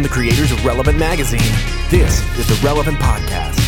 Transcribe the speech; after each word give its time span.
from 0.00 0.08
the 0.08 0.14
creators 0.14 0.50
of 0.50 0.64
Relevant 0.64 0.98
Magazine. 0.98 1.40
This 1.90 2.24
is 2.38 2.48
the 2.48 2.58
Relevant 2.64 2.96
Podcast. 2.96 3.58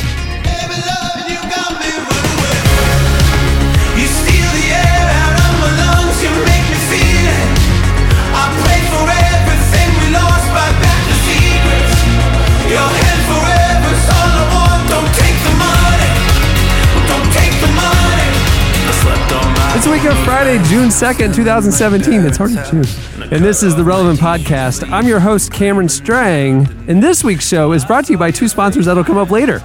It's 19.74 19.86
a 19.86 19.90
week 19.90 20.04
of 20.04 20.16
Friday, 20.24 20.62
June 20.64 20.88
2nd, 20.88 21.34
2017. 21.34 22.24
It's 22.24 22.38
hard 22.38 22.52
to 22.52 22.64
choose. 22.70 23.11
And 23.32 23.42
this 23.42 23.62
is 23.62 23.74
the 23.74 23.82
Relevant 23.82 24.20
Podcast. 24.20 24.86
I'm 24.92 25.06
your 25.06 25.18
host, 25.18 25.50
Cameron 25.50 25.88
Strang. 25.88 26.66
And 26.86 27.02
this 27.02 27.24
week's 27.24 27.48
show 27.48 27.72
is 27.72 27.82
brought 27.82 28.04
to 28.04 28.12
you 28.12 28.18
by 28.18 28.30
two 28.30 28.46
sponsors 28.46 28.84
that'll 28.84 29.04
come 29.04 29.16
up 29.16 29.30
later. 29.30 29.62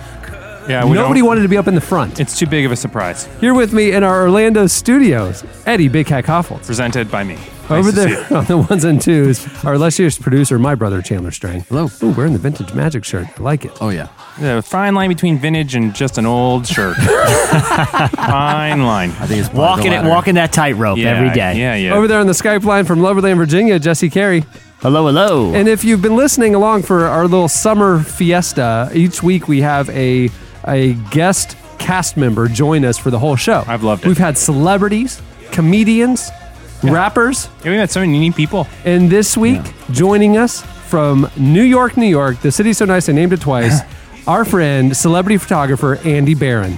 Yeah, 0.68 0.84
we 0.86 0.94
Nobody 0.94 1.20
don't- 1.22 1.28
wanted 1.28 1.42
to 1.44 1.48
be 1.50 1.58
up 1.58 1.68
in 1.68 1.76
the 1.76 1.82
front. 1.82 2.20
It's 2.20 2.38
too 2.38 2.46
big 2.48 2.66
of 2.66 2.72
a 2.72 2.76
surprise. 2.76 3.28
Here 3.40 3.54
with 3.54 3.72
me 3.74 3.92
in 3.94 4.04
our 4.04 4.24
Orlando 4.24 4.68
studios, 4.68 5.44
Eddie 5.66 5.88
Big 5.88 6.08
Cat 6.08 6.26
Kaufholz. 6.26 6.66
Presented 6.66 7.10
by 7.10 7.24
me. 7.24 7.38
Over 7.70 7.84
Nice 7.92 7.96
to 7.96 8.02
see 8.10 8.16
there 8.30 8.38
on 8.38 8.46
the 8.46 8.58
ones 8.58 8.84
and 8.86 9.02
twos, 9.02 9.46
our 9.66 9.74
illustrious 9.74 10.18
producer, 10.18 10.58
my 10.58 10.74
brother 10.76 11.02
Chandler 11.02 11.32
Strang. 11.32 11.62
Hello. 11.62 11.90
Ooh, 12.02 12.12
wearing 12.12 12.32
the 12.34 12.40
vintage 12.40 12.74
magic 12.74 13.04
shirt. 13.04 13.28
I 13.38 13.42
like 13.44 13.66
it. 13.66 13.72
Oh 13.82 13.90
yeah. 13.90 14.08
The 14.40 14.62
fine 14.62 14.94
line 14.96 15.10
between 15.10 15.38
vintage 15.38 15.76
and 15.76 15.94
just 15.94 16.18
an 16.18 16.26
old 16.26 16.66
shirt. 16.68 16.96
fine 18.16 18.84
line. 18.84 19.10
I 19.20 19.26
think 19.28 19.40
it's 19.40 19.50
part 19.50 19.58
of 19.58 19.78
Walking 19.78 19.92
it, 19.94 19.98
ladder. 19.98 20.10
walking 20.10 20.36
that 20.36 20.54
tightrope 20.54 20.98
Yeah, 20.98 21.10
every 21.16 21.30
day. 21.30 21.58
Yeah, 21.58 21.76
yeah. 21.76 21.94
Over 21.94 22.08
there 22.08 22.20
on 22.20 22.28
the 22.28 22.34
Skype 22.34 22.64
line 22.64 22.86
from 22.86 23.00
Loverland, 23.00 23.38
Virginia, 23.38 23.80
Jesse 23.80 24.10
Carey. 24.10 24.46
Hello, 24.80 25.08
hello. 25.08 25.54
And 25.54 25.68
if 25.68 25.84
you've 25.84 26.02
been 26.02 26.16
listening 26.16 26.54
along 26.56 26.84
for 26.84 27.06
our 27.06 27.24
little 27.24 27.48
summer 27.48 28.00
fiesta, 28.00 28.90
each 28.94 29.24
week 29.24 29.48
we 29.48 29.62
have 29.62 29.90
a 29.90 30.30
a 30.68 30.94
guest 31.12 31.56
cast 31.80 32.18
member 32.18 32.48
join 32.48 32.84
us 32.86 32.98
for 32.98 33.12
the 33.12 33.20
whole 33.20 33.36
show. 33.36 33.64
I've 33.68 33.84
loved 33.84 34.04
it. 34.06 34.08
We've 34.08 34.18
had 34.18 34.38
celebrities, 34.38 35.22
comedians, 35.52 36.30
rappers, 36.84 37.50
Yeah, 37.64 37.72
we 37.72 37.78
had 37.78 37.90
so 37.90 38.02
many 38.02 38.20
neat 38.20 38.36
people. 38.36 38.68
and 38.86 39.10
this 39.10 39.38
week 39.38 39.62
joining 39.92 40.38
us 40.38 40.62
from 40.88 41.30
New 41.38 41.64
York, 41.64 41.98
New 41.98 42.08
York, 42.08 42.40
the 42.42 42.52
city 42.52 42.74
so 42.74 42.86
nice 42.86 43.10
I 43.10 43.14
named 43.14 43.34
it 43.34 43.42
twice. 43.42 43.82
our 44.28 44.46
friend, 44.46 44.96
celebrity 44.96 45.38
photographer 45.38 45.96
Andy 46.04 46.34
Barron. 46.34 46.78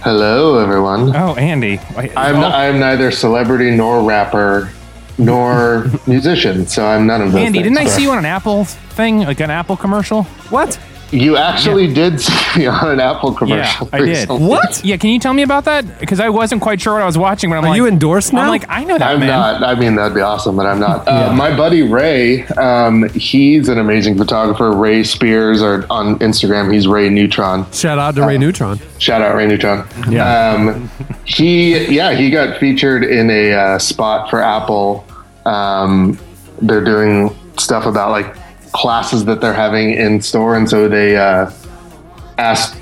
Hello, 0.00 0.58
everyone. 0.58 1.14
Oh, 1.14 1.34
Andy. 1.36 1.78
I, 1.96 2.10
I'm 2.16 2.36
oh, 2.36 2.48
I'm 2.48 2.80
neither 2.80 3.12
celebrity 3.12 3.70
nor 3.70 4.02
rapper 4.02 4.70
nor 5.16 5.86
musician, 6.08 6.66
so 6.66 6.84
I'm 6.84 7.06
none 7.06 7.22
of 7.22 7.32
those. 7.32 7.40
Andy, 7.42 7.60
things, 7.62 7.76
didn't 7.76 7.86
I 7.86 7.90
see 7.90 8.02
you 8.02 8.10
on 8.10 8.18
an 8.18 8.24
Apple 8.24 8.64
thing, 8.64 9.20
like 9.20 9.38
an 9.40 9.50
Apple 9.50 9.76
commercial? 9.76 10.24
What? 10.50 10.78
You 11.12 11.36
actually 11.36 11.92
did 11.92 12.20
see 12.20 12.60
me 12.60 12.66
on 12.66 12.90
an 12.92 13.00
Apple 13.00 13.34
commercial. 13.34 13.86
Yeah, 13.86 13.96
I 13.96 13.98
did. 13.98 14.08
recently. 14.08 14.46
What? 14.48 14.82
Yeah, 14.84 14.96
can 14.96 15.10
you 15.10 15.18
tell 15.18 15.34
me 15.34 15.42
about 15.42 15.66
that? 15.66 16.00
Because 16.00 16.20
I 16.20 16.30
wasn't 16.30 16.62
quite 16.62 16.80
sure 16.80 16.94
what 16.94 17.02
I 17.02 17.06
was 17.06 17.18
watching, 17.18 17.50
but 17.50 17.56
I'm 17.56 17.64
Are 17.64 17.68
like, 17.68 17.76
you 17.76 17.86
endorsed 17.86 18.32
now? 18.32 18.40
I'm 18.42 18.48
like, 18.48 18.64
I 18.68 18.84
know 18.84 18.96
that 18.96 19.10
I'm 19.10 19.20
man. 19.20 19.28
not. 19.28 19.62
I 19.62 19.74
mean, 19.74 19.94
that'd 19.96 20.14
be 20.14 20.22
awesome, 20.22 20.56
but 20.56 20.66
I'm 20.66 20.80
not. 20.80 21.06
Uh, 21.12 21.30
My 21.34 21.54
buddy 21.54 21.82
Ray, 21.82 22.46
um, 22.46 23.06
he's 23.10 23.68
an 23.68 23.78
amazing 23.78 24.16
photographer. 24.16 24.72
Ray 24.72 25.02
Spears, 25.04 25.60
or 25.60 25.84
on 25.90 26.18
Instagram, 26.20 26.72
he's 26.72 26.86
Ray 26.86 27.10
Neutron. 27.10 27.70
Shout 27.72 27.98
out 27.98 28.14
to 28.14 28.24
Ray 28.26 28.38
Neutron. 28.38 28.80
Shout 28.98 29.20
out 29.20 29.34
Ray 29.36 29.46
Neutron. 29.46 29.86
Yeah. 30.08 30.52
Um, 30.54 30.90
he, 31.26 31.86
yeah, 31.94 32.14
he 32.14 32.30
got 32.30 32.58
featured 32.58 33.04
in 33.04 33.28
a 33.30 33.52
uh, 33.52 33.78
spot 33.78 34.30
for 34.30 34.40
Apple. 34.40 35.04
Um, 35.44 36.18
they're 36.62 36.84
doing 36.84 37.36
stuff 37.58 37.84
about 37.84 38.10
like 38.12 38.34
classes 38.72 39.24
that 39.26 39.40
they're 39.40 39.52
having 39.54 39.92
in 39.92 40.20
store, 40.20 40.56
and 40.56 40.68
so 40.68 40.88
they 40.88 41.16
uh, 41.16 41.50
asked 42.38 42.76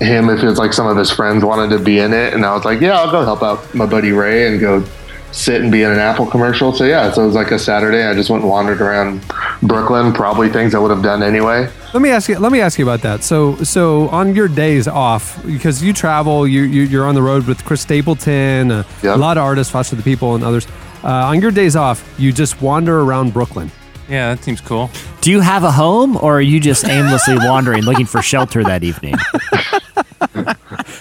him 0.00 0.30
if 0.30 0.42
it 0.42 0.46
was 0.46 0.58
like 0.58 0.72
some 0.72 0.86
of 0.86 0.96
his 0.96 1.10
friends 1.10 1.44
wanted 1.44 1.76
to 1.76 1.82
be 1.82 1.98
in 1.98 2.12
it, 2.12 2.32
and 2.34 2.44
I 2.44 2.54
was 2.54 2.64
like, 2.64 2.80
yeah, 2.80 2.98
I'll 2.98 3.10
go 3.10 3.24
help 3.24 3.42
out 3.42 3.74
my 3.74 3.86
buddy 3.86 4.12
Ray 4.12 4.46
and 4.48 4.60
go 4.60 4.84
sit 5.32 5.60
and 5.62 5.70
be 5.70 5.82
in 5.82 5.90
an 5.90 5.98
Apple 5.98 6.26
commercial. 6.26 6.72
So 6.72 6.84
yeah, 6.84 7.10
so 7.12 7.22
it 7.22 7.26
was 7.26 7.34
like 7.36 7.50
a 7.52 7.58
Saturday. 7.58 8.02
I 8.02 8.14
just 8.14 8.30
went 8.30 8.42
and 8.42 8.50
wandered 8.50 8.80
around 8.80 9.24
Brooklyn, 9.62 10.12
probably 10.12 10.48
things 10.48 10.74
I 10.74 10.78
would 10.78 10.90
have 10.90 11.02
done 11.04 11.22
anyway. 11.22 11.70
Let 11.94 12.02
me 12.02 12.10
ask 12.10 12.28
you. 12.28 12.38
Let 12.38 12.50
me 12.50 12.60
ask 12.60 12.78
you 12.78 12.84
about 12.84 13.02
that. 13.02 13.22
So, 13.22 13.56
so 13.56 14.08
on 14.08 14.34
your 14.34 14.48
days 14.48 14.88
off, 14.88 15.44
because 15.46 15.82
you 15.82 15.92
travel, 15.92 16.48
you, 16.48 16.62
you 16.62 16.82
you're 16.82 17.06
on 17.06 17.14
the 17.14 17.22
road 17.22 17.46
with 17.46 17.64
Chris 17.64 17.80
Stapleton, 17.82 18.70
uh, 18.72 18.82
Yep. 19.02 19.16
a 19.16 19.18
lot 19.18 19.36
of 19.38 19.44
artists, 19.44 19.72
Foster 19.72 19.96
the 19.96 20.02
People, 20.02 20.34
and 20.34 20.42
others. 20.42 20.66
Uh, 21.04 21.08
on 21.08 21.40
your 21.40 21.50
days 21.50 21.76
off, 21.76 22.02
you 22.18 22.32
just 22.32 22.60
wander 22.60 23.00
around 23.00 23.32
Brooklyn. 23.32 23.70
Yeah, 24.10 24.34
that 24.34 24.42
seems 24.44 24.60
cool. 24.60 24.90
Do 25.20 25.30
you 25.30 25.40
have 25.40 25.62
a 25.64 25.70
home, 25.70 26.16
or 26.16 26.38
are 26.38 26.40
you 26.40 26.58
just 26.60 26.84
aimlessly 26.84 27.36
wandering, 27.38 27.82
looking 27.84 28.06
for 28.06 28.20
shelter 28.22 28.62
that 28.64 28.82
evening? 28.84 29.14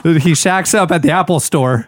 He 0.04 0.34
shacks 0.34 0.74
up 0.74 0.92
at 0.92 1.02
the 1.02 1.12
Apple 1.12 1.40
store. 1.40 1.88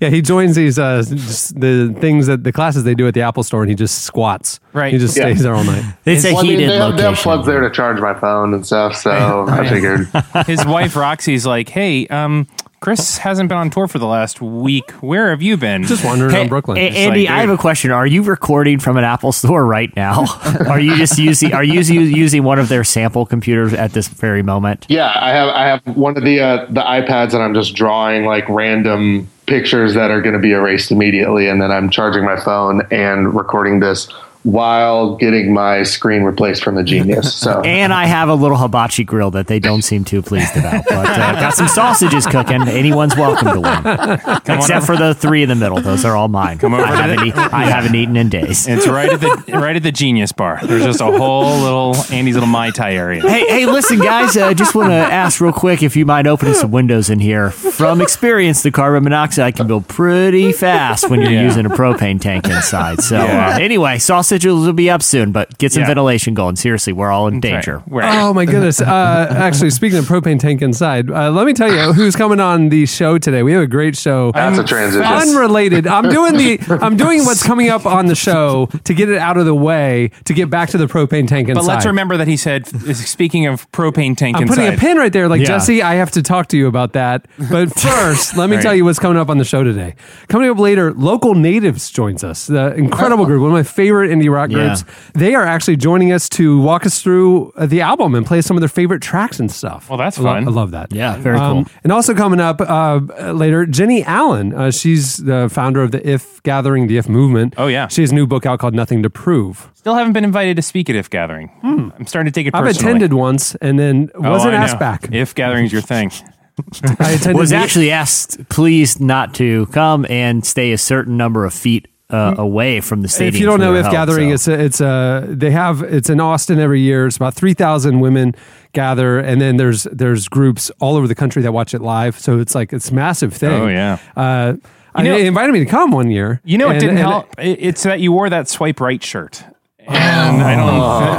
Yeah, 0.00 0.08
he 0.08 0.20
joins 0.20 0.56
these 0.56 0.80
uh, 0.80 1.04
just 1.06 1.58
the 1.60 1.94
things 2.00 2.26
that 2.26 2.42
the 2.42 2.50
classes 2.52 2.82
they 2.82 2.94
do 2.94 3.06
at 3.06 3.14
the 3.14 3.22
Apple 3.22 3.44
store, 3.44 3.62
and 3.62 3.70
he 3.70 3.76
just 3.76 4.02
squats. 4.02 4.58
Right. 4.72 4.92
He 4.92 4.98
just 4.98 5.16
Yeah. 5.16 5.24
stays 5.26 5.42
there 5.44 5.54
all 5.54 5.62
night. 5.62 5.94
They 6.02 6.18
say 6.18 6.32
Well, 6.32 6.40
I 6.40 6.42
mean, 6.42 6.50
heated 6.58 6.70
they, 6.70 6.76
have, 6.78 6.96
they 6.96 7.02
have 7.04 7.14
plugs 7.16 7.46
there 7.46 7.60
to 7.60 7.70
charge 7.70 8.00
my 8.00 8.14
phone 8.18 8.52
and 8.52 8.66
stuff, 8.66 8.96
so 8.96 9.46
I 9.48 9.68
figured. 9.68 10.08
His 10.46 10.64
wife 10.66 10.96
Roxy's 10.96 11.46
like, 11.46 11.68
hey, 11.68 12.08
um, 12.08 12.48
Chris 12.82 13.18
hasn't 13.18 13.48
been 13.48 13.56
on 13.58 13.70
tour 13.70 13.86
for 13.86 14.00
the 14.00 14.06
last 14.08 14.40
week. 14.40 14.90
Where 15.02 15.30
have 15.30 15.40
you 15.40 15.56
been? 15.56 15.84
Just 15.84 16.04
wandering 16.04 16.32
Hey, 16.32 16.38
around 16.40 16.48
Brooklyn. 16.48 16.78
A- 16.78 16.80
Andy, 16.80 17.20
like, 17.26 17.30
I 17.30 17.40
have 17.42 17.50
a 17.50 17.56
question. 17.56 17.92
Are 17.92 18.06
you 18.08 18.22
recording 18.22 18.80
from 18.80 18.96
an 18.96 19.04
Apple 19.04 19.30
store 19.30 19.64
right 19.64 19.94
now? 19.94 20.24
are 20.68 20.80
you 20.80 20.96
just 20.96 21.16
using? 21.16 21.54
Are 21.54 21.62
you 21.62 21.74
using- 21.74 22.00
using 22.00 22.42
one 22.42 22.58
of 22.58 22.68
their 22.68 22.82
sample 22.82 23.24
computers 23.24 23.72
at 23.72 23.92
this 23.92 24.08
very 24.08 24.42
moment? 24.42 24.86
Yeah, 24.88 25.12
I 25.14 25.30
have 25.30 25.48
I 25.50 25.66
have 25.66 25.96
one 25.96 26.16
of 26.16 26.24
the 26.24 26.40
uh, 26.40 26.66
the 26.70 26.80
iPads, 26.82 27.34
and 27.34 27.42
I'm 27.42 27.54
just 27.54 27.76
drawing 27.76 28.24
like 28.24 28.48
random 28.48 29.28
pictures 29.46 29.94
that 29.94 30.10
are 30.10 30.20
going 30.20 30.34
to 30.34 30.40
be 30.40 30.50
erased 30.50 30.90
immediately, 30.90 31.46
and 31.48 31.62
then 31.62 31.70
I'm 31.70 31.88
charging 31.88 32.24
my 32.24 32.36
phone 32.40 32.82
and 32.90 33.32
recording 33.32 33.78
this 33.78 34.08
while 34.44 35.16
getting 35.16 35.52
my 35.54 35.82
screen 35.84 36.22
replaced 36.24 36.64
from 36.64 36.74
the 36.74 36.82
Genius. 36.82 37.34
So 37.34 37.60
And 37.64 37.92
I 37.92 38.06
have 38.06 38.28
a 38.28 38.34
little 38.34 38.56
hibachi 38.56 39.04
grill 39.04 39.30
that 39.32 39.46
they 39.46 39.58
don't 39.58 39.82
seem 39.82 40.04
too 40.04 40.20
pleased 40.22 40.56
about. 40.56 40.84
But 40.88 41.06
uh, 41.08 41.32
got 41.34 41.54
some 41.54 41.68
sausages 41.68 42.26
cooking. 42.26 42.62
Anyone's 42.68 43.16
welcome 43.16 43.52
to 43.54 43.60
one, 43.60 44.56
except 44.58 44.86
for 44.86 44.96
the 44.96 45.14
three 45.14 45.42
in 45.42 45.48
the 45.48 45.54
middle. 45.54 45.80
Those 45.80 46.04
are 46.04 46.16
all 46.16 46.28
mine. 46.28 46.58
Come 46.58 46.74
over 46.74 46.82
I 46.82 46.94
haven't, 46.94 47.20
the- 47.20 47.26
eat, 47.26 47.34
haven't 47.34 47.94
eaten 47.94 48.16
in 48.16 48.28
days. 48.28 48.66
It's 48.66 48.86
right 48.86 49.12
at 49.12 49.20
the 49.20 49.52
right 49.58 49.76
at 49.76 49.82
the 49.82 49.92
Genius 49.92 50.32
Bar. 50.32 50.60
There's 50.64 50.84
just 50.84 51.00
a 51.00 51.04
whole 51.06 51.60
little 51.60 51.94
Andy's 52.12 52.34
little 52.34 52.48
mai 52.48 52.70
tai 52.70 52.94
area. 52.94 53.22
Hey, 53.22 53.46
hey, 53.46 53.66
listen, 53.66 53.98
guys. 53.98 54.36
I 54.36 54.50
uh, 54.50 54.54
just 54.54 54.74
want 54.74 54.88
to 54.90 54.94
ask 54.94 55.40
real 55.40 55.52
quick 55.52 55.82
if 55.82 55.96
you 55.96 56.04
mind 56.04 56.26
opening 56.26 56.54
some 56.54 56.70
windows 56.70 57.10
in 57.10 57.20
here. 57.20 57.50
From 57.50 58.00
experience, 58.00 58.62
the 58.62 58.70
carbon 58.70 59.04
monoxide 59.04 59.56
can 59.56 59.66
build 59.66 59.86
pretty 59.88 60.52
fast 60.52 61.08
when 61.08 61.20
you're 61.20 61.30
Yeah. 61.30 61.42
using 61.44 61.66
a 61.66 61.70
propane 61.70 62.20
tank 62.20 62.46
inside. 62.48 63.00
So, 63.00 63.16
Yeah. 63.16 63.54
uh, 63.54 63.58
anyway, 63.58 63.98
sausages 64.40 64.66
will 64.66 64.72
be 64.72 64.88
up 64.90 65.02
soon, 65.02 65.32
but 65.32 65.56
get 65.58 65.72
some 65.72 65.82
Yeah. 65.82 65.88
ventilation 65.88 66.34
going. 66.34 66.56
Seriously, 66.56 66.92
we're 66.92 67.10
all 67.10 67.28
in 67.28 67.40
danger. 67.40 67.82
Right. 67.86 68.02
Right. 68.06 68.18
Oh 68.22 68.32
my 68.34 68.44
goodness! 68.44 68.80
Uh, 68.92 69.26
actually, 69.30 69.70
speaking 69.70 69.98
of 69.98 70.04
propane 70.04 70.38
tank 70.38 70.60
inside, 70.60 71.10
uh, 71.10 71.30
let 71.30 71.46
me 71.46 71.52
tell 71.54 71.72
you 71.72 71.92
who's 71.92 72.14
coming 72.16 72.40
on 72.40 72.68
the 72.68 72.84
show 72.84 73.16
today. 73.16 73.42
We 73.42 73.52
have 73.52 73.62
a 73.62 73.66
great 73.66 73.96
show. 73.96 74.32
that's 74.32 74.58
a 74.58 74.64
transition. 74.64 75.02
Unrelated. 75.04 75.86
I'm 75.86 76.08
doing 76.10 76.36
the. 76.36 76.78
I'm 76.82 76.96
doing 76.96 77.24
what's 77.24 77.42
coming 77.42 77.68
up 77.70 77.86
on 77.86 78.06
the 78.06 78.14
show 78.14 78.66
to 78.84 78.94
get 78.94 79.08
it 79.08 79.18
out 79.18 79.36
of 79.38 79.46
the 79.46 79.54
way 79.54 80.10
to 80.24 80.34
get 80.34 80.50
back 80.50 80.68
to 80.70 80.78
the 80.78 80.86
propane 80.86 81.26
tank 81.28 81.48
inside. 81.48 81.60
But 81.62 81.66
let's 81.66 81.86
remember 81.86 82.16
that 82.18 82.28
he 82.28 82.36
said, 82.36 82.66
speaking 82.96 83.46
of 83.46 83.70
propane 83.72 84.16
tank 84.16 84.36
I'm 84.36 84.42
inside. 84.42 84.54
putting 84.56 84.74
a 84.74 84.76
pin 84.76 84.96
right 84.98 85.12
there, 85.12 85.28
like 85.28 85.40
Yeah. 85.40 85.46
Jesse. 85.46 85.82
I 85.82 85.94
have 85.94 86.10
to 86.12 86.22
talk 86.22 86.48
to 86.48 86.56
you 86.58 86.66
about 86.66 86.92
that. 86.92 87.26
But 87.50 87.72
first, 87.78 88.36
let 88.36 88.50
me 88.50 88.56
Right. 88.56 88.62
tell 88.62 88.74
you 88.74 88.84
what's 88.84 88.98
coming 88.98 89.16
up 89.18 89.30
on 89.30 89.38
the 89.38 89.44
show 89.44 89.62
today. 89.64 89.94
Coming 90.28 90.50
up 90.50 90.58
later, 90.58 90.92
local 90.92 91.34
natives 91.34 91.90
joins 91.90 92.22
us. 92.24 92.46
The 92.46 92.74
incredible 92.74 93.24
group, 93.26 93.40
one 93.42 93.50
of 93.50 93.54
my 93.54 93.62
favorite 93.62 94.10
indie 94.22 94.32
rock 94.32 94.50
Yeah. 94.50 94.66
groups. 94.66 94.84
They 95.14 95.34
are 95.34 95.44
actually 95.44 95.76
joining 95.76 96.12
us 96.12 96.28
to 96.30 96.60
walk 96.60 96.86
us 96.86 97.02
through 97.02 97.52
uh, 97.56 97.66
the 97.66 97.80
album 97.80 98.14
and 98.14 98.24
play 98.26 98.40
some 98.42 98.56
of 98.56 98.60
their 98.60 98.68
favorite 98.68 99.02
tracks 99.02 99.40
and 99.40 99.50
stuff. 99.50 99.88
Well, 99.88 99.98
that's 99.98 100.18
I 100.18 100.22
lo- 100.22 100.32
fun. 100.34 100.48
I 100.48 100.50
love 100.50 100.70
that. 100.72 100.92
Yeah, 100.92 101.16
very 101.16 101.38
Um, 101.38 101.64
cool. 101.64 101.72
And 101.84 101.92
also 101.92 102.14
coming 102.14 102.40
up 102.40 102.60
uh, 102.60 103.00
later, 103.32 103.66
Jennie 103.66 104.04
Allen. 104.04 104.54
Uh, 104.54 104.70
she's 104.70 105.16
the 105.18 105.48
founder 105.52 105.82
of 105.82 105.90
the 105.90 106.08
If 106.08 106.42
Gathering, 106.42 106.86
the 106.86 106.98
If 106.98 107.08
Movement. 107.08 107.54
Oh, 107.56 107.66
yeah. 107.66 107.88
She 107.88 108.02
has 108.02 108.12
a 108.12 108.14
new 108.14 108.26
book 108.26 108.46
out 108.46 108.58
called 108.58 108.74
Nothing 108.74 109.02
to 109.02 109.10
Prove. 109.10 109.70
Still 109.74 109.94
haven't 109.94 110.12
been 110.12 110.24
invited 110.24 110.54
to 110.56 110.62
speak 110.62 110.88
at 110.88 110.96
If 110.96 111.10
Gathering. 111.10 111.50
I'm 111.62 112.06
starting 112.06 112.32
to 112.32 112.34
take 112.40 112.46
it 112.46 112.54
I've 112.54 112.66
attended 112.66 113.12
once 113.14 113.54
and 113.56 113.78
then 113.78 114.10
Oh, 114.14 114.30
wasn't 114.30 114.54
I 114.54 114.58
know. 114.58 114.64
asked 114.64 114.78
back. 114.78 115.08
If 115.12 115.34
Gathering's 115.34 115.72
your 115.72 115.82
thing. 115.82 116.10
I 117.00 117.32
Was 117.34 117.50
the- 117.50 117.56
actually 117.56 117.90
asked, 117.90 118.48
please 118.50 119.00
not 119.00 119.34
to 119.36 119.66
come 119.66 120.04
and 120.10 120.44
stay 120.46 120.72
a 120.72 120.78
certain 120.78 121.16
number 121.16 121.44
of 121.46 121.54
feet 121.54 121.88
uh, 122.12 122.34
away 122.38 122.80
from 122.80 123.02
the 123.02 123.08
stadium. 123.08 123.34
If 123.34 123.40
you 123.40 123.46
don't 123.46 123.58
know, 123.60 123.74
if 123.74 123.82
held, 123.84 123.92
gathering, 123.92 124.28
so. 124.28 124.34
it's 124.34 124.48
a, 124.48 124.64
it's 124.64 124.80
a 124.80 125.26
they 125.28 125.50
have 125.50 125.82
it's 125.82 126.10
in 126.10 126.20
Austin 126.20 126.58
every 126.58 126.80
year. 126.80 127.06
It's 127.06 127.16
about 127.16 127.34
three 127.34 127.54
thousand 127.54 128.00
women 128.00 128.34
gather, 128.72 129.18
and 129.18 129.40
then 129.40 129.56
there's 129.56 129.84
there's 129.84 130.28
groups 130.28 130.70
all 130.80 130.96
over 130.96 131.08
the 131.08 131.14
country 131.14 131.42
that 131.42 131.52
watch 131.52 131.74
it 131.74 131.80
live. 131.80 132.18
So 132.18 132.38
it's 132.38 132.54
like 132.54 132.72
it's 132.72 132.90
a 132.90 132.94
massive 132.94 133.32
thing. 133.34 133.50
Oh, 133.62 133.66
yeah. 133.68 133.98
Uh, 134.16 134.54
I, 134.94 135.02
know- 135.04 135.16
they 135.16 135.26
invited 135.26 135.52
me 135.52 135.60
to 135.60 135.66
come 135.66 135.90
one 135.90 136.10
year. 136.10 136.40
You 136.44 136.58
know, 136.58 136.68
it 136.68 136.72
and- 136.72 136.80
didn't 136.80 136.98
and- 136.98 137.08
help. 137.08 137.34
It's 137.38 137.82
that 137.84 138.00
you 138.00 138.12
wore 138.12 138.28
that 138.28 138.48
swipe 138.48 138.80
right 138.80 139.02
shirt. 139.02 139.42
And 139.88 140.42
I 140.42 140.54
don't, 140.56 140.70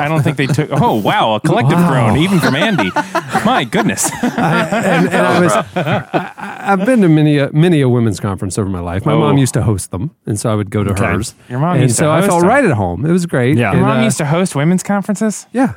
I 0.01 0.07
don't 0.07 0.23
think 0.23 0.37
they 0.37 0.47
took. 0.47 0.69
Oh 0.71 0.95
wow, 0.95 1.35
a 1.35 1.39
collective 1.39 1.77
groan, 1.77 2.17
even 2.17 2.39
from 2.39 2.55
Andy. 2.55 2.89
My 3.45 3.63
goodness. 3.69 4.09
and, 4.23 5.07
and 5.09 5.15
I 5.15 5.39
was, 5.39 5.51
I, 5.75 6.55
I've 6.73 6.85
been 6.85 7.01
to 7.01 7.09
many, 7.09 7.37
a, 7.37 7.51
many 7.51 7.81
a 7.81 7.89
women's 7.89 8.19
conference 8.19 8.57
over 8.57 8.69
my 8.69 8.79
life. 8.79 9.05
My 9.05 9.13
Oh. 9.13 9.19
mom 9.19 9.37
used 9.37 9.53
to 9.55 9.63
host 9.63 9.91
them, 9.91 10.11
and 10.25 10.39
so 10.39 10.51
I 10.51 10.55
would 10.55 10.69
go 10.71 10.83
to 10.83 10.91
Okay. 10.91 11.03
hers. 11.05 11.35
Your 11.49 11.59
mom 11.59 11.73
and 11.75 11.83
used 11.83 11.97
to 11.97 12.03
so 12.05 12.11
I 12.11 12.21
felt 12.21 12.41
them. 12.41 12.49
right 12.49 12.63
at 12.65 12.71
home. 12.71 13.05
It 13.05 13.11
was 13.11 13.25
great. 13.25 13.57
Yeah. 13.57 13.71
And, 13.71 13.79
Your 13.79 13.87
mom 13.87 13.99
uh, 13.99 14.03
used 14.03 14.17
to 14.19 14.25
host 14.25 14.55
women's 14.55 14.83
conferences. 14.83 15.45
yeah, 15.51 15.73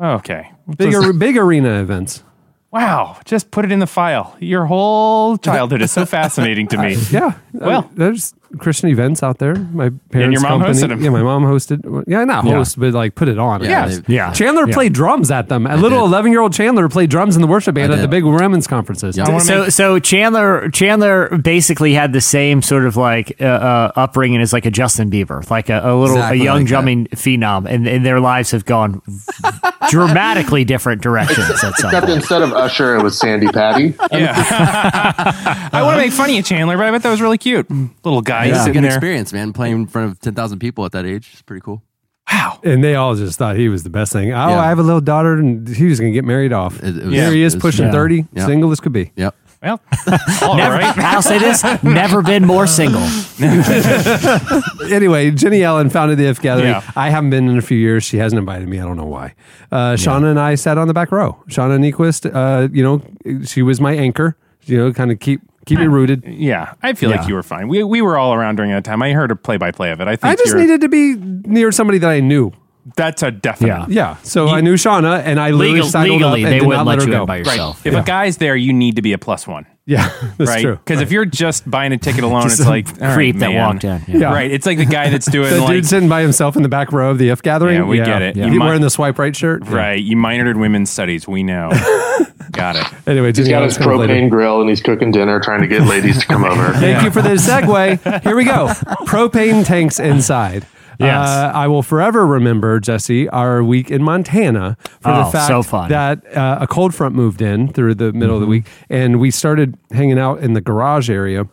Oh, 0.00 0.14
okay. 0.14 0.50
big, 0.76 0.94
ar- 0.94 1.12
big 1.12 1.36
arena 1.36 1.80
events. 1.80 2.22
Wow, 2.70 3.16
just 3.24 3.50
put 3.50 3.64
it 3.64 3.72
in 3.72 3.78
the 3.78 3.86
file. 3.86 4.36
Your 4.40 4.66
whole 4.66 5.38
childhood 5.38 5.80
is 5.82 5.90
so 5.90 6.04
fascinating 6.18 6.68
to 6.68 6.78
me. 6.78 6.96
Yeah. 7.10 7.32
Well. 7.52 7.90
There's 7.94 8.34
Christian 8.58 8.88
events 8.88 9.22
out 9.22 9.38
there. 9.38 9.54
My 9.54 9.90
parents' 10.10 10.32
your 10.40 10.40
mom 10.48 10.60
company. 10.62 10.78
hosted 10.80 10.90
'em. 10.92 11.00
Yeah, 11.02 11.10
my 11.10 11.22
mom 11.22 11.44
hosted. 11.44 12.04
Yeah, 12.06 12.24
not 12.24 12.44
Yeah. 12.46 12.52
host, 12.54 12.78
but 12.80 12.94
like 12.94 13.14
put 13.14 13.28
it 13.28 13.38
on. 13.38 13.62
Yeah, 13.62 13.86
guess. 13.86 13.98
they- 14.00 14.14
Yeah. 14.14 14.32
Chandler 14.32 14.66
Yeah. 14.66 14.72
played 14.74 14.92
drums 14.94 15.30
at 15.30 15.48
them. 15.48 15.66
A 15.66 15.76
little 15.76 16.00
did. 16.00 16.06
11 16.08 16.32
year 16.32 16.40
old 16.40 16.52
Chandler 16.54 16.88
played 16.88 17.10
drums 17.10 17.36
in 17.36 17.42
the 17.42 17.48
worship 17.48 17.74
band 17.74 17.92
I 17.92 17.96
at 17.96 18.00
the 18.00 18.06
did. 18.06 18.10
big 18.10 18.24
women's 18.24 18.66
conferences. 18.66 19.16
Yeah. 19.16 19.26
I 19.26 19.30
wanna 19.30 19.40
So 19.44 19.62
make- 19.62 19.70
so 19.72 19.98
Chandler 19.98 20.70
Chandler 20.70 21.28
basically 21.38 21.92
had 21.94 22.12
the 22.12 22.20
same 22.20 22.62
sort 22.62 22.86
of 22.86 22.96
like 22.96 23.36
uh, 23.40 23.44
uh, 23.44 23.92
upbringing 23.96 24.40
as 24.40 24.52
like 24.52 24.64
a 24.66 24.70
Justin 24.70 25.10
Bieber, 25.10 25.48
like 25.50 25.68
a, 25.68 25.80
a 25.84 25.94
little 25.94 26.16
Exactly 26.16 26.40
a 26.40 26.44
young 26.44 26.56
like 26.58 26.64
that. 26.64 26.70
jumping 26.70 27.06
phenom, 27.16 27.66
and, 27.68 27.86
and 27.86 28.04
their 28.06 28.20
lives 28.20 28.50
have 28.52 28.64
gone 28.64 29.02
dramatically 29.90 30.64
different 30.64 31.02
directions 31.02 31.48
at 31.50 31.56
some 31.58 31.70
Except 31.70 32.06
point. 32.06 32.08
instead 32.16 32.42
of 32.42 32.52
Usher, 32.52 32.96
it 32.96 33.02
was 33.02 33.18
Sandi 33.18 33.48
Patty. 33.48 33.94
Yeah. 34.12 34.34
I 35.72 35.82
want 35.82 35.96
to 35.96 36.02
make 36.02 36.12
funny 36.12 36.38
of 36.38 36.44
Chandler, 36.44 36.76
but 36.76 36.86
I 36.86 36.90
bet 36.90 37.02
that 37.02 37.10
was 37.10 37.20
really 37.20 37.38
cute. 37.38 37.70
Little 38.04 38.22
guy 38.22 38.37
It's 38.46 38.58
a 38.58 38.62
sitting 38.64 38.82
good 38.82 38.88
experience, 38.88 39.32
man. 39.32 39.52
Playing 39.52 39.74
in 39.74 39.86
front 39.86 40.10
of 40.12 40.20
10,000 40.20 40.58
people 40.58 40.84
at 40.84 40.92
that 40.92 41.04
age 41.06 41.32
is 41.34 41.42
pretty 41.42 41.60
cool. 41.60 41.82
Wow. 42.30 42.60
And 42.62 42.84
they 42.84 42.94
all 42.94 43.14
just 43.14 43.38
thought 43.38 43.56
he 43.56 43.68
was 43.68 43.84
the 43.84 43.90
best 43.90 44.12
thing. 44.12 44.32
Oh, 44.32 44.48
Yeah. 44.48 44.60
I 44.60 44.68
have 44.68 44.78
a 44.78 44.82
little 44.82 45.00
daughter, 45.00 45.34
and 45.34 45.66
he 45.66 45.86
was 45.86 45.98
going 45.98 46.12
to 46.12 46.14
get 46.14 46.24
married 46.26 46.52
off. 46.52 46.82
It- 46.82 46.96
it 46.98 47.04
was- 47.06 47.14
Here 47.14 47.30
he 47.32 47.42
is 47.42 47.54
was- 47.54 47.62
pushing 47.62 47.86
yeah. 47.86 47.92
30, 47.92 48.26
Yeah. 48.34 48.46
single 48.46 48.70
as 48.70 48.80
could 48.80 48.92
be. 48.92 49.12
Yep. 49.16 49.34
Well, 49.62 49.80
all 50.42 50.56
Never, 50.56 50.76
right. 50.76 50.96
I'll 50.98 51.20
say 51.20 51.38
this: 51.40 51.64
never 51.82 52.22
been 52.22 52.46
more 52.46 52.68
single. 52.68 53.02
Anyway, 54.90 55.30
Jennie 55.32 55.62
Allen 55.64 55.90
founded 55.90 56.18
the 56.18 56.26
If 56.28 56.40
Gathering. 56.40 56.68
Yeah. 56.70 56.82
I 56.96 57.10
haven't 57.10 57.30
been 57.30 57.48
in 57.48 57.58
a 57.58 57.62
few 57.62 57.76
years. 57.78 58.04
She 58.04 58.18
hasn't 58.18 58.38
invited 58.38 58.68
me. 58.68 58.78
I 58.80 58.84
don't 58.84 58.96
know 58.96 59.04
why. 59.06 59.34
Uh, 59.72 59.94
Shauna 59.94 60.30
and 60.30 60.38
I 60.40 60.54
sat 60.54 60.78
on 60.78 60.86
the 60.88 60.94
back 60.94 61.10
row. 61.12 61.42
Shauna 61.48 61.78
Niequist, 61.78 62.30
uh, 62.32 62.68
you 62.72 62.82
know, 62.82 63.02
she 63.44 63.62
was 63.62 63.80
my 63.80 63.94
anchor, 63.94 64.36
you 64.64 64.78
know, 64.78 64.92
kind 64.92 65.10
of 65.10 65.18
keep 65.20 65.40
keep 65.68 65.78
me 65.78 65.86
rooted. 65.86 66.24
Yeah, 66.26 66.72
I 66.82 66.92
feel 66.94 67.10
Yeah. 67.10 67.18
like 67.20 67.28
you 67.28 67.34
were 67.34 67.42
fine. 67.42 67.68
We, 67.68 67.82
we 67.84 68.02
were 68.02 68.18
all 68.18 68.34
around 68.34 68.56
during 68.56 68.72
that 68.72 68.84
time. 68.84 69.02
I 69.02 69.12
heard 69.12 69.30
a 69.30 69.36
play 69.36 69.56
by 69.56 69.70
play 69.70 69.90
of 69.92 70.00
it. 70.00 70.08
I 70.08 70.16
think 70.16 70.32
I 70.32 70.36
just 70.36 70.56
needed 70.56 70.80
to 70.80 70.88
be 70.88 71.14
near 71.16 71.70
somebody 71.72 71.98
that 71.98 72.10
I 72.10 72.20
knew. 72.20 72.52
that's 72.96 73.22
a 73.22 73.30
definite. 73.30 73.68
Yeah. 73.68 73.86
Yeah. 73.88 74.16
So 74.22 74.48
I 74.48 74.62
knew 74.62 74.74
Shauna, 74.74 75.22
and 75.22 75.38
I 75.38 75.50
literally 75.50 75.74
Legal, 75.74 75.88
sidled 75.90 76.10
legally, 76.22 76.42
up 76.42 76.46
and 76.46 76.54
they 76.54 76.58
did 76.60 76.66
wouldn't 76.66 76.86
let 76.86 76.98
let 76.98 77.02
her 77.02 77.06
you 77.06 77.12
go. 77.16 77.20
in 77.22 77.26
by 77.26 77.34
Right. 77.36 77.46
yourself. 77.46 77.86
If 77.86 77.94
a 77.94 78.02
guy's 78.02 78.38
there, 78.38 78.56
you 78.56 78.72
need 78.72 78.96
to 78.96 79.02
be 79.02 79.12
a 79.12 79.18
plus 79.18 79.46
one. 79.46 79.66
Yeah, 79.90 80.10
that's 80.36 80.50
right? 80.50 80.60
true. 80.62 80.76
Because 80.76 81.00
if 81.00 81.10
you're 81.10 81.24
just 81.24 81.68
buying 81.68 81.92
a 81.92 81.96
ticket 81.96 82.22
alone, 82.22 82.44
it's 82.46 82.60
like 82.66 82.86
all 83.00 83.08
right, 83.08 83.14
creep 83.14 83.36
that 83.38 83.48
man. 83.48 83.56
walked 83.72 83.84
in. 83.84 84.02
Yeah. 84.06 84.16
Yeah. 84.18 84.32
Right. 84.34 84.50
It's 84.50 84.66
like 84.66 84.76
the 84.76 84.84
guy 84.84 85.08
that's 85.08 85.24
doing 85.30 85.48
The 85.48 85.60
like 85.62 85.68
dude 85.70 85.86
sitting 85.86 86.10
by 86.10 86.20
himself 86.20 86.56
in 86.56 86.62
the 86.62 86.68
back 86.68 86.92
row 86.92 87.10
of 87.10 87.16
the 87.16 87.30
If 87.30 87.40
Gathering. 87.42 87.76
Yeah, 87.78 87.84
we 87.84 87.96
get 87.96 88.20
it. 88.20 88.36
Yeah. 88.36 88.44
You 88.46 88.52
He 88.52 88.58
might- 88.58 88.66
wearing 88.66 88.82
the 88.82 88.90
swipe 88.90 89.18
right 89.18 89.34
shirt. 89.34 89.66
right. 89.66 89.98
You 89.98 90.16
minored 90.18 90.50
in 90.50 90.60
women's 90.60 90.90
studies. 90.90 91.26
We 91.26 91.42
know. 91.42 91.70
Got 92.52 92.76
it. 92.76 92.86
Anyway, 93.08 93.28
He's 93.28 93.36
Jennie 93.38 93.50
got 93.50 93.62
his 93.62 93.78
coming 93.78 93.98
later. 93.98 94.12
propane 94.14 94.30
grill 94.30 94.60
and 94.60 94.68
he's 94.70 94.80
cooking 94.82 95.10
dinner, 95.10 95.38
trying 95.40 95.60
to 95.62 95.66
get 95.66 95.82
ladies 95.82 96.18
to 96.20 96.26
come 96.26 96.44
over. 96.44 96.72
Thank 96.74 97.02
you 97.04 97.10
for 97.10 97.20
the 97.22 97.30
segue. 97.30 98.22
Here 98.22 98.36
we 98.36 98.44
go. 98.44 98.68
Propane 99.06 99.64
tanks 99.66 99.98
inside. 100.00 100.66
Yes. 100.98 101.28
Uh, 101.28 101.52
I 101.54 101.68
will 101.68 101.82
forever 101.82 102.26
remember, 102.26 102.80
Jesse, 102.80 103.28
our 103.28 103.62
week 103.62 103.90
in 103.90 104.02
Montana 104.02 104.76
for 105.00 105.10
Oh, 105.10 105.24
the 105.24 105.30
fact 105.30 105.48
so 105.48 105.62
that 105.90 106.36
uh, 106.36 106.58
a 106.60 106.66
cold 106.66 106.94
front 106.94 107.14
moved 107.14 107.40
in 107.40 107.72
through 107.72 107.94
the 107.94 108.12
middle 108.12 108.34
of 108.34 108.40
the 108.40 108.46
week, 108.48 108.66
and 108.90 109.20
we 109.20 109.30
started 109.30 109.76
hanging 109.92 110.18
out 110.18 110.40
in 110.40 110.54
the 110.54 110.60
garage 110.60 111.08
area. 111.08 111.46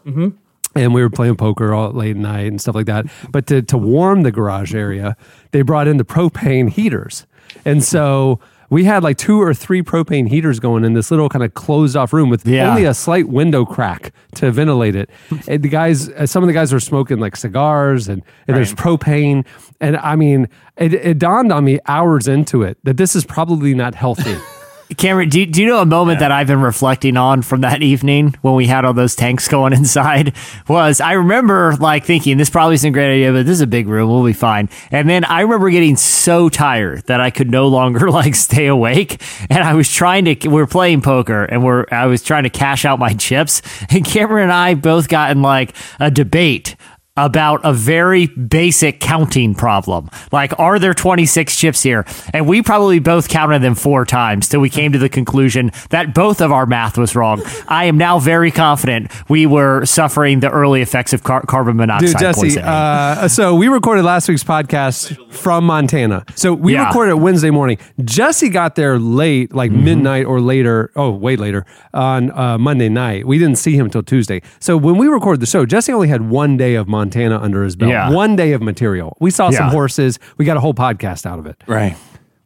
And 0.77 0.93
we 0.93 1.01
were 1.01 1.09
playing 1.09 1.37
poker 1.37 1.73
all 1.73 1.91
late 1.91 2.11
at 2.11 2.17
night 2.17 2.47
and 2.47 2.59
stuff 2.59 2.75
like 2.75 2.87
that. 2.87 3.05
But 3.31 3.47
to, 3.47 3.61
to 3.61 3.77
warm 3.77 4.23
the 4.23 4.31
garage 4.31 4.75
area, 4.75 5.15
they 5.51 5.61
brought 5.61 5.87
in 5.87 5.95
the 5.95 6.03
propane 6.03 6.69
heaters. 6.69 7.25
And 7.63 7.81
so 7.81 8.41
we 8.69 8.83
had 8.85 9.03
like 9.03 9.17
two 9.17 9.41
or 9.41 9.53
three 9.53 9.81
propane 9.83 10.27
heaters 10.27 10.59
going 10.59 10.83
in 10.83 10.93
this 10.93 11.11
little 11.11 11.29
kind 11.29 11.43
of 11.43 11.53
closed 11.53 11.95
off 11.95 12.13
room 12.13 12.29
with 12.29 12.47
Yeah. 12.47 12.69
only 12.69 12.85
a 12.85 12.93
slight 12.93 13.27
window 13.29 13.65
crack 13.65 14.11
to 14.35 14.51
ventilate 14.51 14.95
it. 14.95 15.09
And 15.47 15.61
the 15.63 15.69
guys, 15.69 16.09
uh, 16.09 16.25
some 16.25 16.43
of 16.43 16.47
the 16.47 16.53
guys 16.53 16.73
were 16.73 16.79
smoking 16.79 17.19
like 17.19 17.35
cigars 17.35 18.07
and, 18.07 18.23
and 18.47 18.55
there's 18.57 18.73
propane. 18.73 19.45
And 19.79 19.97
I 19.97 20.15
mean, 20.15 20.47
it, 20.77 20.93
it 20.93 21.19
dawned 21.19 21.51
on 21.51 21.63
me 21.65 21.79
hours 21.87 22.27
into 22.27 22.63
it 22.63 22.77
that 22.83 22.97
this 22.97 23.15
is 23.15 23.23
probably 23.25 23.73
not 23.75 23.93
healthy. 23.95 24.35
Cameron, 24.97 25.29
do, 25.29 25.43
do 25.47 25.63
you 25.63 25.67
know 25.67 25.81
a 25.81 25.85
moment 25.85 26.19
that 26.19 26.31
I've 26.31 26.45
been 26.45 26.61
reflecting 26.61 27.17
on 27.17 27.41
from 27.41 27.61
that 27.61 27.81
evening 27.81 28.35
when 28.41 28.53
we 28.53 28.67
had 28.67 28.85
all 28.85 28.93
those 28.93 29.15
tanks 29.15 29.47
going 29.47 29.73
inside? 29.73 30.35
Was 30.67 31.01
I 31.01 31.13
remember 31.13 31.75
like 31.77 32.05
thinking 32.05 32.37
this 32.37 32.51
probably 32.51 32.75
isn't 32.75 32.89
a 32.89 32.91
great 32.91 33.13
idea, 33.15 33.31
but 33.31 33.47
this 33.47 33.53
is 33.53 33.61
a 33.61 33.67
big 33.67 33.87
room, 33.87 34.09
we'll 34.09 34.23
be 34.23 34.33
fine. 34.33 34.69
And 34.91 35.09
then 35.09 35.25
I 35.25 35.41
remember 35.41 35.71
getting 35.71 35.95
so 35.95 36.49
tired 36.49 37.03
that 37.07 37.19
I 37.19 37.31
could 37.31 37.49
no 37.49 37.67
longer 37.67 38.11
like 38.15 38.35
stay 38.35 38.67
awake, 38.67 39.21
and 39.49 39.63
I 39.63 39.73
was 39.73 39.91
trying 39.91 40.25
to. 40.25 40.47
We're 40.47 40.67
playing 40.67 41.01
poker, 41.01 41.45
and 41.45 41.63
we're 41.63 41.85
I 41.91 42.05
was 42.05 42.21
trying 42.21 42.43
to 42.43 42.49
cash 42.51 42.85
out 42.85 42.99
my 42.99 43.13
chips, 43.13 43.63
and 43.89 44.05
Cameron 44.05 44.43
and 44.43 44.51
I 44.51 44.75
both 44.75 45.07
got 45.07 45.31
in 45.31 45.41
like 45.41 45.75
a 45.99 46.11
debate 46.11 46.75
about 47.17 47.61
a 47.63 47.71
very 47.71 48.27
basic 48.27 48.99
counting 48.99 49.55
problem. 49.55 50.09
Like, 50.33 50.57
are 50.59 50.79
there 50.79 50.93
26 50.93 51.55
chips 51.55 51.81
here? 51.81 52.05
And 52.33 52.45
we 52.45 52.61
probably 52.61 52.99
both 52.99 53.29
counted 53.29 53.59
them 53.59 53.73
four 53.73 54.03
times 54.05 54.49
till 54.49 54.59
we 54.59 54.69
came 54.69 54.91
to 54.91 54.97
the 54.99 55.07
conclusion 55.07 55.71
that 55.91 56.13
both 56.13 56.41
of 56.41 56.51
our 56.51 56.65
math 56.65 56.97
was 56.97 57.15
wrong. 57.15 57.41
I 57.69 57.85
am 57.85 57.97
now 57.97 58.19
very 58.19 58.51
confident 58.51 59.11
we 59.29 59.45
were 59.45 59.85
suffering 59.85 60.41
the 60.41 60.49
early 60.51 60.81
effects 60.81 61.13
of 61.13 61.23
car- 61.23 61.43
carbon 61.45 61.77
monoxide 61.77 62.09
Dude, 62.11 62.19
Jesse, 62.19 62.41
poisoning. 62.41 62.65
uh, 62.65 63.27
so 63.29 63.55
we 63.55 63.69
recorded 63.69 64.03
last 64.03 64.27
week's 64.27 64.43
podcast 64.43 65.15
from 65.33 65.63
Montana. 65.65 66.25
So 66.35 66.53
we 66.53 66.73
Yeah. 66.73 66.87
recorded 66.87 67.11
it 67.11 67.19
Wednesday 67.19 67.49
morning. 67.49 67.77
Jesse 68.03 68.49
got 68.49 68.75
there 68.75 68.99
late, 68.99 69.53
like 69.55 69.71
Mm-hmm. 69.71 69.85
midnight 69.85 70.25
or 70.25 70.41
later. 70.41 70.91
Oh, 70.97 71.11
way 71.11 71.37
later 71.37 71.65
on 71.93 72.29
uh, 72.31 72.57
Monday 72.57 72.89
night. 72.89 73.25
We 73.25 73.37
didn't 73.39 73.57
see 73.57 73.75
him 73.77 73.85
until 73.85 74.03
Tuesday. 74.03 74.41
So 74.59 74.75
when 74.75 74.97
we 74.97 75.07
recorded 75.07 75.39
the 75.39 75.45
show, 75.45 75.65
Jesse 75.65 75.93
only 75.93 76.09
had 76.09 76.29
one 76.29 76.57
day 76.57 76.75
of 76.75 76.89
Montana 76.89 77.04
under 77.13 77.63
his 77.63 77.75
belt. 77.75 77.91
Yeah. 77.91 78.09
One 78.11 78.35
day 78.35 78.53
of 78.53 78.61
material. 78.61 79.17
We 79.19 79.31
saw 79.31 79.49
some 79.49 79.69
horses. 79.69 80.19
We 80.37 80.45
got 80.45 80.57
a 80.57 80.59
whole 80.59 80.73
podcast 80.73 81.25
out 81.25 81.39
of 81.39 81.45
it. 81.45 81.63
Right. 81.67 81.95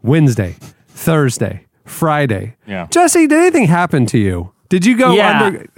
Wednesday, 0.02 0.56
Thursday, 0.88 1.66
Friday. 1.86 2.56
Yeah. 2.68 2.88
Jesse, 2.92 3.28
did 3.28 3.38
anything 3.40 3.66
happen 3.68 4.06
to 4.08 4.18
you? 4.18 4.52
Did 4.70 4.86
you 4.86 4.98
go 4.98 5.14
Yeah. 5.14 5.44
under? 5.44 5.66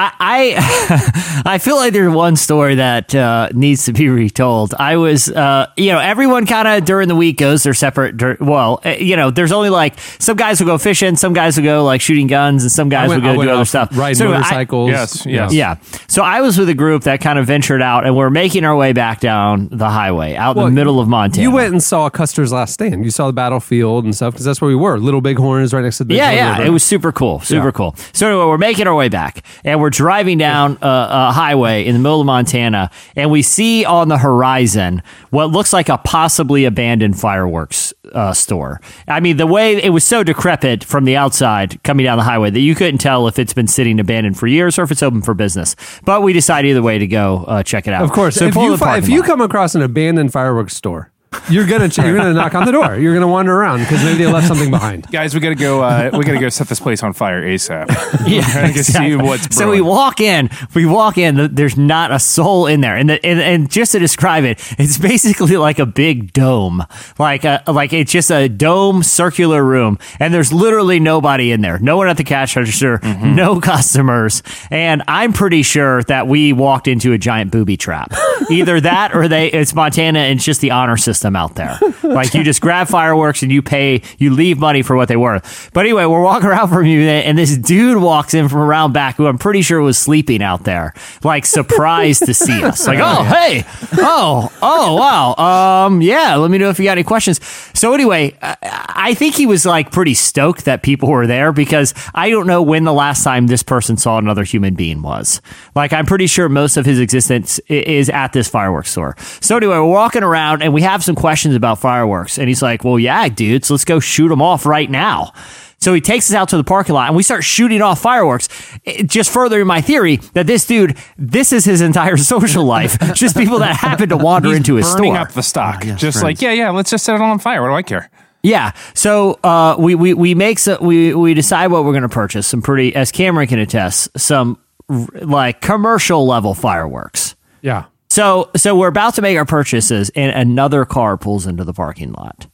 I 0.00 0.12
I, 0.20 1.42
I 1.54 1.58
feel 1.58 1.76
like 1.76 1.92
there's 1.92 2.12
one 2.14 2.36
story 2.36 2.76
that 2.76 3.14
uh, 3.14 3.48
needs 3.52 3.84
to 3.86 3.92
be 3.92 4.08
retold. 4.08 4.74
I 4.78 4.96
was, 4.96 5.28
uh, 5.30 5.66
you 5.76 5.92
know, 5.92 5.98
everyone 5.98 6.46
kind 6.46 6.66
of 6.68 6.84
during 6.84 7.08
the 7.08 7.16
week 7.16 7.38
goes 7.38 7.62
their 7.62 7.74
separate. 7.74 8.16
dir- 8.16 8.36
Well, 8.40 8.80
uh, 8.84 8.90
you 8.90 9.16
know, 9.16 9.30
there's 9.30 9.52
only 9.52 9.70
like 9.70 9.98
some 10.18 10.36
guys 10.36 10.60
will 10.60 10.66
go 10.66 10.78
fishing, 10.78 11.16
some 11.16 11.32
guys 11.32 11.56
will 11.56 11.64
go 11.64 11.84
like 11.84 12.00
shooting 12.00 12.26
guns, 12.26 12.62
and 12.62 12.72
some 12.72 12.88
guys 12.88 13.08
went- 13.08 13.22
will 13.22 13.34
go 13.36 13.42
do 13.42 13.50
other 13.50 13.64
stuff. 13.64 13.96
Ride 13.96 14.16
So 14.16 14.28
I- 14.28 14.30
motorcycles. 14.38 14.90
Yes, 14.90 15.26
yes. 15.26 15.52
yeah. 15.52 15.76
So 16.08 16.22
I 16.22 16.40
was 16.40 16.58
with 16.58 16.68
a 16.68 16.74
group 16.74 17.02
that 17.04 17.20
kind 17.20 17.38
of 17.38 17.46
ventured 17.46 17.82
out, 17.82 18.06
and 18.06 18.16
we're 18.16 18.30
making 18.30 18.64
our 18.64 18.76
way 18.76 18.92
back 18.92 19.20
down 19.20 19.68
the 19.70 19.88
highway 19.90 20.34
out 20.36 20.56
in 20.56 20.64
the 20.64 20.70
middle 20.70 21.00
of 21.00 21.08
Montana. 21.08 21.42
You 21.42 21.50
went 21.50 21.72
and 21.72 21.82
saw 21.82 22.08
Custer's 22.10 22.52
Last 22.52 22.72
Stand. 22.74 23.04
You 23.04 23.10
saw 23.10 23.26
the 23.26 23.32
battlefield 23.32 24.04
and 24.04 24.14
stuff 24.14 24.34
because 24.34 24.44
that's 24.46 24.60
where 24.60 24.68
we 24.68 24.74
were. 24.76 24.98
Little 24.98 25.20
Bighorn 25.20 25.62
is 25.62 25.72
right 25.72 25.82
next 25.82 25.98
to 25.98 26.04
the 26.04 26.14
Yeah, 26.14 26.30
yeah, 26.30 26.50
River. 26.52 26.66
it 26.66 26.70
was 26.70 26.82
super 26.82 27.12
cool, 27.12 27.40
super 27.40 27.66
Yeah. 27.66 27.70
cool. 27.72 27.96
So 28.12 28.28
anyway, 28.28 28.44
we're 28.46 28.58
making 28.58 28.86
our 28.86 28.94
way 28.94 29.08
back, 29.08 29.42
and 29.64 29.80
we're 29.80 29.89
driving 29.90 30.38
down 30.38 30.78
a, 30.80 30.86
a 31.10 31.32
highway 31.32 31.84
in 31.84 31.92
the 31.92 31.98
middle 31.98 32.20
of 32.20 32.26
Montana, 32.26 32.90
and 33.16 33.30
we 33.30 33.42
see 33.42 33.84
on 33.84 34.08
the 34.08 34.18
horizon 34.18 35.02
what 35.30 35.50
looks 35.50 35.72
like 35.72 35.88
a 35.88 35.98
possibly 35.98 36.64
abandoned 36.64 37.18
fireworks 37.20 37.92
uh, 38.12 38.32
store. 38.32 38.80
I 39.06 39.20
mean, 39.20 39.36
the 39.36 39.46
way 39.46 39.82
it 39.82 39.90
was 39.90 40.04
so 40.04 40.22
decrepit 40.22 40.84
from 40.84 41.04
the 41.04 41.16
outside 41.16 41.82
coming 41.82 42.04
down 42.04 42.18
the 42.18 42.24
highway 42.24 42.50
that 42.50 42.60
you 42.60 42.74
couldn't 42.74 42.98
tell 42.98 43.28
if 43.28 43.38
it's 43.38 43.52
been 43.54 43.66
sitting 43.68 44.00
abandoned 44.00 44.38
for 44.38 44.46
years 44.46 44.78
or 44.78 44.82
if 44.82 44.90
it's 44.90 45.02
open 45.02 45.22
for 45.22 45.34
business. 45.34 45.76
But 46.04 46.22
we 46.22 46.32
decided 46.32 46.68
either 46.70 46.82
way 46.82 46.98
to 46.98 47.06
go 47.06 47.44
uh, 47.46 47.62
check 47.62 47.86
it 47.86 47.92
out. 47.94 48.02
Of 48.02 48.12
course, 48.12 48.36
so 48.36 48.46
if 48.46 48.54
you 48.56 48.76
fi- 48.76 48.98
if 48.98 49.08
you 49.08 49.22
come 49.22 49.40
across 49.40 49.74
an 49.74 49.82
abandoned 49.82 50.32
fireworks 50.32 50.74
store, 50.76 51.10
you're 51.48 51.66
gonna 51.66 51.88
ch- 51.88 51.98
you're 51.98 52.16
gonna 52.16 52.34
knock 52.34 52.54
on 52.54 52.64
the 52.66 52.72
door. 52.72 52.96
You're 52.96 53.14
gonna 53.14 53.28
wander 53.28 53.52
around 53.54 53.80
because 53.80 54.02
maybe 54.04 54.18
they 54.24 54.26
left 54.32 54.48
something 54.48 54.70
behind. 54.70 55.06
Guys, 55.12 55.32
we 55.34 55.40
gotta 55.40 55.54
go. 55.54 55.80
Uh, 55.82 56.10
we 56.12 56.24
gotta 56.24 56.40
go 56.40 56.48
set 56.48 56.68
this 56.68 56.80
place 56.80 57.02
on 57.02 57.12
fire 57.12 57.42
asap. 57.42 57.88
Yeah, 58.30 58.42
Trying 58.42 58.74
to 58.74 58.84
see 58.84 59.16
what's 59.16 59.56
so 59.56 59.70
we 59.70 59.80
walk 59.80 60.20
in. 60.20 60.50
We 60.74 60.84
walk 60.86 61.18
in. 61.18 61.54
There's 61.54 61.76
not 61.76 62.12
a 62.12 62.18
soul 62.18 62.66
in 62.66 62.80
there, 62.80 62.96
and, 62.96 63.08
the, 63.10 63.24
and 63.24 63.40
and 63.40 63.70
just 63.70 63.92
to 63.92 63.98
describe 63.98 64.44
it, 64.44 64.58
it's 64.78 64.98
basically 64.98 65.56
like 65.56 65.78
a 65.78 65.86
big 65.86 66.32
dome, 66.32 66.84
like 67.18 67.44
a 67.44 67.62
like 67.66 67.92
it's 67.92 68.12
just 68.12 68.30
a 68.30 68.48
dome 68.48 69.02
circular 69.02 69.64
room, 69.64 69.98
and 70.18 70.34
there's 70.34 70.52
literally 70.52 71.00
nobody 71.00 71.50
in 71.52 71.60
there. 71.60 71.78
No 71.78 71.96
one 71.96 72.08
at 72.08 72.16
the 72.18 72.24
cash 72.24 72.56
register. 72.56 72.98
Mm-hmm. 72.98 73.34
No 73.34 73.60
customers, 73.60 74.42
and 74.70 75.02
I'm 75.08 75.32
pretty 75.32 75.62
sure 75.62 76.02
that 76.04 76.26
we 76.26 76.52
walked 76.52 76.86
into 76.88 77.12
a 77.12 77.18
giant 77.18 77.50
booby 77.52 77.76
trap. 77.76 78.12
Either 78.48 78.80
that 78.80 79.14
or 79.14 79.28
they 79.28 79.50
it's 79.50 79.74
Montana 79.74 80.20
and 80.20 80.38
it's 80.38 80.44
just 80.44 80.60
the 80.60 80.70
honor 80.70 80.96
system 80.96 81.36
out 81.36 81.54
there. 81.54 81.78
Like 82.10 82.34
you 82.34 82.42
just 82.42 82.60
grab 82.60 82.88
fireworks 82.88 83.44
and 83.44 83.52
you 83.52 83.62
pay, 83.62 84.02
you 84.18 84.34
leave 84.34 84.58
money 84.58 84.82
for 84.82 84.96
what 84.96 85.06
they 85.06 85.16
were. 85.16 85.40
But 85.72 85.80
anyway, 85.80 86.06
we're 86.06 86.22
walking 86.22 86.48
around 86.48 86.68
from 86.68 86.84
you 86.84 87.02
and 87.02 87.38
this 87.38 87.56
dude 87.56 88.02
walks 88.02 88.34
in 88.34 88.48
from 88.48 88.58
around 88.58 88.92
back 88.92 89.14
who 89.14 89.28
I'm 89.28 89.38
pretty 89.38 89.62
sure 89.62 89.80
was 89.80 89.96
sleeping 89.96 90.42
out 90.42 90.64
there, 90.64 90.92
like 91.22 91.46
surprised 91.46 92.26
to 92.26 92.34
see 92.34 92.64
us. 92.64 92.86
Like, 92.86 92.98
oh, 93.00 93.22
hey, 93.24 93.64
oh, 93.98 94.52
oh, 94.60 94.96
wow. 94.96 95.86
Um, 95.86 96.02
yeah, 96.02 96.34
let 96.34 96.50
me 96.50 96.58
know 96.58 96.68
if 96.68 96.78
you 96.80 96.84
got 96.84 96.92
any 96.92 97.04
questions. 97.04 97.40
So 97.74 97.94
anyway, 97.94 98.36
I, 98.42 98.56
I 98.62 99.14
think 99.14 99.34
he 99.34 99.46
was 99.46 99.64
like 99.64 99.92
pretty 99.92 100.14
stoked 100.14 100.64
that 100.64 100.82
people 100.82 101.08
were 101.08 101.26
there 101.26 101.52
because 101.52 101.94
I 102.14 102.30
don't 102.30 102.46
know 102.46 102.62
when 102.62 102.84
the 102.84 102.92
last 102.92 103.22
time 103.22 103.46
this 103.46 103.62
person 103.62 103.96
saw 103.96 104.18
another 104.18 104.44
human 104.44 104.74
being 104.74 105.02
was. 105.02 105.40
Like, 105.74 105.92
I'm 105.92 106.06
pretty 106.06 106.26
sure 106.26 106.48
most 106.48 106.76
of 106.76 106.86
his 106.86 106.98
existence 106.98 107.58
is 107.68 108.08
at 108.10 108.29
this 108.32 108.48
fireworks 108.48 108.90
store. 108.90 109.16
So 109.40 109.56
anyway, 109.56 109.76
we're 109.76 109.84
walking 109.84 110.22
around 110.22 110.62
and 110.62 110.72
we 110.72 110.82
have 110.82 111.02
some 111.04 111.14
questions 111.14 111.54
about 111.54 111.78
fireworks. 111.78 112.38
And 112.38 112.48
he's 112.48 112.62
like, 112.62 112.84
well, 112.84 112.98
yeah, 112.98 113.28
dudes, 113.28 113.70
let's 113.70 113.84
go 113.84 114.00
shoot 114.00 114.28
them 114.28 114.42
off 114.42 114.66
right 114.66 114.90
now. 114.90 115.32
So 115.78 115.94
he 115.94 116.02
takes 116.02 116.30
us 116.30 116.34
out 116.36 116.50
to 116.50 116.58
the 116.58 116.64
parking 116.64 116.94
lot 116.94 117.06
and 117.06 117.16
we 117.16 117.22
start 117.22 117.42
shooting 117.42 117.80
off 117.80 118.00
fireworks. 118.02 118.48
It- 118.84 119.06
just 119.06 119.30
furthering 119.32 119.66
my 119.66 119.80
theory 119.80 120.16
that 120.34 120.46
this 120.46 120.66
dude, 120.66 120.98
this 121.16 121.52
is 121.52 121.64
his 121.64 121.80
entire 121.80 122.16
social 122.34 122.64
life. 122.64 122.98
just 123.14 123.34
people 123.36 123.58
that 123.60 123.76
happen 123.76 124.10
to 124.10 124.16
wander 124.18 124.48
He's 124.48 124.58
into 124.58 124.74
his 124.74 124.92
burning 124.94 125.14
store. 125.14 125.22
up 125.22 125.32
the 125.32 125.42
stock. 125.42 125.84
yes, 125.84 125.98
just 125.98 126.18
friends. 126.20 126.22
like, 126.22 126.42
yeah, 126.42 126.52
yeah, 126.52 126.70
let's 126.70 126.90
just 126.90 127.04
set 127.04 127.14
it 127.14 127.20
all 127.22 127.30
on 127.30 127.38
fire. 127.38 127.62
What 127.62 127.68
do 127.68 127.74
I 127.74 127.82
care? 127.82 128.10
Yeah. 128.42 128.72
So 128.94 129.38
uh, 129.44 129.76
we 129.78 129.94
we 129.94 130.14
we 130.14 130.34
make 130.34 130.58
so, 130.58 130.78
we 130.80 131.14
we 131.14 131.34
decide 131.34 131.68
what 131.68 131.84
we're 131.84 131.92
going 131.92 132.02
to 132.04 132.08
purchase. 132.08 132.46
Some 132.46 132.62
pretty, 132.62 132.94
as 132.94 133.12
Cameron 133.12 133.46
can 133.48 133.58
attest, 133.58 134.08
some 134.18 134.58
r- 134.88 135.06
like 135.20 135.60
commercial 135.60 136.26
level 136.26 136.54
fireworks. 136.54 137.36
Yeah. 137.60 137.84
So 138.10 138.50
so 138.56 138.76
we're 138.76 138.88
about 138.88 139.14
to 139.14 139.22
make 139.22 139.38
our 139.38 139.44
purchases, 139.46 140.10
and 140.16 140.32
another 140.32 140.84
car 140.84 141.16
pulls 141.16 141.46
into 141.46 141.64
the 141.64 141.72
parking 141.72 142.12
lot. 142.12 142.46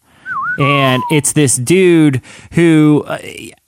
And 0.58 1.02
it's 1.10 1.32
this 1.34 1.56
dude 1.56 2.22
who 2.52 3.04
uh, 3.06 3.18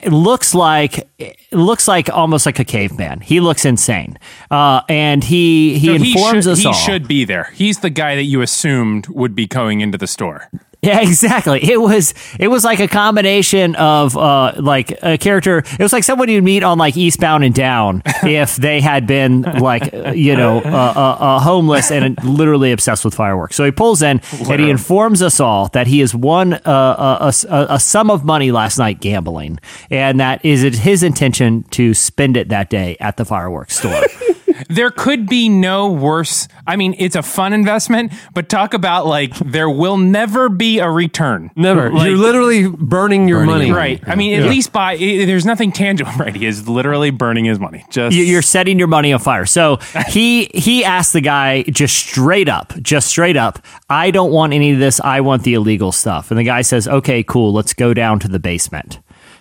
looks 0.06 0.54
like 0.54 1.06
looks 1.52 1.86
like 1.86 2.08
almost 2.08 2.46
like 2.46 2.58
a 2.58 2.64
caveman. 2.64 3.20
He 3.20 3.40
looks 3.40 3.64
insane, 3.66 4.18
uh, 4.50 4.82
and 4.88 5.22
he 5.22 5.78
he 5.78 5.88
So 5.88 5.94
informs 5.94 6.44
should, 6.44 6.52
us 6.52 6.58
he 6.60 6.66
all. 6.66 6.72
should 6.72 7.08
be 7.08 7.24
there. 7.24 7.50
He's 7.54 7.80
the 7.80 7.90
guy 7.90 8.14
that 8.16 8.24
you 8.24 8.40
assumed 8.40 9.06
would 9.08 9.34
be 9.34 9.46
going 9.46 9.80
into 9.82 9.98
the 9.98 10.06
store. 10.06 10.48
Yeah, 10.82 11.00
exactly. 11.02 11.58
It 11.62 11.80
was 11.80 12.14
it 12.38 12.48
was 12.48 12.64
like 12.64 12.80
a 12.80 12.88
combination 12.88 13.74
of 13.76 14.16
uh 14.16 14.52
like 14.56 14.96
a 15.02 15.18
character. 15.18 15.58
It 15.58 15.80
was 15.80 15.92
like 15.92 16.04
someone 16.04 16.28
you'd 16.28 16.44
meet 16.44 16.62
on 16.62 16.78
like 16.78 16.96
Eastbound 16.96 17.44
and 17.44 17.54
Down 17.54 18.02
if 18.22 18.56
they 18.56 18.80
had 18.80 19.06
been 19.06 19.42
like 19.42 19.92
uh, 19.92 20.12
you 20.12 20.36
know 20.36 20.58
uh, 20.58 20.92
uh, 20.96 21.16
uh, 21.24 21.40
homeless 21.40 21.90
and 21.90 22.22
literally 22.22 22.72
obsessed 22.72 23.04
with 23.04 23.14
fireworks. 23.14 23.56
So 23.56 23.64
he 23.64 23.70
pulls 23.70 24.02
in 24.02 24.20
and 24.48 24.60
he 24.60 24.70
informs 24.70 25.20
us 25.22 25.40
all 25.40 25.68
that 25.68 25.86
he 25.86 25.98
has 26.00 26.14
won 26.14 26.54
uh, 26.54 26.60
a, 26.64 27.32
a, 27.48 27.66
a 27.70 27.80
sum 27.80 28.10
of 28.10 28.24
money 28.24 28.52
last 28.52 28.78
night 28.78 29.00
gambling, 29.00 29.58
and 29.90 30.20
that 30.20 30.44
is 30.44 30.62
his 30.78 31.02
intention 31.02 31.64
to 31.70 31.92
spend 31.94 32.36
it 32.36 32.48
that 32.50 32.70
day 32.70 32.96
at 33.00 33.16
the 33.16 33.24
fireworks 33.24 33.78
store. 33.78 34.02
There 34.68 34.90
could 34.90 35.28
be 35.28 35.48
no 35.48 35.90
worse. 35.90 36.48
I 36.66 36.76
mean, 36.76 36.94
it's 36.98 37.16
a 37.16 37.22
fun 37.22 37.52
investment, 37.52 38.12
but 38.34 38.48
talk 38.48 38.74
about 38.74 39.06
like 39.06 39.34
there 39.38 39.70
will 39.70 39.96
never 39.96 40.48
be 40.48 40.78
a 40.78 40.90
return. 40.90 41.50
Never. 41.56 41.90
Like, 41.90 42.08
You're 42.08 42.18
literally 42.18 42.68
burning 42.68 43.28
your 43.28 43.38
Burning 43.40 43.52
money. 43.54 43.66
your 43.68 43.76
right. 43.76 44.02
I 44.06 44.14
mean, 44.14 44.40
at 44.40 44.48
least 44.48 44.72
by 44.72 44.92
i 44.92 44.96
there's 44.96 45.46
nothing 45.46 45.72
tangible. 45.72 46.12
Right. 46.18 46.34
He 46.34 46.46
is 46.46 46.68
literally 46.68 47.10
burning 47.10 47.44
his 47.44 47.58
money. 47.60 47.84
Just 47.90 48.16
you're 48.16 48.42
setting 48.42 48.78
your 48.78 48.88
money 48.88 49.12
on 49.12 49.20
fire. 49.20 49.46
So 49.46 49.76
he 50.08 50.50
he 50.54 50.84
asked 50.84 51.12
the 51.12 51.20
guy 51.20 51.62
just 51.64 51.94
straight 51.96 52.48
up, 52.48 52.72
just 52.82 53.06
straight 53.08 53.36
up, 53.36 53.60
I 53.88 54.10
don't 54.10 54.32
want 54.32 54.52
any 54.52 54.72
of 54.72 54.78
this. 54.80 55.00
I 55.00 55.20
want 55.20 55.42
the 55.44 55.54
illegal 55.54 55.92
stuff. 55.92 56.30
And 56.30 56.38
the 56.38 56.44
guy 56.44 56.62
says, 56.62 56.88
"Okay, 56.88 57.22
cool. 57.22 57.52
Let's 57.52 57.72
go 57.74 57.94
down 57.94 58.18
to 58.20 58.28
the 58.28 58.38
basement." 58.40 58.98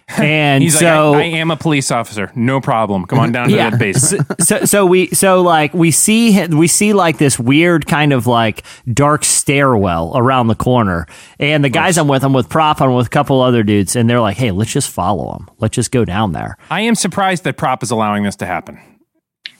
And 0.17 0.63
He's 0.63 0.79
so 0.79 1.11
like, 1.11 1.25
I, 1.25 1.37
I 1.37 1.39
am 1.39 1.51
a 1.51 1.57
police 1.57 1.91
officer. 1.91 2.31
No 2.33 2.61
problem. 2.61 3.05
Come 3.05 3.19
on 3.19 3.33
down 3.33 3.49
to 3.49 3.55
yeah. 3.55 3.71
the 3.71 3.77
basement. 3.77 4.41
so, 4.41 4.63
so 4.63 4.85
we 4.85 5.07
so 5.09 5.41
like 5.41 5.73
we 5.73 5.91
see 5.91 6.47
we 6.47 6.67
see 6.67 6.93
like 6.93 7.17
this 7.17 7.37
weird 7.37 7.85
kind 7.85 8.13
of 8.13 8.25
like 8.25 8.63
dark 8.91 9.25
stairwell 9.25 10.13
around 10.15 10.47
the 10.47 10.55
corner, 10.55 11.07
and 11.39 11.61
the 11.61 11.69
guys 11.69 11.97
I'm 11.97 12.07
with, 12.07 12.23
I'm 12.23 12.31
with 12.31 12.47
Prop, 12.47 12.81
I'm 12.81 12.93
with 12.93 13.07
a 13.07 13.09
couple 13.09 13.41
other 13.41 13.63
dudes, 13.63 13.97
and 13.97 14.09
they're 14.09 14.21
like, 14.21 14.37
"Hey, 14.37 14.51
let's 14.51 14.71
just 14.71 14.89
follow 14.89 15.33
them. 15.33 15.49
Let's 15.59 15.75
just 15.75 15.91
go 15.91 16.05
down 16.05 16.31
there." 16.31 16.57
I 16.71 16.81
am 16.81 16.95
surprised 16.95 17.43
that 17.43 17.57
Prop 17.57 17.83
is 17.83 17.91
allowing 17.91 18.23
this 18.23 18.37
to 18.37 18.45
happen. 18.45 18.79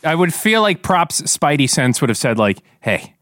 I 0.03 0.15
would 0.15 0.33
feel 0.33 0.61
like 0.61 0.81
Prop's 0.81 1.21
spidey 1.23 1.69
sense 1.69 1.99
would 1.99 2.09
have 2.09 2.17
said 2.17 2.37
like, 2.37 2.59
"Hey, 2.79 3.15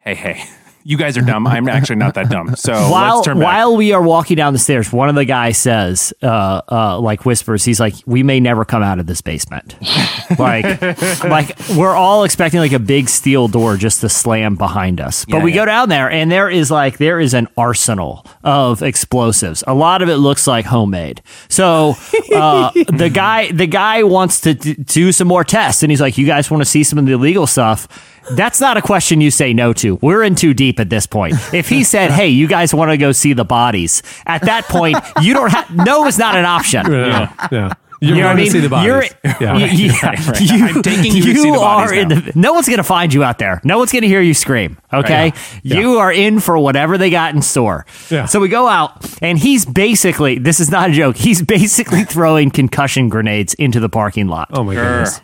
hey, 0.00 0.14
hey, 0.14 0.44
you 0.86 0.96
guys 0.96 1.16
are 1.18 1.22
dumb. 1.22 1.46
I'm 1.46 1.68
actually 1.68 1.96
not 1.96 2.14
that 2.14 2.30
dumb. 2.30 2.54
So 2.56 2.72
while 2.90 3.16
let's 3.16 3.26
turn 3.26 3.38
back." 3.38 3.44
while 3.46 3.76
we 3.76 3.92
are 3.92 4.02
walking 4.02 4.36
down 4.36 4.52
the 4.52 4.58
stairs, 4.58 4.92
one 4.92 5.08
of 5.08 5.14
the 5.16 5.24
guys 5.24 5.58
says, 5.58 6.14
uh, 6.22 6.62
uh, 6.70 7.00
like 7.00 7.24
whispers, 7.24 7.64
he's 7.64 7.80
like, 7.80 7.94
"We 8.06 8.22
may 8.22 8.38
never 8.40 8.64
come 8.64 8.82
out 8.82 8.98
of 8.98 9.06
this 9.06 9.20
basement." 9.20 9.74
like, 10.38 10.80
like 11.24 11.58
we're 11.76 11.94
all 11.94 12.24
expecting 12.24 12.60
like 12.60 12.72
a 12.72 12.78
big 12.78 13.08
steel 13.08 13.48
door 13.48 13.76
just 13.76 14.00
to 14.02 14.08
slam 14.08 14.54
behind 14.56 15.00
us, 15.00 15.24
but 15.24 15.38
Yeah, 15.38 15.44
we 15.44 15.50
yeah. 15.50 15.56
go 15.56 15.64
down 15.66 15.88
there 15.88 16.10
and 16.10 16.30
there 16.30 16.48
is 16.48 16.70
like 16.70 16.98
there 16.98 17.18
is 17.20 17.34
an 17.34 17.48
arsenal 17.56 18.24
of 18.44 18.82
explosives. 18.82 19.64
A 19.66 19.74
lot 19.74 20.02
of 20.02 20.08
it 20.08 20.16
looks 20.16 20.46
like 20.46 20.64
homemade. 20.66 21.20
So 21.48 21.94
uh, 22.34 22.70
the 22.88 23.10
guy 23.12 23.50
the 23.50 23.66
guy 23.66 24.02
wants 24.04 24.40
to 24.42 24.54
d- 24.54 24.74
do 24.74 25.10
some 25.12 25.28
more 25.28 25.44
tests, 25.44 25.82
and 25.82 25.90
he's 25.90 26.00
like, 26.00 26.16
"You 26.18 26.26
guys 26.26 26.50
want 26.50 26.60
to 26.62 26.68
see 26.68 26.84
some 26.84 26.98
of 26.98 27.06
the 27.06 27.12
illegal 27.12 27.46
stuff?" 27.46 27.88
That's 28.32 28.60
not 28.60 28.76
a 28.76 28.82
question 28.82 29.20
you 29.20 29.30
say 29.30 29.52
no 29.54 29.72
to. 29.74 29.96
We're 30.02 30.22
in 30.22 30.34
too 30.34 30.54
deep 30.54 30.80
at 30.80 30.90
this 30.90 31.06
point. 31.06 31.34
If 31.52 31.68
he 31.68 31.84
said, 31.84 32.10
"Hey, 32.10 32.28
you 32.28 32.46
guys 32.48 32.74
want 32.74 32.90
to 32.90 32.96
go 32.96 33.12
see 33.12 33.32
the 33.32 33.44
bodies," 33.44 34.02
at 34.26 34.42
that 34.42 34.64
point, 34.64 34.96
you 35.22 35.34
don't 35.34 35.50
have 35.52 35.70
no 35.74 36.06
is 36.06 36.18
not 36.18 36.34
an 36.36 36.44
option. 36.44 36.90
Yeah. 36.90 37.32
yeah. 37.52 37.72
You're 38.02 38.16
You 38.16 38.20
know 38.20 38.26
what 38.28 38.32
I 38.32 38.34
going 38.34 38.36
mean? 38.36 38.44
to 38.46 38.52
see 38.52 38.60
the 38.60 38.68
bodies. 38.68 38.86
You're, 39.24 39.32
yeah. 39.40 39.52
y- 39.54 39.64
yeah. 39.72 40.06
right. 40.10 40.40
You, 40.40 40.66
I'm 40.66 40.82
taking 40.82 41.16
you 41.16 41.22
to 41.32 41.34
see 41.40 41.50
the 41.50 41.58
are 41.58 41.94
in 41.94 42.08
the. 42.08 42.32
No 42.34 42.52
one's 42.52 42.66
going 42.66 42.76
to 42.76 42.82
find 42.84 43.14
you 43.14 43.24
out 43.24 43.38
there. 43.38 43.58
No 43.64 43.78
one's 43.78 43.90
going 43.90 44.02
to 44.02 44.08
hear 44.08 44.20
you 44.20 44.34
scream. 44.34 44.76
Okay, 44.92 45.32
you 45.62 45.98
are 45.98 46.12
in 46.12 46.40
for 46.40 46.58
whatever 46.58 46.98
they 46.98 47.08
got 47.08 47.34
in 47.34 47.40
store. 47.40 47.86
Yeah. 48.10 48.26
So 48.26 48.38
we 48.38 48.48
go 48.48 48.68
out, 48.68 49.02
and 49.22 49.38
he's 49.38 49.64
basically. 49.64 50.38
This 50.38 50.60
is 50.60 50.70
not 50.70 50.90
a 50.90 50.92
joke. 50.92 51.16
He's 51.16 51.40
basically 51.40 52.04
throwing 52.04 52.50
concussion 52.50 53.08
grenades 53.08 53.54
into 53.54 53.80
the 53.80 53.88
parking 53.88 54.26
lot. 54.28 54.48
oh 54.52 54.62
my 54.62 54.74
goodness. 54.74 55.20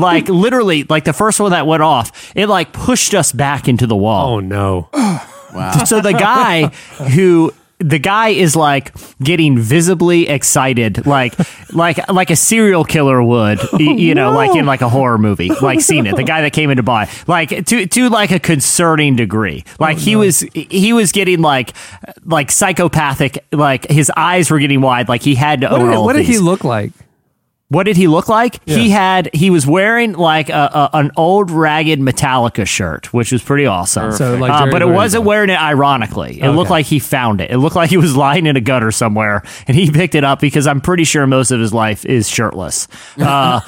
Like 0.00 0.28
literally, 0.28 0.84
like 0.84 1.04
the 1.04 1.12
first 1.12 1.40
one 1.40 1.50
that 1.50 1.66
went 1.66 1.82
off, 1.82 2.32
it 2.36 2.48
like 2.48 2.72
pushed 2.72 3.14
us 3.14 3.32
back 3.32 3.68
into 3.68 3.86
the 3.86 3.96
wall. 3.96 4.34
Oh 4.36 4.40
no. 4.40 4.88
Wow. 5.54 5.84
So 5.84 6.02
the 6.02 6.12
guy 6.12 6.66
who 7.14 7.50
the 7.78 7.98
guy 7.98 8.28
is 8.28 8.56
like 8.56 8.92
getting 9.22 9.58
visibly 9.58 10.28
excited, 10.28 11.06
like 11.06 11.34
like 11.72 12.10
like 12.10 12.30
a 12.30 12.36
serial 12.36 12.84
killer 12.84 13.22
would, 13.22 13.58
y- 13.58 13.66
oh, 13.72 13.78
you 13.96 14.14
know, 14.14 14.32
like 14.32 14.54
in 14.54 14.66
like 14.66 14.82
a 14.82 14.88
horror 14.88 15.16
movie, 15.18 15.48
like 15.62 15.80
seen 15.80 16.06
it. 16.06 16.16
The 16.16 16.24
guy 16.24 16.42
that 16.42 16.52
came 16.52 16.70
in 16.70 16.76
to 16.76 16.82
buy, 16.82 17.08
like 17.26 17.64
to 17.66 17.86
to 17.86 18.08
like 18.10 18.32
a 18.32 18.38
concerning 18.40 19.16
degree. 19.16 19.64
Like 19.78 19.96
oh, 19.96 20.00
he 20.00 20.16
was 20.16 20.40
he 20.40 20.92
was 20.92 21.12
getting 21.12 21.40
like 21.40 21.72
like 22.24 22.50
psychopathic, 22.50 23.44
like 23.52 23.90
his 23.90 24.10
eyes 24.16 24.50
were 24.50 24.58
getting 24.58 24.80
wide, 24.80 25.08
like 25.08 25.22
he 25.22 25.34
had 25.34 25.62
to 25.62 25.68
What 25.68 25.80
own 25.80 25.88
did, 25.88 25.96
all 25.96 26.04
what 26.04 26.16
of 26.16 26.20
did 26.22 26.26
he 26.26 26.38
look 26.38 26.64
like? 26.64 26.92
What 27.68 27.82
did 27.84 27.96
he 27.96 28.06
look 28.06 28.28
like? 28.28 28.60
He 28.64 28.90
had 28.90 29.28
he 29.34 29.50
was 29.50 29.66
wearing 29.66 30.12
like 30.12 30.50
a, 30.50 30.70
a, 30.72 30.90
an 30.98 31.10
old 31.16 31.50
ragged 31.50 31.98
Metallica 31.98 32.64
shirt, 32.64 33.12
which 33.12 33.32
was 33.32 33.42
pretty 33.42 33.66
awesome. 33.66 34.12
So, 34.12 34.36
like 34.36 34.52
Uh, 34.52 34.70
but 34.70 34.82
it 34.82 34.88
wasn't 34.88 35.24
wearing 35.24 35.50
it 35.50 35.60
ironically. 35.60 36.40
It 36.40 36.50
looked 36.50 36.70
like 36.70 36.86
he 36.86 37.00
found 37.00 37.40
it. 37.40 37.50
It 37.50 37.58
looked 37.58 37.74
like 37.74 37.90
he 37.90 37.96
was 37.96 38.14
lying 38.16 38.46
in 38.46 38.56
a 38.56 38.60
gutter 38.60 38.92
somewhere, 38.92 39.42
and 39.66 39.76
he 39.76 39.90
picked 39.90 40.14
it 40.14 40.22
up 40.22 40.38
because 40.38 40.68
I'm 40.68 40.80
pretty 40.80 41.02
sure 41.02 41.26
most 41.26 41.50
of 41.50 41.58
his 41.58 41.74
life 41.74 42.04
is 42.06 42.28
shirtless. 42.28 42.86
Uh, 43.20 43.60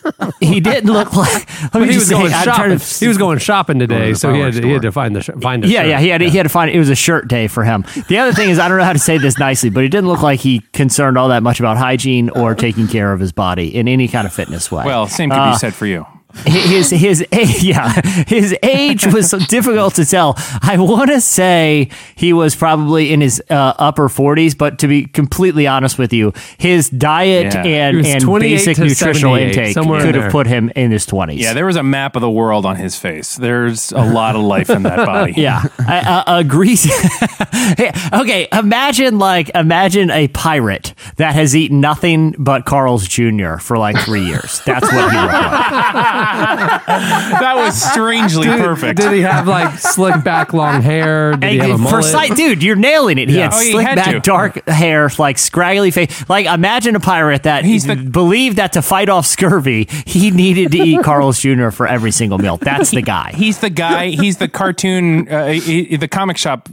he 0.40 0.60
didn't 0.60 0.90
look 0.90 1.14
like. 1.14 1.46
Let 1.74 1.82
me 1.82 1.88
he 1.88 1.92
just 1.92 1.98
was 1.98 2.08
say, 2.08 2.14
going 2.14 2.30
shopping. 2.30 2.78
to- 2.78 2.98
He 3.00 3.08
was 3.08 3.18
going 3.18 3.38
shopping 3.40 3.78
today, 3.78 4.12
the 4.12 4.16
so 4.18 4.32
he 4.32 4.40
had, 4.40 4.54
to, 4.54 4.62
he 4.62 4.72
had 4.72 4.82
to 4.82 4.92
find 4.92 5.14
the 5.14 5.20
sh- 5.22 5.30
find 5.42 5.64
a 5.64 5.68
yeah, 5.68 5.80
shirt. 5.82 5.88
yeah, 5.90 6.00
he 6.00 6.08
had 6.08 6.20
he 6.22 6.30
had 6.30 6.44
to 6.44 6.48
find 6.48 6.70
it 6.70 6.78
was 6.78 6.88
a 6.88 6.94
shirt 6.94 7.28
day 7.28 7.46
for 7.48 7.62
him. 7.62 7.84
The 8.08 8.16
other 8.16 8.32
thing 8.32 8.48
is 8.48 8.58
I 8.58 8.68
don't 8.68 8.78
know 8.78 8.84
how 8.84 8.94
to 8.94 8.98
say 8.98 9.18
this 9.18 9.38
nicely, 9.38 9.68
but 9.68 9.82
he 9.82 9.90
didn't 9.90 10.08
look 10.08 10.22
like 10.22 10.40
he 10.40 10.60
concerned 10.72 11.18
all 11.18 11.28
that 11.28 11.42
much 11.42 11.60
about 11.60 11.76
hygiene 11.76 12.30
or 12.30 12.54
taking 12.54 12.88
care 12.88 13.12
of 13.12 13.20
his 13.20 13.32
body 13.34 13.74
in 13.74 13.88
any 13.88 14.08
kind 14.08 14.26
of 14.26 14.32
fitness 14.32 14.70
way. 14.70 14.84
well, 14.84 15.06
same 15.06 15.30
could 15.30 15.38
Uh, 15.38 15.52
be 15.52 15.58
said 15.58 15.74
for 15.74 15.86
you. 15.86 16.06
His 16.46 16.90
his 16.90 17.24
age, 17.32 17.62
yeah 17.62 17.92
his 18.26 18.56
age 18.62 19.06
was 19.06 19.30
difficult 19.48 19.94
to 19.94 20.04
tell. 20.04 20.34
I 20.62 20.76
want 20.78 21.10
to 21.10 21.20
say 21.20 21.90
he 22.16 22.32
was 22.32 22.54
probably 22.54 23.12
in 23.12 23.20
his 23.20 23.42
uh, 23.50 23.74
upper 23.78 24.08
40s, 24.08 24.56
but 24.56 24.78
to 24.80 24.88
be 24.88 25.06
completely 25.06 25.66
honest 25.66 25.98
with 25.98 26.12
you, 26.12 26.32
his 26.58 26.90
diet 26.90 27.54
Yeah. 27.54 27.64
And 27.64 27.96
was 27.98 28.06
and 28.08 28.40
basic 28.40 28.78
nutritional 28.78 29.34
intake 29.34 29.74
somewhere 29.74 30.00
in 30.00 30.06
could 30.06 30.14
have 30.16 30.32
put 30.32 30.46
him 30.46 30.70
in 30.76 30.90
his 30.90 31.06
20s. 31.06 31.38
Yeah, 31.38 31.52
there 31.54 31.66
was 31.66 31.76
a 31.76 31.82
map 31.82 32.16
of 32.16 32.22
the 32.22 32.30
world 32.30 32.66
on 32.66 32.76
his 32.76 32.96
face. 32.96 33.36
There's 33.36 33.92
a 33.92 34.04
lot 34.04 34.36
of 34.36 34.42
life 34.42 34.70
in 34.70 34.82
that 34.84 35.06
body. 35.06 35.34
Yeah, 35.44 35.62
I, 35.80 36.24
I 36.26 36.40
agree. 36.40 36.76
okay, 38.12 38.48
imagine 38.52 39.18
like 39.18 39.50
imagine 39.54 40.10
a 40.10 40.28
pirate 40.28 40.94
that 41.16 41.34
has 41.34 41.54
eaten 41.56 41.80
nothing 41.80 42.34
but 42.38 42.64
Carl's 42.64 43.06
Jr. 43.06 43.56
for 43.56 43.76
like 43.76 43.98
three 43.98 44.24
years. 44.24 44.62
That's 44.64 44.84
what 44.90 45.10
he 45.10 45.18
looked 45.18 45.32
like. 45.32 46.23
that 46.86 47.54
was 47.56 47.80
strangely 47.80 48.46
perfect. 48.46 49.00
Did 49.00 49.12
he 49.12 49.20
have 49.20 49.46
like 49.46 49.78
slick 49.78 50.22
back 50.24 50.52
long 50.52 50.82
hair? 50.82 51.32
Did 51.36 51.52
he 51.52 51.58
have 51.58 51.80
a 51.80 51.88
for 51.88 52.02
sight, 52.02 52.34
dude, 52.36 52.62
you're 52.62 52.76
nailing 52.76 53.18
it. 53.18 53.28
He 53.28 53.36
Yeah. 53.36 53.44
had 53.44 53.54
Oh, 53.54 53.58
he 53.60 53.72
slick 53.72 53.86
had 53.86 53.96
back, 53.96 54.10
to. 54.14 54.20
dark 54.20 54.68
hair, 54.68 55.10
like 55.18 55.38
scraggly 55.38 55.90
face. 55.90 56.28
Like 56.28 56.46
imagine 56.46 56.96
a 56.96 57.00
pirate 57.00 57.44
that 57.44 57.64
He's 57.64 57.84
the- 57.86 57.96
believed 57.96 58.56
that 58.56 58.72
to 58.74 58.82
fight 58.82 59.08
off 59.08 59.26
scurvy, 59.26 59.88
he 60.06 60.30
needed 60.30 60.72
to 60.72 60.78
eat 60.78 61.02
Carl's 61.02 61.40
Jr. 61.40 61.70
for 61.70 61.86
every 61.86 62.10
single 62.10 62.38
meal. 62.38 62.56
That's 62.56 62.90
the 62.90 63.02
guy. 63.02 63.32
He's 63.36 63.58
the 63.58 63.70
guy. 63.70 64.08
He's 64.10 64.38
the 64.38 64.48
cartoon, 64.48 65.28
uh, 65.28 65.48
he- 65.48 65.84
he- 65.84 65.96
the 65.96 66.08
comic 66.08 66.36
shop, 66.36 66.68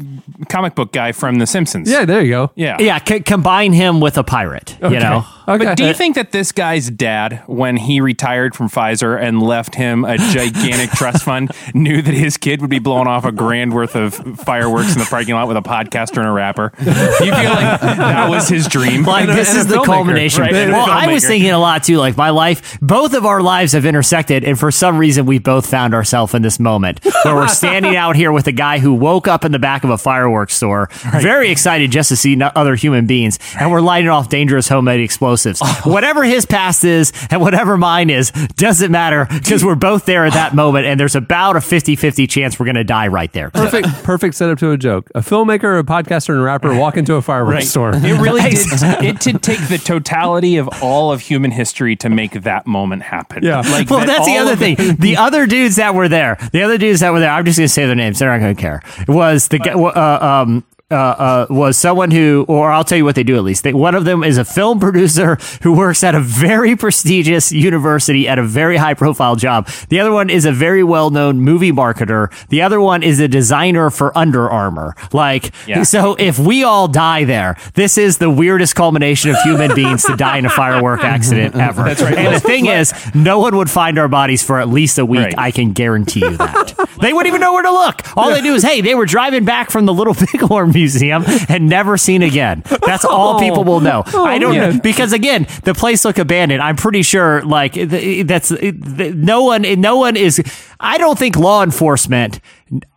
comic 0.50 0.76
book 0.76 0.92
guy 0.92 1.12
from 1.12 1.36
The 1.36 1.48
Simpsons. 1.48 1.90
Yeah, 1.90 2.06
there 2.06 2.22
you 2.22 2.32
go. 2.32 2.52
yeah, 2.56 2.78
yeah, 2.80 3.00
c- 3.04 3.20
combine 3.22 3.74
him 3.74 4.00
with 4.00 4.18
a 4.18 4.24
pirate. 4.24 4.78
You 4.82 5.00
know, 5.00 5.26
Okay. 5.48 5.66
But 5.66 5.78
do 5.78 5.86
you 5.86 5.94
think 5.94 6.16
that 6.16 6.32
this 6.32 6.52
guy's 6.52 6.90
dad, 6.90 7.44
when 7.48 7.78
he 7.78 8.02
retired 8.02 8.56
from 8.56 8.70
Pfizer 8.70 9.20
and 9.20 9.42
left 9.42 9.76
him 9.76 10.06
a 10.06 10.18
gigantic 10.32 10.92
trust 10.92 11.24
fund, 11.24 11.52
knew 11.74 12.02
that 12.02 12.14
his 12.14 12.38
kid 12.38 12.62
would 12.62 12.70
be 12.70 12.80
blowing 12.80 13.08
off 13.08 13.26
a 13.26 13.32
grand 13.32 13.74
worth 13.74 13.96
of 13.96 14.14
fireworks 14.40 14.94
in 14.94 15.00
the 15.00 15.06
parking 15.06 15.34
lot 15.34 15.48
with 15.48 15.58
a 15.58 15.62
podcaster 15.62 16.18
and 16.18 16.28
a 16.28 16.32
rapper? 16.32 16.72
You 16.80 16.86
feel 16.86 17.52
like 17.52 17.82
that 17.82 18.30
was 18.30 18.48
his 18.48 18.68
dream? 18.68 19.04
like 19.04 19.28
And 19.28 19.38
this 19.38 19.50
and 19.50 19.58
a 19.58 19.62
is 19.62 19.68
the 19.68 19.82
culmination. 19.82 20.42
Right, 20.42 20.54
and 20.54 20.72
well, 20.72 20.90
I 20.90 21.12
was 21.12 21.26
thinking 21.26 21.52
a 21.52 21.60
lot 21.60 21.84
too. 21.84 21.98
Like 21.98 22.18
my 22.18 22.30
life, 22.30 22.80
both 22.82 23.14
of 23.14 23.26
our 23.26 23.42
lives 23.42 23.74
have 23.74 23.86
intersected, 23.86 24.44
and 24.44 24.58
for 24.60 24.72
some 24.72 24.98
reason, 24.98 25.26
we 25.26 25.40
both 25.40 25.66
found 25.70 25.94
ourselves 25.94 26.34
in 26.34 26.42
this 26.42 26.60
moment 26.60 27.04
where 27.24 27.36
we're 27.36 27.48
standing 27.48 27.96
out 27.96 28.16
here 28.16 28.32
with 28.32 28.48
a 28.48 28.52
guy 28.52 28.80
who 28.80 28.94
woke 28.94 29.28
up 29.28 29.46
in 29.46 29.52
the 29.52 29.60
back 29.60 29.84
of 29.84 29.90
a 29.90 29.98
fireworks 29.98 30.56
store, 30.56 30.90
very 31.20 31.52
excited 31.52 31.92
just 31.92 32.10
to 32.10 32.16
see 32.16 32.40
other 32.42 32.76
human 32.76 33.06
beings, 33.06 33.40
and 33.60 33.72
we're 33.72 33.82
lighting 33.82 34.10
off 34.10 34.30
dangerous 34.30 34.68
homemade 34.68 35.00
explosives. 35.32 35.62
Whatever 35.86 36.24
his 36.24 36.46
past 36.46 36.84
is 36.84 37.12
and 37.30 37.42
whatever 37.42 37.78
mine 37.78 38.10
is 38.10 38.32
doesn't 38.56 38.92
matter 38.92 39.28
because 39.30 39.64
we're 39.64 39.76
both 39.76 40.06
there 40.06 40.26
at 40.26 40.34
that 40.34 40.54
moment, 40.54 40.86
and 40.86 41.00
there's 41.00 41.16
about 41.16 41.56
a 41.56 41.60
50-50 41.60 42.30
chance 42.30 42.60
we're 42.60 42.66
going 42.66 42.76
to 42.76 42.84
die 42.84 43.08
right 43.08 43.32
there. 43.34 43.50
Perfect, 43.50 43.88
perfect 44.04 44.36
setup 44.36 44.60
to 44.60 44.72
a 44.72 44.78
joke. 44.78 45.10
A 45.16 45.20
filmmaker, 45.22 45.80
a 45.80 45.84
podcaster, 45.84 46.30
and 46.30 46.40
a 46.40 46.44
rapper 46.44 46.76
walk 46.76 46.98
into 46.98 47.16
a 47.16 47.22
fireworks 47.32 47.52
Right. 47.56 47.64
store. 47.64 47.92
It 47.96 48.20
really 48.22 48.42
did. 48.50 48.58
It 49.04 49.20
did 49.20 49.42
take 49.42 49.60
the 49.68 49.78
totality 49.78 50.58
of 50.58 50.70
all 50.82 51.12
of 51.12 51.22
human 51.22 51.52
history 51.52 51.96
to 51.98 52.10
make 52.10 52.32
that 52.44 52.68
moment 52.68 53.04
happen. 53.04 53.44
Yeah. 53.44 53.60
Like 53.62 53.90
well, 53.90 54.00
that 54.00 54.08
that's 54.08 54.26
the 54.26 54.38
other 54.38 54.56
thing. 54.56 54.76
The 55.02 55.18
other 55.18 55.48
dudes 55.48 55.78
that 55.78 55.96
were 55.96 56.08
there, 56.08 56.38
the 56.52 56.62
other 56.62 56.78
dudes 56.78 57.00
that 57.00 57.12
were 57.12 57.20
there, 57.20 57.30
I'm 57.32 57.46
just 57.46 57.58
going 57.58 57.66
to 57.68 57.74
say 57.74 57.86
their 57.86 57.96
names. 57.96 58.20
They're 58.20 58.30
not 58.30 58.40
going 58.40 58.56
to 58.56 58.62
care. 58.62 58.82
It 59.00 59.10
Was 59.10 59.48
the 59.48 59.58
guy, 59.60 59.72
uh, 59.74 60.44
um, 60.44 60.64
uh, 60.92 60.96
uh, 60.96 61.46
was 61.50 61.78
someone 61.78 62.12
who, 62.12 62.46
or 62.48 62.72
I'll 62.72 62.84
tell 62.84 62.98
you 62.98 63.06
what 63.06 63.16
they 63.16 63.24
do 63.24 63.36
at 63.38 63.44
least. 63.44 63.64
They, 63.64 63.74
one 63.74 63.96
of 63.96 64.06
them 64.06 64.24
is 64.24 64.38
a 64.38 64.46
film 64.46 64.80
producer 64.80 65.38
who 65.64 65.74
works 65.74 66.04
at 66.04 66.16
a 66.16 66.20
very 66.20 66.76
prestigious 66.76 67.52
university 67.52 68.28
at 68.28 68.38
a 68.40 68.44
very 68.44 68.78
high 68.78 68.94
profile 68.94 69.36
job. 69.36 69.68
The 69.90 70.00
other 70.00 70.12
one 70.12 70.30
is 70.30 70.46
a 70.46 70.52
very 70.52 70.84
well 70.84 71.10
known 71.10 71.40
movie 71.42 71.72
marketer. 71.72 72.32
The 72.50 72.62
other 72.62 72.80
one 72.82 73.04
is 73.04 73.20
a 73.20 73.28
designer 73.28 73.90
for 73.90 74.16
Under 74.18 74.50
Armour. 74.50 74.96
Like, 75.14 75.52
Yeah. 75.68 75.84
so 75.84 76.16
if 76.20 76.38
we 76.40 76.64
all 76.64 76.88
die 76.88 77.24
there, 77.24 77.58
this 77.74 77.98
is 77.98 78.18
the 78.18 78.30
weirdest 78.30 78.76
culmination 78.76 79.32
of 79.32 79.38
human 79.44 79.74
beings 79.76 80.04
to 80.06 80.16
die 80.16 80.38
in 80.38 80.46
a 80.46 80.50
firework 80.50 81.04
accident 81.04 81.56
ever. 81.70 81.84
That's 81.84 82.02
right. 82.02 82.18
And 82.18 82.36
the 82.36 82.40
thing 82.40 82.66
is, 82.68 82.94
no 83.16 83.40
one 83.40 83.56
would 83.58 83.70
find 83.70 83.98
our 83.98 84.08
bodies 84.08 84.44
for 84.44 84.60
at 84.60 84.68
least 84.70 84.98
a 84.98 85.06
week. 85.06 85.22
Right. 85.22 85.36
I 85.38 85.52
can 85.52 85.74
guarantee 85.74 86.22
you 86.22 86.38
that. 86.38 86.74
they 87.02 87.14
wouldn't 87.14 87.28
even 87.28 87.42
know 87.42 87.54
where 87.54 87.64
to 87.64 87.72
look. 87.72 88.02
All 88.18 88.30
they 88.32 88.42
do 88.42 88.54
is, 88.54 88.64
hey, 88.64 88.82
they 88.82 88.96
were 88.96 89.06
driving 89.06 89.46
back 89.46 89.70
from 89.72 89.86
the 89.86 89.94
Little 89.94 90.14
Bighorn 90.34 90.72
Museum 90.82 91.24
and 91.48 91.70
never 91.70 91.98
seen 91.98 92.24
again. 92.24 92.64
That's 92.86 93.06
all 93.06 93.40
people 93.40 93.64
will 93.64 93.82
know. 93.82 94.04
Oh, 94.14 94.26
I 94.26 94.40
don't 94.40 94.58
man. 94.58 94.80
because 94.80 95.14
again, 95.14 95.46
the 95.64 95.74
place 95.74 96.04
looked 96.04 96.20
abandoned. 96.20 96.62
I'm 96.62 96.76
pretty 96.76 97.04
sure, 97.04 97.44
like 97.44 97.74
that's 97.74 98.52
no 98.52 99.44
one. 99.44 99.62
No 99.80 99.98
one 99.98 100.16
is. 100.16 100.42
I 100.80 100.98
don't 100.98 101.18
think 101.20 101.36
law 101.36 101.64
enforcement. 101.64 102.40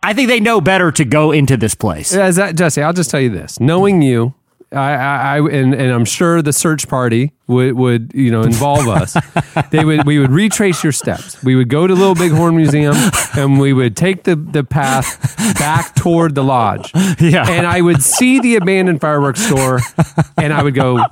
I 0.01 0.13
think 0.13 0.29
they 0.29 0.39
know 0.39 0.61
better 0.61 0.91
to 0.93 1.05
go 1.05 1.31
into 1.31 1.57
this 1.57 1.75
place. 1.75 2.13
As 2.13 2.37
that, 2.37 2.55
Jesse, 2.55 2.81
I'll 2.81 2.93
just 2.93 3.09
tell 3.11 3.21
you 3.21 3.29
this: 3.29 3.59
knowing 3.59 4.01
you, 4.01 4.33
I, 4.71 4.77
I, 4.93 5.37
I 5.37 5.39
and, 5.39 5.73
and 5.73 5.91
I'm 5.93 6.05
sure 6.05 6.41
the 6.41 6.51
search 6.53 6.87
party 6.87 7.31
would, 7.47 7.73
would 7.73 8.11
you 8.15 8.31
know 8.31 8.41
involve 8.41 8.87
us. 8.87 9.15
they 9.71 9.85
would 9.85 10.05
we 10.05 10.19
would 10.19 10.31
retrace 10.31 10.83
your 10.83 10.91
steps. 10.91 11.41
We 11.43 11.55
would 11.55 11.69
go 11.69 11.87
to 11.87 11.93
Little 11.93 12.15
Bighorn 12.15 12.55
Museum 12.57 12.95
and 13.35 13.59
we 13.59 13.71
would 13.73 13.95
take 13.95 14.23
the 14.23 14.35
the 14.35 14.63
path 14.63 15.37
back 15.59 15.93
toward 15.95 16.35
the 16.35 16.43
lodge. 16.43 16.91
Yeah. 17.19 17.47
and 17.49 17.65
I 17.67 17.81
would 17.81 18.01
see 18.03 18.39
the 18.39 18.55
abandoned 18.55 18.99
fireworks 19.01 19.41
store, 19.45 19.79
and 20.37 20.51
I 20.51 20.63
would 20.63 20.73
go, 20.75 21.03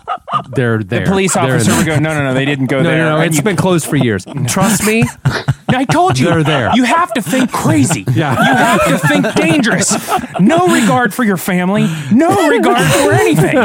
"They're 0.49 0.79
there." 0.83 1.01
The 1.05 1.09
police 1.11 1.35
officer 1.35 1.75
would 1.77 1.85
go, 1.85 1.95
no, 1.99 2.13
no, 2.13 2.23
no, 2.23 2.33
they 2.33 2.45
didn't 2.45 2.67
go 2.67 2.81
No, 2.81 2.89
there. 2.89 2.97
no, 2.97 3.09
no. 3.11 3.17
And 3.17 3.27
It's 3.27 3.37
you- 3.37 3.43
been 3.43 3.55
closed 3.55 3.85
for 3.87 3.95
years. 3.95 4.25
Trust 4.47 4.85
me. 4.85 5.03
I 5.73 5.85
told 5.85 6.17
you. 6.19 6.27
They're 6.27 6.43
there. 6.43 6.71
You 6.75 6.83
have 6.83 7.13
to 7.13 7.21
think 7.21 7.51
crazy. 7.51 8.05
Yeah. 8.13 8.33
You 8.37 8.55
have 8.55 8.87
to 8.89 9.07
think 9.07 9.33
dangerous. 9.35 9.91
No 10.39 10.67
regard 10.67 11.13
for 11.15 11.23
your 11.23 11.37
family. 11.37 11.87
No 12.11 12.47
regard 12.47 12.77
for 12.91 13.11
anything. 13.11 13.55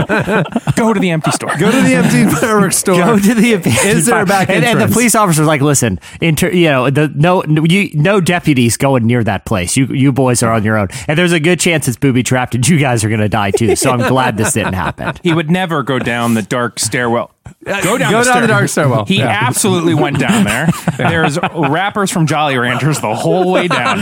Go 0.74 0.94
to 0.94 1.00
the 1.00 1.10
empty 1.10 1.30
store. 1.32 1.54
Go 1.58 1.70
to 1.70 1.80
the 1.82 1.94
empty 1.94 2.24
fireworks 2.40 2.78
store. 2.78 2.96
Go 2.96 3.18
to 3.18 3.34
the 3.34 3.52
abandoned 3.54 3.98
Is 3.98 4.06
there 4.06 4.22
a 4.22 4.26
back 4.26 4.48
and, 4.48 4.56
and 4.58 4.64
the 4.64 4.68
entrance? 4.70 4.92
police 4.94 5.14
officer's 5.14 5.46
like, 5.46 5.60
listen, 5.60 6.00
inter, 6.22 6.50
you 6.50 6.68
know, 6.68 6.88
the 6.88 7.08
no, 7.14 7.42
no, 7.42 7.64
you, 7.64 7.90
no 7.94 8.20
deputies 8.22 8.76
going 8.78 9.06
near 9.06 9.22
that 9.24 9.44
place. 9.44 9.76
You, 9.76 9.86
you 9.86 10.12
boys 10.12 10.42
are 10.42 10.52
on 10.52 10.64
your 10.64 10.78
own, 10.78 10.88
and 11.08 11.18
there's 11.18 11.32
a 11.32 11.40
good 11.40 11.60
chance 11.60 11.86
it's 11.88 11.96
booby 11.98 12.22
trapped, 12.22 12.54
and 12.54 12.66
you 12.66 12.78
guys 12.78 13.04
are 13.04 13.08
going 13.08 13.20
to 13.20 13.28
die 13.28 13.50
too. 13.50 13.76
So 13.76 13.90
I'm 13.90 14.08
glad 14.08 14.36
this 14.38 14.54
didn't 14.54 14.74
happen. 14.74 15.14
He 15.22 15.34
would 15.34 15.50
never 15.50 15.82
go 15.82 15.98
down 15.98 16.34
the 16.34 16.42
dark 16.42 16.78
stairwell. 16.78 17.32
Uh, 17.66 17.82
go 17.82 17.98
down, 17.98 18.10
Go 18.12 18.18
the, 18.24 18.32
down 18.32 18.40
the 18.42 18.48
dark 18.48 18.68
stairwell. 18.68 19.04
He 19.04 19.18
Yeah. 19.18 19.26
absolutely 19.46 19.94
went 19.94 20.18
down 20.18 20.44
there. 20.44 20.68
There's 20.96 21.38
rappers 21.54 22.10
from 22.10 22.26
Jolly 22.26 22.56
Ranchers 22.56 23.00
the 23.00 23.14
whole 23.14 23.52
way 23.52 23.68
down. 23.68 23.98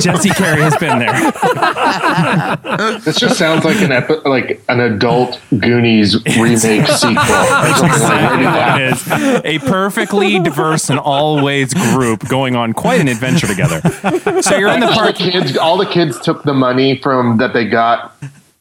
Jesse 0.00 0.30
Carey 0.30 0.60
has 0.62 0.76
been 0.76 0.98
there. 1.00 1.12
This 3.00 3.16
just 3.18 3.38
sounds 3.38 3.64
like 3.64 3.76
an 3.80 3.92
epi- 3.92 4.20
like 4.28 4.62
an 4.68 4.80
adult 4.80 5.40
Goonies 5.58 6.16
remake 6.36 6.86
sequel. 6.88 7.18
or 7.18 7.74
something 7.74 8.02
like 8.02 8.42
that. 8.44 8.80
It 8.80 8.92
is 8.92 9.40
a 9.44 9.58
perfectly 9.66 10.38
diverse 10.40 10.90
and 10.90 10.98
always 10.98 11.74
group 11.74 12.28
going 12.28 12.56
on 12.56 12.72
quite 12.72 13.00
an 13.00 13.08
adventure 13.08 13.46
together. 13.46 13.80
So 14.42 14.56
you're 14.56 14.70
in 14.70 14.80
the 14.80 14.86
all 14.88 14.94
park. 14.94 15.16
the 15.18 15.30
kids 15.30 15.56
all 15.56 15.76
the 15.76 15.86
kids 15.86 16.20
took 16.20 16.42
the 16.44 16.54
money 16.54 16.98
from 17.02 17.38
that 17.38 17.52
they 17.52 17.66
got 17.68 18.14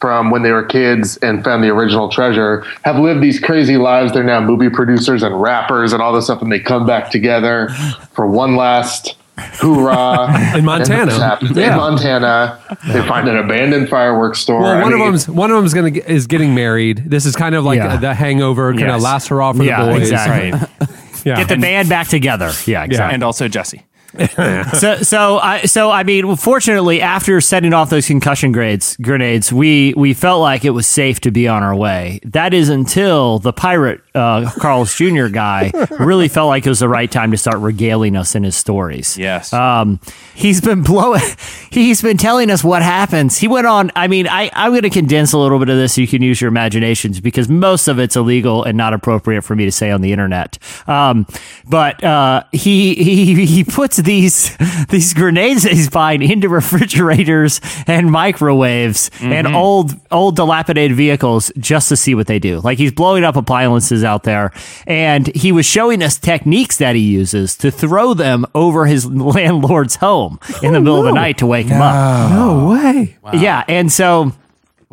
from 0.04 0.30
when 0.32 0.42
they 0.42 0.52
were 0.52 0.64
kids 0.66 1.16
and 1.22 1.46
found 1.46 1.64
the 1.64 1.70
original 1.70 2.10
treasure 2.10 2.66
have 2.84 2.98
lived 3.00 3.22
these 3.24 3.40
crazy 3.40 3.78
lives 3.78 4.12
they're 4.12 4.22
now 4.22 4.42
movie 4.42 4.70
producers 4.70 5.24
and 5.24 5.42
rappers 5.42 5.94
and 5.94 6.02
all 6.02 6.12
this 6.12 6.26
stuff 6.26 6.42
and 6.42 6.52
they 6.52 6.60
come 6.60 6.86
back 6.86 7.10
together 7.10 7.70
for 8.12 8.28
one 8.28 8.58
last 8.58 9.16
hoorah 9.38 10.28
In 10.58 10.66
Montana. 10.66 11.02
And 11.04 11.10
this 11.12 11.18
happens. 11.18 11.58
Yeah. 11.58 11.72
in 11.72 11.78
Montana 11.78 12.60
they 12.88 13.02
find 13.08 13.30
an 13.30 13.38
abandoned 13.38 13.88
fireworks 13.88 14.40
store 14.40 14.60
Well, 14.62 14.78
I 14.78 14.82
one 14.84 14.92
of 14.92 15.00
mean, 15.00 15.08
them's 15.12 15.30
one 15.30 15.52
of 15.52 15.56
them's 15.56 15.74
gonna 15.74 15.92
get, 15.92 16.10
is 16.10 16.28
getting 16.28 16.54
married. 16.54 16.98
This 17.10 17.26
is 17.26 17.34
kind 17.36 17.56
of 17.56 17.64
like 17.64 17.78
Yeah. 17.78 17.96
the 17.96 18.14
Hangover, 18.14 18.74
kind 18.74 18.92
of 18.92 19.02
last 19.02 19.30
hurrah 19.30 19.54
for 19.54 19.64
Yeah, 19.64 19.86
the 19.86 19.92
boys. 19.94 20.02
exactly. 20.12 20.52
Right. 20.52 20.90
Yeah. 21.26 21.38
Get 21.38 21.48
the 21.48 21.56
band 21.56 21.88
back 21.88 22.10
together. 22.10 22.52
Yeah, 22.66 22.84
exactly. 22.84 23.14
And 23.14 23.24
also 23.24 23.48
Jesse. 23.48 23.84
so 24.74 24.98
so 24.98 25.40
I 25.40 25.64
so 25.66 25.90
I 25.90 26.04
mean, 26.04 26.36
fortunately, 26.36 27.02
after 27.02 27.42
setting 27.42 27.74
off 27.74 27.90
those 27.90 28.06
concussion 28.06 28.52
grades 28.52 28.96
grenades, 28.98 29.52
we 29.52 29.94
we 29.96 30.14
felt 30.14 30.42
like 30.42 30.66
it 30.66 30.70
was 30.72 30.86
safe 30.86 31.20
to 31.22 31.32
be 31.32 31.48
on 31.48 31.64
our 31.64 31.76
way. 31.76 32.20
That 32.24 32.54
is 32.54 32.70
until 32.70 33.40
the 33.40 33.54
pirate 33.54 34.02
uh, 34.14 34.52
Carl's 34.60 34.94
Jr. 34.94 35.28
guy 35.28 35.72
really 36.00 36.28
felt 36.28 36.50
like 36.50 36.66
it 36.66 36.70
was 36.70 36.80
the 36.80 36.90
right 36.90 37.12
time 37.12 37.32
to 37.32 37.38
start 37.38 37.58
regaling 37.58 38.16
us 38.16 38.36
in 38.36 38.44
his 38.44 38.56
stories. 38.56 39.18
Yes. 39.18 39.52
Um, 39.52 40.00
he's 40.36 40.62
been 40.62 40.84
blowing. 40.84 41.22
He's 41.74 42.04
been 42.04 42.18
telling 42.18 42.52
us 42.52 42.64
what 42.64 42.84
happens. 42.84 43.40
He 43.40 43.48
went 43.48 43.66
on. 43.66 43.92
I 43.96 44.08
mean, 44.08 44.28
I 44.28 44.52
I'm 44.54 44.74
going 44.74 44.84
to 44.84 44.92
condense 44.92 45.34
a 45.34 45.40
little 45.40 45.58
bit 45.58 45.70
of 45.70 45.78
this 45.78 45.96
so 45.96 46.02
you 46.02 46.08
can 46.08 46.22
use 46.22 46.40
your 46.40 46.50
imaginations 46.50 47.20
because 47.20 47.50
most 47.50 47.88
of 47.88 47.98
it's 47.98 48.16
illegal 48.16 48.64
and 48.64 48.78
not 48.78 48.94
appropriate 48.94 49.42
for 49.42 49.56
me 49.56 49.66
to 49.66 49.72
say 49.72 49.90
on 49.90 50.02
the 50.02 50.12
internet. 50.12 50.60
Um, 50.88 51.26
but 51.68 52.04
uh, 52.04 52.44
he 52.52 52.94
he 52.94 53.46
he 53.48 53.64
puts 53.64 53.98
these 54.04 54.56
these 54.90 55.14
grenades 55.14 55.64
that 55.64 55.74
he's 55.74 55.90
buying 55.90 56.22
into 56.22 56.50
refrigerators 56.50 57.62
and 57.88 58.12
microwaves 58.12 59.10
and 59.22 59.48
mm-hmm. 59.48 59.56
old 59.56 59.96
old 60.12 60.36
dilapidated 60.36 60.96
vehicles 60.96 61.52
just 61.58 61.90
to 61.90 61.96
see 61.96 62.16
what 62.16 62.28
they 62.28 62.40
do. 62.40 62.60
Like 62.60 62.78
he's 62.78 62.92
blowing 62.92 63.24
up 63.24 63.36
appliances 63.36 64.04
out 64.04 64.24
there, 64.24 64.52
and 64.86 65.28
he 65.36 65.52
was 65.52 65.66
showing 65.66 66.02
us 66.04 66.18
techniques 66.18 66.78
that 66.78 66.96
he 66.96 67.02
uses 67.02 67.56
to 67.58 67.72
throw 67.72 68.14
them 68.14 68.46
over 68.54 68.86
his 68.86 69.06
landlord's 69.06 69.96
home 69.96 70.40
in 70.62 70.74
the 70.74 70.80
oh, 70.80 70.82
middle 70.82 71.00
of 71.00 71.06
the 71.06 71.12
night 71.12 71.38
to 71.40 71.46
wake 71.46 71.68
him 71.68 71.82
up. 71.82 72.32
no 72.32 72.70
way. 72.70 73.18
Yeah, 73.34 73.64
and 73.68 73.92
so 73.92 74.34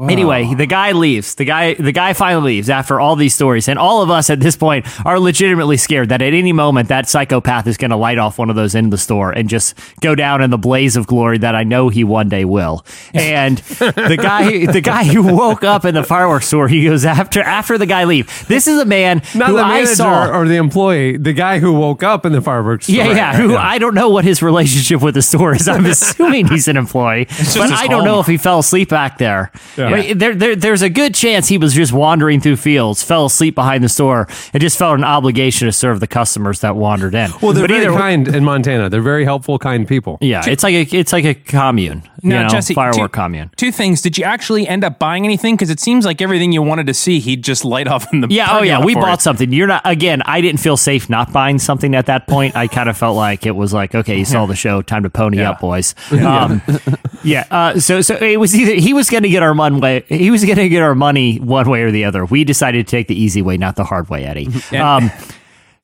Anyway, 0.08 0.54
the 0.54 0.66
guy 0.66 0.92
leaves. 0.92 1.34
The 1.34 1.44
guy, 1.44 1.74
the 1.74 1.92
guy 1.92 2.12
finally 2.14 2.54
leaves 2.54 2.70
after 2.70 2.98
all 3.00 3.16
these 3.16 3.34
stories, 3.34 3.68
and 3.68 3.78
all 3.78 4.02
of 4.02 4.10
us 4.10 4.30
at 4.30 4.40
this 4.40 4.56
point 4.56 4.86
are 5.06 5.18
legitimately 5.20 5.76
scared 5.76 6.08
that 6.08 6.22
at 6.22 6.32
any 6.32 6.52
moment 6.52 6.88
that 6.88 7.08
psychopath 7.08 7.66
is 7.66 7.76
going 7.76 7.90
to 7.90 7.96
light 7.96 8.16
off 8.18 8.38
one 8.38 8.48
of 8.48 8.56
those 8.56 8.74
in 8.74 8.90
the 8.90 8.96
store 8.98 9.30
and 9.32 9.48
just 9.48 9.78
go 10.00 10.14
down 10.14 10.40
in 10.42 10.50
the 10.50 10.58
blaze 10.58 10.96
of 10.96 11.06
glory 11.06 11.38
that 11.38 11.54
I 11.54 11.64
know 11.64 11.88
he 11.90 12.04
one 12.04 12.28
day 12.28 12.44
will. 12.44 12.84
And 13.12 13.58
the 13.58 14.18
guy, 14.20 14.66
the 14.66 14.80
guy 14.80 15.04
who 15.04 15.34
woke 15.36 15.64
up 15.64 15.84
in 15.84 15.94
the 15.94 16.04
fireworks 16.04 16.46
store, 16.46 16.66
he 16.68 16.84
goes 16.84 17.04
after 17.04 17.42
after 17.42 17.76
the 17.76 17.86
guy 17.86 18.04
leave. 18.04 18.46
This 18.48 18.66
is 18.68 18.78
a 18.80 18.84
man 18.86 19.22
Not 19.34 19.48
who 19.50 19.56
the 19.56 19.62
I 19.62 19.68
manager 19.80 19.94
saw. 19.96 20.30
or 20.30 20.48
the 20.48 20.56
employee, 20.56 21.16
the 21.18 21.32
guy 21.34 21.58
who 21.58 21.72
woke 21.74 22.02
up 22.02 22.24
in 22.24 22.32
the 22.32 22.40
fireworks. 22.40 22.86
Store. 22.86 22.96
yeah. 22.96 23.10
Yeah, 23.10 23.36
who 23.36 23.56
I 23.56 23.78
don't 23.78 23.94
know 23.94 24.08
what 24.08 24.24
his 24.24 24.40
relationship 24.42 25.02
with 25.02 25.14
the 25.14 25.22
store 25.22 25.54
is. 25.54 25.68
I'm 25.68 25.84
assuming 25.84 26.46
he's 26.48 26.68
an 26.68 26.76
employee, 26.78 27.26
but 27.26 27.70
I 27.70 27.86
don't 27.86 28.04
know 28.04 28.20
if 28.20 28.26
he 28.26 28.36
fell 28.38 28.60
asleep 28.60 28.88
back 28.88 29.18
there. 29.18 29.50
Yeah. 29.76 29.89
Right, 29.92 30.18
There, 30.18 30.34
there, 30.34 30.56
there's 30.56 30.82
a 30.82 30.90
good 30.90 31.14
chance 31.14 31.48
he 31.48 31.58
was 31.58 31.74
just 31.74 31.92
wandering 31.92 32.40
through 32.40 32.56
fields, 32.56 33.02
fell 33.02 33.26
asleep 33.26 33.54
behind 33.54 33.82
the 33.84 33.88
store, 33.88 34.28
and 34.52 34.60
just 34.60 34.78
felt 34.78 34.98
an 34.98 35.04
obligation 35.04 35.66
to 35.66 35.72
serve 35.72 36.00
the 36.00 36.06
customers 36.06 36.60
that 36.60 36.76
wandered 36.76 37.14
in. 37.14 37.30
Well, 37.42 37.52
they're 37.52 37.64
but 37.64 37.70
very 37.74 37.86
either, 37.86 37.96
kind 37.98 38.28
in 38.28 38.44
Montana. 38.44 38.88
They're 38.90 39.00
very 39.02 39.24
helpful, 39.24 39.58
kind 39.58 39.86
people. 39.86 40.18
yeah, 40.20 40.42
it's 40.46 40.62
like 40.62 40.74
a, 40.74 40.96
it's 40.96 41.12
like 41.12 41.24
a 41.24 41.34
commune. 41.34 42.02
Now, 42.22 42.36
you 42.38 42.42
know, 42.44 42.48
Jesse, 42.50 42.74
firework 42.74 43.12
two, 43.12 43.16
commune. 43.16 43.50
Two 43.56 43.72
things. 43.72 44.02
Did 44.02 44.18
you 44.18 44.24
actually 44.24 44.68
end 44.68 44.84
up 44.84 44.98
buying 44.98 45.24
anything? 45.24 45.54
Because 45.56 45.70
it 45.70 45.80
seems 45.80 46.04
like 46.04 46.20
everything 46.20 46.52
you 46.52 46.60
wanted 46.60 46.86
to 46.88 46.92
see, 46.94 47.18
he'd 47.18 47.42
just 47.42 47.64
light 47.64 47.88
off 47.88 48.12
in 48.12 48.20
the 48.20 48.28
Yeah, 48.28 48.58
oh 48.58 48.62
yeah, 48.62 48.84
we 48.84 48.94
bought 48.94 49.20
it. 49.20 49.22
something. 49.22 49.50
You're 49.52 49.66
not 49.68 49.80
again. 49.86 50.20
I 50.26 50.42
didn't 50.42 50.60
feel 50.60 50.76
safe 50.76 51.08
not 51.08 51.32
buying 51.32 51.58
something 51.58 51.94
at 51.94 52.06
that 52.06 52.26
point. 52.26 52.56
I 52.56 52.66
kind 52.68 52.90
of 52.90 52.96
felt 52.98 53.16
like 53.16 53.46
it 53.46 53.52
was 53.52 53.72
like, 53.72 53.94
okay, 53.94 54.18
you 54.18 54.26
saw 54.26 54.44
the 54.44 54.54
show, 54.54 54.82
time 54.82 55.04
to 55.04 55.10
pony 55.10 55.38
Yeah. 55.38 55.52
up, 55.52 55.60
boys. 55.60 55.94
Um, 56.30 56.60
yeah. 57.24 57.44
Uh, 57.50 57.80
so 57.80 58.02
so 58.02 58.14
it 58.16 58.38
was 58.38 58.54
either 58.54 58.74
he 58.74 58.92
was 58.92 59.08
going 59.08 59.22
to 59.22 59.28
get 59.30 59.42
our 59.42 59.54
money. 59.54 59.79
Way- 59.80 60.04
He 60.08 60.30
was 60.30 60.44
going 60.44 60.56
to 60.58 60.68
get 60.68 60.82
our 60.82 60.94
money 60.94 61.36
one 61.38 61.68
way 61.68 61.82
or 61.82 61.90
the 61.90 62.04
other. 62.04 62.24
We 62.24 62.44
decided 62.44 62.86
to 62.86 62.90
take 62.90 63.08
the 63.08 63.20
easy 63.20 63.42
way, 63.42 63.56
not 63.56 63.76
the 63.76 63.84
hard 63.84 64.08
way, 64.08 64.24
Eddie. 64.24 64.48
Um, 64.78 65.10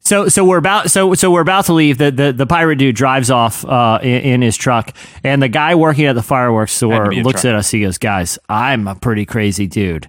so 0.00 0.28
so 0.28 0.44
we're 0.44 0.59
about 0.59 0.88
so 0.92 1.14
so 1.14 1.32
we're 1.32 1.40
about 1.40 1.64
to 1.64 1.72
leave. 1.72 1.98
The 1.98 2.12
the, 2.12 2.32
the 2.32 2.46
pirate 2.46 2.76
dude 2.76 2.94
drives 2.94 3.28
off 3.28 3.64
uh, 3.64 3.98
in, 4.02 4.09
in 4.35 4.42
his 4.42 4.56
truck, 4.56 4.92
and 5.24 5.42
the 5.42 5.48
guy 5.48 5.74
working 5.74 6.04
at 6.04 6.12
the 6.14 6.22
fireworks 6.22 6.72
store 6.72 7.12
looks 7.12 7.42
truck. 7.42 7.44
at 7.46 7.54
us. 7.56 7.72
He 7.72 7.80
goes, 7.80 7.98
"Guys, 7.98 8.38
I'm 8.48 8.87
a 8.87 8.94
pretty 8.94 9.26
crazy 9.26 9.66
dude." 9.66 10.09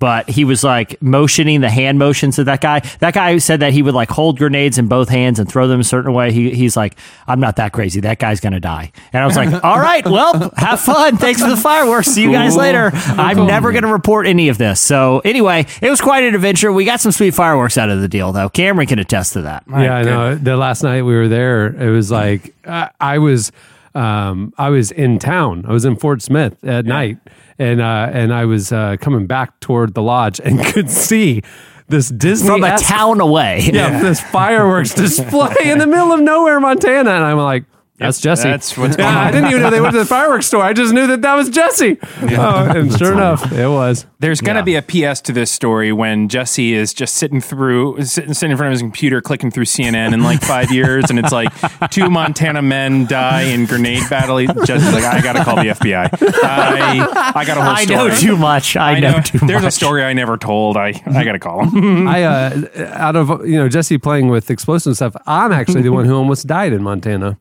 But 0.00 0.28
he 0.28 0.44
was 0.44 0.64
like 0.64 1.00
motioning 1.00 1.60
the 1.60 1.70
hand 1.70 1.98
motions 1.98 2.36
to 2.36 2.44
that 2.44 2.60
guy. 2.60 2.80
That 2.98 3.14
guy 3.14 3.38
said 3.38 3.60
that 3.60 3.72
he 3.72 3.82
would 3.82 3.94
like 3.94 4.10
hold 4.10 4.38
grenades 4.38 4.78
in 4.78 4.88
both 4.88 5.08
hands 5.08 5.38
and 5.38 5.48
throw 5.48 5.68
them 5.68 5.78
a 5.78 5.84
certain 5.84 6.12
way. 6.12 6.32
He, 6.32 6.50
he's 6.52 6.76
like, 6.76 6.96
I'm 7.28 7.38
not 7.38 7.56
that 7.56 7.72
crazy. 7.72 8.00
That 8.00 8.18
guy's 8.18 8.40
gonna 8.40 8.60
die. 8.60 8.90
And 9.12 9.22
I 9.22 9.26
was 9.26 9.36
like, 9.36 9.62
All 9.64 9.78
right, 9.78 10.04
well, 10.04 10.52
have 10.56 10.80
fun. 10.80 11.18
Thanks 11.18 11.40
for 11.42 11.48
the 11.50 11.56
fireworks. 11.56 12.08
See 12.08 12.22
you 12.22 12.32
guys 12.32 12.56
later. 12.56 12.90
I'm 12.94 13.46
never 13.46 13.70
gonna 13.72 13.92
report 13.92 14.26
any 14.26 14.48
of 14.48 14.58
this. 14.58 14.80
So 14.80 15.20
anyway, 15.24 15.66
it 15.80 15.90
was 15.90 16.00
quite 16.00 16.24
an 16.24 16.34
adventure. 16.34 16.72
We 16.72 16.84
got 16.84 17.00
some 17.00 17.12
sweet 17.12 17.34
fireworks 17.34 17.76
out 17.78 17.90
of 17.90 18.00
the 18.00 18.08
deal, 18.08 18.32
though. 18.32 18.48
Cameron 18.48 18.86
can 18.88 18.98
attest 18.98 19.34
to 19.34 19.42
that. 19.42 19.64
yeah, 19.68 19.94
I 19.96 20.02
know. 20.02 20.34
The 20.34 20.56
last 20.56 20.82
night 20.82 21.02
we 21.02 21.14
were 21.14 21.28
there, 21.28 21.66
it 21.66 21.90
was 21.90 22.10
like 22.10 22.54
I, 22.66 22.90
I 22.98 23.18
was, 23.18 23.52
um, 23.94 24.52
I 24.56 24.70
was 24.70 24.90
in 24.90 25.18
town. 25.18 25.64
I 25.66 25.72
was 25.72 25.84
in 25.84 25.96
Fort 25.96 26.22
Smith 26.22 26.62
at 26.64 26.86
night, 26.86 27.18
and 27.58 27.80
uh, 27.80 28.10
and 28.12 28.32
I 28.32 28.44
was 28.44 28.72
uh, 28.72 28.96
coming 29.00 29.26
back 29.26 29.58
toward 29.60 29.94
the 29.94 30.02
lodge 30.02 30.40
and 30.40 30.64
could 30.72 30.90
see 30.90 31.42
this 31.88 32.08
Disney 32.08 32.48
From 32.48 32.64
a 32.64 32.78
town 32.78 33.20
away. 33.20 33.68
yeah, 33.72 34.00
this 34.00 34.20
fireworks 34.20 34.94
display 34.94 35.70
in 35.70 35.78
the 35.78 35.86
middle 35.86 36.12
of 36.12 36.20
nowhere, 36.20 36.60
Montana, 36.60 37.10
and 37.10 37.24
I'm 37.24 37.38
like. 37.38 37.64
That's 38.00 38.18
Jesse. 38.20 38.48
that's 38.48 38.78
what's 38.78 38.96
yeah, 38.98 39.04
going 39.04 39.16
on. 39.16 39.26
I 39.26 39.30
didn't 39.30 39.50
even 39.50 39.62
know 39.62 39.70
they 39.70 39.80
went 39.80 39.92
to 39.92 39.98
the 39.98 40.06
fireworks 40.06 40.46
store. 40.46 40.62
I 40.62 40.72
just 40.72 40.94
knew 40.94 41.06
that 41.08 41.20
that 41.22 41.34
was 41.34 41.50
Jesse. 41.50 41.98
Oh, 42.40 42.64
and 42.64 42.96
sure 42.96 43.12
enough, 43.12 43.52
it 43.52 43.68
was. 43.68 44.06
There's 44.20 44.40
going 44.40 44.56
to 44.56 44.62
be 44.62 44.74
a 44.76 44.82
PS 44.82 45.20
to 45.22 45.32
this 45.32 45.50
story 45.50 45.92
when 45.92 46.28
Jesse 46.28 46.74
is 46.74 46.94
just 46.94 47.16
sitting 47.16 47.40
through, 47.40 48.02
sitting, 48.02 48.34
sitting 48.34 48.52
in 48.52 48.56
front 48.56 48.68
of 48.68 48.72
his 48.72 48.82
computer, 48.82 49.20
clicking 49.20 49.50
through 49.50 49.64
CNN 49.64 50.14
in 50.14 50.22
like 50.22 50.40
five 50.40 50.70
years, 50.70 51.10
and 51.10 51.18
it's 51.18 51.32
like 51.32 51.48
two 51.90 52.08
Montana 52.08 52.62
men 52.62 53.06
die 53.06 53.42
in 53.42 53.66
grenade 53.66 54.08
battle. 54.08 54.38
Jesse's 54.64 54.92
like, 54.92 55.04
I 55.04 55.20
got 55.20 55.34
to 55.34 55.44
call 55.44 55.56
the 55.56 55.70
FBI. 55.70 56.10
I, 56.44 57.32
I 57.34 57.44
got 57.44 57.58
a 57.58 57.62
whole 57.62 57.74
I 57.74 57.84
story. 57.84 58.08
know 58.10 58.14
too 58.14 58.36
much. 58.36 58.76
I, 58.76 59.00
know, 59.00 59.20
too 59.20 59.38
much. 59.38 59.48
There's 59.48 59.64
a 59.64 59.70
story 59.70 60.04
I 60.04 60.12
never 60.12 60.36
told. 60.36 60.76
I, 60.76 60.88
I 61.06 61.24
got 61.24 61.32
to 61.32 61.38
call 61.38 61.66
him. 61.66 62.06
I 62.06 62.22
uh, 62.22 62.68
out 62.94 63.16
of 63.16 63.46
you 63.46 63.56
know 63.56 63.68
Jesse 63.68 63.98
playing 63.98 64.28
with 64.28 64.50
explosive 64.50 64.96
stuff. 64.96 65.16
I'm 65.26 65.52
actually 65.52 65.82
the 65.82 65.90
one 65.92 66.04
who 66.06 66.14
almost 66.14 66.46
died 66.46 66.72
in 66.72 66.82
Montana. 66.82 67.38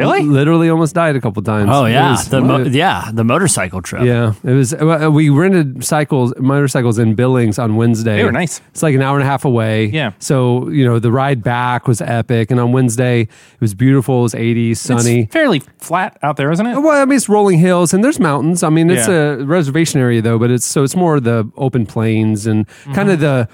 Really? 0.00 0.22
Literally 0.22 0.68
almost 0.70 0.94
died 0.94 1.16
a 1.16 1.20
couple 1.20 1.42
times. 1.42 1.68
Oh 1.72 1.84
yeah, 1.86 2.10
was- 2.12 2.28
the 2.28 2.40
mo- 2.40 2.58
yeah 2.64 3.10
the 3.12 3.24
motorcycle 3.24 3.82
trip. 3.82 4.02
yeah, 4.04 4.32
it 4.44 4.52
was. 4.52 4.74
uh, 4.74 5.08
We 5.12 5.28
rented 5.30 5.84
cycles, 5.84 6.32
motorcycles 6.38 6.98
in 6.98 7.14
Billings 7.14 7.58
on 7.58 7.76
Wednesday. 7.76 8.16
They 8.16 8.24
were 8.24 8.32
nice. 8.32 8.60
It's 8.70 8.82
like 8.82 8.94
an 8.94 9.02
hour 9.02 9.16
and 9.18 9.24
a 9.24 9.30
half 9.30 9.44
away. 9.44 9.86
Yeah. 9.86 10.12
So 10.18 10.68
you 10.70 10.84
know 10.84 10.98
the 10.98 11.12
ride 11.12 11.42
back 11.42 11.86
was 11.88 12.00
epic, 12.00 12.50
and 12.50 12.58
on 12.60 12.72
Wednesday 12.72 13.22
it 13.22 13.60
was 13.60 13.74
beautiful. 13.74 14.20
It 14.20 14.22
was 14.22 14.34
80s, 14.34 14.76
sunny. 14.78 15.20
It's 15.22 15.32
fairly 15.32 15.60
flat 15.78 16.18
out 16.22 16.36
there, 16.36 16.50
isn't 16.50 16.66
it? 16.66 16.78
Well, 16.80 17.00
I 17.00 17.04
mean, 17.04 17.16
it's 17.16 17.28
rolling 17.28 17.58
hills 17.58 17.94
and 17.94 18.02
there's 18.02 18.18
mountains. 18.20 18.62
I 18.62 18.68
mean, 18.70 18.90
it's 18.90 19.08
Yeah. 19.08 19.14
a 19.40 19.44
reservation 19.44 20.00
area 20.00 20.22
though, 20.22 20.38
but 20.38 20.50
it's 20.50 20.66
so 20.66 20.82
it's 20.84 20.96
more 20.96 21.20
the 21.20 21.50
open 21.56 21.86
plains 21.86 22.46
and 22.46 22.66
Mm-hmm. 22.66 22.92
kind 22.94 23.10
of 23.10 23.20
the 23.20 23.48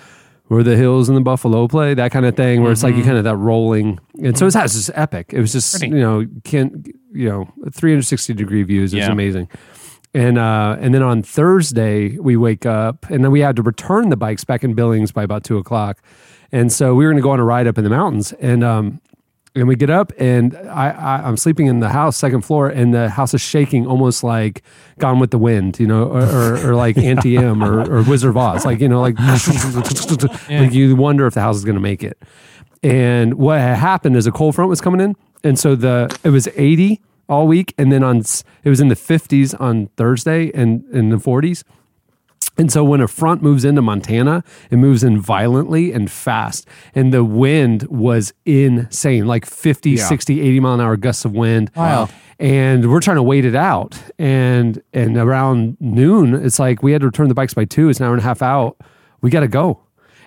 where 0.48 0.62
the 0.62 0.76
hills 0.76 1.08
and 1.08 1.16
the 1.16 1.20
buffalo 1.22 1.66
play, 1.68 1.94
that 1.94 2.12
kind 2.12 2.24
of 2.26 2.36
thing, 2.36 2.62
where 2.62 2.70
it's 2.72 2.82
like 2.82 2.94
you 2.94 3.02
kind 3.02 3.18
of 3.18 3.24
that 3.24 3.36
rolling. 3.36 3.98
And 4.22 4.38
so 4.38 4.46
it's, 4.46 4.54
it's 4.56 4.74
just 4.74 4.90
epic. 4.94 5.32
It 5.32 5.40
was 5.40 5.52
just 5.52 5.74
Mm-hmm. 5.74 5.80
Pretty. 5.90 5.96
you 5.96 6.00
know 6.02 6.26
can't 6.44 6.86
you 7.12 7.28
know 7.28 7.48
360 7.72 8.34
degree 8.34 8.62
views. 8.62 8.92
It 8.92 8.98
was 8.98 9.06
Yeah. 9.06 9.12
amazing. 9.12 9.48
And 10.14 10.38
uh, 10.38 10.76
and 10.80 10.94
then 10.94 11.02
on 11.02 11.22
Thursday 11.22 12.16
we 12.18 12.36
wake 12.36 12.64
up 12.64 13.08
and 13.10 13.22
then 13.24 13.30
we 13.30 13.40
had 13.40 13.56
to 13.56 13.62
return 13.62 14.08
the 14.08 14.16
bikes 14.16 14.44
back 14.44 14.62
in 14.64 14.74
Billings 14.74 15.12
by 15.12 15.22
about 15.24 15.44
two 15.44 15.58
o'clock, 15.58 16.00
and 16.52 16.72
so 16.72 16.94
we 16.94 17.04
were 17.04 17.10
going 17.10 17.20
to 17.20 17.22
go 17.22 17.30
on 17.32 17.40
a 17.40 17.44
ride 17.44 17.66
up 17.66 17.76
in 17.78 17.84
the 17.84 17.90
mountains 17.90 18.32
and. 18.40 18.62
um 18.64 19.00
and 19.56 19.66
we 19.66 19.74
get 19.74 19.90
up 19.90 20.12
and 20.18 20.54
I, 20.56 20.90
I 20.90 21.26
I'm 21.26 21.36
sleeping 21.36 21.66
in 21.66 21.80
the 21.80 21.88
house 21.88 22.16
second 22.16 22.42
floor 22.42 22.68
and 22.68 22.92
the 22.94 23.08
house 23.08 23.34
is 23.34 23.40
shaking 23.40 23.86
almost 23.86 24.22
like 24.22 24.62
Gone 24.98 25.18
with 25.18 25.30
the 25.30 25.38
Wind 25.38 25.80
you 25.80 25.86
know 25.86 26.04
or, 26.04 26.22
or, 26.22 26.68
or 26.68 26.74
like 26.76 26.96
Auntie 26.98 27.36
Em 27.36 27.64
or, 27.64 27.80
or 27.90 28.02
Wizard 28.02 28.30
of 28.30 28.36
Oz 28.36 28.64
like 28.64 28.80
you 28.80 28.88
know 28.88 29.00
like 29.00 29.18
like 30.50 30.72
you 30.72 30.94
wonder 30.94 31.26
if 31.26 31.34
the 31.34 31.40
house 31.40 31.56
is 31.56 31.64
going 31.64 31.74
to 31.74 31.80
make 31.80 32.04
it. 32.04 32.22
And 32.82 33.34
what 33.34 33.58
had 33.58 33.78
happened 33.78 34.16
is 34.16 34.26
a 34.26 34.32
cold 34.32 34.54
front 34.54 34.68
was 34.68 34.80
coming 34.80 35.00
in 35.00 35.16
and 35.42 35.58
so 35.58 35.74
the 35.74 36.16
it 36.22 36.30
was 36.30 36.48
80 36.54 37.00
all 37.28 37.46
week 37.46 37.74
and 37.78 37.90
then 37.90 38.04
on 38.04 38.18
it 38.18 38.68
was 38.68 38.80
in 38.80 38.88
the 38.88 38.94
50s 38.94 39.58
on 39.60 39.88
Thursday 39.96 40.52
and 40.52 40.84
in 40.92 41.08
the 41.08 41.16
40s 41.16 41.64
and 42.58 42.70
so 42.72 42.82
when 42.84 43.00
a 43.00 43.08
front 43.08 43.42
moves 43.42 43.64
into 43.64 43.82
Montana, 43.82 44.42
it 44.70 44.76
moves 44.76 45.04
in 45.04 45.20
violently 45.20 45.92
and 45.92 46.10
fast. 46.10 46.66
And 46.94 47.12
the 47.12 47.22
wind 47.24 47.82
was 47.84 48.32
insane, 48.44 49.26
like 49.26 49.44
50, 49.46 49.96
60, 49.96 50.40
80 50.40 50.60
mile 50.60 50.74
an 50.74 50.80
hour 50.80 50.96
gusts 50.96 51.24
of 51.24 51.32
wind. 51.32 51.70
Wow. 51.76 52.08
And 52.38 52.90
we're 52.90 53.00
trying 53.00 53.16
to 53.16 53.22
wait 53.22 53.44
it 53.44 53.54
out. 53.54 53.98
And 54.18 54.82
and 54.92 55.16
around 55.16 55.76
noon, 55.80 56.34
it's 56.34 56.58
like 56.58 56.82
we 56.82 56.92
had 56.92 57.00
to 57.00 57.06
return 57.06 57.28
the 57.28 57.34
bikes 57.34 57.54
by 57.54 57.64
two. 57.64 57.88
It's 57.88 58.00
an 58.00 58.06
hour 58.06 58.12
and 58.12 58.20
a 58.20 58.24
half 58.24 58.42
out. 58.42 58.76
We 59.22 59.30
got 59.30 59.40
to 59.40 59.48
go. 59.48 59.80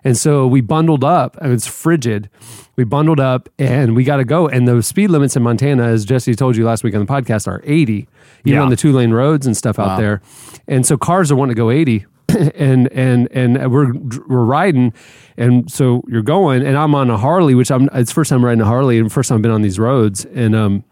And 0.03 0.17
so 0.17 0.47
we 0.47 0.61
bundled 0.61 1.03
up. 1.03 1.35
and 1.41 1.51
It's 1.51 1.67
frigid. 1.67 2.29
We 2.77 2.85
bundled 2.85 3.19
up 3.19 3.49
and 3.59 3.95
we 3.95 4.05
got 4.05 4.17
to 4.17 4.23
go. 4.23 4.47
And 4.47 4.65
the 4.67 4.81
speed 4.81 5.09
limits 5.09 5.35
in 5.35 5.43
Montana, 5.43 5.83
as 5.83 6.05
Jesse 6.05 6.33
told 6.35 6.55
you 6.55 6.65
last 6.65 6.83
week 6.85 6.95
on 6.95 7.05
the 7.05 7.11
podcast, 7.11 7.47
are 7.47 7.61
80, 7.65 8.07
even 8.45 8.53
Yeah. 8.57 8.61
on 8.61 8.69
the 8.69 8.77
two 8.77 8.93
lane 8.93 9.11
roads 9.11 9.45
and 9.45 9.57
stuff 9.57 9.77
out 9.77 9.97
there. 9.99 10.21
And 10.69 10.85
so 10.85 10.97
cars 10.97 11.31
are 11.31 11.35
wanting 11.35 11.53
to 11.53 11.59
go 11.59 11.69
80. 11.69 12.05
and 12.55 12.91
and 12.91 13.27
and 13.31 13.71
we're 13.71 13.93
we're 14.27 14.43
riding, 14.45 14.93
and 15.37 15.71
so 15.71 16.03
you're 16.07 16.21
going, 16.21 16.65
and 16.65 16.77
I'm 16.77 16.93
on 16.95 17.09
a 17.09 17.17
Harley, 17.17 17.55
which 17.55 17.71
I'm 17.71 17.89
it's 17.93 18.11
the 18.11 18.15
first 18.15 18.29
time 18.29 18.43
riding 18.43 18.61
a 18.61 18.65
Harley, 18.65 18.99
and 18.99 19.11
first 19.11 19.29
time 19.29 19.37
I've 19.37 19.41
been 19.41 19.51
on 19.51 19.61
these 19.61 19.79
roads, 19.79 20.25
and 20.25 20.55
um, 20.55 20.83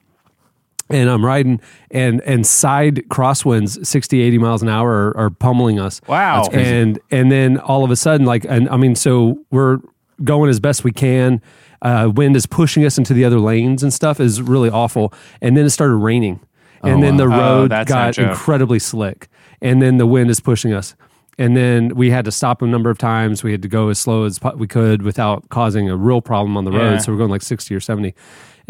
and 0.89 1.09
I'm 1.09 1.25
riding, 1.25 1.59
and 1.91 2.21
and 2.21 2.45
side 2.47 3.03
crosswinds, 3.09 3.85
60, 3.85 4.21
80 4.21 4.37
miles 4.37 4.61
an 4.61 4.69
hour, 4.69 5.09
are, 5.11 5.17
are 5.17 5.29
pummeling 5.29 5.79
us. 5.79 6.01
Wow. 6.07 6.47
And 6.53 6.99
and 7.11 7.31
then 7.31 7.57
all 7.57 7.83
of 7.83 7.91
a 7.91 7.95
sudden, 7.95 8.25
like, 8.25 8.45
and 8.47 8.69
I 8.69 8.77
mean, 8.77 8.95
so 8.95 9.37
we're 9.51 9.79
going 10.23 10.49
as 10.49 10.59
best 10.59 10.83
we 10.83 10.91
can. 10.91 11.41
Uh, 11.81 12.11
wind 12.15 12.35
is 12.35 12.47
pushing 12.47 12.85
us 12.85 12.97
into 12.97 13.13
the 13.13 13.23
other 13.23 13.39
lanes 13.39 13.83
and 13.83 13.93
stuff 13.93 14.19
is 14.19 14.41
really 14.41 14.69
awful. 14.69 15.13
And 15.41 15.55
then 15.55 15.65
it 15.65 15.69
started 15.69 15.95
raining, 15.95 16.39
and 16.81 17.03
then 17.03 17.17
the 17.17 17.25
Oh, 17.25 17.27
road 17.27 17.71
no 17.71 17.83
got 17.85 18.17
incredibly 18.17 18.79
slick, 18.79 19.27
and 19.61 19.81
then 19.81 19.97
the 19.97 20.07
wind 20.07 20.29
is 20.31 20.39
pushing 20.39 20.73
us. 20.73 20.95
And 21.39 21.55
then 21.55 21.89
we 21.95 22.09
had 22.09 22.25
to 22.25 22.31
stop 22.31 22.61
a 22.61 22.67
number 22.67 22.89
of 22.89 22.97
times. 22.97 23.43
We 23.43 23.51
had 23.51 23.61
to 23.61 23.67
go 23.67 23.89
as 23.89 23.99
slow 23.99 24.23
as 24.23 24.39
po- 24.39 24.55
we 24.55 24.65
could 24.67 25.03
without 25.03 25.49
causing 25.49 25.89
a 25.89 25.95
real 25.95 26.21
problem 26.21 26.57
on 26.57 26.65
the 26.65 26.71
road. 26.71 26.93
Yeah. 26.93 26.97
So 26.97 27.11
we're 27.11 27.17
going 27.19 27.29
like 27.29 27.43
60 27.43 27.75
or 27.75 27.79
70. 27.79 28.15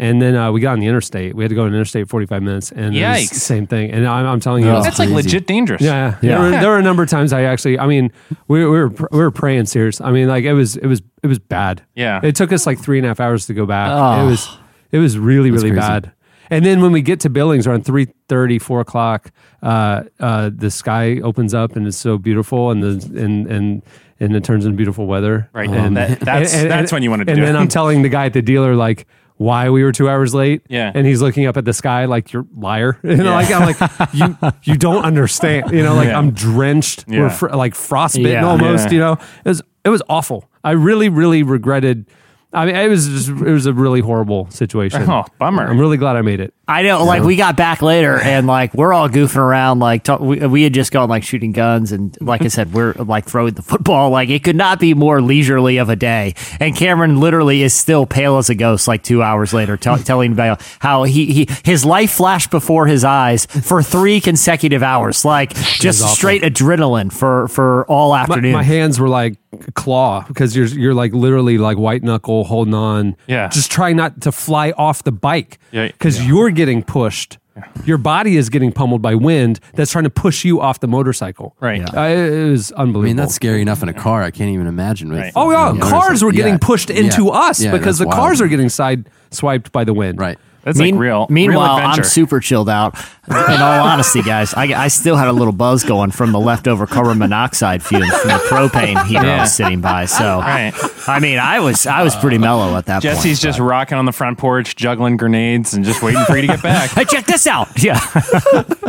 And 0.00 0.22
then 0.22 0.36
uh, 0.36 0.52
we 0.52 0.60
got 0.60 0.74
on 0.74 0.78
the 0.80 0.86
interstate. 0.86 1.34
We 1.34 1.42
had 1.42 1.48
to 1.48 1.54
go 1.56 1.62
on 1.64 1.70
the 1.70 1.76
interstate 1.76 2.08
45 2.08 2.42
minutes. 2.42 2.70
And 2.70 2.94
it 2.94 3.02
was 3.08 3.18
Yikes. 3.22 3.28
the 3.30 3.40
same 3.40 3.66
thing. 3.66 3.90
And 3.90 4.06
I'm, 4.06 4.26
I'm 4.26 4.38
telling 4.38 4.64
you, 4.64 4.70
Oh. 4.70 4.82
That's 4.82 4.98
like 4.98 5.08
crazy. 5.08 5.14
legit 5.28 5.46
dangerous. 5.46 5.80
yeah, 5.82 6.18
Yeah. 6.22 6.36
There, 6.36 6.40
were, 6.40 6.50
there 6.50 6.68
were 6.68 6.78
a 6.78 6.82
number 6.82 7.02
of 7.02 7.08
times 7.08 7.32
I 7.32 7.42
actually, 7.44 7.78
I 7.78 7.86
mean, 7.86 8.12
we, 8.48 8.60
we 8.60 8.66
were 8.78 8.88
we 8.88 9.18
were 9.18 9.30
praying 9.32 9.66
serious. 9.66 10.00
I 10.00 10.12
mean, 10.12 10.28
like 10.28 10.44
it 10.44 10.52
was 10.52 10.76
it 10.76 10.86
was 10.86 11.02
it 11.22 11.26
was 11.26 11.38
bad. 11.38 11.82
Yeah. 11.96 12.20
it 12.22 12.36
took 12.36 12.52
us 12.52 12.64
like 12.66 12.78
three 12.78 12.98
and 12.98 13.06
a 13.06 13.08
half 13.08 13.18
hours 13.18 13.46
to 13.46 13.54
go 13.54 13.66
back. 13.66 13.90
Oh. 13.90 14.24
It 14.26 14.30
was 14.30 14.56
it 14.92 14.98
was 14.98 15.18
really 15.18 15.50
really 15.50 15.72
bad. 15.72 16.12
And 16.50 16.64
then 16.64 16.80
when 16.80 16.92
we 16.92 17.02
get 17.02 17.20
to 17.20 17.30
Billings 17.30 17.66
around 17.66 17.84
3.30, 17.84 18.60
4 18.60 18.80
o'clock, 18.80 19.30
uh, 19.62 20.04
uh, 20.20 20.50
the 20.54 20.70
sky 20.70 21.20
opens 21.20 21.54
up 21.54 21.76
and 21.76 21.86
it's 21.86 21.96
so 21.96 22.18
beautiful 22.18 22.70
and 22.70 22.82
the 22.82 23.22
and 23.22 23.46
and 23.46 23.82
and 24.20 24.34
it 24.34 24.42
turns 24.44 24.64
into 24.64 24.76
beautiful 24.76 25.06
weather. 25.06 25.48
Right. 25.52 25.68
And 25.70 25.96
That- 25.96 26.20
that's- 26.20 26.52
that's 26.52 26.90
when 26.92 27.02
you 27.02 27.10
want 27.10 27.20
to 27.20 27.24
do 27.26 27.32
it. 27.32 27.38
And 27.38 27.46
then. 27.46 27.56
I'm 27.56 27.68
telling 27.68 28.02
the 28.02 28.08
guy 28.08 28.26
at 28.26 28.32
the 28.32 28.42
dealer 28.42 28.74
like 28.74 29.06
why 29.36 29.70
we 29.70 29.84
were 29.84 29.92
two 29.92 30.08
hours 30.08 30.34
late. 30.34 30.62
Yeah. 30.68 30.90
And 30.92 31.06
he's 31.06 31.22
looking 31.22 31.46
up 31.46 31.56
at 31.56 31.64
the 31.64 31.72
sky 31.72 32.06
like 32.06 32.32
you're 32.32 32.44
liar. 32.56 32.98
You 33.04 33.16
know, 33.18 33.24
Yeah. 33.24 33.34
like 33.34 33.50
I'm 33.52 33.66
like 33.66 34.14
you 34.14 34.36
you 34.72 34.76
don't 34.76 35.04
understand. 35.04 35.70
You 35.70 35.82
know, 35.84 35.94
like 35.94 36.08
Yeah. 36.08 36.18
I'm 36.18 36.32
drenched 36.32 37.04
Yeah. 37.06 37.20
or 37.26 37.30
fr- 37.30 37.48
like 37.50 37.74
frostbitten 37.76 38.32
Yeah. 38.32 38.46
almost. 38.48 38.86
Yeah. 38.86 38.92
You 38.92 38.98
know, 38.98 39.12
it 39.12 39.48
was 39.48 39.62
it 39.84 39.90
was 39.90 40.02
awful. 40.08 40.50
I 40.64 40.72
really 40.72 41.08
really 41.08 41.42
regretted. 41.44 42.06
I 42.50 42.64
mean, 42.64 42.76
it 42.76 42.88
was 42.88 43.06
just, 43.06 43.28
it 43.28 43.52
was 43.52 43.66
a 43.66 43.74
really 43.74 44.00
horrible 44.00 44.48
situation. 44.50 45.02
Oh, 45.08 45.24
bummer. 45.38 45.66
I'm 45.68 45.78
really 45.78 45.98
glad 45.98 46.16
I 46.16 46.22
made 46.22 46.40
it. 46.40 46.54
I 46.66 46.82
know, 46.82 47.04
like 47.04 47.22
we 47.22 47.36
got 47.36 47.56
back 47.56 47.80
later 47.82 48.18
and 48.20 48.46
like 48.46 48.74
we're 48.74 48.92
all 48.92 49.08
goofing 49.08 49.36
around, 49.36 49.78
like 49.80 50.04
talk, 50.04 50.20
we, 50.20 50.38
we 50.46 50.62
had 50.62 50.74
just 50.74 50.92
gone 50.92 51.08
like 51.08 51.22
shooting 51.22 51.52
guns 51.52 51.92
and 51.92 52.16
like 52.20 52.42
I 52.42 52.48
said, 52.48 52.72
we're 52.74 52.92
like 52.94 53.26
throwing 53.26 53.54
the 53.54 53.62
football. 53.62 54.10
Like 54.10 54.28
it 54.28 54.44
could 54.44 54.56
not 54.56 54.78
be 54.80 54.92
more 54.94 55.20
leisurely 55.22 55.78
of 55.78 55.88
a 55.88 55.96
day. 55.96 56.34
And 56.60 56.74
Cameron 56.76 57.20
literally 57.20 57.62
is 57.62 57.72
still 57.74 58.04
pale 58.06 58.36
as 58.38 58.50
a 58.50 58.54
ghost. 58.54 58.86
Like 58.88 59.02
two 59.02 59.22
hours 59.22 59.52
later, 59.54 59.76
tell 59.76 59.98
telling 59.98 60.32
about 60.32 60.62
how 60.78 61.04
he, 61.04 61.26
he 61.32 61.48
his 61.64 61.84
life 61.86 62.12
flashed 62.12 62.50
before 62.50 62.86
his 62.86 63.02
eyes 63.04 63.46
for 63.46 63.82
three 63.82 64.20
consecutive 64.20 64.82
hours, 64.82 65.24
like 65.24 65.54
just 65.54 66.02
straight 66.14 66.42
adrenaline 66.42 67.10
for 67.12 67.48
for 67.48 67.86
all 67.86 68.10
My, 68.10 68.20
afternoon. 68.22 68.52
my 68.52 68.62
hands 68.62 69.00
were 69.00 69.08
like 69.08 69.36
claw 69.74 70.24
because 70.28 70.54
you're 70.56 70.66
you're 70.66 70.94
like 70.94 71.12
literally 71.12 71.58
like 71.58 71.78
white 71.78 72.02
knuckle 72.02 72.44
holding 72.44 72.74
on. 72.74 73.16
Yeah. 73.26 73.48
Just 73.48 73.70
trying 73.70 73.96
not 73.96 74.20
to 74.22 74.32
fly 74.32 74.72
off 74.72 75.04
the 75.04 75.12
bike. 75.12 75.58
Yeah, 75.72 75.86
Because 75.88 76.20
yeah. 76.20 76.28
you're 76.28 76.50
getting 76.50 76.82
pushed. 76.82 77.38
Your 77.84 77.98
body 77.98 78.36
is 78.36 78.50
getting 78.50 78.70
pummeled 78.70 79.02
by 79.02 79.16
wind 79.16 79.58
that's 79.74 79.90
trying 79.90 80.04
to 80.04 80.10
push 80.10 80.44
you 80.44 80.60
off 80.60 80.78
the 80.78 80.86
motorcycle. 80.86 81.56
Right. 81.58 81.82
Uh, 81.82 82.02
it 82.02 82.50
was 82.50 82.70
unbelievable. 82.70 83.00
I 83.00 83.04
mean, 83.06 83.16
that's 83.16 83.34
scary 83.34 83.62
enough 83.62 83.82
in 83.82 83.88
a 83.88 83.92
car. 83.94 84.22
I 84.22 84.30
can't 84.30 84.50
even 84.50 84.68
imagine. 84.68 85.08
With, 85.08 85.18
Right. 85.18 85.32
Oh 85.34 85.50
yeah, 85.50 85.72
you 85.72 85.78
know, 85.80 85.88
cars 85.90 86.22
were 86.22 86.30
getting 86.30 86.54
yeah. 86.54 86.58
pushed 86.62 86.88
into 86.88 87.24
Yeah. 87.24 87.30
us 87.32 87.60
Yeah, 87.60 87.72
because 87.72 87.98
the 87.98 88.04
that's 88.04 88.14
cars 88.16 88.40
are 88.40 88.46
getting 88.46 88.68
side 88.68 89.10
swiped 89.32 89.72
by 89.72 89.82
the 89.82 89.92
wind. 89.92 90.20
right. 90.20 90.38
That's 90.62 90.78
Mean- 90.78 90.96
like 90.96 91.00
real. 91.00 91.26
Meanwhile, 91.30 91.78
real 91.78 91.86
I'm 91.86 92.04
super 92.04 92.40
chilled 92.40 92.68
out. 92.68 92.94
In 93.28 93.34
all 93.34 93.86
honesty, 93.86 94.22
guys, 94.22 94.54
I, 94.54 94.64
I 94.84 94.88
still 94.88 95.14
had 95.16 95.28
a 95.28 95.32
little 95.32 95.52
buzz 95.52 95.84
going 95.84 96.10
from 96.12 96.32
the 96.32 96.40
leftover 96.40 96.86
carbon 96.86 97.18
monoxide 97.18 97.82
fumes 97.82 98.08
from 98.16 98.28
the 98.28 98.34
propane 98.48 99.04
heater 99.06 99.20
I 99.26 99.40
was 99.40 99.54
sitting 99.54 99.80
by. 99.82 100.06
So, 100.06 100.38
Right. 100.40 100.72
I 101.06 101.18
mean, 101.20 101.38
I 101.38 101.60
was 101.60 101.86
I 101.86 102.02
was 102.02 102.16
pretty 102.16 102.38
mellow 102.38 102.74
at 102.76 102.86
that 102.86 103.02
Jesse's 103.02 103.16
point. 103.18 103.24
Jesse's 103.26 103.40
just 103.42 103.58
rocking 103.58 103.98
on 103.98 104.06
the 104.06 104.12
front 104.12 104.38
porch, 104.38 104.76
juggling 104.76 105.16
grenades, 105.18 105.74
and 105.74 105.84
just 105.84 106.02
waiting 106.02 106.22
for 106.24 106.36
you 106.36 106.42
to 106.42 106.48
get 106.48 106.62
back. 106.62 106.90
Hey, 106.98 107.04
check 107.04 107.26
this 107.26 107.46
out! 107.46 107.68
Yeah. 107.82 107.98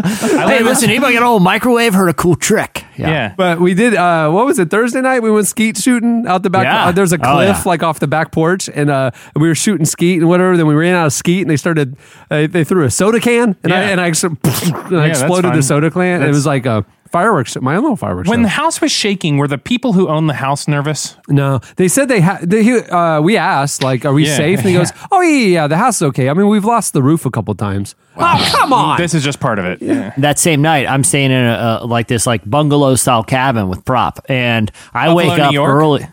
Hey, 0.01 0.63
listen, 0.63 0.89
anybody 0.89 1.13
got 1.13 1.23
an 1.23 1.27
old 1.27 1.43
microwave? 1.43 1.93
Heard 1.93 2.09
a 2.09 2.13
cool 2.13 2.35
trick? 2.35 2.78
Yeah. 3.07 3.33
But 3.37 3.59
we 3.59 3.73
did. 3.73 3.95
Uh, 3.95 4.29
what 4.31 4.45
was 4.45 4.59
it? 4.59 4.69
Thursday 4.69 5.01
night 5.01 5.21
we 5.21 5.31
went 5.31 5.47
skeet 5.47 5.77
shooting 5.77 6.25
out 6.27 6.43
the 6.43 6.49
back. 6.49 6.63
Yeah. 6.65 6.85
Uh, 6.87 6.91
there's 6.91 7.13
a 7.13 7.17
Oh, 7.17 7.33
cliff 7.35 7.57
yeah. 7.57 7.63
like 7.65 7.83
off 7.83 7.99
the 7.99 8.07
back 8.07 8.31
porch, 8.31 8.69
and 8.73 8.89
uh, 8.89 9.11
we 9.35 9.47
were 9.47 9.55
shooting 9.55 9.85
skeet 9.85 10.19
and 10.19 10.27
whatever. 10.29 10.57
Then 10.57 10.67
we 10.67 10.75
ran 10.75 10.95
out 10.95 11.07
of 11.07 11.13
skeet, 11.13 11.41
and 11.41 11.49
they 11.49 11.57
started. 11.57 11.95
Uh, 12.31 12.47
they 12.47 12.63
threw 12.63 12.83
a 12.83 12.91
soda 12.91 13.19
can, 13.19 13.55
and 13.63 13.73
I 13.73 13.81
Yeah. 13.81 13.89
and 13.89 14.01
I, 14.01 14.05
and 14.07 14.97
I 14.99 15.07
that's 15.07 15.19
exploded 15.21 15.53
the 15.53 15.63
soda 15.63 15.89
can. 15.91 16.21
and 16.21 16.23
it 16.25 16.27
was 16.29 16.45
like 16.45 16.65
a 16.65 16.85
fireworks. 17.11 17.55
My 17.61 17.75
own 17.75 17.81
little 17.83 17.95
fireworks. 17.95 18.29
When 18.29 18.39
show. 18.39 18.43
the 18.43 18.49
house 18.49 18.81
was 18.81 18.91
shaking, 18.91 19.37
were 19.37 19.47
the 19.47 19.57
people 19.57 19.93
who 19.93 20.07
owned 20.07 20.29
the 20.29 20.33
house 20.35 20.67
nervous? 20.67 21.15
no, 21.27 21.59
they 21.75 21.87
said 21.87 22.07
they 22.07 22.21
had. 22.21 22.53
Uh, 22.53 23.21
we 23.23 23.37
asked 23.37 23.83
like, 23.83 24.05
"Are 24.05 24.13
we 24.13 24.25
Yeah. 24.25 24.35
safe?" 24.37 24.59
And 24.59 24.67
he 24.69 24.73
goes, 24.73 24.91
"Oh 25.11 25.21
yeah, 25.21 25.29
yeah, 25.29 25.47
yeah, 25.47 25.67
the 25.67 25.77
house 25.77 25.97
is 25.97 26.03
okay. 26.03 26.29
I 26.29 26.33
mean, 26.33 26.47
we've 26.47 26.65
lost 26.65 26.93
the 26.93 27.01
roof 27.03 27.25
a 27.25 27.31
couple 27.31 27.53
times. 27.55 27.95
Oh 28.17 28.49
come 28.51 28.73
on! 28.73 28.97
This 28.97 29.13
is 29.13 29.23
just 29.23 29.39
part 29.39 29.59
of 29.59 29.65
it. 29.65 29.81
Yeah. 29.81 30.13
That 30.17 30.39
same 30.39 30.61
night, 30.61 30.87
I'm 30.87 31.03
staying 31.03 31.31
in 31.31 31.43
a, 31.45 31.79
a 31.81 31.85
like 31.85 32.07
this 32.07 32.25
like 32.27 32.47
bungalow 32.49 32.95
style 32.95 33.23
cabin 33.23 33.69
with 33.69 33.85
prop, 33.85 34.19
and 34.29 34.71
I 34.93 35.07
Buffalo, 35.07 35.15
wake 35.29 35.39
up 35.39 35.55
early. 35.55 36.07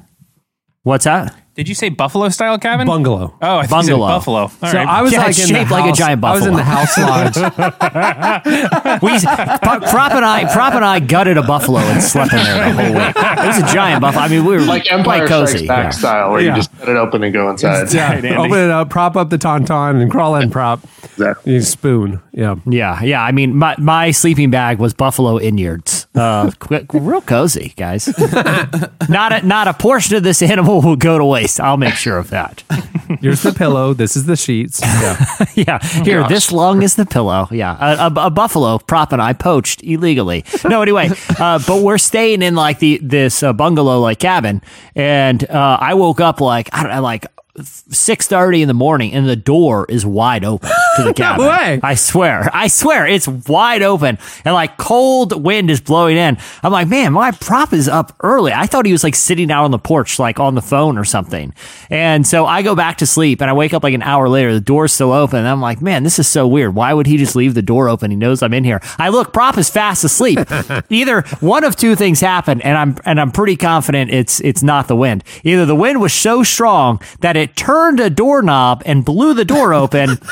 What's 0.82 1.04
that? 1.04 1.34
Did 1.56 1.68
you 1.68 1.74
say 1.74 1.88
buffalo 1.88 2.28
style 2.28 2.58
cabin? 2.58 2.86
Bungalow. 2.86 3.34
Oh, 3.40 3.56
I 3.58 3.66
think 3.66 3.70
you 3.78 3.82
said 3.84 3.90
Bungalow. 3.92 4.06
buffalo. 4.08 4.38
All 4.40 4.50
right. 4.62 4.72
so 4.72 4.78
I 4.78 5.00
was 5.02 5.10
Yeah, 5.12 5.18
like 5.20 5.28
it's 5.30 5.38
in 5.48 5.54
the 5.54 5.58
shaped 5.60 5.70
like 5.70 5.84
a 5.84 5.86
house- 5.88 5.98
giant 5.98 6.22
I 6.24 6.32
was 6.34 6.46
in 6.46 6.54
the 6.54 6.62
house 6.62 6.98
lodge. 6.98 7.36
We 9.02 9.18
Prop 9.20 9.82
Prop 9.90 10.12
and 10.12 10.24
I 10.24 10.52
Prop 10.52 10.74
and 10.74 10.84
I 10.84 11.00
gutted 11.00 11.38
a 11.38 11.42
buffalo 11.42 11.78
and 11.80 12.02
slept 12.02 12.32
in 12.34 12.38
there 12.44 12.72
the 12.72 12.74
whole 12.74 12.94
week. 12.94 13.16
It 13.16 13.46
was 13.46 13.58
a 13.70 13.74
giant 13.74 14.02
buffalo. 14.02 14.24
I 14.24 14.28
mean, 14.28 14.44
we 14.44 14.54
were 14.56 14.60
Like 14.60 14.90
Empire 14.92 15.20
quite 15.20 15.28
cozy. 15.28 15.58
Strikes 15.64 15.68
Back 15.68 15.84
yeah. 15.84 15.90
style, 15.90 16.30
where 16.32 16.40
Yeah. 16.42 16.50
you 16.50 16.56
just 16.56 16.76
cut 16.78 16.88
it 16.90 16.96
open 16.96 17.22
and 17.24 17.32
go 17.32 17.48
inside. 17.50 17.92
yeah, 17.92 18.12
Right, 18.12 18.24
open 18.36 18.58
it 18.58 18.70
up, 18.70 18.90
prop 18.90 19.16
up 19.16 19.30
the 19.30 19.38
tauntaun, 19.38 20.02
and 20.02 20.10
crawl 20.10 20.34
in 20.36 20.50
prop. 20.50 20.80
Exactly. 21.04 21.54
You 21.54 21.62
spoon. 21.62 22.20
Yeah. 22.32 22.56
Yeah, 22.66 23.02
yeah. 23.02 23.22
I 23.22 23.32
mean, 23.32 23.56
my, 23.56 23.74
my 23.78 24.10
sleeping 24.10 24.50
bag 24.50 24.78
was 24.78 24.92
buffalo 24.92 25.38
inyards. 25.38 25.95
Uh, 26.16 26.50
real 26.92 27.20
cozy, 27.20 27.74
guys. 27.76 28.08
not 29.08 29.32
a 29.32 29.46
not 29.46 29.68
a 29.68 29.74
portion 29.74 30.16
of 30.16 30.22
this 30.22 30.40
animal 30.42 30.80
will 30.80 30.96
go 30.96 31.18
to 31.18 31.24
waste. 31.24 31.60
I'll 31.60 31.76
make 31.76 31.94
sure 31.94 32.18
of 32.18 32.30
that. 32.30 32.62
Here's 33.20 33.42
the 33.42 33.52
pillow. 33.52 33.92
This 33.94 34.16
is 34.16 34.26
the 34.26 34.36
sheets. 34.36 34.80
Yeah. 34.96 35.26
yeah, 35.54 35.78
here, 36.02 36.26
this 36.28 36.50
long 36.50 36.82
is 36.82 36.96
the 36.96 37.06
pillow. 37.06 37.48
Yeah, 37.50 37.76
a, 37.78 38.08
a, 38.08 38.26
a 38.26 38.30
buffalo 38.30 38.78
prop 38.78 39.12
and 39.12 39.20
I 39.20 39.32
poached 39.32 39.82
illegally. 39.82 40.44
No, 40.68 40.82
anyway, 40.82 41.10
uh, 41.38 41.60
but 41.66 41.82
we're 41.82 41.98
staying 41.98 42.42
in 42.42 42.54
like 42.54 42.78
the 42.78 42.98
this 43.02 43.42
uh, 43.42 43.52
bungalow 43.52 44.00
like 44.00 44.18
cabin, 44.18 44.62
and 44.94 45.48
uh, 45.48 45.78
I 45.80 45.94
woke 45.94 46.20
up 46.20 46.40
like 46.40 46.70
I 46.72 46.82
don't 46.82 46.92
know, 46.92 47.02
like 47.02 47.26
six 47.64 48.26
thirty 48.26 48.62
in 48.62 48.68
the 48.68 48.74
morning, 48.74 49.12
and 49.12 49.28
the 49.28 49.36
door 49.36 49.86
is 49.88 50.04
wide 50.04 50.44
open 50.44 50.70
to 50.96 51.02
the 51.04 51.14
cabin. 51.16 51.46
way. 51.46 51.80
I 51.82 51.94
swear, 51.94 52.50
I 52.52 52.68
swear, 52.68 53.06
it's 53.06 53.26
wide 53.28 53.82
open, 53.82 54.18
and 54.44 54.54
like 54.54 54.76
cold 54.76 55.42
wind 55.42 55.70
is 55.70 55.80
blowing 55.80 56.16
in. 56.16 56.36
I'm 56.62 56.72
like, 56.72 56.88
man, 56.88 57.12
my 57.12 57.30
prop 57.32 57.72
is 57.72 57.88
up 57.88 58.14
early. 58.20 58.52
I 58.52 58.66
thought 58.66 58.86
he 58.86 58.92
was 58.92 59.04
like 59.04 59.14
sitting 59.14 59.50
out 59.50 59.64
on 59.64 59.70
the 59.70 59.78
porch, 59.78 60.18
like 60.18 60.40
on 60.40 60.54
the 60.54 60.62
phone 60.62 60.98
or 60.98 61.04
something. 61.04 61.52
And 61.90 62.26
so 62.26 62.46
I 62.46 62.62
go 62.62 62.74
back 62.74 62.98
to 62.98 63.06
sleep, 63.06 63.40
and 63.40 63.50
I 63.50 63.52
wake 63.52 63.72
up 63.74 63.82
like 63.82 63.94
an 63.94 64.02
hour 64.02 64.28
later. 64.28 64.52
The 64.52 64.60
door's 64.60 64.92
still 64.92 65.12
open. 65.12 65.38
And 65.40 65.48
I'm 65.48 65.60
like, 65.60 65.80
man, 65.80 66.02
this 66.02 66.18
is 66.18 66.28
so 66.28 66.46
weird. 66.46 66.74
Why 66.74 66.92
would 66.92 67.06
he 67.06 67.16
just 67.16 67.36
leave 67.36 67.54
the 67.54 67.62
door 67.62 67.88
open? 67.88 68.10
He 68.10 68.16
knows 68.16 68.42
I'm 68.42 68.54
in 68.54 68.64
here. 68.64 68.80
I 68.98 69.08
look, 69.10 69.32
prop 69.32 69.56
is 69.58 69.70
fast 69.70 70.04
asleep. 70.04 70.38
Either 70.90 71.22
one 71.40 71.64
of 71.64 71.76
two 71.76 71.94
things 71.96 72.20
happened, 72.20 72.62
and 72.64 72.76
I'm 72.76 72.96
and 73.04 73.20
I'm 73.20 73.30
pretty 73.32 73.56
confident 73.56 74.10
it's 74.10 74.40
it's 74.40 74.62
not 74.62 74.88
the 74.88 74.96
wind. 74.96 75.24
Either 75.44 75.66
the 75.66 75.74
wind 75.74 76.00
was 76.00 76.12
so 76.12 76.42
strong 76.42 77.00
that 77.20 77.36
it 77.36 77.45
turned 77.46 78.00
a 78.00 78.10
doorknob 78.10 78.82
and 78.86 79.04
blew 79.04 79.34
the 79.34 79.44
door 79.44 79.74
open. 79.74 80.18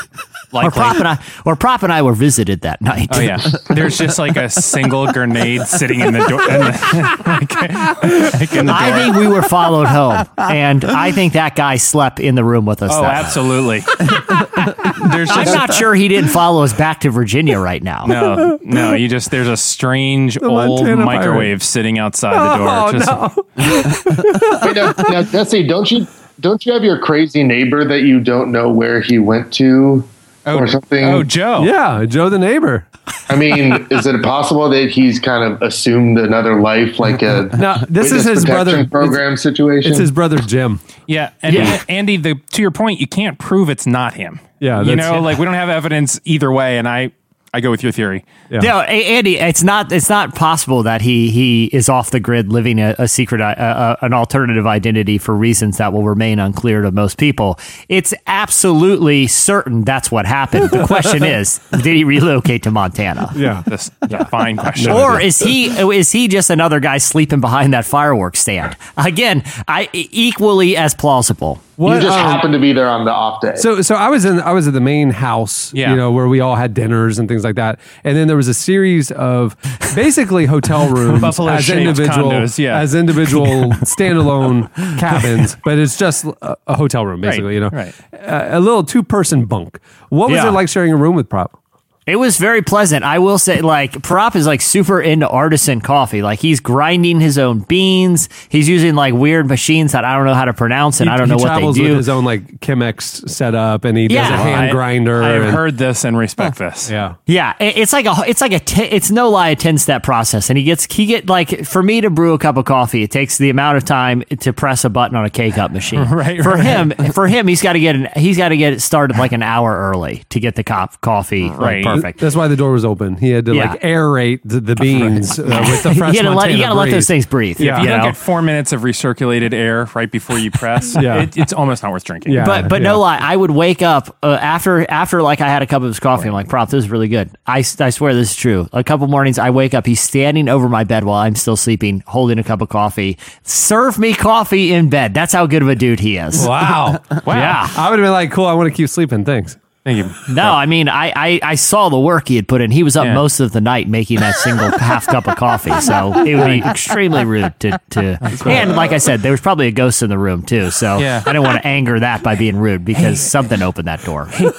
Or 0.53 0.71
Prop 0.71 0.95
and 0.97 1.07
I, 1.07 1.23
or 1.43 1.55
Prop 1.55 1.83
and 1.83 1.91
I 1.91 2.01
were 2.01 2.13
visited 2.13 2.61
that 2.61 2.81
night. 2.81 3.09
Oh 3.11 3.19
yeah, 3.19 3.41
there's 3.69 3.97
just 3.97 4.17
like 4.17 4.37
a 4.37 4.49
single 4.49 5.11
grenade 5.11 5.61
sitting 5.63 5.99
in 5.99 6.13
the 6.13 6.19
door. 6.19 6.41
In 6.43 6.59
the, 6.61 7.23
like, 7.25 8.33
like 8.39 8.53
in 8.53 8.65
the 8.67 8.71
door. 8.71 8.81
I 8.81 8.91
think 9.03 9.15
we 9.17 9.27
were 9.27 9.41
followed 9.41 9.87
home, 9.87 10.25
and 10.37 10.85
I 10.85 11.11
think 11.11 11.33
that 11.33 11.55
guy 11.55 11.75
slept 11.75 12.19
in 12.19 12.35
the 12.35 12.43
room 12.43 12.65
with 12.65 12.81
us. 12.81 12.91
oh, 12.93 13.01
that 13.01 13.07
night. 13.07 13.25
absolutely. 13.25 13.79
there's 15.11 15.29
I'm 15.31 15.45
not 15.45 15.73
sure 15.73 15.93
he 15.93 16.07
didn't 16.07 16.29
follow 16.29 16.63
us 16.63 16.73
back 16.73 17.01
to 17.01 17.09
Virginia 17.09 17.59
right 17.59 17.83
now. 17.83 18.05
no, 18.05 18.59
no. 18.63 18.93
You 18.93 19.09
just 19.09 19.31
there's 19.31 19.49
a 19.49 19.57
strange 19.57 20.41
old 20.41 20.53
Montana 20.53 21.03
pirate. 21.03 21.05
microwave 21.05 21.63
sitting 21.63 21.99
outside 21.99 22.33
the 22.33 22.57
door. 22.57 22.67
Oh, 22.69 22.91
just, 22.93 23.07
no. 23.07 24.61
Wait, 24.65 24.75
now, 24.75 24.93
now, 25.09 25.23
Jesse, 25.23 25.67
don't 25.67 25.91
you 25.91 26.07
don't 26.39 26.65
you 26.65 26.73
have 26.73 26.83
your 26.83 26.99
crazy 26.99 27.43
neighbor 27.43 27.85
that 27.85 28.01
you 28.01 28.19
don't 28.19 28.51
know 28.51 28.69
where 28.69 29.01
he 29.01 29.19
went 29.19 29.53
to 29.53 30.03
oh, 30.45 30.57
or 30.57 30.67
something? 30.67 31.05
Oh, 31.05 31.23
Joe. 31.23 31.63
Yeah, 31.63 32.05
Joe 32.05 32.29
the 32.29 32.39
neighbor. 32.39 32.85
I 33.29 33.35
mean, 33.35 33.87
is 33.91 34.05
it 34.07 34.21
possible 34.23 34.67
that 34.69 34.89
he's 34.89 35.19
kind 35.19 35.43
of 35.53 35.61
assumed 35.61 36.17
another 36.17 36.59
life, 36.59 36.99
like 36.99 37.21
a 37.21 37.49
No, 37.57 37.77
this 37.87 38.11
is 38.11 38.25
his 38.25 38.45
brother. 38.45 38.71
protection 38.71 38.89
program 38.89 39.37
situation? 39.37 39.91
It's 39.91 39.99
his 39.99 40.11
brother 40.11 40.37
Jim. 40.39 40.79
Yeah, 41.07 41.31
and 41.41 41.53
Yeah. 41.55 41.83
Andy, 41.87 42.17
the 42.17 42.35
to 42.53 42.61
your 42.61 42.71
point, 42.71 42.99
you 42.99 43.07
can't 43.07 43.37
prove 43.37 43.69
it's 43.69 43.85
not 43.85 44.13
him. 44.15 44.39
Yeah, 44.59 44.79
you 44.79 44.95
that's- 44.95 45.11
know, 45.11 45.21
like 45.21 45.37
we 45.37 45.45
don't 45.45 45.53
have 45.53 45.69
evidence 45.69 46.19
either 46.25 46.51
way, 46.51 46.77
and 46.77 46.87
I 46.87 47.11
I 47.55 47.61
go 47.61 47.71
with 47.71 47.83
your 47.83 47.93
theory. 47.93 48.25
Yeah. 48.49 48.59
No, 48.59 48.81
Andy, 48.81 49.37
it's 49.37 49.63
not. 49.63 49.89
It's 49.89 50.09
not 50.09 50.35
possible 50.35 50.83
that 50.83 51.01
he 51.01 51.31
he 51.31 51.67
is 51.67 51.87
off 51.87 52.11
the 52.11 52.19
grid, 52.19 52.51
living 52.51 52.81
a, 52.81 52.95
a 52.99 53.07
secret, 53.07 53.39
uh, 53.39 53.45
uh, 53.45 53.95
an 54.01 54.11
alternative 54.11 54.67
identity 54.67 55.17
for 55.17 55.33
reasons 55.33 55.77
that 55.77 55.93
will 55.93 56.03
remain 56.03 56.37
unclear 56.37 56.81
to 56.81 56.91
most 56.91 57.17
people. 57.17 57.57
It's 57.87 58.13
absolutely 58.27 59.27
certain 59.27 59.85
that's 59.85 60.11
what 60.11 60.25
happened. 60.25 60.69
The 60.69 60.85
question 60.85 61.23
is, 61.37 61.61
did 61.71 61.95
he 61.95 62.03
relocate 62.03 62.63
to 62.63 62.71
Montana? 62.71 63.31
Yeah. 63.37 63.63
This 63.65 63.89
yeah, 64.09 64.25
fine 64.25 64.57
question. 64.57 64.91
Or 64.91 65.21
is 65.21 65.39
he 65.39 65.67
is 65.67 66.11
he 66.11 66.27
just 66.27 66.49
another 66.49 66.81
guy 66.81 66.97
sleeping 66.97 67.39
behind 67.39 67.71
that 67.73 67.85
fireworks 67.85 68.39
stand? 68.39 68.75
Again, 68.97 69.43
I 69.65 69.87
equally 69.93 70.75
as 70.75 70.93
plausible. 70.93 71.61
What, 71.77 71.95
you 71.95 72.01
just 72.01 72.17
um, 72.17 72.25
happened 72.25 72.53
to 72.53 72.59
be 72.59 72.71
there 72.73 72.87
on 72.87 73.03
the 73.05 73.11
off 73.11 73.41
day. 73.41 73.55
So, 73.55 73.81
so 73.81 73.95
I 73.95 74.09
was 74.09 74.23
in 74.25 74.39
I 74.39 74.53
was 74.53 74.67
at 74.67 74.73
the 74.73 74.79
main 74.81 75.09
house, 75.11 75.73
Yeah. 75.73 75.89
you 75.91 75.95
know, 75.97 76.11
where 76.11 76.27
we 76.27 76.39
all 76.39 76.55
had 76.55 76.73
dinners 76.73 77.19
and 77.19 77.27
things 77.27 77.43
like 77.43 77.55
that. 77.55 77.79
And 78.03 78.15
then 78.15 78.27
there 78.27 78.37
was 78.37 78.47
a 78.47 78.53
series 78.53 79.11
of 79.11 79.57
basically 79.93 80.45
hotel 80.45 80.87
rooms 80.95 81.23
as 81.39 81.69
individual 81.69 82.29
condos, 82.31 82.57
yeah. 82.57 82.77
as 82.79 82.95
individual 82.95 83.45
standalone 83.83 84.73
cabins, 84.99 85.57
but 85.63 85.77
it's 85.77 85.97
just 85.97 86.25
a, 86.41 86.55
a 86.67 86.75
hotel 86.77 87.05
room 87.05 87.21
basically, 87.21 87.53
you 87.55 87.59
know, 87.59 87.69
right. 87.69 87.93
a, 88.13 88.57
a 88.57 88.59
little 88.59 88.83
two 88.83 89.03
person 89.03 89.45
bunk. 89.45 89.79
What 90.09 90.29
was 90.29 90.37
Yeah. 90.37 90.49
it 90.49 90.51
like 90.51 90.69
sharing 90.69 90.91
a 90.93 90.97
room 90.97 91.15
with 91.15 91.27
Prop? 91.29 91.61
It 92.07 92.17
was 92.17 92.37
very 92.37 92.61
pleasant. 92.61 93.03
I 93.03 93.17
will 93.17 93.39
say, 93.39 93.61
like, 93.61 94.03
Prop 94.03 94.35
is 94.35 94.45
like 94.45 94.61
super 94.61 95.01
into 95.01 95.27
artisan 95.27 95.81
coffee. 95.81 96.21
Like, 96.21 96.39
he's 96.39 96.59
grinding 96.59 97.19
his 97.19 97.39
own 97.39 97.59
beans. 97.61 98.29
He's 98.49 98.69
using 98.69 98.93
like 98.93 99.15
weird 99.15 99.47
machines 99.47 99.93
that 99.93 100.05
I 100.05 100.15
don't 100.15 100.25
know 100.27 100.35
how 100.35 100.45
to 100.45 100.53
pronounce 100.53 101.01
and 101.01 101.09
I 101.09 101.17
don't 101.17 101.29
know 101.29 101.35
what 101.37 101.43
they 101.45 101.49
travels 101.49 101.75
do. 101.77 101.83
with 101.83 101.97
his 101.97 102.09
own 102.09 102.23
like 102.23 102.59
Chemex 102.59 103.27
setup, 103.27 103.85
and 103.85 103.97
he 103.97 104.07
does 104.07 104.17
a 104.29 104.37
hand 104.37 104.65
I- 104.67 104.71
grinder. 104.71 105.23
I've 105.23 105.41
and- 105.43 105.51
heard 105.55 105.77
this 105.79 106.03
and 106.05 106.15
respect 106.15 106.57
this. 106.59 106.91
Yeah. 106.91 107.15
Yeah, 107.25 107.53
it- 107.59 107.77
it's 107.77 107.91
like 107.93 108.05
a 108.05 108.13
it's 108.27 108.41
like 108.41 108.53
a 108.53 108.59
t- 108.59 108.83
it's 108.83 109.09
no 109.09 109.29
lie 109.29 109.49
a 109.49 109.55
ten 109.55 109.77
step 109.79 110.03
process, 110.03 110.49
and 110.51 110.57
he 110.59 110.63
gets 110.63 110.85
he 110.93 111.07
get 111.07 111.27
like 111.27 111.65
for 111.65 111.81
me 111.81 112.01
to 112.01 112.11
brew 112.11 112.33
a 112.33 112.37
cup 112.37 112.57
of 112.57 112.65
coffee, 112.65 113.01
it 113.01 113.09
takes 113.09 113.39
the 113.39 113.49
amount 113.49 113.77
of 113.77 113.85
time 113.85 114.21
to 114.41 114.53
press 114.53 114.85
a 114.85 114.89
button 114.91 115.17
on 115.17 115.25
a 115.25 115.29
K 115.31 115.49
cup 115.51 115.71
machine. 115.71 116.05
Right, 116.15 116.41
For 116.43 116.51
right. 116.51 116.63
him, 116.63 116.91
for 117.13 117.27
him, 117.27 117.47
he's 117.47 117.61
got 117.63 117.73
to 117.73 117.79
get 117.79 117.95
an, 117.95 118.07
he's 118.15 118.37
got 118.37 118.49
to 118.49 118.57
get 118.57 118.73
it 118.73 118.81
started 118.81 119.17
like 119.17 119.31
an 119.31 119.41
hour 119.41 119.75
early 119.91 120.23
to 120.29 120.39
get 120.39 120.53
the 120.55 120.63
cop 120.63 121.01
coffee 121.01 121.49
like, 121.49 121.59
Right. 121.85 121.94
Perfect. 121.95 122.19
That's 122.19 122.35
why 122.35 122.47
the 122.47 122.55
door 122.55 122.71
was 122.71 122.85
open. 122.85 123.15
He 123.17 123.29
had 123.31 123.45
to 123.45 123.55
Yeah. 123.55 123.71
like 123.71 123.81
aerate 123.81 124.41
the, 124.45 124.59
the 124.59 124.75
beans 124.75 125.39
uh, 125.39 125.43
with 125.69 125.83
the 125.83 125.95
fresh 125.95 126.13
you 126.15 126.21
gotta 126.23 126.35
let, 126.35 126.51
you 126.51 126.57
gotta 126.59 126.75
let 126.75 126.91
those 126.91 127.07
things 127.07 127.25
breathe. 127.25 127.59
Yeah. 127.59 127.73
If 127.73 127.77
you 127.79 127.83
you 127.85 127.89
don't 127.89 127.99
know? 127.99 128.05
get 128.07 128.17
four 128.17 128.41
minutes 128.41 128.71
of 128.73 128.81
recirculated 128.81 129.53
air 129.53 129.89
right 129.95 130.11
before 130.11 130.37
you 130.39 130.51
press, 130.51 130.95
Yeah. 131.01 131.21
it, 131.23 131.37
it's 131.37 131.53
almost 131.53 131.83
not 131.83 131.91
worth 131.91 132.03
drinking. 132.03 132.33
Yeah. 132.33 132.45
But 132.45 132.69
but 132.69 132.81
no 132.81 132.99
lie, 132.99 133.17
I 133.17 133.35
would 133.35 133.51
wake 133.51 133.81
up 133.81 134.15
uh, 134.23 134.37
after 134.41 134.89
after 134.89 135.21
like 135.21 135.41
I 135.41 135.47
had 135.47 135.61
a 135.61 135.67
cup 135.67 135.81
of 135.81 135.87
his 135.87 135.99
coffee. 135.99 136.27
I'm 136.27 136.33
like, 136.33 136.49
prop, 136.49 136.69
this 136.69 136.83
is 136.83 136.89
really 136.89 137.07
good. 137.07 137.29
I 137.47 137.59
I 137.79 137.89
swear 137.89 138.13
this 138.13 138.31
is 138.31 138.35
true. 138.35 138.67
A 138.73 138.83
couple 138.83 139.07
mornings 139.07 139.39
I 139.39 139.49
wake 139.49 139.73
up, 139.73 139.85
he's 139.85 140.01
standing 140.01 140.49
over 140.49 140.69
my 140.69 140.83
bed 140.83 141.03
while 141.03 141.19
I'm 141.19 141.35
still 141.35 141.55
sleeping, 141.57 142.03
holding 142.07 142.39
a 142.39 142.43
cup 142.43 142.61
of 142.61 142.69
coffee. 142.69 143.17
Serve 143.43 143.97
me 143.99 144.13
coffee 144.13 144.73
in 144.73 144.89
bed. 144.89 145.13
That's 145.13 145.33
how 145.33 145.45
good 145.47 145.61
of 145.61 145.69
a 145.69 145.75
dude 145.75 145.99
he 145.99 146.17
is. 146.17 146.45
Wow. 146.45 147.01
Wow. 147.25 147.35
Yeah. 147.37 147.67
I 147.77 147.89
would 147.89 147.99
have 147.99 148.05
been 148.05 148.11
like, 148.11 148.31
cool, 148.31 148.45
I 148.45 148.53
want 148.53 148.69
to 148.69 148.75
keep 148.75 148.87
sleeping. 148.89 149.25
Thanks. 149.25 149.57
Thank 149.85 149.97
you. 149.99 150.33
No, 150.33 150.51
I 150.51 150.65
mean, 150.65 150.89
I, 150.89 151.13
I, 151.15 151.39
I 151.43 151.55
saw 151.55 151.89
the 151.89 151.99
work 151.99 152.27
he 152.27 152.35
had 152.35 152.47
put 152.47 152.59
in. 152.59 152.71
He 152.71 152.81
was 152.81 152.97
up 152.97 153.05
Yeah. 153.05 153.13
most 153.13 153.39
of 153.39 153.51
the 153.51 153.61
night 153.61 153.87
making 153.87 154.19
that 154.19 154.33
single 154.35 154.71
half 154.79 155.05
cup 155.05 155.27
of 155.27 155.35
coffee. 155.35 155.79
So 155.79 156.25
it 156.25 156.35
would 156.35 156.47
be 156.47 156.67
extremely 156.67 157.23
rude 157.23 157.53
to, 157.59 157.79
to 157.91 158.17
and 158.47 158.75
like 158.75 158.91
I 158.93 158.97
said, 158.97 159.19
there 159.19 159.31
was 159.31 159.41
probably 159.41 159.67
a 159.67 159.71
ghost 159.71 160.01
in 160.01 160.09
the 160.09 160.17
room 160.17 160.41
too. 160.41 160.71
So 160.71 160.97
Yeah. 160.97 161.21
I 161.23 161.29
didn't 161.29 161.43
want 161.43 161.61
to 161.61 161.67
anger 161.67 161.99
that 161.99 162.23
by 162.23 162.35
being 162.35 162.57
rude 162.57 162.83
because 162.83 163.19
something 163.21 163.61
opened 163.61 163.87
that 163.87 164.01
door. 164.03 164.25
Hey, 164.25 164.49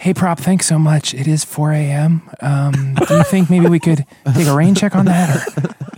Hey, 0.00 0.14
prop, 0.14 0.38
thanks 0.40 0.66
so 0.66 0.78
much. 0.78 1.12
It 1.12 1.26
is 1.28 1.44
4 1.44 1.72
a.m. 1.72 2.22
Um, 2.40 2.94
do 3.06 3.16
you 3.18 3.22
think 3.22 3.50
maybe 3.50 3.66
we 3.68 3.78
could 3.78 4.06
take 4.34 4.46
a 4.46 4.56
rain 4.56 4.74
check 4.74 4.96
on 4.96 5.04
that? 5.04 5.46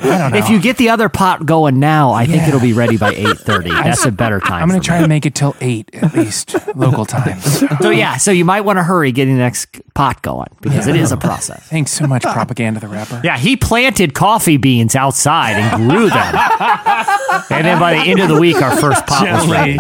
Or, 0.03 0.11
I 0.11 0.19
don't 0.19 0.33
know. 0.33 0.39
If 0.39 0.51
you 0.51 0.61
get 0.61 0.77
the 0.77 0.89
other 0.89 1.09
pot 1.09 1.47
going 1.47 1.79
now, 1.79 2.11
I 2.11 2.27
think 2.27 2.39
Yeah. 2.39 2.49
it'll 2.49 2.61
be 2.61 2.73
ready 2.73 2.97
by 2.97 3.13
eight 3.15 3.39
thirty. 3.39 3.71
That's 3.71 4.05
a 4.05 4.11
better 4.11 4.41
time. 4.41 4.61
I'm 4.65 4.69
going 4.69 4.81
to 4.81 4.85
try 4.85 5.01
to 5.01 5.07
make 5.07 5.25
it 5.25 5.37
till 5.37 5.55
8 5.61 5.91
at 5.95 6.13
least, 6.15 6.57
local 6.77 7.05
time. 7.07 7.39
So 7.81 7.91
yeah, 7.91 8.17
so 8.17 8.33
you 8.33 8.45
might 8.45 8.63
want 8.63 8.79
to 8.81 8.83
hurry 8.83 9.13
getting 9.13 9.35
the 9.37 9.41
next 9.43 9.81
pot 9.95 10.21
going 10.23 10.49
because 10.61 10.89
it 10.89 10.97
is 10.97 11.13
a 11.13 11.17
process. 11.17 11.63
Thanks 11.69 11.93
so 11.93 12.09
much, 12.09 12.23
Propaganda 12.25 12.81
the 12.81 12.89
Rapper. 12.89 13.21
Yeah, 13.23 13.39
he 13.39 13.57
planted 13.57 14.15
coffee 14.15 14.57
beans 14.57 14.97
outside 14.97 15.53
and 15.53 15.89
grew 15.89 16.09
them, 16.11 16.35
and 17.51 17.65
then 17.65 17.79
by 17.79 17.95
the 17.95 18.01
end 18.11 18.19
of 18.19 18.27
the 18.29 18.41
week, 18.41 18.61
our 18.61 18.77
first 18.79 19.07
pot 19.07 19.31
was 19.31 19.49
ready. 19.49 19.77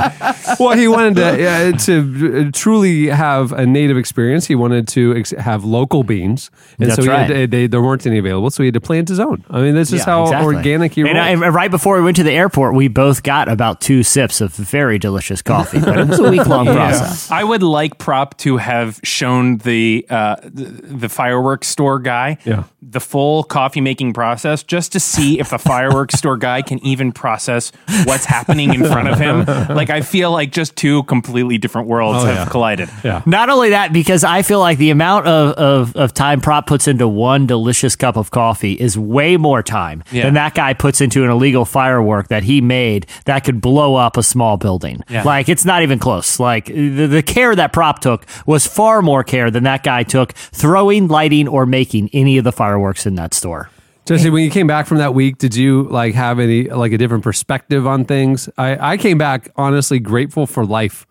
well, 0.61 0.77
he 0.79 0.87
wanted 0.87 1.17
to 1.17 1.49
uh, 1.51 1.73
to 1.79 2.47
uh, 2.47 2.51
truly 2.53 3.07
have 3.09 3.51
a 3.51 3.67
native 3.67 3.97
experience. 4.13 4.47
He 4.47 4.55
wanted 4.55 4.87
to 4.89 5.17
ex- 5.17 5.31
have 5.31 5.65
local 5.65 6.05
beans, 6.05 6.51
and 6.79 6.91
That's 6.91 6.97
so 6.97 7.03
he 7.03 7.09
had 7.09 7.31
right. 7.31 7.37
to- 7.41 7.47
they, 7.47 7.67
there 7.67 7.81
weren't 7.83 8.07
any 8.07 8.19
available. 8.19 8.51
So 8.51 8.63
he 8.63 8.67
had 8.67 8.75
to 8.75 8.81
plant 8.81 9.09
his 9.09 9.19
own. 9.19 9.43
I 9.49 9.63
mean, 9.63 9.75
this 9.75 9.91
is 9.93 10.01
Yeah, 10.01 10.05
how 10.05 10.23
exactly. 10.25 10.55
organic 10.57 10.93
he 10.95 11.01
and. 11.03 11.19
I- 11.19 11.31
and 11.31 11.41
right 11.55 11.71
before 11.71 11.97
we 11.97 12.03
went 12.03 12.17
to 12.19 12.23
the 12.23 12.33
airport, 12.33 12.75
we 12.75 12.89
both 12.89 13.23
got 13.23 13.49
about 13.49 13.81
two 13.81 14.03
sips 14.03 14.41
of 14.43 14.53
very 14.53 14.99
delicious 14.99 15.41
coffee. 15.41 15.81
But 15.81 15.99
it 15.99 16.09
was 16.09 16.19
a 16.19 16.31
week 16.31 16.47
long 16.47 16.67
process. 16.79 17.31
I 17.31 17.43
would 17.43 17.63
like 17.63 17.97
Prop 17.99 18.37
to 18.39 18.59
have 18.59 19.01
shown 19.03 19.57
the 19.59 20.05
uh, 20.11 20.37
the, 20.45 20.65
the 20.65 21.09
fireworks 21.09 21.69
store 21.69 21.99
guy 21.99 22.37
Yeah. 22.45 22.65
the 22.83 23.01
full 23.01 23.45
coffee 23.45 23.81
making 23.81 24.13
process 24.13 24.63
just 24.63 24.93
to 24.93 25.01
see 25.01 25.41
if 25.41 25.49
the 25.51 25.59
fireworks 25.59 26.15
store 26.17 26.37
guy 26.37 26.61
can 26.63 26.85
even 26.85 27.13
process 27.13 27.73
what's 28.05 28.25
happening 28.27 28.75
in 28.75 28.85
front 28.85 29.09
of 29.09 29.19
him. 29.19 29.47
Like 29.83 29.91
I 29.91 30.01
feel 30.03 30.31
like 30.33 30.53
just 30.53 30.77
two 30.77 31.03
completely 31.05 31.57
different 31.59 31.89
worlds 31.89 32.23
Oh, 32.23 32.27
have 32.27 32.35
yeah. 32.35 32.45
collided. 32.51 32.89
yeah. 33.05 33.23
Not 33.27 33.49
only 33.49 33.71
that, 33.71 33.93
because 34.03 34.25
I 34.25 34.43
feel 34.43 34.59
like 34.59 34.79
the 34.79 34.91
amount 34.91 35.29
of, 35.29 35.53
of, 35.53 35.97
of 35.97 36.13
time 36.13 36.41
Prop 36.41 36.67
puts 36.67 36.89
into 36.89 37.07
one 37.07 37.47
delicious 37.47 37.95
cup 37.95 38.17
of 38.17 38.33
coffee 38.33 38.73
is 38.73 38.99
way 38.99 39.37
more 39.37 39.63
time 39.63 40.03
Yeah. 40.11 40.25
than 40.25 40.35
that 40.35 40.55
guy 40.55 40.75
puts 40.75 41.01
into 41.01 41.23
an 41.23 41.31
illegal 41.31 41.65
firework 41.65 42.27
that 42.27 42.43
he 42.43 42.61
made 42.61 43.07
that 43.27 43.45
could 43.45 43.61
blow 43.61 43.95
up 43.95 44.17
a 44.17 44.23
small 44.25 44.57
building. 44.57 45.03
Yeah. 45.09 45.23
Like, 45.23 45.49
it's 45.49 45.65
not 45.65 45.83
even 45.85 46.01
close. 46.01 46.41
Like, 46.41 46.67
the, 46.67 47.07
the 47.07 47.23
care 47.23 47.55
that 47.55 47.73
Prop 47.73 48.01
took 48.01 48.27
was 48.45 48.67
far 48.67 49.03
more 49.03 49.23
care 49.23 49.53
than 49.53 49.63
that 49.65 49.85
guy 49.85 50.03
took 50.03 50.33
throwing, 50.33 51.07
lighting, 51.07 51.47
or 51.47 51.65
making 51.65 52.11
any 52.13 52.39
of 52.39 52.45
the 52.45 52.53
fireworks 52.53 53.07
in 53.07 53.15
that 53.15 53.35
store. 53.35 53.71
Jesse, 54.05 54.31
when 54.31 54.43
you 54.43 54.51
came 54.51 54.67
back 54.67 54.89
from 54.89 54.99
that 54.99 55.15
week, 55.15 55.39
did 55.39 55.55
you 55.55 55.85
like 55.85 56.15
have 56.17 56.41
any 56.41 56.65
like 56.65 56.91
a 56.91 56.99
different 56.99 57.23
perspective 57.23 57.87
on 57.87 58.05
things? 58.05 58.49
I, 58.59 58.95
I 58.95 58.97
came 58.97 59.17
back 59.17 59.51
honestly 59.55 60.01
grateful 60.01 60.49
for 60.49 60.67
life. 60.67 61.07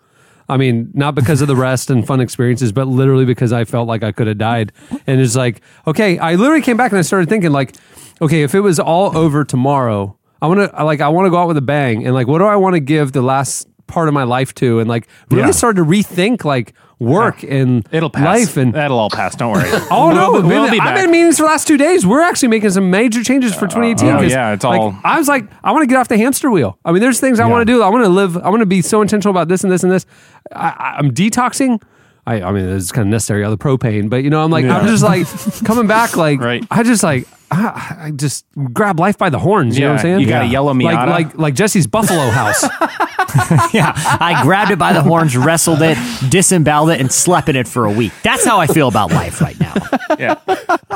I 0.52 0.58
mean, 0.58 0.92
not 0.94 1.16
because 1.16 1.42
of 1.42 1.48
the 1.48 1.56
rest 1.56 1.90
and 1.90 2.06
fun 2.06 2.20
experiences, 2.20 2.72
but 2.72 2.88
literally 2.88 3.26
because 3.26 3.52
I 3.54 3.64
felt 3.64 3.88
like 3.88 4.04
I 4.04 4.12
could 4.12 4.28
have 4.28 4.38
died. 4.38 4.72
And 5.08 5.22
it's 5.22 5.36
like, 5.36 5.62
okay, 5.88 6.18
I 6.20 6.36
literally 6.36 6.62
came 6.62 6.78
back 6.78 6.92
and 6.92 7.00
I 7.00 7.04
started 7.04 7.30
thinking 7.30 7.52
like, 7.52 7.76
okay, 8.22 8.44
if 8.44 8.54
it 8.54 8.60
was 8.60 8.80
all 8.80 9.18
over 9.18 9.44
tomorrow, 9.46 10.18
I 10.42 10.48
want 10.48 10.60
to 10.72 10.84
like 10.84 11.02
I 11.02 11.08
want 11.10 11.26
to 11.28 11.30
go 11.30 11.38
out 11.38 11.48
with 11.48 11.58
a 11.58 11.62
bang 11.62 12.06
and 12.06 12.14
like 12.14 12.28
what 12.28 12.40
do 12.40 12.46
I 12.46 12.56
want 12.58 12.74
to 12.76 12.80
give 12.80 13.12
the 13.14 13.22
last 13.22 13.68
part 13.88 14.08
of 14.08 14.14
my 14.14 14.24
life 14.24 14.54
to 14.56 14.80
and 14.80 14.90
like 14.90 15.08
really 15.30 15.44
Yeah. 15.44 15.52
started 15.52 15.78
to 15.84 15.86
rethink 15.86 16.44
like 16.44 16.74
work 17.02 17.44
and 17.44 17.86
It'll 17.92 18.10
pass. 18.12 18.24
life 18.24 18.58
and 18.58 18.74
That'll 18.74 19.00
all 19.00 19.10
pass. 19.10 19.36
Don't 19.36 19.52
worry. 19.52 19.68
Oh 19.92 20.12
no! 20.12 20.32
We'll, 20.32 20.42
we'll 20.44 20.62
man, 20.64 20.72
be 20.72 20.80
I've 20.80 20.86
back. 20.86 20.96
been 20.98 21.06
in 21.06 21.12
meetings 21.12 21.38
for 21.38 21.44
the 21.44 21.48
last 21.50 21.68
two 21.68 21.78
days. 21.78 22.06
We're 22.06 22.22
actually 22.22 22.50
making 22.50 22.70
some 22.70 22.92
major 22.92 23.24
changes 23.24 23.54
for 23.56 23.66
uh, 23.66 23.70
2018. 23.70 24.08
oh, 24.10 24.20
'cause, 24.20 24.32
yeah, 24.32 24.54
it's 24.54 24.64
like, 24.64 24.80
all- 24.80 24.96
I 25.04 25.18
was 25.18 25.28
like, 25.28 25.46
I 25.64 25.72
want 25.72 25.82
to 25.84 25.88
get 25.88 25.98
off 25.98 26.08
the 26.08 26.18
hamster 26.18 26.52
wheel. 26.52 26.78
I 26.86 26.92
mean, 26.92 27.02
there's 27.02 27.20
things 27.20 27.40
I 27.40 27.46
want 27.48 27.62
to 27.68 27.74
do. 27.74 27.82
I 27.82 27.90
want 27.90 28.06
to 28.06 28.10
live. 28.10 28.38
I 28.38 28.50
want 28.50 28.62
to 28.62 28.66
be 28.68 28.82
so 28.82 29.02
intentional 29.02 29.32
about 29.32 29.48
this 29.48 29.64
and 29.64 29.72
this 29.74 29.84
and 29.84 29.92
this. 29.92 30.06
I, 30.54 30.70
I- 30.70 30.96
I'm 31.00 31.12
detoxing. 31.12 31.82
I, 32.28 32.42
I 32.44 32.52
mean, 32.52 32.70
it's 32.70 32.92
kind 32.92 33.08
of 33.08 33.12
necessary. 33.12 33.44
All 33.44 33.50
the 33.52 33.58
propane, 33.58 34.08
but 34.10 34.24
you 34.24 34.30
know, 34.30 34.44
I'm 34.44 34.52
like, 34.52 34.66
I'm 34.66 34.86
just 34.86 35.04
like 35.04 35.26
coming 35.66 35.88
back. 35.88 36.16
Like, 36.16 36.40
Right. 36.40 36.64
I 36.70 36.84
just 36.84 37.02
like. 37.04 37.28
I, 37.52 37.98
I 38.06 38.12
just 38.12 38.46
grab 38.74 39.00
life 39.00 39.18
by 39.18 39.30
the 39.30 39.40
horns. 39.40 39.78
You 39.78 39.86
know 39.86 39.90
what 39.92 40.00
I'm 40.00 40.02
saying? 40.04 40.20
you 40.22 40.28
got 40.28 40.44
a 40.44 40.48
yellow 40.48 40.74
like, 40.74 40.96
Miata? 40.98 41.10
like 41.10 41.38
like 41.38 41.54
Jesse's 41.54 41.88
Buffalo 41.88 42.30
House. 42.30 42.64
Yeah, 43.74 43.94
I 43.96 44.42
grabbed 44.44 44.72
it 44.72 44.80
by 44.80 44.92
the 44.92 45.02
horns, 45.02 45.38
wrestled 45.38 45.82
it, 45.82 45.98
disemboweled 46.30 46.90
it, 46.90 47.00
and 47.00 47.10
slept 47.10 47.48
in 47.48 47.56
it 47.56 47.66
for 47.66 47.86
a 47.86 47.92
week. 47.92 48.12
That's 48.24 48.44
how 48.44 48.60
I 48.60 48.68
feel 48.68 48.90
about 48.90 49.12
life 49.12 49.40
right 49.40 49.58
now. 49.58 49.74
yeah. 50.20 50.36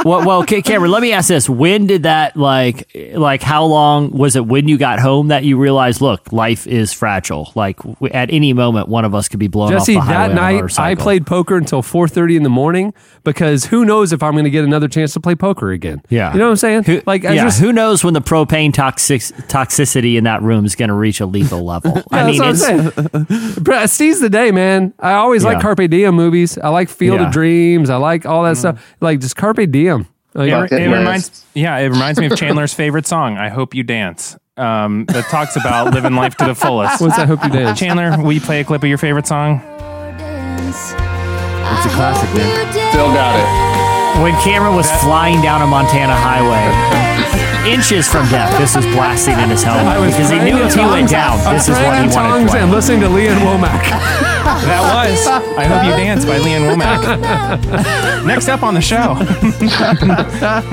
well, 0.03 0.25
well, 0.25 0.45
Ca- 0.45 0.61
Cameron, 0.61 0.91
let 0.91 1.01
me 1.01 1.13
ask 1.13 1.29
this: 1.29 1.47
When 1.47 1.87
did 1.87 2.03
that 2.03 2.35
like, 2.35 2.91
like, 3.13 3.41
how 3.41 3.63
long 3.63 4.11
was 4.11 4.35
it 4.35 4.45
when 4.45 4.67
you 4.67 4.77
got 4.77 4.99
home 4.99 5.29
that 5.29 5.45
you 5.45 5.57
realized, 5.57 6.01
look, 6.01 6.33
life 6.33 6.67
is 6.67 6.91
fragile? 6.91 7.51
Like, 7.55 7.77
w- 7.77 8.11
at 8.13 8.31
any 8.33 8.51
moment, 8.51 8.89
one 8.89 9.05
of 9.05 9.15
us 9.15 9.29
could 9.29 9.39
be 9.39 9.47
blown 9.47 9.71
Jesse, 9.71 9.95
off 9.95 10.05
the 10.05 10.13
highway 10.13 10.33
that 10.35 10.37
on 10.41 10.57
a 10.57 10.61
night 10.61 10.79
I 10.79 10.95
played 10.95 11.25
poker 11.25 11.55
until 11.55 11.81
4:30 11.81 12.35
in 12.35 12.43
the 12.43 12.49
morning 12.49 12.93
because 13.23 13.65
who 13.67 13.85
knows 13.85 14.11
if 14.11 14.21
I'm 14.21 14.33
going 14.33 14.43
to 14.43 14.49
get 14.51 14.65
another 14.65 14.89
chance 14.89 15.13
to 15.13 15.21
play 15.21 15.35
poker 15.35 15.71
again. 15.71 16.01
Yeah, 16.09 16.33
you 16.33 16.39
know 16.39 16.44
what 16.47 16.51
I'm 16.51 16.55
saying? 16.57 16.83
Who, 16.83 17.01
like, 17.05 17.23
yeah, 17.23 17.35
just, 17.35 17.59
who 17.59 17.71
knows 17.73 18.03
when 18.03 18.13
the 18.13 18.21
propane 18.21 18.73
toxic, 18.73 19.21
toxicity 19.21 20.17
in 20.17 20.23
that 20.25 20.41
room 20.41 20.65
is 20.65 20.75
going 20.75 20.89
to 20.89 20.95
reach 20.95 21.19
a 21.19 21.25
lethal 21.25 21.63
level? 21.63 22.01
I 22.11 22.25
mean, 22.31 22.39
that's 22.39 22.61
what 22.61 23.15
I'm 23.15 23.65
saying. 23.65 23.87
Seize 23.87 24.19
the 24.21 24.29
day, 24.29 24.51
man. 24.51 24.93
I 24.99 25.13
always 25.13 25.43
like 25.43 25.61
Carpe 25.61 25.89
Diem 25.89 26.15
movies. 26.15 26.57
I 26.57 26.69
like 26.69 26.89
Field 26.89 27.19
Yeah. 27.19 27.27
of 27.27 27.33
Dreams. 27.33 27.89
I 27.89 27.97
like 27.97 28.25
all 28.25 28.43
that 28.43 28.57
stuff. 28.57 28.95
Like 29.01 29.19
just 29.19 29.35
Carpe 29.35 29.69
Diem. 29.71 30.07
Like, 30.33 30.51
It, 30.71 30.81
it 30.81 30.87
reminds, 30.91 31.45
yeah, 31.53 31.77
it 31.77 31.87
reminds 31.87 32.19
me 32.19 32.25
of 32.25 32.35
Chandler's 32.37 32.73
favorite 32.73 33.07
song, 33.07 33.37
"I 33.37 33.47
Hope 33.47 33.73
You 33.73 33.83
Dance," 33.83 34.37
um, 34.57 35.05
that 35.05 35.23
talks 35.29 35.55
about 35.55 35.93
living 35.93 36.13
life 36.15 36.35
to 36.35 36.45
the 36.45 36.53
fullest. 36.55 36.99
What's 36.99 37.15
that? 37.15 37.27
Hope 37.29 37.41
you 37.45 37.49
dance. 37.51 37.79
Chandler, 37.79 38.21
will 38.21 38.33
you 38.33 38.41
play 38.41 38.59
a 38.59 38.65
clip 38.65 38.83
of 38.83 38.89
your 38.89 38.97
favorite 38.97 39.27
song? 39.27 39.61
It's 40.67 41.85
a 41.85 41.89
classic, 41.95 42.29
man. 42.35 42.71
Still 42.91 43.07
got 43.13 43.35
it. 43.39 43.64
When 44.21 44.33
Cameron 44.41 44.75
was 44.75 44.89
flying 45.03 45.41
down 45.41 45.61
a 45.61 45.67
Montana 45.67 46.15
highway. 46.15 46.63
inches 47.71 48.07
from 48.07 48.27
death, 48.29 48.55
this 48.59 48.75
was 48.75 48.85
blasting 48.87 49.37
in 49.39 49.49
his 49.49 49.63
helmet 49.63 49.97
because 50.11 50.29
he 50.29 50.37
knew 50.39 50.57
in 50.57 50.67
if 50.67 50.73
he 50.75 50.81
went 50.81 51.09
tongues. 51.09 51.11
down, 51.11 51.39
I 51.39 51.53
this 51.53 51.67
is 51.67 51.75
what 51.75 51.97
he 51.97 52.03
in 52.03 52.09
wanted 52.09 52.09
to 52.09 52.15
tongues 52.15 52.51
play. 52.51 52.59
and 52.61 52.71
listening 52.71 52.99
to 53.01 53.09
Lee 53.09 53.27
Ann 53.27 53.39
Womack. 53.41 54.31
That 54.45 54.81
was 55.09 55.27
I 55.57 55.65
Hope 55.65 55.83
You 55.85 55.91
Dance 55.91 56.23
by 56.23 56.37
Lee 56.37 56.51
Ann 56.53 56.61
Womack. 56.61 58.25
Next 58.25 58.47
up 58.47 58.63
on 58.63 58.73
the 58.73 58.81
show. 58.81 59.15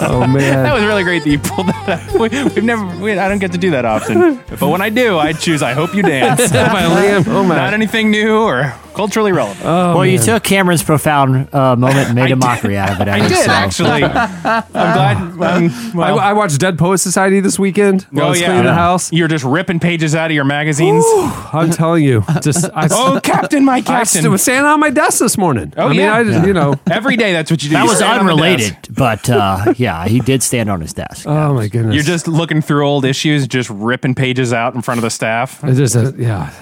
Oh 0.00 0.26
man. 0.26 0.64
That 0.64 0.74
was 0.74 0.84
really 0.84 1.02
great 1.04 1.22
that 1.24 1.30
you 1.30 1.38
pulled 1.38 1.68
that 1.68 1.88
up. 1.88 2.12
We, 2.20 2.28
we've 2.28 2.64
never, 2.64 2.84
we, 2.98 3.12
I 3.18 3.28
don't 3.28 3.38
get 3.38 3.52
to 3.52 3.58
do 3.58 3.70
that 3.70 3.84
often. 3.84 4.42
But 4.58 4.68
when 4.68 4.82
I 4.82 4.90
do, 4.90 5.18
I 5.18 5.32
choose 5.32 5.62
I 5.62 5.72
Hope 5.72 5.94
You 5.94 6.02
Dance. 6.02 6.50
by 6.52 6.86
Lee 6.86 7.06
Ann 7.08 7.24
Not 7.48 7.72
anything 7.74 8.10
new 8.10 8.38
or 8.42 8.74
culturally 8.98 9.30
relevant. 9.30 9.64
Oh, 9.64 9.94
well, 9.94 10.04
you 10.06 10.18
took 10.18 10.42
Cameron's 10.42 10.82
profound 10.82 11.54
uh, 11.54 11.76
moment 11.76 12.08
and 12.08 12.16
made 12.16 12.22
I 12.22 12.26
a 12.26 12.28
did. 12.30 12.38
mockery 12.40 12.76
out 12.76 12.90
of 12.90 13.00
it. 13.00 13.06
I 13.06 13.28
did 13.28 13.36
so- 13.44 13.50
actually. 13.52 14.02
I'm 14.04 14.72
glad. 14.72 15.18
Um, 15.38 15.70
I, 15.70 15.92
well, 15.94 16.18
I 16.18 16.32
watched 16.32 16.58
Dead 16.58 16.76
Poet 16.78 16.98
Society 16.98 17.38
this 17.40 17.58
weekend 17.58 18.02
while 18.10 18.24
I 18.24 18.26
oh 18.26 18.30
was 18.30 18.40
yeah, 18.40 18.46
cleaning 18.48 18.64
the 18.64 18.74
house. 18.74 19.12
You're 19.12 19.28
just 19.28 19.44
ripping 19.44 19.78
pages 19.78 20.14
out 20.16 20.30
of 20.30 20.34
your 20.34 20.44
magazines. 20.44 21.04
I'm 21.52 21.70
telling 21.70 22.02
you, 22.04 22.24
just 22.42 22.68
I, 22.74 22.88
Oh, 22.90 23.20
Captain, 23.22 23.64
my 23.64 23.76
I 23.76 23.80
Captain. 23.82 24.28
was 24.30 24.42
standing 24.42 24.66
on 24.66 24.80
my 24.80 24.90
desk 24.90 25.20
this 25.20 25.38
morning. 25.38 25.72
Oh, 25.76 25.86
I 25.86 25.88
mean, 25.90 26.00
yeah. 26.00 26.14
I 26.16 26.24
just, 26.24 26.46
you 26.46 26.52
know. 26.52 26.74
Every 26.90 27.16
day, 27.16 27.32
that's 27.32 27.50
what 27.50 27.62
you 27.62 27.68
do. 27.70 27.74
That 27.74 27.84
You 27.84 27.88
was 27.88 27.98
stand 27.98 28.18
on 28.20 28.26
the 28.26 28.32
unrelated, 28.32 28.76
but 28.90 29.30
uh, 29.30 29.74
yeah, 29.76 30.06
he 30.08 30.18
did 30.20 30.42
stand 30.42 30.68
on 30.70 30.80
his 30.80 30.92
desk. 30.92 31.26
Oh 31.26 31.54
my 31.54 31.68
goodness. 31.68 31.94
You're 31.94 32.04
just 32.04 32.26
looking 32.26 32.60
through 32.60 32.86
old 32.86 33.04
issues, 33.04 33.46
just 33.46 33.70
ripping 33.70 34.14
pages 34.16 34.52
out 34.52 34.74
in 34.74 34.82
front 34.82 34.98
of 34.98 35.02
the 35.02 35.10
staff. 35.10 35.62
I 35.62 35.72
just 35.72 35.94
uh, 35.96 36.12
yeah. 36.16 36.52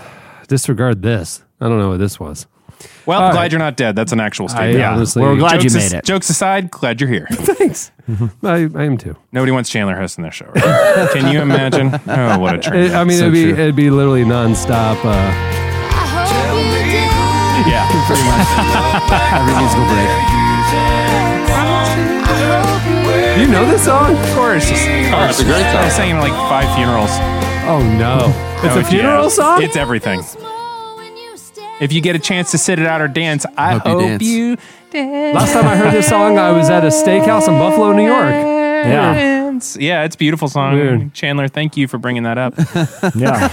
Disregard 0.49 1.03
this. 1.03 1.43
I 1.61 1.68
don't 1.68 1.78
know 1.78 1.90
what 1.90 1.98
this 1.98 2.18
was. 2.20 2.46
Well, 3.07 3.22
All 3.22 3.30
glad 3.32 3.40
right. 3.40 3.52
you're 3.52 3.59
not 3.59 3.76
dead. 3.78 3.96
That's 3.96 4.12
an 4.12 4.20
actual 4.20 4.46
I 4.46 4.48
statement. 4.48 4.78
Yeah, 4.80 4.92
honestly, 4.94 5.22
we're 5.22 5.36
glad 5.36 5.62
you 5.62 5.70
jokes, 5.70 5.74
made 5.74 5.82
as- 5.84 5.92
it. 5.94 6.04
jokes 6.04 6.28
aside, 6.28 6.70
glad 6.70 7.00
you're 7.00 7.09
here. 7.09 7.26
Thanks. 7.30 7.90
I, 8.42 8.68
I 8.74 8.84
am 8.84 8.98
too. 8.98 9.16
Nobody 9.32 9.50
wants 9.52 9.70
Chandler 9.70 9.96
hosting 9.96 10.22
their 10.22 10.30
show. 10.32 10.46
Right? 10.54 11.09
Can 11.14 11.32
you 11.32 11.40
imagine? 11.40 11.98
Oh, 12.07 12.38
what 12.38 12.57
a 12.57 12.59
train. 12.59 12.92
I 12.92 13.04
mean, 13.04 13.16
So 13.16 13.24
it'd 13.28 13.32
be 13.32 13.44
true. 13.44 13.52
it'd 13.54 13.76
be 13.76 13.88
literally 13.90 14.24
nonstop. 14.24 14.96
Uh, 15.02 15.12
yeah. 17.66 17.88
Pretty 18.07 18.22
much 18.22 18.46
every 19.32 19.54
musical 19.57 19.86
break. 19.88 20.36
You 23.40 23.48
know 23.52 23.64
this 23.70 23.84
song? 23.84 24.12
Of 24.16 24.34
course. 24.34 24.64
Of 24.70 24.76
course. 25.11 25.30
it's 25.30 25.40
a 25.40 25.44
great 25.44 25.62
song. 25.72 25.76
I 25.84 25.88
sang 25.88 26.11
in 26.11 26.18
like 26.18 26.32
five 26.48 26.68
funerals. 26.76 27.11
Oh 27.68 27.82
no! 27.98 28.32
It's 28.64 28.76
Oh, 28.76 28.80
a 28.80 28.84
funeral 28.84 29.24
yeah. 29.24 29.28
song. 29.28 29.62
It's 29.62 29.76
everything. 29.76 30.20
If 31.81 31.93
you 31.93 32.01
get 32.01 32.16
a 32.16 32.18
chance 32.18 32.51
to 32.53 32.59
sit 32.59 32.79
it 32.79 32.87
out 32.87 33.01
or 33.01 33.09
dance, 33.09 33.45
I 33.57 33.74
Hope 33.74 33.85
you 33.87 33.91
hope 33.93 34.01
dance. 34.01 34.22
you 34.22 34.57
dance. 34.91 35.35
Last 35.35 35.53
time 35.53 35.66
I 35.66 35.77
heard 35.77 35.93
this 35.93 36.09
song, 36.09 36.39
I 36.39 36.51
was 36.53 36.70
at 36.70 36.85
a 36.85 36.89
steakhouse 36.89 37.49
in 37.49 37.59
Buffalo, 37.59 37.93
New 37.93 38.07
York. 38.07 38.31
Yeah, 38.31 39.61
Yeah, 39.79 40.05
it's 40.05 40.14
a 40.14 40.18
beautiful 40.18 40.49
song. 40.49 40.74
Weird. 40.74 41.12
Chandler, 41.12 41.49
thank 41.49 41.77
you 41.77 41.89
for 41.89 41.99
bringing 41.99 42.22
that 42.22 42.39
up. 42.39 42.55
yeah. 43.16 43.49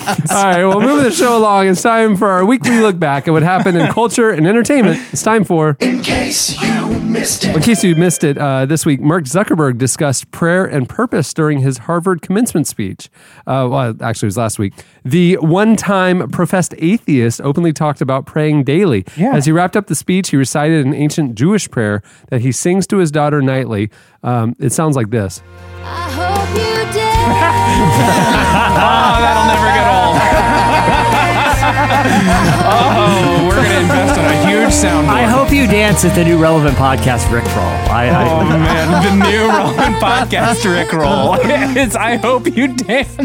All 0.00 0.44
right, 0.44 0.64
well, 0.64 0.80
moving 0.80 1.04
the 1.04 1.10
show 1.10 1.36
along, 1.36 1.68
it's 1.68 1.82
time 1.82 2.16
for 2.16 2.28
our 2.28 2.44
weekly 2.44 2.78
look 2.80 2.98
back 2.98 3.28
at 3.28 3.32
what 3.32 3.42
happened 3.42 3.76
in 3.78 3.92
culture 3.92 4.30
and 4.30 4.46
entertainment. 4.46 5.00
It's 5.12 5.22
time 5.22 5.44
for. 5.44 5.76
In 5.80 6.02
case 6.02 6.60
you 6.60 6.98
missed 7.00 7.44
it. 7.44 7.54
In 7.56 7.62
case 7.62 7.84
you 7.84 7.94
missed 7.94 8.24
it, 8.24 8.38
uh, 8.38 8.66
this 8.66 8.86
week, 8.86 9.00
Mark 9.00 9.24
Zuckerberg 9.24 9.78
discussed 9.78 10.30
prayer 10.30 10.64
and 10.64 10.88
purpose 10.88 11.34
during 11.34 11.58
his 11.60 11.78
Harvard 11.78 12.22
commencement 12.22 12.66
speech. 12.66 13.10
Uh, 13.46 13.68
well, 13.70 13.94
actually, 14.00 14.26
it 14.26 14.30
was 14.30 14.36
last 14.36 14.58
week. 14.58 14.72
The 15.04 15.36
one 15.36 15.76
time 15.76 16.28
professed 16.30 16.74
atheist 16.78 17.40
openly 17.42 17.72
talked 17.72 18.00
about 18.00 18.26
praying 18.26 18.64
daily. 18.64 19.04
Yeah. 19.16 19.34
As 19.34 19.44
he 19.46 19.52
wrapped 19.52 19.76
up 19.76 19.86
the 19.86 19.94
speech, 19.94 20.30
he 20.30 20.36
recited 20.36 20.86
an 20.86 20.94
ancient 20.94 21.34
Jewish 21.34 21.70
prayer 21.70 22.02
that 22.30 22.40
he 22.40 22.52
sings 22.52 22.86
to 22.88 22.96
his 22.98 23.10
daughter 23.10 23.42
nightly. 23.42 23.90
Um, 24.22 24.56
it 24.58 24.70
sounds 24.72 24.96
like 24.96 25.10
this. 25.10 25.42
I 25.82 26.10
hope 26.10 26.48
you 26.56 26.92
did. 26.92 27.10
Oh, 28.72 29.20
that'll 29.20 29.46
never 29.46 29.66
get 29.66 29.86
old. 29.86 29.89
Oh, 31.92 33.44
we're 33.48 33.56
going 33.56 33.68
to 33.68 33.80
invest 33.80 34.18
in 34.18 34.24
a 34.24 34.46
huge 34.48 34.70
soundboard. 34.72 35.08
I 35.08 35.22
hope 35.24 35.50
you 35.52 35.66
dance 35.66 36.04
at 36.04 36.14
the 36.14 36.24
new 36.24 36.38
relevant 36.38 36.76
podcast, 36.76 37.30
Rick 37.32 37.44
Roll. 37.44 37.90
I, 37.90 38.08
Oh 38.08 38.12
I, 38.40 38.48
man, 38.58 39.20
the 39.20 39.30
new 39.30 39.48
relevant 39.48 39.96
podcast 39.96 40.64
Rick 40.70 40.92
roll. 40.92 41.36
It's 41.76 41.94
I 41.96 42.16
hope 42.16 42.46
you 42.56 42.68
dance. 42.74 43.16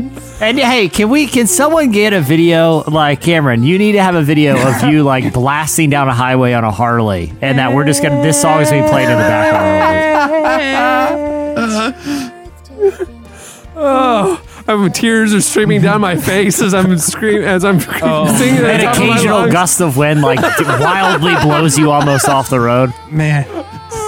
and 0.41 0.59
hey, 0.59 0.89
can 0.89 1.09
we? 1.09 1.27
Can 1.27 1.47
someone 1.47 1.91
get 1.91 2.13
a 2.13 2.21
video 2.21 2.83
like 2.83 3.21
Cameron? 3.21 3.63
You 3.63 3.77
need 3.77 3.93
to 3.93 4.01
have 4.01 4.15
a 4.15 4.21
video 4.23 4.55
of 4.57 4.83
you 4.83 5.03
like 5.03 5.33
blasting 5.33 5.89
down 5.89 6.07
a 6.07 6.13
highway 6.13 6.53
on 6.53 6.63
a 6.63 6.71
Harley, 6.71 7.33
and 7.41 7.57
that 7.59 7.73
we're 7.73 7.85
just 7.85 8.01
gonna. 8.03 8.21
This 8.21 8.39
song 8.41 8.61
is 8.61 8.69
gonna 8.69 8.83
be 8.83 8.89
played 8.89 9.09
in 9.09 9.17
the 9.17 9.23
background. 9.23 9.75
Oh, 13.77 14.41
I'm, 14.67 14.91
tears 14.91 15.33
are 15.33 15.41
streaming 15.41 15.81
down 15.81 16.01
my 16.01 16.15
face 16.15 16.61
as 16.61 16.73
I'm 16.73 16.97
screaming 16.97 17.43
as 17.43 17.63
I'm 17.63 17.77
oh, 18.01 18.35
singing. 18.37 18.63
at 18.63 18.71
An 18.71 18.77
the 18.79 18.83
top 18.85 18.97
of 18.97 19.03
occasional 19.09 19.51
gust 19.51 19.81
of 19.81 19.97
wind 19.97 20.21
like 20.21 20.39
wildly 20.59 21.33
blows 21.43 21.77
you 21.77 21.91
almost 21.91 22.27
off 22.27 22.49
the 22.49 22.59
road. 22.59 22.91
Man, 23.11 23.45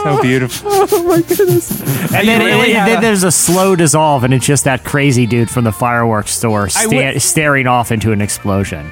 so 0.03 0.22
beautiful. 0.22 0.70
Oh, 0.72 1.14
and 1.14 2.28
then, 2.28 2.43
really 2.45 2.74
and 2.74 2.88
then 2.91 3.01
there's 3.01 3.24
a 3.24 3.32
slow 3.32 3.76
dissolve, 3.76 4.24
and 4.24 4.34
it's 4.34 4.45
just 4.45 4.64
that 4.64 4.84
crazy 4.84 5.26
dude 5.28 5.49
from 5.49 5.64
the 5.64 5.72
fireworks 5.72 6.32
store 6.32 6.70
sta- 6.70 6.88
would- 7.14 7.22
staring 7.22 7.68
off 7.68 7.91
into 7.91 8.12
an 8.12 8.22
explosion. 8.22 8.89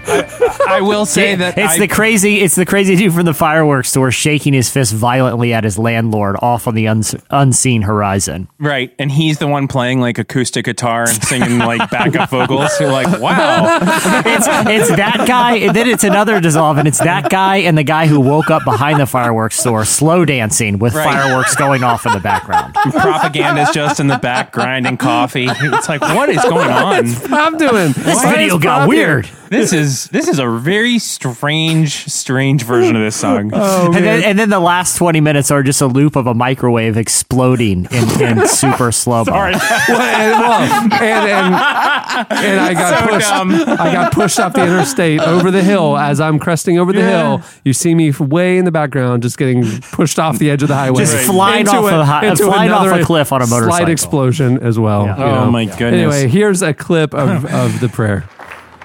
I 0.67 0.81
will 0.81 1.05
say 1.05 1.31
Yeah, 1.31 1.35
that 1.37 1.57
it's 1.57 1.73
I, 1.75 1.79
the 1.79 1.87
crazy. 1.87 2.39
It's 2.41 2.55
the 2.55 2.65
crazy 2.65 2.95
dude 2.95 3.13
from 3.13 3.25
the 3.25 3.33
fireworks 3.33 3.89
store 3.89 4.11
shaking 4.11 4.53
his 4.53 4.69
fist 4.69 4.93
violently 4.93 5.53
at 5.53 5.63
his 5.63 5.77
landlord 5.77 6.35
off 6.41 6.67
on 6.67 6.75
the 6.75 6.87
uns- 6.87 7.15
unseen 7.29 7.81
horizon. 7.83 8.47
right, 8.59 8.93
and 8.99 9.11
he's 9.11 9.37
the 9.39 9.47
one 9.47 9.67
playing 9.67 9.99
like 10.01 10.17
acoustic 10.17 10.65
guitar 10.65 11.01
and 11.03 11.23
singing 11.23 11.54
like 11.59 11.89
backup 11.89 12.29
vocals. 12.29 12.71
You're 12.79 12.91
like, 12.91 13.19
wow. 13.19 13.79
It's 14.25 14.47
it's 14.47 14.89
that 14.97 15.25
guy, 15.27 15.55
and 15.57 15.75
then 15.75 15.87
it's 15.87 16.03
another 16.03 16.39
dissolve, 16.39 16.77
and 16.77 16.87
it's 16.87 16.99
that 16.99 17.29
guy 17.29 17.57
and 17.57 17.77
the 17.77 17.83
guy 17.83 18.07
who 18.07 18.19
woke 18.19 18.49
up 18.49 18.63
behind 18.63 18.99
the 18.99 19.05
fireworks 19.05 19.57
store, 19.59 19.85
slow 19.85 20.25
dancing 20.25 20.79
with 20.79 20.93
Right. 20.95 21.05
fireworks 21.05 21.55
going 21.55 21.83
off 21.83 22.05
in 22.05 22.13
the 22.13 22.19
background. 22.19 22.73
Propaganda's 22.91 23.69
just 23.71 23.99
in 23.99 24.07
the 24.07 24.17
back 24.17 24.51
grinding 24.51 24.97
coffee. 24.97 25.47
It's 25.49 25.89
like, 25.89 26.01
what 26.01 26.29
is 26.29 26.41
going 26.43 26.69
on? 26.69 27.05
I'm 27.33 27.57
doing. 27.57 27.91
This 27.93 28.23
video 28.23 28.57
got 28.57 28.87
weird. 28.89 29.29
This 29.49 29.73
is 29.73 30.05
this 30.05 30.27
is 30.27 30.39
a 30.39 30.49
very 30.49 30.97
strange, 30.97 32.05
strange 32.11 32.63
version 32.63 32.95
of 32.95 33.01
this 33.03 33.15
song. 33.15 33.51
Oh, 33.53 33.85
And 33.93 34.03
then, 34.03 34.23
and 34.23 34.39
then 34.39 34.49
the 34.49 34.59
last 34.59 34.97
20 34.97 35.21
minutes 35.21 35.51
are 35.51 35.61
just 35.61 35.81
a 35.81 35.87
loop 35.87 36.15
of 36.15 36.25
a 36.25 36.33
microwave 36.33 36.97
exploding 36.97 37.87
in, 37.91 38.21
in 38.21 38.47
super 38.47 38.91
slow 38.91 39.19
mo. 39.19 39.23
Sorry. 39.25 39.53
Well, 39.53 39.61
and, 40.01 40.41
well, 40.41 40.61
and, 40.93 40.93
and, 41.03 41.44
and 41.53 42.59
I 42.59 42.73
got 42.73 42.99
So 42.99 43.07
pushed. 43.13 43.29
dumb. 43.29 43.51
I 43.53 43.91
got 43.93 44.11
pushed 44.13 44.39
off 44.39 44.53
the 44.53 44.63
interstate 44.63 45.19
over 45.21 45.51
the 45.51 45.61
hill 45.63 45.97
as 45.97 46.19
I'm 46.19 46.39
cresting 46.39 46.77
over 46.79 46.91
the 46.93 47.01
hill. 47.03 47.41
You 47.63 47.73
see 47.73 47.95
me 47.95 48.11
way 48.11 48.57
in 48.57 48.65
the 48.65 48.71
background, 48.71 49.23
just 49.23 49.37
getting 49.37 49.63
pushed 49.91 50.19
off 50.19 50.37
the 50.39 50.49
edge 50.49 50.61
of 50.63 50.67
the 50.69 50.75
highway, 50.75 50.99
Just 51.03 51.17
flying 51.25 51.67
off 51.67 51.85
a 51.91 52.05
hi- 52.05 52.25
into 52.27 52.45
flying 52.45 52.71
off 52.71 52.87
a 52.99 53.03
cliff 53.03 53.31
on 53.31 53.41
a 53.41 53.47
Slight 53.47 53.59
motorcycle. 53.61 53.91
explosion 53.91 54.59
as 54.63 54.79
well. 54.79 55.05
Yeah. 55.05 55.15
Oh, 55.17 55.45
know. 55.45 55.51
my 55.51 55.65
goodness. 55.65 55.93
Anyway, 56.15 56.27
here's 56.27 56.61
a 56.61 56.73
clip 56.73 57.13
of, 57.13 57.45
of 57.53 57.79
the 57.79 57.89
prayer. 57.89 58.23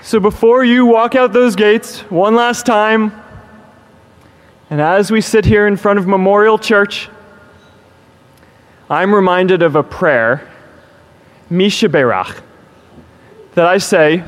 So 0.02 0.18
before 0.20 0.64
you 0.64 0.86
walk 0.86 1.14
out 1.14 1.32
those 1.32 1.54
gates 1.56 2.00
one 2.10 2.34
last 2.34 2.64
time, 2.66 3.12
and 4.70 4.80
as 4.80 5.10
we 5.10 5.20
sit 5.20 5.44
here 5.44 5.66
in 5.66 5.76
front 5.76 5.98
of 5.98 6.06
Memorial 6.06 6.56
Church, 6.58 7.08
I'm 8.88 9.14
reminded 9.14 9.62
of 9.62 9.76
a 9.76 9.82
prayer, 9.82 10.48
Mi 11.48 11.68
Shebeirach, 11.68 12.40
that 13.54 13.66
I 13.66 13.78
say 13.78 14.24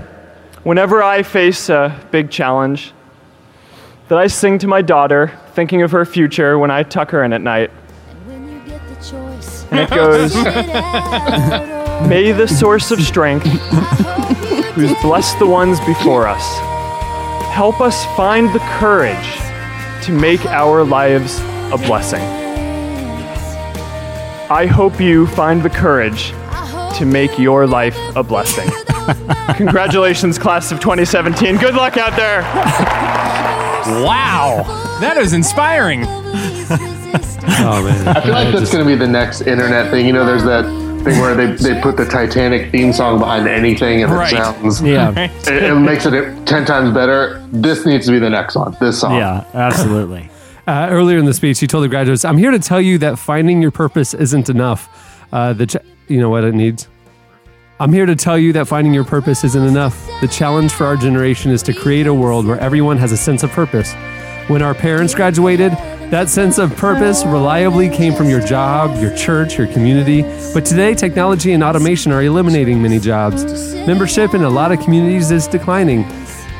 whenever 0.62 1.02
I 1.02 1.22
face 1.22 1.68
a 1.68 1.98
big 2.10 2.30
challenge, 2.30 2.92
that 4.08 4.18
I 4.18 4.26
sing 4.26 4.58
to 4.58 4.66
my 4.66 4.82
daughter, 4.82 5.38
thinking 5.54 5.82
of 5.82 5.92
her 5.92 6.04
future 6.04 6.58
when 6.58 6.70
I 6.70 6.82
tuck 6.82 7.10
her 7.10 7.22
in 7.24 7.32
at 7.32 7.40
night. 7.40 7.70
When 8.26 8.48
you 8.50 8.60
get 8.60 8.86
the 8.88 8.94
choice, 8.96 9.64
And 9.70 9.80
it 9.80 9.90
goes. 9.90 10.34
May 12.08 12.32
the 12.32 12.48
source 12.48 12.90
of 12.90 13.00
strength, 13.00 13.46
who's 14.74 14.92
blessed 15.02 15.38
the 15.38 15.46
ones 15.46 15.78
before 15.80 16.26
us, 16.26 16.58
help 17.52 17.80
us 17.80 18.04
find 18.16 18.52
the 18.52 18.58
courage 18.80 19.16
to 20.04 20.12
make 20.12 20.44
our 20.46 20.82
lives 20.84 21.38
a 21.72 21.78
blessing. 21.86 22.22
I 24.50 24.66
hope 24.66 25.00
you 25.00 25.26
find 25.28 25.62
the 25.62 25.70
courage 25.70 26.34
to 26.95 27.05
make 27.07 27.38
your 27.38 27.66
life 27.66 27.97
a 28.16 28.22
blessing. 28.22 28.68
Congratulations, 29.57 30.38
class 30.38 30.70
of 30.72 30.80
2017. 30.80 31.57
Good 31.59 31.74
luck 31.74 31.97
out 31.97 32.16
there. 32.16 32.43
wow, 34.05 34.62
that 35.01 35.16
is 35.16 35.32
inspiring. 35.32 36.05
Oh 37.64 37.82
man, 37.84 38.09
I 38.09 38.20
feel 38.22 38.32
like 38.32 38.53
that's 38.55 38.72
going 38.72 38.84
to 38.84 38.90
be 38.90 38.95
the 38.97 39.07
next 39.07 39.43
internet 39.43 39.90
thing. 39.90 40.07
You 40.07 40.12
know, 40.12 40.24
there's 40.24 40.45
that 40.45 40.64
thing 41.05 41.20
where 41.20 41.34
they, 41.34 41.53
they 41.55 41.80
put 41.80 41.97
the 41.97 42.05
Titanic 42.07 42.70
theme 42.70 42.93
song 42.93 43.18
behind 43.18 43.47
anything 43.49 44.03
and 44.03 44.12
Right. 44.12 44.32
it 44.32 44.36
sounds, 44.36 44.80
Yeah. 44.80 45.11
it, 45.47 45.62
it 45.64 45.74
makes 45.74 46.07
it 46.07 46.47
10 46.47 46.64
times 46.64 46.95
better. 46.95 47.45
This 47.53 47.84
needs 47.84 48.07
to 48.07 48.12
be 48.12 48.18
the 48.20 48.30
next 48.30 48.55
one. 48.55 48.76
This 48.80 49.01
song. 49.01 49.16
Yeah, 49.16 49.45
absolutely. 49.55 50.30
Uh, 50.66 50.86
earlier 50.90 51.18
in 51.18 51.24
the 51.24 51.34
speech, 51.34 51.59
he 51.61 51.66
told 51.66 51.84
the 51.84 51.88
graduates, 51.88 52.24
I'm 52.24 52.38
here 52.38 52.53
to 52.53 52.59
tell 52.61 52.80
you 52.80 52.97
that 52.99 53.18
finding 53.18 53.61
your 53.61 53.72
purpose 53.72 54.14
isn't 54.14 54.49
enough. 54.49 54.88
Uh, 55.32 55.53
the 55.53 55.66
ch- 55.66 55.76
you 56.12 56.20
know 56.20 56.30
what 56.30 56.44
it 56.44 56.54
needs. 56.54 56.88
I'm 57.80 57.92
here 57.92 58.06
to 58.06 58.14
tell 58.14 58.38
you 58.38 58.52
that 58.52 58.68
finding 58.68 58.94
your 58.94 59.04
purpose 59.04 59.42
isn't 59.42 59.64
enough. 59.64 60.06
The 60.20 60.28
challenge 60.28 60.72
for 60.72 60.84
our 60.86 60.96
generation 60.96 61.50
is 61.50 61.62
to 61.64 61.72
create 61.72 62.06
a 62.06 62.14
world 62.14 62.46
where 62.46 62.60
everyone 62.60 62.98
has 62.98 63.10
a 63.10 63.16
sense 63.16 63.42
of 63.42 63.50
purpose. 63.50 63.92
When 64.46 64.62
our 64.62 64.74
parents 64.74 65.14
graduated, 65.14 65.72
that 66.12 66.28
sense 66.28 66.58
of 66.58 66.76
purpose 66.76 67.24
reliably 67.24 67.88
came 67.88 68.12
from 68.14 68.28
your 68.28 68.40
job, 68.40 69.00
your 69.00 69.16
church, 69.16 69.56
your 69.56 69.66
community. 69.66 70.22
But 70.52 70.66
today, 70.66 70.94
technology 70.94 71.52
and 71.52 71.64
automation 71.64 72.12
are 72.12 72.22
eliminating 72.22 72.82
many 72.82 73.00
jobs. 73.00 73.74
Membership 73.74 74.34
in 74.34 74.42
a 74.42 74.50
lot 74.50 74.70
of 74.70 74.80
communities 74.80 75.30
is 75.30 75.48
declining. 75.48 76.02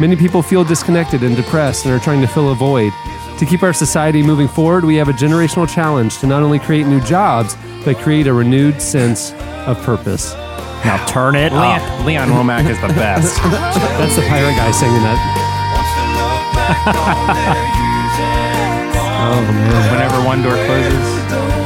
Many 0.00 0.16
people 0.16 0.42
feel 0.42 0.64
disconnected 0.64 1.22
and 1.22 1.36
depressed 1.36 1.84
and 1.84 1.94
are 1.94 2.03
trying 2.03 2.22
to 2.22 2.26
fill 2.26 2.50
a 2.50 2.55
void. 2.55 2.92
To 3.43 3.49
keep 3.49 3.64
our 3.64 3.72
society 3.72 4.22
moving 4.22 4.47
forward, 4.47 4.84
we 4.84 4.95
have 4.95 5.09
a 5.09 5.12
generational 5.12 5.68
challenge 5.68 6.18
to 6.18 6.28
not 6.28 6.45
only 6.45 6.61
create 6.61 6.86
new 6.86 7.01
jobs, 7.01 7.57
but 7.84 7.97
create 7.97 8.28
a 8.28 8.32
renewed 8.32 8.80
sense 8.80 9.32
of 9.66 9.82
purpose. 9.82 10.32
Now 10.84 11.05
turn 11.09 11.34
it 11.34 11.53
up. 11.53 11.82
Leon, 12.07 12.07
Leon 12.07 12.28
Womack 12.28 12.70
is 12.70 12.80
the 12.80 12.86
best. 12.95 13.43
That's 13.99 14.14
the 14.14 14.22
pirate 14.28 14.55
guy 14.55 14.70
singing 14.70 15.03
that. 15.03 15.18
oh 19.26 19.43
man! 19.51 19.90
Whenever 19.90 20.22
one 20.24 20.40
door 20.40 20.55
closes, 20.55 21.22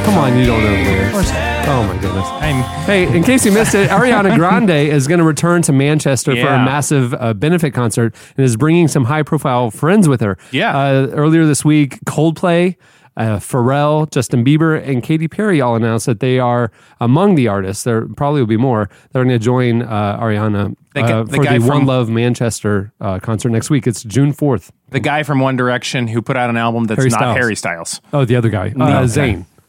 Come 0.07 0.17
on, 0.19 0.37
you 0.39 0.45
don't 0.45 0.61
know 0.63 0.71
the 0.71 0.89
lyrics. 0.91 1.29
Oh 1.69 1.83
my 1.85 2.01
goodness! 2.01 2.25
I'm. 2.31 2.63
Hey, 2.85 3.13
in 3.13 3.23
case 3.23 3.45
you 3.45 3.51
missed 3.51 3.75
it, 3.75 3.89
Ariana 3.91 4.35
Grande 4.37 4.69
is 4.69 5.05
going 5.05 5.17
to 5.19 5.25
return 5.25 5.61
to 5.63 5.73
Manchester 5.73 6.31
for 6.31 6.37
a 6.39 6.43
Yeah. 6.43 6.63
massive 6.65 7.13
uh, 7.13 7.33
benefit 7.33 7.73
concert 7.73 8.15
and 8.37 8.45
is 8.45 8.55
bringing 8.55 8.87
some 8.87 9.03
high-profile 9.03 9.71
friends 9.71 10.07
with 10.07 10.21
her. 10.21 10.37
Yeah. 10.51 10.75
Uh, 10.77 11.07
earlier 11.11 11.45
this 11.45 11.65
week, 11.65 11.99
Coldplay. 12.05 12.77
Uh, 13.17 13.37
Pharrell, 13.39 14.09
Justin 14.11 14.45
Bieber, 14.45 14.79
and 14.87 15.01
Katy 15.01 15.27
Perry 15.27 15.59
all 15.59 15.75
announced 15.75 16.05
that 16.05 16.19
they 16.19 16.37
are 16.37 16.71
among 17.01 17.33
the 17.33 17.47
artists. 17.47 17.83
There 17.83 18.07
probably 18.09 18.41
will 18.41 18.47
be 18.47 18.57
more 18.57 18.91
that 19.11 19.19
are 19.19 19.23
going 19.25 19.37
to 19.39 19.43
join 19.43 19.81
uh, 19.81 20.19
Ariana 20.19 20.75
The 20.93 21.01
gu- 21.01 21.07
uh, 21.07 21.23
the 21.23 21.35
for 21.37 21.43
guy 21.43 21.57
the 21.57 21.65
from- 21.65 21.77
One 21.79 21.85
Love 21.87 22.09
Manchester 22.11 22.93
uh, 23.01 23.17
concert 23.19 23.49
next 23.49 23.71
week. 23.71 23.87
It's 23.87 24.03
June 24.03 24.33
fourth. 24.33 24.71
The 24.91 24.99
guy 24.99 25.23
from 25.23 25.39
One 25.39 25.55
Direction 25.55 26.07
who 26.07 26.21
put 26.21 26.37
out 26.37 26.51
an 26.51 26.57
album 26.57 26.83
that's 26.83 26.99
Harry 26.99 27.09
not 27.09 27.17
Styles. 27.19 27.37
Harry 27.37 27.55
Styles. 27.55 28.01
Oh, 28.13 28.23
the 28.23 28.35
other 28.35 28.49
guy, 28.49 28.71
uh. 28.79 29.03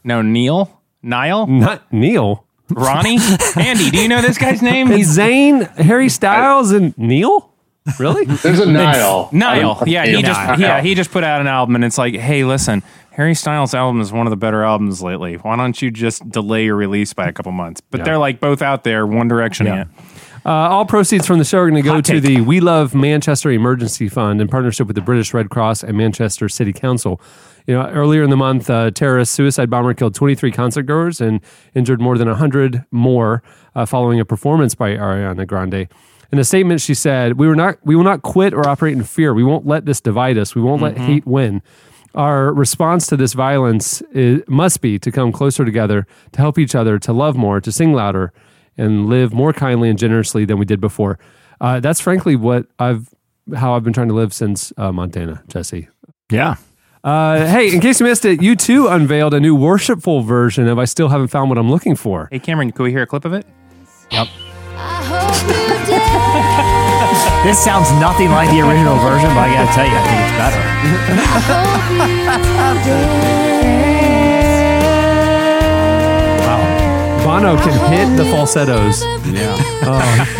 Zayn, 0.08 0.16
No, 0.16 0.22
Neil? 0.22 0.80
Niall? 1.02 1.46
not 1.46 1.92
Neil. 1.92 2.44
Ronnie? 2.70 3.18
Andy, 3.56 3.90
do 3.90 3.98
you 4.02 4.08
know 4.08 4.20
this 4.20 4.36
guy's 4.38 4.60
name? 4.62 4.88
He's 4.88 5.16
Zayn, 5.16 5.66
Harry 5.76 6.08
Styles, 6.08 6.70
and 6.72 6.96
Neil. 6.98 7.50
Really? 7.98 8.24
There's 8.42 8.60
a 8.60 8.66
Nile. 8.70 9.30
Niall. 9.32 9.82
Yeah, 9.86 10.04
he 10.04 10.20
Niall. 10.20 10.22
just 10.22 10.60
yeah, 10.60 10.80
he 10.82 10.94
just 10.94 11.10
put 11.10 11.24
out 11.24 11.40
an 11.40 11.46
album 11.46 11.74
and 11.76 11.84
it's 11.84 11.96
like, 11.96 12.14
hey, 12.14 12.44
listen, 12.44 12.82
Harry 13.12 13.34
Styles' 13.34 13.72
album 13.74 14.00
is 14.02 14.12
one 14.12 14.26
of 14.26 14.30
the 14.30 14.36
better 14.36 14.62
albums 14.62 15.02
lately. 15.02 15.36
Why 15.36 15.56
don't 15.56 15.80
you 15.80 15.90
just 15.90 16.28
delay 16.30 16.66
your 16.66 16.76
release 16.76 17.14
by 17.14 17.26
a 17.28 17.32
couple 17.32 17.52
months? 17.52 17.80
But 17.80 18.04
they're 18.04 18.18
like 18.18 18.40
both 18.40 18.60
out 18.60 18.84
there, 18.84 19.06
One 19.06 19.28
Direction 19.28 19.66
Yeah. 19.66 19.82
it. 19.82 19.88
Uh, 20.46 20.50
all 20.50 20.84
proceeds 20.86 21.26
from 21.26 21.38
the 21.38 21.44
show 21.44 21.58
are 21.58 21.68
going 21.70 21.82
to 21.82 21.86
go 21.86 21.94
Hot 21.96 22.04
to 22.06 22.20
take. 22.20 22.22
the 22.22 22.40
We 22.42 22.60
Love 22.60 22.94
Manchester 22.94 23.50
Emergency 23.50 24.08
Fund 24.08 24.40
in 24.40 24.48
partnership 24.48 24.86
with 24.86 24.94
the 24.96 25.02
British 25.02 25.32
Red 25.34 25.50
Cross 25.50 25.82
and 25.82 25.96
Manchester 25.96 26.48
City 26.48 26.72
Council. 26.72 27.20
You 27.68 27.74
know, 27.74 27.86
earlier 27.90 28.22
in 28.22 28.30
the 28.30 28.36
month, 28.36 28.70
a 28.70 28.90
terrorist 28.90 29.32
suicide 29.32 29.68
bomber 29.68 29.92
killed 29.92 30.14
23 30.14 30.50
concert 30.52 30.84
goers 30.84 31.20
and 31.20 31.42
injured 31.74 32.00
more 32.00 32.16
than 32.16 32.26
100 32.26 32.86
more 32.90 33.42
uh, 33.74 33.84
following 33.84 34.18
a 34.18 34.24
performance 34.24 34.74
by 34.74 34.92
Ariana 34.92 35.46
Grande. 35.46 35.86
In 36.32 36.38
a 36.38 36.44
statement, 36.44 36.80
she 36.80 36.94
said, 36.94 37.38
"We 37.38 37.46
were 37.46 37.54
not, 37.54 37.76
we 37.84 37.94
will 37.94 38.04
not 38.04 38.22
quit 38.22 38.54
or 38.54 38.66
operate 38.66 38.94
in 38.94 39.04
fear. 39.04 39.34
We 39.34 39.44
won't 39.44 39.66
let 39.66 39.84
this 39.84 40.00
divide 40.00 40.38
us. 40.38 40.54
We 40.54 40.62
won't 40.62 40.80
let 40.80 40.96
hate 40.96 41.26
win. 41.26 41.60
Our 42.14 42.54
response 42.54 43.06
to 43.08 43.18
this 43.18 43.34
violence 43.34 44.00
is, 44.12 44.42
must 44.48 44.80
be 44.80 44.98
to 45.00 45.12
come 45.12 45.30
closer 45.30 45.66
together, 45.66 46.06
to 46.32 46.38
help 46.40 46.58
each 46.58 46.74
other, 46.74 46.98
to 47.00 47.12
love 47.12 47.36
more, 47.36 47.60
to 47.60 47.70
sing 47.70 47.92
louder, 47.92 48.32
and 48.78 49.10
live 49.10 49.34
more 49.34 49.52
kindly 49.52 49.90
and 49.90 49.98
generously 49.98 50.46
than 50.46 50.58
we 50.58 50.64
did 50.64 50.80
before. 50.80 51.18
Uh, 51.60 51.80
that's 51.80 52.00
frankly 52.00 52.34
what 52.34 52.64
I've 52.78 53.10
how 53.54 53.74
I've 53.74 53.84
been 53.84 53.92
trying 53.92 54.08
to 54.08 54.14
live 54.14 54.32
since 54.32 54.72
uh, 54.78 54.90
Montana, 54.90 55.42
Jesse. 55.48 55.88
Yeah. 56.30 56.56
Uh, 57.04 57.46
hey, 57.46 57.72
in 57.72 57.80
case 57.80 58.00
you 58.00 58.06
missed 58.06 58.24
it, 58.24 58.40
U2 58.40 58.90
unveiled 58.92 59.34
a 59.34 59.40
new 59.40 59.54
worshipful 59.54 60.22
version 60.22 60.66
of 60.68 60.78
"I 60.78 60.84
Still 60.84 61.08
Haven't 61.08 61.28
Found 61.28 61.48
What 61.48 61.58
I'm 61.58 61.70
Looking 61.70 61.94
For." 61.96 62.28
Hey 62.30 62.38
Cameron, 62.38 62.72
can 62.72 62.84
we 62.84 62.90
hear 62.90 63.02
a 63.02 63.06
clip 63.06 63.24
of 63.24 63.32
it? 63.32 63.46
I 64.10 64.16
hope 64.16 64.28
you 65.42 65.54
dare. 65.86 67.44
This 67.44 67.58
sounds 67.62 67.90
nothing 68.00 68.30
like 68.30 68.50
the 68.50 68.60
original 68.60 68.96
version, 68.98 69.28
but 69.30 69.48
I 69.48 69.52
gotta 69.54 69.72
tell 69.72 69.86
you, 69.86 69.92
I 69.94 70.02
think 70.08 70.20
it's 70.22 70.36
better. 73.82 73.94
Bono 77.28 77.56
can 77.58 77.92
hit 77.92 78.16
the 78.16 78.24
falsettos. 78.30 79.02
Yeah. 79.26 79.54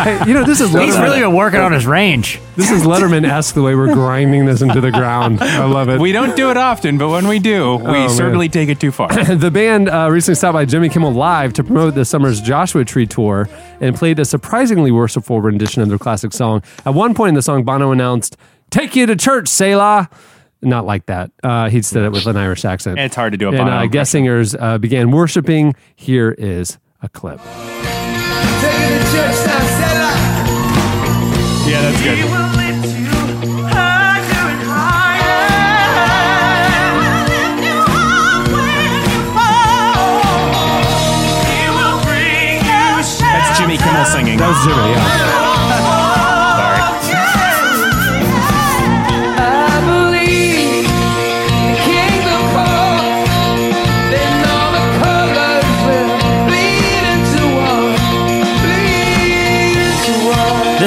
Hey, 0.03 0.27
you 0.27 0.33
know 0.33 0.43
this 0.43 0.59
is 0.59 0.69
He's 0.73 0.95
Letterman. 0.95 1.03
really 1.03 1.19
been 1.19 1.35
working 1.35 1.59
on 1.59 1.71
his 1.71 1.85
range. 1.85 2.41
this 2.55 2.71
is 2.71 2.81
Letterman 2.81 3.29
esque 3.29 3.53
the 3.53 3.61
way 3.61 3.75
we're 3.75 3.93
grinding 3.93 4.45
this 4.47 4.63
into 4.63 4.81
the 4.81 4.89
ground. 4.89 5.39
I 5.39 5.65
love 5.65 5.89
it. 5.89 5.99
We 6.01 6.11
don't 6.11 6.35
do 6.35 6.49
it 6.49 6.57
often, 6.57 6.97
but 6.97 7.09
when 7.09 7.27
we 7.27 7.37
do, 7.37 7.75
we 7.75 7.83
man. 7.83 8.09
certainly 8.09 8.49
take 8.49 8.69
it 8.69 8.79
too 8.79 8.91
far. 8.91 9.09
the 9.35 9.51
band 9.51 9.87
uh, 9.87 10.09
recently 10.09 10.33
stopped 10.33 10.53
by 10.53 10.65
Jimmy 10.65 10.89
Kimmel 10.89 11.11
Live 11.11 11.53
to 11.53 11.63
promote 11.63 11.93
the 11.93 12.05
summer's 12.05 12.41
Joshua 12.41 12.83
Tree 12.83 13.05
tour 13.05 13.47
and 13.79 13.95
played 13.95 14.17
a 14.17 14.25
surprisingly 14.25 14.89
worshipful 14.91 15.41
rendition 15.41 15.83
of 15.83 15.89
their 15.89 15.99
classic 15.99 16.33
song. 16.33 16.63
At 16.87 16.95
one 16.95 17.13
point 17.13 17.29
in 17.29 17.35
the 17.35 17.43
song, 17.43 17.63
Bono 17.63 17.91
announced, 17.91 18.35
"Take 18.71 18.95
you 18.95 19.05
to 19.05 19.15
church, 19.15 19.47
Selah." 19.47 20.09
Not 20.61 20.85
like 20.85 21.05
that. 21.05 21.31
Uh, 21.41 21.69
he 21.69 21.81
said 21.81 22.03
it 22.03 22.11
with 22.11 22.27
an 22.27 22.35
Irish 22.37 22.65
accent. 22.65 22.99
It's 22.99 23.15
hard 23.15 23.31
to 23.31 23.37
do 23.37 23.45
a 23.47 23.49
And 23.49 23.57
Bono 23.59 23.71
uh, 23.71 23.73
impression. 23.75 23.91
guest 23.91 24.11
singers 24.11 24.55
uh, 24.55 24.77
began 24.77 25.11
worshiping. 25.11 25.73
Here 25.95 26.31
is 26.31 26.77
a 27.01 27.07
clip. 27.09 27.39
yeah, 31.67 31.81
that's 31.81 32.01
good. 32.03 33.29
That's 43.21 43.59
Jimmy 43.59 43.77
Kimmel 43.77 44.05
singing. 44.05 44.37
That 44.37 44.49
was 44.49 44.59
Jimmy. 44.65 44.91
Yeah. 44.91 45.28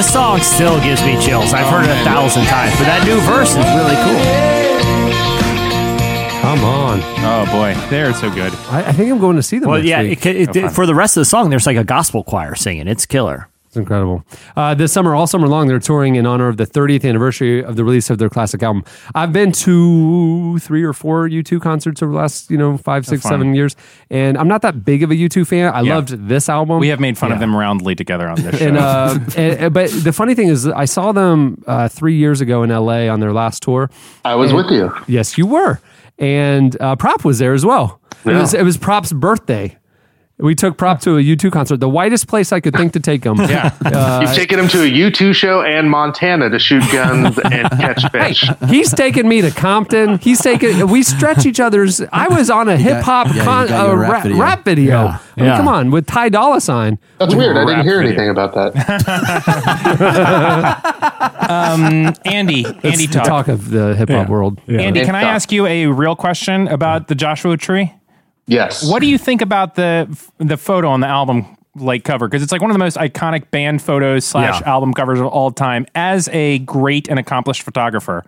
This 0.03 0.11
song 0.11 0.41
still 0.41 0.81
gives 0.81 1.01
me 1.05 1.13
chills. 1.21 1.53
I've 1.53 1.65
heard 1.67 1.85
it 1.85 1.89
a 1.89 2.03
thousand 2.03 2.43
times, 2.47 2.75
but 2.75 2.83
that 2.83 3.07
new 3.07 3.21
verse 3.21 3.51
is 3.51 3.63
really 3.71 3.95
cool. 4.03 4.19
Come 6.41 6.65
on. 6.65 6.99
Oh 7.23 7.45
boy, 7.49 7.73
they're 7.89 8.13
so 8.13 8.29
good. 8.29 8.51
I, 8.67 8.89
I 8.89 8.91
think 8.91 9.09
I'm 9.09 9.19
going 9.19 9.37
to 9.37 9.41
see 9.41 9.59
them. 9.59 9.69
Well, 9.69 9.77
next 9.77 9.87
yeah, 9.87 10.01
week. 10.01 10.25
it, 10.25 10.57
it, 10.57 10.71
for 10.71 10.85
the 10.85 10.93
rest 10.93 11.15
of 11.15 11.21
the 11.21 11.25
song, 11.25 11.49
there's 11.49 11.65
like 11.65 11.77
a 11.77 11.85
gospel 11.85 12.25
choir 12.25 12.53
singing. 12.53 12.89
It's 12.89 13.05
killer. 13.05 13.47
It's 13.73 13.77
incredible. 13.79 14.23
Uh, 14.55 14.75
this 14.75 14.93
summer, 14.93 15.15
all 15.15 15.25
summer 15.25 15.47
long, 15.47 15.67
they're 15.67 15.79
touring 15.79 16.13
in 16.13 16.27
honor 16.27 16.47
of 16.47 16.57
the 16.57 16.67
30th 16.67 17.09
anniversary 17.09 17.63
of 17.63 17.75
the 17.75 17.83
release 17.83 18.11
of 18.11 18.19
their 18.19 18.29
classic 18.29 18.61
album. 18.61 18.83
I've 19.15 19.33
been 19.33 19.51
to 19.51 20.59
three 20.59 20.83
or 20.83 20.93
four 20.93 21.27
U2 21.27 21.59
concerts 21.59 22.03
over 22.03 22.11
the 22.11 22.17
last, 22.19 22.51
you 22.51 22.57
know, 22.57 22.77
five, 22.77 23.03
six, 23.07 23.23
fun. 23.23 23.31
seven 23.31 23.55
years, 23.55 23.75
and 24.11 24.37
I'm 24.37 24.47
not 24.47 24.61
that 24.61 24.85
big 24.85 25.01
of 25.01 25.09
a 25.09 25.15
U2 25.15 25.47
fan. 25.47 25.73
I 25.73 25.81
Yeah. 25.81 25.95
loved 25.95 26.09
this 26.27 26.49
album. 26.49 26.79
We 26.81 26.89
have 26.89 26.99
made 26.99 27.17
fun 27.17 27.31
of 27.31 27.39
them 27.39 27.55
roundly 27.55 27.95
together 27.95 28.29
on 28.29 28.35
this 28.39 28.55
show. 28.59 28.67
and, 28.67 28.77
uh, 28.77 29.17
and- 29.35 29.73
but 29.73 29.89
the 29.89 30.13
funny 30.13 30.35
thing 30.35 30.49
is, 30.49 30.67
I 30.67 30.85
saw 30.85 31.11
them 31.11 31.63
uh, 31.65 31.87
three 31.87 32.15
years 32.15 32.41
ago 32.41 32.61
in 32.61 32.69
LA 32.69 33.07
on 33.11 33.21
their 33.21 33.33
last 33.33 33.63
tour. 33.63 33.89
I 34.23 34.35
was 34.35 34.53
with 34.53 34.69
you. 34.69 34.93
Yes, 35.07 35.35
you 35.35 35.47
were, 35.47 35.79
and 36.19 36.79
uh, 36.79 36.95
Prop 36.95 37.25
was 37.25 37.39
there 37.39 37.53
as 37.55 37.65
well. 37.65 37.99
It 38.23 38.33
was 38.33 38.53
it 38.53 38.61
was 38.63 38.77
Prop's 38.77 39.11
birthday. 39.11 39.77
We 40.43 40.55
took 40.55 40.75
Prop 40.77 40.99
to 41.01 41.11
a 41.17 41.21
U2 41.21 41.53
concert, 41.53 41.77
the 41.79 41.87
whitest 41.87 42.27
place 42.27 42.51
I 42.51 42.59
could 42.59 42.75
think 42.75 42.91
to 42.93 42.99
take 42.99 43.23
him. 43.23 43.37
yeah, 43.39 43.73
uh, 43.85 44.19
You've 44.21 44.35
taken 44.35 44.59
him 44.59 44.67
to 44.67 44.81
a 44.81 44.91
U2 44.91 45.33
show 45.33 45.61
and 45.61 45.89
Montana 45.89 46.49
to 46.49 46.59
shoot 46.59 46.83
guns 46.91 47.39
and 47.45 47.69
catch 47.71 48.11
fish. 48.11 48.43
He's 48.67 48.93
taking 48.93 49.29
me 49.29 49.39
to 49.39 49.51
Compton. 49.51 50.17
He's 50.17 50.41
taking. 50.41 50.85
We 50.89 51.01
stretch 51.01 51.45
each 51.45 51.61
other's. 51.61 52.01
I 52.11 52.27
was 52.27 52.49
on 52.49 52.67
a 52.67 52.75
hip 52.75 53.03
hop 53.03 53.33
yeah, 53.33 53.45
con, 53.45 53.71
uh, 53.71 53.95
rap, 53.95 54.11
rap 54.11 54.23
video. 54.23 54.37
rap 54.41 54.65
video. 54.65 54.85
Yeah, 55.05 55.19
I 55.37 55.39
mean, 55.39 55.45
yeah. 55.49 55.57
come 55.57 55.69
on, 55.69 55.91
with 55.91 56.07
Ty 56.07 56.27
Dolla 56.27 56.59
Sign. 56.59 56.99
That's 57.19 57.33
weird. 57.33 57.55
I 57.55 57.63
didn't 57.63 57.83
hear 57.83 57.99
video. 58.01 58.11
anything 58.11 58.29
about 58.29 58.53
that. 58.53 58.73
Um, 61.43 62.13
Andy, 62.25 62.61
It's 62.61 62.85
Andy 62.85 63.05
the 63.05 63.13
talk. 63.15 63.25
talk 63.27 63.47
of 63.47 63.69
the 63.69 63.95
hip 63.95 64.09
hop 64.09 64.27
Yeah. 64.27 64.31
world. 64.31 64.59
Andy, 64.67 65.03
can 65.03 65.15
I 65.15 65.23
uh, 65.23 65.27
ask 65.27 65.51
you 65.51 65.65
a 65.67 65.87
real 65.87 66.15
question 66.15 66.67
about 66.67 67.07
the 67.09 67.15
Joshua 67.15 67.57
Tree? 67.57 67.93
Yes. 68.47 68.89
What 68.89 69.01
do 69.01 69.07
you 69.07 69.17
think 69.17 69.41
about 69.41 69.75
the 69.75 70.07
the 70.37 70.57
photo 70.57 70.89
on 70.89 70.99
the 70.99 71.07
album 71.07 71.45
like 71.75 72.03
cover? 72.03 72.27
Because 72.27 72.43
it's 72.43 72.51
like 72.51 72.61
one 72.61 72.69
of 72.71 72.75
the 72.75 72.79
most 72.83 72.97
iconic 72.97 73.49
band 73.51 73.81
photos 73.81 74.25
slash 74.25 74.59
Yeah. 74.61 74.69
album 74.69 74.93
covers 74.93 75.19
of 75.19 75.27
all 75.27 75.51
time. 75.51 75.85
As 75.95 76.27
a 76.29 76.59
great 76.59 77.07
and 77.07 77.17
accomplished 77.19 77.63
photographer, 77.63 78.25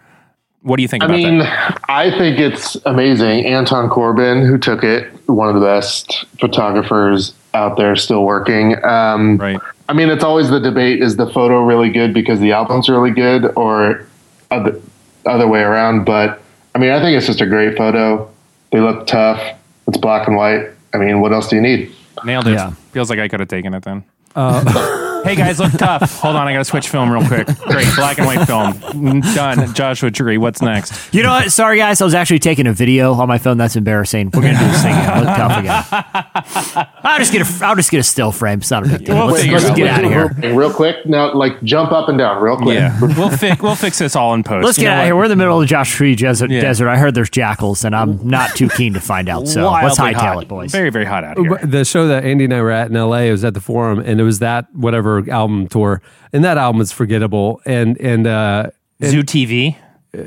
what 0.61 0.77
do 0.77 0.81
you 0.81 0.87
think 0.87 1.03
I 1.03 1.07
about 1.07 1.17
mean, 1.17 1.37
that? 1.39 1.79
I 1.89 2.09
think 2.11 2.39
it's 2.39 2.75
amazing. 2.85 3.45
Anton 3.45 3.89
Corbijn, 3.89 4.45
who 4.47 4.57
took 4.57 4.83
it, 4.83 5.11
one 5.27 5.47
of 5.49 5.55
the 5.55 5.61
best 5.61 6.25
photographers 6.39 7.33
out 7.53 7.77
there 7.77 7.95
still 7.95 8.23
working. 8.23 8.83
Um, 8.83 9.37
Right. 9.37 9.59
I 9.87 9.93
mean, 9.93 10.09
it's 10.09 10.23
always 10.23 10.49
the 10.49 10.59
debate: 10.59 11.01
is 11.03 11.17
the 11.17 11.29
photo 11.29 11.61
really 11.63 11.89
good 11.89 12.13
because 12.13 12.39
the 12.39 12.53
album's 12.53 12.89
really 12.89 13.11
good, 13.11 13.51
or 13.55 14.07
other 14.49 14.79
other 15.27 15.47
way 15.47 15.61
around? 15.61 16.05
But 16.05 16.41
I 16.73 16.79
mean, 16.79 16.89
I 16.91 16.99
think 17.01 17.15
it's 17.17 17.27
just 17.27 17.41
a 17.41 17.45
great 17.45 17.77
photo. 17.77 18.27
They 18.71 18.79
look 18.79 19.05
tough. 19.05 19.39
It's 19.87 19.97
black 19.97 20.27
and 20.27 20.35
white. 20.35 20.69
I 20.93 20.97
mean, 20.97 21.19
what 21.19 21.33
else 21.33 21.49
do 21.49 21.55
you 21.55 21.61
need? 21.61 21.91
Nailed 22.23 22.47
it. 22.47 22.53
Yeah. 22.53 22.71
Feels 22.91 23.09
like 23.09 23.19
I 23.19 23.27
could 23.27 23.39
have 23.39 23.49
taken 23.49 23.73
it 23.73 23.83
then. 23.83 24.03
Uh, 24.35 24.63
hey 25.25 25.35
guys, 25.35 25.59
look 25.59 25.71
tough. 25.73 26.19
Hold 26.21 26.35
on, 26.35 26.47
I 26.47 26.53
gotta 26.53 26.65
switch 26.65 26.87
film 26.89 27.11
real 27.11 27.25
quick. 27.27 27.47
Great, 27.47 27.87
black 27.95 28.17
and 28.17 28.27
white 28.27 28.45
film. 28.45 28.73
Mm, 28.73 29.35
Done. 29.35 29.73
Joshua 29.73 30.11
Tree. 30.11 30.37
What's 30.37 30.61
next? 30.61 31.13
You 31.13 31.23
know 31.23 31.31
what? 31.31 31.51
Sorry, 31.51 31.77
guys. 31.77 32.01
I 32.01 32.05
was 32.05 32.13
actually 32.13 32.39
taking 32.39 32.67
a 32.67 32.73
video 32.73 33.13
on 33.13 33.27
my 33.27 33.37
phone. 33.37 33.57
That's 33.57 33.75
embarrassing. 33.75 34.31
We're 34.33 34.41
gonna 34.41 34.59
do 34.59 34.65
this 34.65 34.83
thing 34.83 34.95
again. 34.95 35.25
Look 35.25 35.35
tough 35.35 35.57
again. 35.59 36.87
I'll 37.03 37.19
just 37.19 37.31
get 37.31 37.41
a. 37.41 37.65
I'll 37.65 37.75
just 37.75 37.91
get 37.91 37.99
a 37.99 38.03
still 38.03 38.31
frame. 38.31 38.59
It's 38.59 38.71
not 38.71 38.85
a 38.85 38.89
big 38.89 39.05
deal. 39.05 39.15
We'll 39.15 39.27
let's 39.27 39.45
let's 39.47 39.65
out. 39.65 39.75
get 39.77 39.87
out 39.87 40.03
of 40.03 40.11
here. 40.11 40.27
Real, 40.37 40.55
real 40.55 40.73
quick. 40.73 41.05
Now, 41.05 41.33
like, 41.33 41.61
jump 41.63 41.91
up 41.91 42.09
and 42.09 42.17
down 42.17 42.41
real 42.41 42.57
quick. 42.57 42.75
Yeah, 42.75 42.99
we'll 43.01 43.29
fix 43.29 43.61
we'll 43.61 43.75
fix 43.75 43.99
this 43.99 44.15
all 44.15 44.33
in 44.33 44.43
post. 44.43 44.65
Let's 44.65 44.77
You 44.77 44.85
get 44.85 44.93
out 44.93 44.99
of 45.01 45.05
here. 45.05 45.15
We're 45.15 45.25
in 45.25 45.29
the 45.29 45.35
middle 45.35 45.57
of 45.57 45.61
the 45.61 45.67
Josh 45.67 45.91
Tree 45.93 46.15
desert. 46.15 46.49
Yeah. 46.51 46.61
desert. 46.61 46.87
I 46.89 46.97
heard 46.97 47.15
there's 47.15 47.29
jackals, 47.29 47.83
and 47.83 47.95
I'm 47.95 48.27
not 48.27 48.55
too 48.55 48.69
keen 48.69 48.93
to 48.93 48.99
find 48.99 49.29
out. 49.29 49.47
So 49.47 49.69
let's 49.71 49.99
Wildly 49.99 50.15
hightail 50.15 50.33
hot. 50.33 50.43
it, 50.43 50.47
boys. 50.47 50.71
Very 50.71 50.89
very 50.89 51.05
hot 51.05 51.23
out 51.23 51.37
here. 51.37 51.57
the 51.63 51.83
show 51.85 52.07
that 52.07 52.23
Andy 52.23 52.45
and 52.45 52.53
I 52.53 52.61
were 52.61 52.71
at 52.71 52.89
in 52.89 52.93
LA, 52.93 53.29
was 53.31 53.43
at 53.43 53.53
the 53.53 53.61
Forum, 53.61 53.99
and 53.99 54.19
it 54.19 54.23
was 54.23 54.39
that 54.39 54.73
whatever 54.73 55.14
album 55.27 55.67
tour, 55.67 56.01
and 56.33 56.43
that 56.43 56.57
album 56.57 56.81
is 56.81 56.91
forgettable. 56.91 57.61
And 57.65 57.99
and 58.01 58.25
uh, 58.27 58.69
Zoo 59.03 59.23
TV. 59.23 59.75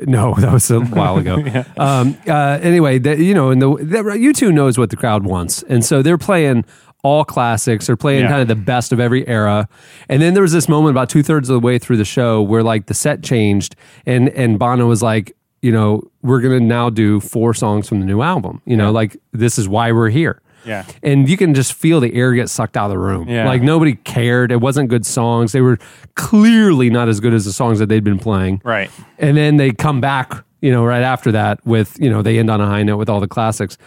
no, 0.07 0.35
that 0.39 0.53
was 0.53 0.71
a 0.71 0.81
while 0.81 1.17
ago. 1.19 1.37
um, 1.79 2.17
uh, 2.27 2.59
anyway, 2.63 2.99
the, 2.99 3.23
you 3.23 3.35
know, 3.35 3.51
and 3.51 3.61
the, 3.63 3.69
the 3.77 3.99
U2 4.03 4.53
knows 4.53 4.77
what 4.79 4.91
the 4.91 4.97
crowd 4.97 5.25
wants, 5.25 5.63
and 5.65 5.85
so 5.85 6.03
they're 6.03 6.19
playing 6.19 6.65
all 7.05 7.25
classics. 7.25 7.87
They're 7.87 7.97
playing 7.97 8.23
Yeah. 8.23 8.29
kind 8.29 8.43
of 8.43 8.49
the 8.49 8.57
best 8.57 8.93
of 8.93 8.99
every 8.99 9.27
era. 9.29 9.69
And 10.09 10.21
then 10.21 10.35
there 10.35 10.43
was 10.43 10.53
this 10.53 10.69
moment 10.69 10.91
about 10.91 11.09
two 11.09 11.23
thirds 11.23 11.49
of 11.49 11.55
the 11.55 11.65
way 11.65 11.79
through 11.79 11.97
the 11.97 12.05
show 12.05 12.43
where 12.43 12.63
like 12.65 12.87
the 12.87 12.95
set 12.95 13.23
changed, 13.23 13.77
and 14.05 14.29
and 14.31 14.59
Bono 14.59 14.87
was 14.87 15.01
like, 15.03 15.33
you 15.63 15.71
know, 15.73 16.03
we're 16.23 16.41
gonna 16.41 16.59
now 16.61 16.91
do 16.91 17.21
four 17.21 17.55
songs 17.55 17.89
from 17.89 18.01
the 18.01 18.07
new 18.07 18.21
album. 18.21 18.61
You 18.67 18.77
know, 18.77 18.91
like 18.91 19.17
this 19.33 19.59
is 19.59 19.69
why 19.69 19.93
we're 19.93 20.11
here. 20.11 20.43
Yeah. 20.65 20.85
And 21.03 21.29
you 21.29 21.37
can 21.37 21.55
just 21.55 21.73
feel 21.73 22.01
the 22.01 22.15
air 22.15 22.33
get 22.33 22.51
sucked 22.51 22.77
out 22.77 22.87
of 22.87 22.91
the 22.91 22.99
room. 22.99 23.29
Yeah. 23.29 23.47
Like 23.47 23.63
nobody 23.63 23.95
cared. 23.95 24.53
It 24.53 24.61
wasn't 24.61 24.89
good 24.89 25.07
songs. 25.07 25.53
They 25.53 25.61
were 25.61 25.79
clearly 26.15 26.91
not 26.91 27.09
as 27.09 27.21
good 27.21 27.33
as 27.35 27.45
the 27.45 27.53
songs 27.53 27.79
that 27.79 27.89
they'd 27.89 28.05
been 28.05 28.19
playing. 28.19 28.61
Right. 28.65 28.91
And 29.19 29.37
then 29.37 29.57
they 29.57 29.73
come 29.73 30.01
back, 30.01 30.45
you 30.61 30.71
know, 30.71 30.85
right 30.85 31.03
after 31.03 31.33
that 31.33 31.65
with, 31.67 31.97
you 32.01 32.11
know, 32.11 32.23
they 32.23 32.39
end 32.39 32.51
on 32.51 32.61
a 32.61 32.67
high 32.67 32.83
note 32.83 32.97
with 32.99 33.09
all 33.09 33.21
the 33.21 33.29
classics. 33.29 33.79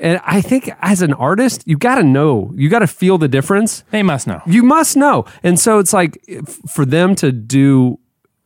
And 0.00 0.20
I 0.24 0.40
think 0.40 0.70
as 0.80 1.02
an 1.02 1.12
artist, 1.14 1.64
you 1.66 1.76
got 1.76 1.96
to 1.96 2.04
know, 2.04 2.52
you 2.54 2.68
got 2.68 2.80
to 2.80 2.86
feel 2.86 3.18
the 3.18 3.26
difference. 3.26 3.82
They 3.90 4.02
must 4.02 4.26
know. 4.26 4.40
You 4.46 4.62
must 4.62 4.96
know. 4.96 5.24
And 5.42 5.58
so 5.58 5.78
it's 5.78 5.92
like 5.92 6.22
f- 6.28 6.58
for 6.68 6.84
them 6.84 7.14
to 7.16 7.32
do, 7.32 7.98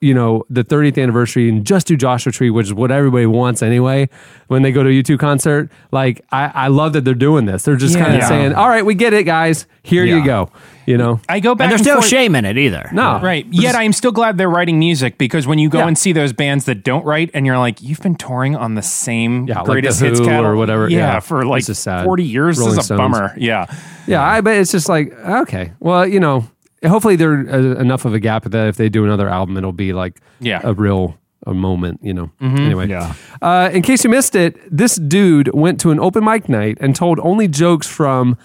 you 0.02 0.12
know, 0.12 0.44
the 0.50 0.64
30th 0.64 1.00
anniversary 1.00 1.48
and 1.48 1.64
just 1.64 1.86
do 1.86 1.96
Joshua 1.96 2.32
Tree, 2.32 2.50
which 2.50 2.66
is 2.66 2.74
what 2.74 2.90
everybody 2.90 3.24
wants 3.24 3.62
anyway, 3.62 4.08
when 4.48 4.62
they 4.62 4.72
go 4.72 4.82
to 4.82 4.88
a 4.88 4.92
U2 5.02 5.18
concert, 5.18 5.70
like 5.92 6.20
I, 6.32 6.50
I 6.52 6.68
love 6.68 6.92
that 6.94 7.04
they're 7.04 7.14
doing 7.14 7.44
this. 7.46 7.62
They're 7.62 7.76
just 7.76 7.96
kind 7.96 8.12
of 8.14 8.20
Yeah. 8.20 8.28
saying, 8.28 8.54
all 8.54 8.68
right, 8.68 8.84
we 8.84 8.94
get 8.94 9.14
it, 9.14 9.22
guys. 9.24 9.66
Here 9.84 10.04
you 10.04 10.16
Yeah. 10.18 10.24
go. 10.26 10.50
You 10.86 10.98
know? 10.98 11.20
I 11.28 11.38
go 11.38 11.54
back 11.54 11.66
And 11.66 11.70
there's 11.70 11.80
and 11.82 11.86
no 11.86 11.94
forth- 11.94 12.08
shame 12.08 12.34
in 12.34 12.44
it 12.44 12.58
either. 12.58 12.90
No. 12.92 13.20
Right. 13.22 13.46
Yet 13.52 13.76
I'm 13.76 13.92
still 13.92 14.10
glad 14.10 14.36
they're 14.38 14.50
writing 14.50 14.80
music 14.80 15.16
because 15.16 15.46
when 15.46 15.60
you 15.60 15.68
go 15.68 15.78
Yeah. 15.78 15.86
and 15.86 15.96
see 15.96 16.10
those 16.12 16.32
bands 16.32 16.64
that 16.64 16.82
don't 16.82 17.04
write 17.04 17.30
and 17.32 17.46
you're 17.46 17.58
like, 17.58 17.80
you've 17.80 18.00
been 18.00 18.16
touring 18.16 18.56
on 18.56 18.74
the 18.74 18.82
same 18.82 19.46
Yeah, 19.46 19.58
like 19.60 19.66
greatest 19.66 20.00
The 20.00 20.06
hits 20.06 20.18
Who 20.18 20.24
catalog 20.26 20.52
or 20.52 20.56
whatever. 20.56 20.88
Yeah, 20.90 20.98
Yeah. 21.14 21.20
for 21.20 21.46
like 21.46 21.58
It's 21.60 21.68
just 21.68 21.84
sad. 21.84 22.04
40 22.04 22.24
years. 22.24 22.58
Rolling 22.58 22.74
this 22.74 22.84
is 22.86 22.90
a 22.90 22.94
Stones. 22.96 22.98
bummer. 23.16 23.32
Yeah. 23.38 23.66
Yeah, 24.08 24.22
I 24.24 24.40
bet 24.40 24.56
it's 24.56 24.72
just 24.72 24.88
like 24.88 25.12
okay. 25.24 25.70
Well, 25.78 26.04
you 26.08 26.18
know, 26.18 26.44
hopefully 26.84 27.16
there's 27.16 27.48
uh, 27.48 27.78
enough 27.80 28.04
of 28.04 28.14
a 28.14 28.20
gap 28.20 28.44
that 28.44 28.68
if 28.68 28.76
they 28.76 28.88
do 28.88 29.04
another 29.04 29.28
album, 29.28 29.56
it'll 29.56 29.72
be 29.72 29.92
like 29.92 30.20
Yeah. 30.40 30.60
a 30.64 30.72
real 30.74 31.16
a 31.46 31.54
moment. 31.54 32.00
You 32.02 32.14
know. 32.14 32.30
Anyway, 32.40 32.88
Yeah. 32.88 33.14
Uh, 33.40 33.68
in 33.72 33.82
case 33.82 34.04
you 34.04 34.10
missed 34.10 34.34
it, 34.36 34.56
this 34.70 34.96
dude 34.96 35.50
went 35.54 35.80
to 35.80 35.90
an 35.90 35.98
open 36.00 36.24
mic 36.24 36.48
night 36.48 36.78
and 36.80 36.94
told 36.94 37.18
only 37.20 37.48
jokes 37.48 37.86
from 37.88 38.36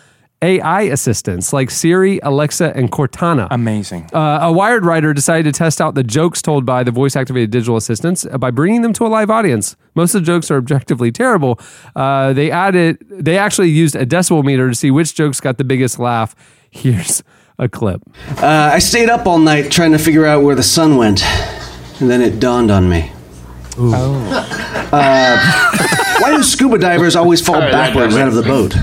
AI 0.43 0.81
assistants 0.81 1.51
like 1.51 1.71
Siri, 1.71 2.19
Alexa, 2.21 2.71
and 2.75 2.91
Cortana. 2.91 3.47
Amazing. 3.49 4.07
Uh, 4.13 4.39
a 4.43 4.51
Wired 4.51 4.85
writer 4.85 5.11
decided 5.11 5.51
to 5.51 5.57
test 5.57 5.81
out 5.81 5.95
the 5.95 6.03
jokes 6.03 6.43
told 6.43 6.63
by 6.63 6.83
the 6.83 6.91
voice 6.91 7.15
activated 7.15 7.49
digital 7.49 7.75
assistants 7.75 8.23
uh, 8.23 8.37
by 8.37 8.51
bringing 8.51 8.83
them 8.83 8.93
to 8.93 9.05
a 9.05 9.09
live 9.09 9.31
audience. 9.31 9.75
Most 9.95 10.13
of 10.13 10.21
the 10.21 10.25
jokes 10.27 10.51
are 10.51 10.57
objectively 10.57 11.11
terrible. 11.11 11.59
Uh, 11.95 12.33
they 12.33 12.51
added, 12.51 13.03
they 13.09 13.35
actually 13.37 13.69
used 13.69 13.95
a 13.95 14.05
decibel 14.05 14.43
meter 14.43 14.69
to 14.69 14.75
see 14.75 14.91
which 14.91 15.15
jokes 15.15 15.39
got 15.39 15.57
the 15.57 15.63
biggest 15.63 15.97
laugh. 15.97 16.35
Here's 16.69 17.23
a 17.59 17.67
clip. 17.67 18.01
Uh, 18.41 18.71
I 18.73 18.79
stayed 18.79 19.09
up 19.09 19.25
all 19.25 19.39
night 19.39 19.71
trying 19.71 19.91
to 19.91 19.99
figure 19.99 20.25
out 20.25 20.43
where 20.43 20.55
the 20.55 20.63
sun 20.63 20.97
went, 20.97 21.23
and 21.99 22.09
then 22.09 22.21
it 22.21 22.39
dawned 22.39 22.71
on 22.71 22.89
me. 22.89 23.11
Uh, 23.79 25.37
why 26.19 26.35
do 26.35 26.41
scuba 26.43 26.77
divers 26.77 27.15
always 27.15 27.45
fall 27.45 27.55
Sorry, 27.55 27.71
backwards 27.71 28.15
out 28.15 28.27
of 28.27 28.33
the 28.33 28.43
boat? 28.43 28.75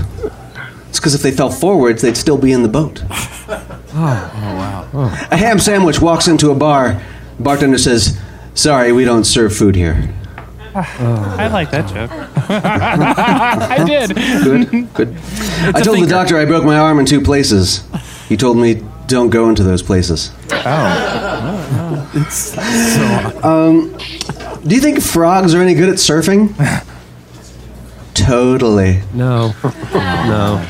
It's 0.89 0.99
because 0.99 1.15
if 1.15 1.21
they 1.21 1.31
fell 1.31 1.49
forwards, 1.49 2.01
they'd 2.01 2.15
still 2.15 2.37
be 2.37 2.51
in 2.51 2.63
the 2.63 2.69
boat. 2.69 3.03
Oh 3.07 3.89
wow. 3.93 4.89
A 5.31 5.37
ham 5.37 5.59
sandwich 5.59 6.01
walks 6.01 6.27
into 6.27 6.51
a 6.51 6.55
bar. 6.55 7.01
Bartender 7.39 7.77
says, 7.77 8.17
"Sorry, 8.53 8.91
we 8.91 9.03
don't 9.03 9.25
serve 9.25 9.55
food 9.55 9.75
here." 9.75 10.13
I 10.73 11.47
like 11.47 11.71
that 11.71 11.87
joke. 11.87 12.11
I 12.49 13.83
did. 13.85 14.15
Good, 14.15 14.93
good. 14.93 15.09
I 15.73 15.81
told 15.81 16.01
the 16.01 16.07
doctor 16.07 16.37
I 16.37 16.45
broke 16.45 16.65
my 16.65 16.77
arm 16.77 16.99
in 16.99 17.05
two 17.05 17.21
places. 17.21 17.83
He 18.29 18.37
told 18.37 18.57
me, 18.57 18.81
"Don't 19.07 19.29
go 19.29 19.49
into 19.49 19.63
those 19.63 19.81
places." 19.83 20.31
Oh. 20.51 22.01
Um, 23.43 23.95
do 24.65 24.73
you 24.75 24.81
think 24.81 25.01
frogs 25.01 25.53
are 25.53 25.61
any 25.61 25.73
good 25.75 25.89
at 25.89 25.95
surfing? 25.95 26.53
totally. 28.13 29.01
No, 29.13 29.53
no. 29.93 30.65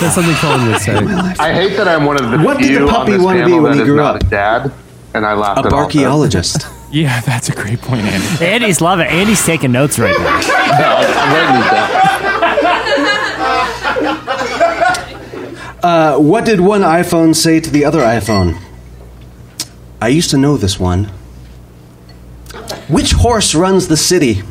That's 0.00 0.14
something 0.14 0.34
Colin 0.36 0.66
would 0.68 0.80
say. 0.80 0.96
I 0.96 1.52
hate 1.52 1.76
that 1.76 1.86
I'm 1.86 2.04
one 2.06 2.16
of 2.22 2.30
the 2.30 2.38
What 2.38 2.58
did 2.58 2.80
the 2.82 2.86
puppy 2.88 3.18
wanna 3.18 3.46
be 3.46 3.58
when 3.58 3.78
he 3.78 3.84
grew 3.84 4.00
up? 4.02 4.20
a 4.22 4.24
dad, 4.24 4.72
and 5.14 5.24
I 5.26 5.34
laughed 5.34 5.58
A 5.64 5.66
at 5.66 5.72
all 5.72 5.82
of 5.84 5.90
it. 5.90 5.92
barchaeologist. 5.98 6.66
Yeah, 6.90 7.20
that's 7.20 7.48
a 7.48 7.52
great 7.54 7.80
point, 7.80 8.02
Andy. 8.06 8.44
Andy's 8.46 8.80
loving. 8.80 9.06
it. 9.06 9.12
Andy's 9.12 9.44
taking 9.44 9.72
notes 9.72 9.98
right 9.98 10.16
now. 10.18 10.40
I'm 10.98 11.32
writing 11.34 11.60
these 11.60 11.70
down. 11.70 12.35
Uh, 15.82 16.18
what 16.18 16.44
did 16.44 16.60
one 16.60 16.80
iPhone 16.80 17.34
say 17.34 17.60
to 17.60 17.70
the 17.70 17.84
other 17.84 18.00
iPhone? 18.00 18.60
I 20.00 20.08
used 20.08 20.30
to 20.30 20.38
know 20.38 20.56
this 20.56 20.78
one. 20.78 21.04
Which 22.88 23.12
horse 23.12 23.54
runs 23.54 23.88
the 23.88 23.96
city? 23.96 24.42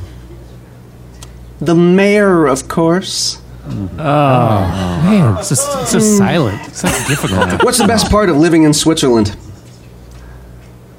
The 1.60 1.76
mayor, 1.76 2.46
of 2.48 2.68
course. 2.68 3.42
Oh, 3.68 3.98
man, 3.98 5.38
it's 5.38 5.50
just, 5.50 5.82
it's 5.82 5.92
just 5.94 6.18
silent. 6.18 6.76
Such 6.76 7.08
difficult. 7.08 7.64
What's 7.64 7.80
the 7.80 7.88
best 7.88 8.12
part 8.12 8.30
of 8.30 8.38
living 8.38 8.64
in 8.64 8.74
Switzerland? 8.74 9.36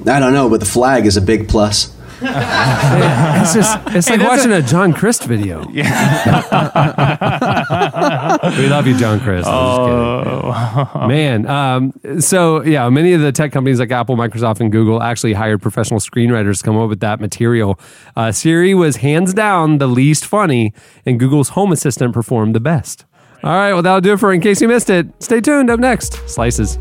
I 0.06 0.18
don't 0.18 0.32
know, 0.32 0.48
but 0.48 0.60
the 0.60 0.66
flag 0.66 1.06
is 1.06 1.16
a 1.16 1.20
big 1.20 1.48
plus. 1.48 1.95
It's 3.46 3.54
just, 3.54 3.78
it's 3.88 4.10
like 4.10 4.18
that's 4.18 4.28
watching 4.28 4.52
a, 4.52 4.62
John 4.62 4.92
Crist 4.92 5.24
video. 5.24 5.60
we 5.66 5.82
love 8.68 8.86
you, 8.86 8.96
John 8.96 9.20
Crist. 9.20 9.46
I'm 9.46 10.72
just 10.72 10.94
kidding. 10.94 11.08
Man, 11.08 11.46
um, 11.46 11.92
so 12.20 12.64
yeah, 12.64 12.88
many 12.88 13.12
of 13.12 13.20
the 13.20 13.30
tech 13.30 13.52
companies 13.52 13.78
like 13.78 13.92
Apple, 13.92 14.16
Microsoft, 14.16 14.60
and 14.60 14.72
Google 14.72 15.02
actually 15.02 15.34
hired 15.34 15.62
professional 15.62 16.00
screenwriters 16.00 16.58
to 16.58 16.64
come 16.64 16.76
up 16.76 16.88
with 16.88 17.00
that 17.00 17.20
material. 17.20 17.78
Uh, 18.16 18.32
Siri 18.32 18.74
was 18.74 18.96
hands 18.96 19.32
down 19.34 19.78
the 19.78 19.86
least 19.86 20.24
funny, 20.24 20.72
and 21.04 21.20
Google's 21.20 21.50
Home 21.50 21.70
Assistant 21.70 22.12
performed 22.14 22.54
the 22.54 22.60
best. 22.60 23.04
All 23.44 23.52
right, 23.52 23.74
well, 23.74 23.82
that'll 23.82 24.00
do 24.00 24.14
it 24.14 24.20
for 24.20 24.32
in 24.32 24.40
case 24.40 24.60
you 24.60 24.68
missed 24.68 24.90
it. 24.90 25.06
Stay 25.22 25.40
tuned. 25.40 25.70
Up 25.70 25.78
next, 25.78 26.14
Slices. 26.28 26.78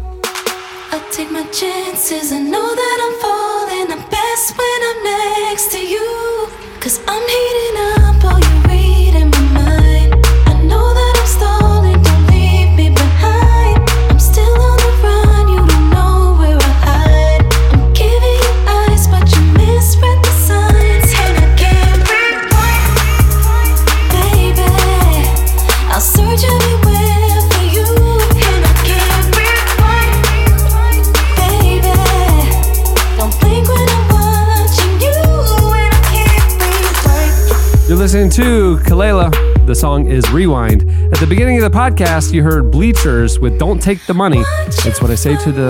The 39.66 39.74
song 39.76 40.08
is 40.08 40.30
Rewind. 40.32 40.84
At 41.14 41.20
the 41.20 41.26
beginning 41.28 41.62
of 41.62 41.70
the 41.72 41.76
podcast, 41.78 42.32
you 42.34 42.44
heard 42.44 42.70
Bleachers 42.72 43.40
with 43.40 43.58
Don't 43.58 43.82
Take 43.82 44.06
the 44.06 44.14
Money. 44.14 44.44
It's 44.68 45.02
what 45.02 45.10
I 45.10 45.16
say 45.16 45.36
to 45.38 45.52
the 45.52 45.70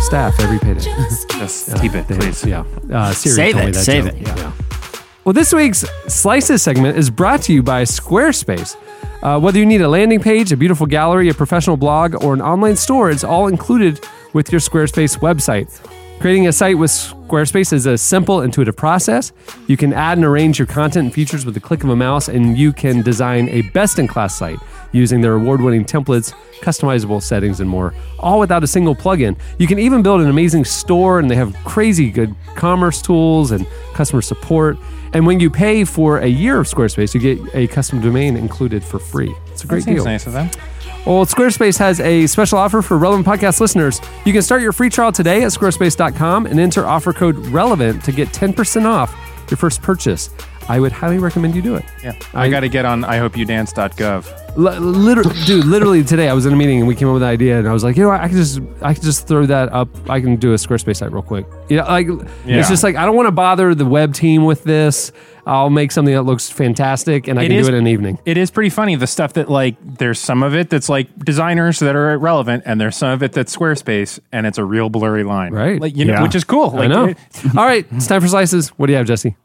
staff 0.00 0.38
every 0.40 0.58
payday. 0.58 0.80
Just 1.38 1.76
keep 1.80 1.94
it, 1.94 2.08
They- 2.08 2.16
please. 2.16 2.44
Yeah. 2.44 2.64
Uh, 2.90 3.12
Siri 3.12 3.34
Save 3.34 3.56
it, 3.58 3.74
that 3.74 3.84
save 3.84 4.04
joke. 4.06 4.14
it, 4.14 4.26
yeah. 4.26 4.52
Well, 5.24 5.32
this 5.34 5.52
week's 5.52 5.84
Slices 6.08 6.62
segment 6.62 6.96
is 6.96 7.10
brought 7.10 7.42
to 7.42 7.52
you 7.52 7.62
by 7.62 7.82
Squarespace. 7.82 8.76
Uh, 9.22 9.38
whether 9.38 9.58
you 9.58 9.66
need 9.66 9.80
a 9.82 9.88
landing 9.88 10.20
page, 10.20 10.50
a 10.52 10.56
beautiful 10.56 10.86
gallery, 10.86 11.28
a 11.28 11.34
professional 11.34 11.76
blog, 11.76 12.22
or 12.24 12.34
an 12.34 12.42
online 12.42 12.76
store, 12.76 13.10
it's 13.10 13.24
all 13.24 13.46
included 13.46 14.00
with 14.32 14.50
your 14.52 14.60
Squarespace 14.60 15.18
website. 15.18 15.68
Creating 16.20 16.46
a 16.46 16.52
site 16.52 16.78
with 16.78 16.90
Squarespace 16.90 17.72
is 17.72 17.84
a 17.84 17.98
simple, 17.98 18.40
intuitive 18.40 18.76
process. 18.76 19.32
You 19.66 19.76
can 19.76 19.92
add 19.92 20.16
and 20.16 20.24
arrange 20.24 20.58
your 20.58 20.66
content 20.66 21.06
and 21.06 21.14
features 21.14 21.44
with 21.44 21.54
the 21.54 21.60
click 21.60 21.84
of 21.84 21.90
a 21.90 21.96
mouse, 21.96 22.28
and 22.28 22.56
you 22.56 22.72
can 22.72 23.02
design 23.02 23.48
a 23.50 23.62
best 23.72 23.98
in 23.98 24.06
class 24.08 24.38
site 24.38 24.58
using 24.92 25.20
their 25.20 25.34
award 25.34 25.60
winning 25.60 25.84
templates, 25.84 26.32
customizable 26.60 27.20
settings, 27.20 27.60
and 27.60 27.68
more, 27.68 27.92
all 28.18 28.38
without 28.38 28.64
a 28.64 28.66
single 28.66 28.94
plugin. 28.94 29.36
You 29.58 29.66
can 29.66 29.78
even 29.78 30.02
build 30.02 30.22
an 30.22 30.28
amazing 30.28 30.64
store, 30.64 31.18
and 31.18 31.30
they 31.30 31.34
have 31.36 31.54
crazy 31.64 32.10
good 32.10 32.34
commerce 32.54 33.02
tools 33.02 33.50
and 33.50 33.66
customer 33.92 34.22
support. 34.22 34.78
And 35.12 35.26
when 35.26 35.40
you 35.40 35.50
pay 35.50 35.84
for 35.84 36.18
a 36.20 36.26
year 36.26 36.58
of 36.58 36.66
Squarespace, 36.66 37.12
you 37.12 37.20
get 37.20 37.54
a 37.54 37.66
custom 37.66 38.00
domain 38.00 38.36
included 38.36 38.82
for 38.82 38.98
free. 38.98 39.34
It's 39.52 39.64
a 39.64 39.66
great 39.66 39.82
Seems 39.82 39.96
deal. 39.96 40.04
nice 40.04 40.26
of 40.26 40.32
them. 40.32 40.48
Well, 41.06 41.26
Squarespace 41.26 41.78
has 41.80 42.00
a 42.00 42.26
special 42.26 42.56
offer 42.56 42.80
for 42.80 42.96
relevant 42.96 43.26
podcast 43.26 43.60
listeners. 43.60 44.00
You 44.24 44.32
can 44.32 44.40
start 44.40 44.62
your 44.62 44.72
free 44.72 44.88
trial 44.88 45.12
today 45.12 45.42
at 45.42 45.50
squarespace.com 45.50 46.46
and 46.46 46.58
enter 46.58 46.86
offer 46.86 47.12
code 47.12 47.36
relevant 47.48 48.02
to 48.04 48.12
get 48.12 48.28
10% 48.28 48.86
off 48.86 49.14
your 49.50 49.58
first 49.58 49.82
purchase. 49.82 50.30
I 50.68 50.80
would 50.80 50.92
highly 50.92 51.18
recommend 51.18 51.54
you 51.54 51.62
do 51.62 51.74
it. 51.76 51.84
Yeah. 52.02 52.12
I, 52.32 52.48
got 52.48 52.60
to 52.60 52.68
get 52.68 52.84
on 52.84 53.02
ihopeyouDance.gov. 53.02 54.40
L- 54.56 54.80
literally, 54.80 55.34
dude, 55.46 55.64
literally 55.64 56.02
today 56.04 56.28
I 56.28 56.32
was 56.32 56.46
in 56.46 56.52
a 56.52 56.56
meeting 56.56 56.78
and 56.78 56.88
we 56.88 56.94
came 56.94 57.08
up 57.08 57.14
with 57.14 57.22
an 57.22 57.28
idea 57.28 57.58
and 57.58 57.68
I 57.68 57.72
was 57.72 57.84
like, 57.84 57.96
you 57.96 58.02
know, 58.04 58.08
what, 58.10 58.20
I 58.20 58.28
can 58.28 58.36
just, 58.36 58.60
I 58.80 58.94
can 58.94 59.02
just 59.02 59.26
throw 59.26 59.44
that 59.46 59.72
up. 59.72 59.88
I 60.08 60.20
can 60.20 60.36
do 60.36 60.52
a 60.52 60.56
Squarespace 60.56 60.96
site 60.96 61.12
real 61.12 61.22
quick. 61.22 61.46
You 61.68 61.78
know, 61.78 61.84
like 61.84 62.06
Yeah. 62.46 62.60
it's 62.60 62.68
just 62.68 62.82
like 62.82 62.96
I 62.96 63.04
don't 63.04 63.16
want 63.16 63.26
to 63.26 63.32
bother 63.32 63.74
the 63.74 63.84
web 63.86 64.14
team 64.14 64.44
with 64.44 64.64
this. 64.64 65.12
I'll 65.46 65.68
make 65.68 65.92
something 65.92 66.14
that 66.14 66.22
looks 66.22 66.48
fantastic 66.48 67.28
and 67.28 67.38
I 67.38 67.42
It 67.42 67.48
can 67.48 67.56
is- 67.58 67.66
do 67.66 67.74
it 67.74 67.76
in 67.76 67.82
an 67.84 67.88
evening. 67.88 68.18
It 68.24 68.38
is 68.38 68.50
pretty 68.50 68.70
funny. 68.70 68.94
The 68.96 69.06
stuff 69.06 69.34
that 69.34 69.50
like 69.50 69.76
there's 69.98 70.18
some 70.18 70.42
of 70.42 70.54
it 70.54 70.70
that's 70.70 70.88
like 70.88 71.14
designers 71.22 71.80
that 71.80 71.94
are 71.94 72.16
relevant, 72.16 72.62
and 72.64 72.80
there's 72.80 72.96
some 72.96 73.10
of 73.10 73.22
it 73.22 73.32
that's 73.32 73.54
Squarespace, 73.54 74.18
and 74.32 74.46
it's 74.46 74.56
a 74.56 74.64
real 74.64 74.88
blurry 74.88 75.24
line, 75.24 75.52
Right. 75.52 75.78
Like 75.80 75.94
you 75.96 76.06
know, 76.06 76.22
which 76.22 76.34
is 76.34 76.44
cool. 76.44 76.70
Like, 76.70 76.84
I 76.84 76.86
know. 76.86 77.06
All 77.58 77.66
right, 77.66 77.84
it's 77.90 78.06
time 78.06 78.22
for 78.22 78.28
slices. 78.28 78.68
What 78.70 78.86
do 78.86 78.92
you 78.92 78.96
have, 78.96 79.06
Jesse? 79.06 79.36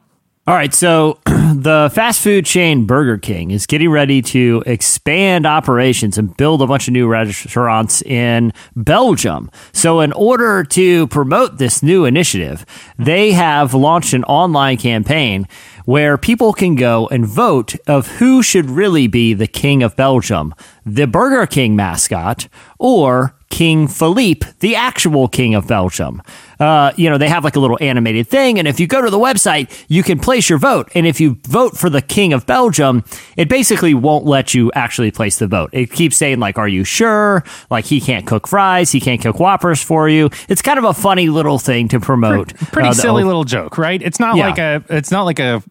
All 0.49 0.55
right, 0.55 0.73
so 0.73 1.19
the 1.25 1.91
fast 1.93 2.21
food 2.21 2.43
chain 2.43 2.87
Burger 2.87 3.19
King 3.19 3.51
is 3.51 3.67
getting 3.67 3.91
ready 3.91 4.19
to 4.23 4.63
expand 4.65 5.45
operations 5.45 6.17
and 6.17 6.35
build 6.37 6.63
a 6.63 6.65
bunch 6.65 6.87
of 6.87 6.93
new 6.95 7.07
restaurants 7.07 8.01
in 8.01 8.51
Belgium. 8.75 9.51
So, 9.73 9.99
in 9.99 10.11
order 10.11 10.63
to 10.63 11.05
promote 11.09 11.59
this 11.59 11.83
new 11.83 12.03
initiative, 12.03 12.65
they 12.97 13.33
have 13.33 13.75
launched 13.75 14.13
an 14.13 14.23
online 14.23 14.77
campaign 14.77 15.47
where 15.85 16.17
people 16.17 16.51
can 16.51 16.73
go 16.73 17.07
and 17.09 17.27
vote 17.27 17.75
of 17.85 18.07
who 18.17 18.41
should 18.41 18.71
really 18.71 19.05
be 19.05 19.35
the 19.35 19.45
king 19.45 19.83
of 19.83 19.95
Belgium, 19.95 20.55
the 20.83 21.05
Burger 21.05 21.45
King 21.45 21.75
mascot 21.75 22.47
or 22.79 23.35
King 23.49 23.87
Philippe, 23.87 24.47
the 24.59 24.75
actual 24.75 25.27
king 25.27 25.53
of 25.53 25.67
Belgium. 25.67 26.21
Uh, 26.59 26.91
you 26.97 27.09
know, 27.09 27.17
they 27.17 27.29
have 27.29 27.43
like 27.45 27.55
a 27.55 27.59
little 27.59 27.77
animated 27.79 28.27
thing, 28.27 28.59
and 28.59 28.67
if 28.67 28.79
you 28.79 28.87
go 28.87 29.01
to 29.01 29.09
the 29.09 29.17
website, 29.17 29.69
you 29.87 30.03
can 30.03 30.19
place 30.19 30.49
your 30.49 30.59
vote. 30.59 30.89
And 30.93 31.07
if 31.07 31.21
you 31.21 31.37
vote 31.47 31.77
for 31.77 31.89
the 31.89 32.01
king 32.01 32.33
of 32.33 32.45
Belgium, 32.45 33.03
it 33.37 33.47
basically 33.47 33.93
won't 33.93 34.25
let 34.25 34.53
you 34.53 34.69
actually 34.73 35.11
place 35.11 35.39
the 35.39 35.47
vote. 35.47 35.69
It 35.71 35.91
keeps 35.91 36.17
saying 36.17 36.39
like, 36.39 36.57
"Are 36.57 36.67
you 36.67 36.83
sure?" 36.83 37.43
Like 37.69 37.85
he 37.85 38.01
can't 38.01 38.27
cook 38.27 38.45
fries, 38.47 38.91
he 38.91 38.99
can't 38.99 39.21
cook 39.21 39.39
Whoppers 39.39 39.81
for 39.81 40.09
you. 40.09 40.29
It's 40.49 40.61
kind 40.61 40.77
of 40.77 40.83
a 40.83 40.93
funny 40.93 41.29
little 41.29 41.59
thing 41.59 41.87
to 41.89 41.99
promote. 41.99 42.53
pretty 42.57 42.89
uh, 42.89 42.93
the- 42.93 43.01
silly 43.01 43.23
little 43.23 43.45
joke, 43.45 43.77
right? 43.77 44.01
It's 44.01 44.19
not 44.19 44.35
Yeah. 44.35 44.47
like 44.49 44.57
a. 44.57 44.83
It's 44.89 45.11
not 45.11 45.23
like 45.23 45.39
a, 45.39 45.63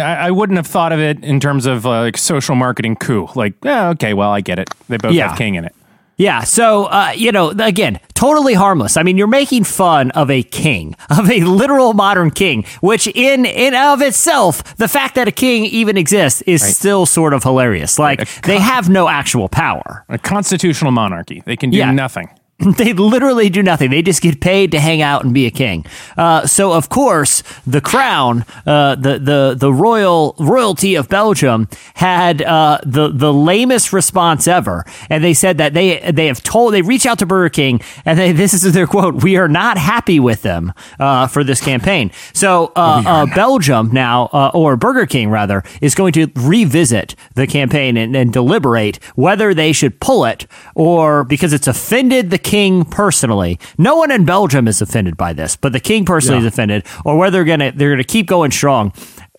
I 0.00 0.30
wouldn't 0.32 0.56
have 0.56 0.66
thought 0.66 0.92
of 0.92 0.98
it 0.98 1.22
in 1.22 1.38
terms 1.40 1.66
of 1.66 1.86
uh, 1.86 2.00
like 2.00 2.16
social 2.16 2.56
marketing 2.56 2.96
coup. 2.96 3.28
Like, 3.36 3.54
yeah, 3.62 3.90
okay, 3.90 4.12
well, 4.12 4.30
I 4.30 4.40
get 4.40 4.58
it. 4.58 4.68
They 4.88 4.96
both 4.96 5.12
Yeah. 5.12 5.28
have 5.28 5.38
king 5.38 5.54
in 5.54 5.64
it. 5.64 5.74
Yeah. 6.16 6.44
So, 6.44 6.84
uh, 6.86 7.12
you 7.14 7.30
know, 7.30 7.50
again, 7.50 8.00
totally 8.14 8.54
harmless. 8.54 8.96
I 8.96 9.02
mean, 9.02 9.18
you're 9.18 9.26
making 9.26 9.64
fun 9.64 10.10
of 10.12 10.30
a 10.30 10.42
king, 10.42 10.94
of 11.10 11.30
a 11.30 11.40
literal 11.40 11.92
modern 11.92 12.30
king, 12.30 12.64
which 12.80 13.06
in 13.08 13.44
in 13.44 13.74
of 13.74 14.00
itself, 14.00 14.76
the 14.76 14.88
fact 14.88 15.14
that 15.16 15.28
a 15.28 15.32
king 15.32 15.64
even 15.66 15.96
exists 15.96 16.42
is 16.42 16.62
still 16.62 17.04
sort 17.06 17.34
of 17.34 17.42
hilarious. 17.42 17.98
Like 17.98 18.22
a 18.22 18.26
they 18.46 18.58
have 18.58 18.88
no 18.88 19.08
actual 19.08 19.48
power. 19.48 20.04
A 20.08 20.18
constitutional 20.18 20.90
monarchy. 20.90 21.42
They 21.44 21.56
can 21.56 21.70
do 21.70 21.76
Yeah. 21.78 21.90
nothing. 21.92 22.28
they 22.78 22.94
literally 22.94 23.50
do 23.50 23.62
nothing. 23.62 23.90
They 23.90 24.00
just 24.00 24.22
get 24.22 24.40
paid 24.40 24.70
to 24.72 24.80
hang 24.80 25.02
out 25.02 25.24
and 25.24 25.34
be 25.34 25.44
a 25.44 25.50
king. 25.50 25.84
Uh, 26.16 26.46
so 26.46 26.72
of 26.72 26.88
course, 26.88 27.42
the 27.66 27.82
crown, 27.82 28.46
uh, 28.64 28.94
the 28.94 29.18
the 29.18 29.54
the 29.58 29.70
royal 29.70 30.34
royalty 30.38 30.94
of 30.94 31.06
Belgium, 31.08 31.68
had 31.94 32.40
uh, 32.40 32.78
the 32.82 33.10
the 33.12 33.32
lamest 33.32 33.92
response 33.92 34.48
ever, 34.48 34.86
and 35.10 35.22
they 35.22 35.34
said 35.34 35.58
that 35.58 35.74
they 35.74 35.98
they 36.10 36.28
have 36.28 36.42
told 36.42 36.72
they 36.72 36.80
reach 36.80 37.04
out 37.04 37.18
to 37.18 37.26
Burger 37.26 37.50
King 37.50 37.80
and 38.06 38.18
they 38.18 38.32
this 38.46 38.54
is 38.54 38.72
their 38.72 38.86
quote: 38.86 39.22
"We 39.22 39.36
are 39.36 39.48
not 39.48 39.76
happy 39.76 40.18
with 40.18 40.40
them 40.40 40.72
uh, 40.98 41.26
for 41.26 41.44
this 41.44 41.60
campaign." 41.60 42.10
So 42.32 42.72
uh, 42.74 43.02
uh, 43.04 43.26
Belgium 43.34 43.90
now, 43.92 44.30
uh, 44.32 44.50
or 44.54 44.76
Burger 44.76 45.04
King 45.04 45.28
rather, 45.28 45.62
is 45.82 45.94
going 45.94 46.14
to 46.14 46.28
revisit 46.34 47.14
the 47.34 47.46
campaign 47.46 47.98
and, 47.98 48.16
and 48.16 48.32
deliberate 48.32 48.98
whether 49.14 49.52
they 49.52 49.72
should 49.72 50.00
pull 50.00 50.24
it 50.24 50.46
or 50.74 51.22
because 51.22 51.52
it's 51.52 51.66
offended 51.66 52.30
the 52.30 52.45
king 52.46 52.84
personally. 52.84 53.58
No 53.76 53.96
one 53.96 54.10
in 54.10 54.24
Belgium 54.24 54.68
is 54.68 54.80
offended 54.80 55.16
by 55.16 55.32
this, 55.34 55.56
but 55.56 55.72
the 55.72 55.80
king 55.80 56.04
personally 56.04 56.40
is 56.40 56.46
offended, 56.46 56.84
or 57.04 57.18
whether 57.18 57.32
they're 57.36 57.44
gonna 57.44 57.72
they're 57.72 57.90
gonna 57.90 58.04
keep 58.04 58.26
going 58.26 58.50
strong. 58.52 58.92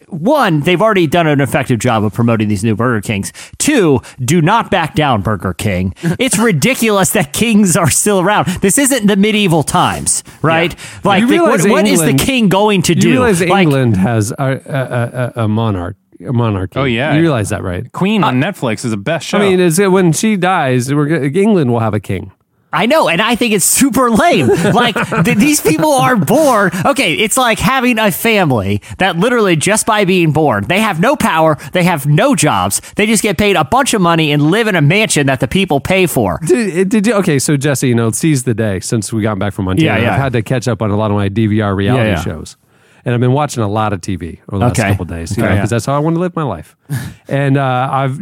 One, 0.09 0.61
they've 0.61 0.81
already 0.81 1.05
done 1.05 1.27
an 1.27 1.41
effective 1.41 1.79
job 1.79 2.03
of 2.05 2.13
promoting 2.13 2.47
these 2.47 2.63
new 2.63 2.75
Burger 2.77 3.01
Kings. 3.01 3.33
Two, 3.57 3.99
do 4.23 4.41
not 4.41 4.71
back 4.71 4.95
down, 4.95 5.21
Burger 5.21 5.53
King. 5.53 5.93
It's 6.19 6.37
ridiculous 6.39 7.09
that 7.11 7.33
kings 7.33 7.75
are 7.75 7.89
still 7.89 8.19
around. 8.21 8.47
This 8.61 8.77
isn't 8.77 9.07
the 9.07 9.17
medieval 9.17 9.63
times, 9.63 10.23
right? 10.41 10.73
Like, 11.03 11.27
the- 11.27 11.39
what, 11.39 11.59
realize 11.59 11.67
what 11.67 11.87
is 11.87 11.99
the 12.01 12.13
king 12.13 12.47
going 12.49 12.83
to 12.83 12.95
do? 12.95 13.07
You 13.09 13.13
realize 13.15 13.41
Like, 13.41 13.63
England 13.63 13.97
has 13.97 14.31
a, 14.31 14.35
a, 14.37 15.41
a, 15.41 15.43
a 15.43 15.47
monarch, 15.47 15.97
a 16.25 16.31
monarchy. 16.31 16.79
Oh, 16.79 16.85
yeah. 16.85 17.13
you 17.15 17.21
realize 17.21 17.49
that, 17.49 17.61
right? 17.63 17.91
Queen 17.91 18.23
on 18.23 18.39
Netflix 18.41 18.85
is 18.85 18.91
the 18.91 18.97
best 18.97 19.27
show. 19.27 19.37
I 19.37 19.41
mean, 19.41 19.59
is 19.59 19.77
it 19.77 19.91
when 19.91 20.13
she 20.13 20.37
dies, 20.37 20.93
we're, 20.93 21.07
England 21.25 21.71
will 21.71 21.81
have 21.81 21.93
a 21.93 21.99
king. 21.99 22.31
I 22.77 22.85
know, 22.85 23.09
and 23.09 23.21
I 23.21 23.35
think 23.35 23.53
it's 23.53 23.65
super 23.65 24.09
lame. 24.11 24.47
like 24.73 24.95
th- 25.25 25.37
these 25.37 25.61
people 25.61 25.91
are 25.91 26.15
born. 26.15 26.71
Okay, 26.85 27.13
it's 27.15 27.37
like 27.37 27.59
having 27.59 27.97
a 27.97 28.11
family 28.11 28.81
that 28.99 29.17
literally 29.17 29.55
just 29.55 29.85
by 29.85 30.05
being 30.05 30.31
born, 30.31 30.65
they 30.67 30.79
have 30.79 30.99
no 30.99 31.15
power, 31.15 31.57
they 31.73 31.83
have 31.83 32.05
no 32.05 32.35
jobs, 32.35 32.81
they 32.95 33.05
just 33.07 33.23
get 33.23 33.37
paid 33.37 33.55
a 33.55 33.63
bunch 33.65 33.93
of 33.93 34.01
money 34.01 34.31
and 34.31 34.51
live 34.51 34.67
in 34.67 34.75
a 34.75 34.81
mansion 34.81 35.25
that 35.27 35.39
the 35.39 35.47
people 35.47 35.79
pay 35.79 36.05
for. 36.05 36.39
Did, 36.45 36.89
did 36.89 37.07
you, 37.07 37.13
okay, 37.15 37.39
so 37.39 37.57
Jesse, 37.57 37.87
you 37.87 37.95
know, 37.95 38.11
seize 38.11 38.43
the 38.43 38.53
day 38.53 38.79
since 38.79 39.11
we 39.11 39.21
got 39.23 39.39
back 39.39 39.53
from 39.53 39.65
Montana. 39.65 39.85
Yeah, 39.85 39.97
yeah. 39.97 40.13
I've 40.13 40.19
had 40.21 40.33
to 40.33 40.41
catch 40.43 40.67
up 40.67 40.81
on 40.81 40.91
a 40.91 40.95
lot 40.97 41.09
of 41.11 41.17
my 41.17 41.29
DVR 41.29 41.75
reality 41.75 42.09
Yeah, 42.09 42.15
yeah. 42.17 42.21
shows. 42.23 42.57
And 43.05 43.13
I've 43.13 43.21
been 43.21 43.31
watching 43.33 43.63
a 43.63 43.67
lot 43.69 43.93
of 43.93 44.01
TV 44.01 44.39
over 44.49 44.59
the 44.59 44.65
last 44.65 44.79
Okay. 44.79 44.89
couple 44.89 45.03
of 45.03 45.07
days, 45.09 45.35
you 45.35 45.41
Okay. 45.43 45.49
know, 45.49 45.57
because 45.57 45.69
that's 45.71 45.85
how 45.85 45.95
I 45.95 45.99
want 45.99 46.15
to 46.15 46.19
live 46.19 46.35
my 46.35 46.43
life. 46.43 46.75
and 47.27 47.57
uh, 47.57 47.89
I've, 47.91 48.19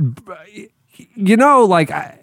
you 1.15 1.37
know, 1.37 1.65
like 1.65 1.91
I, 1.91 2.17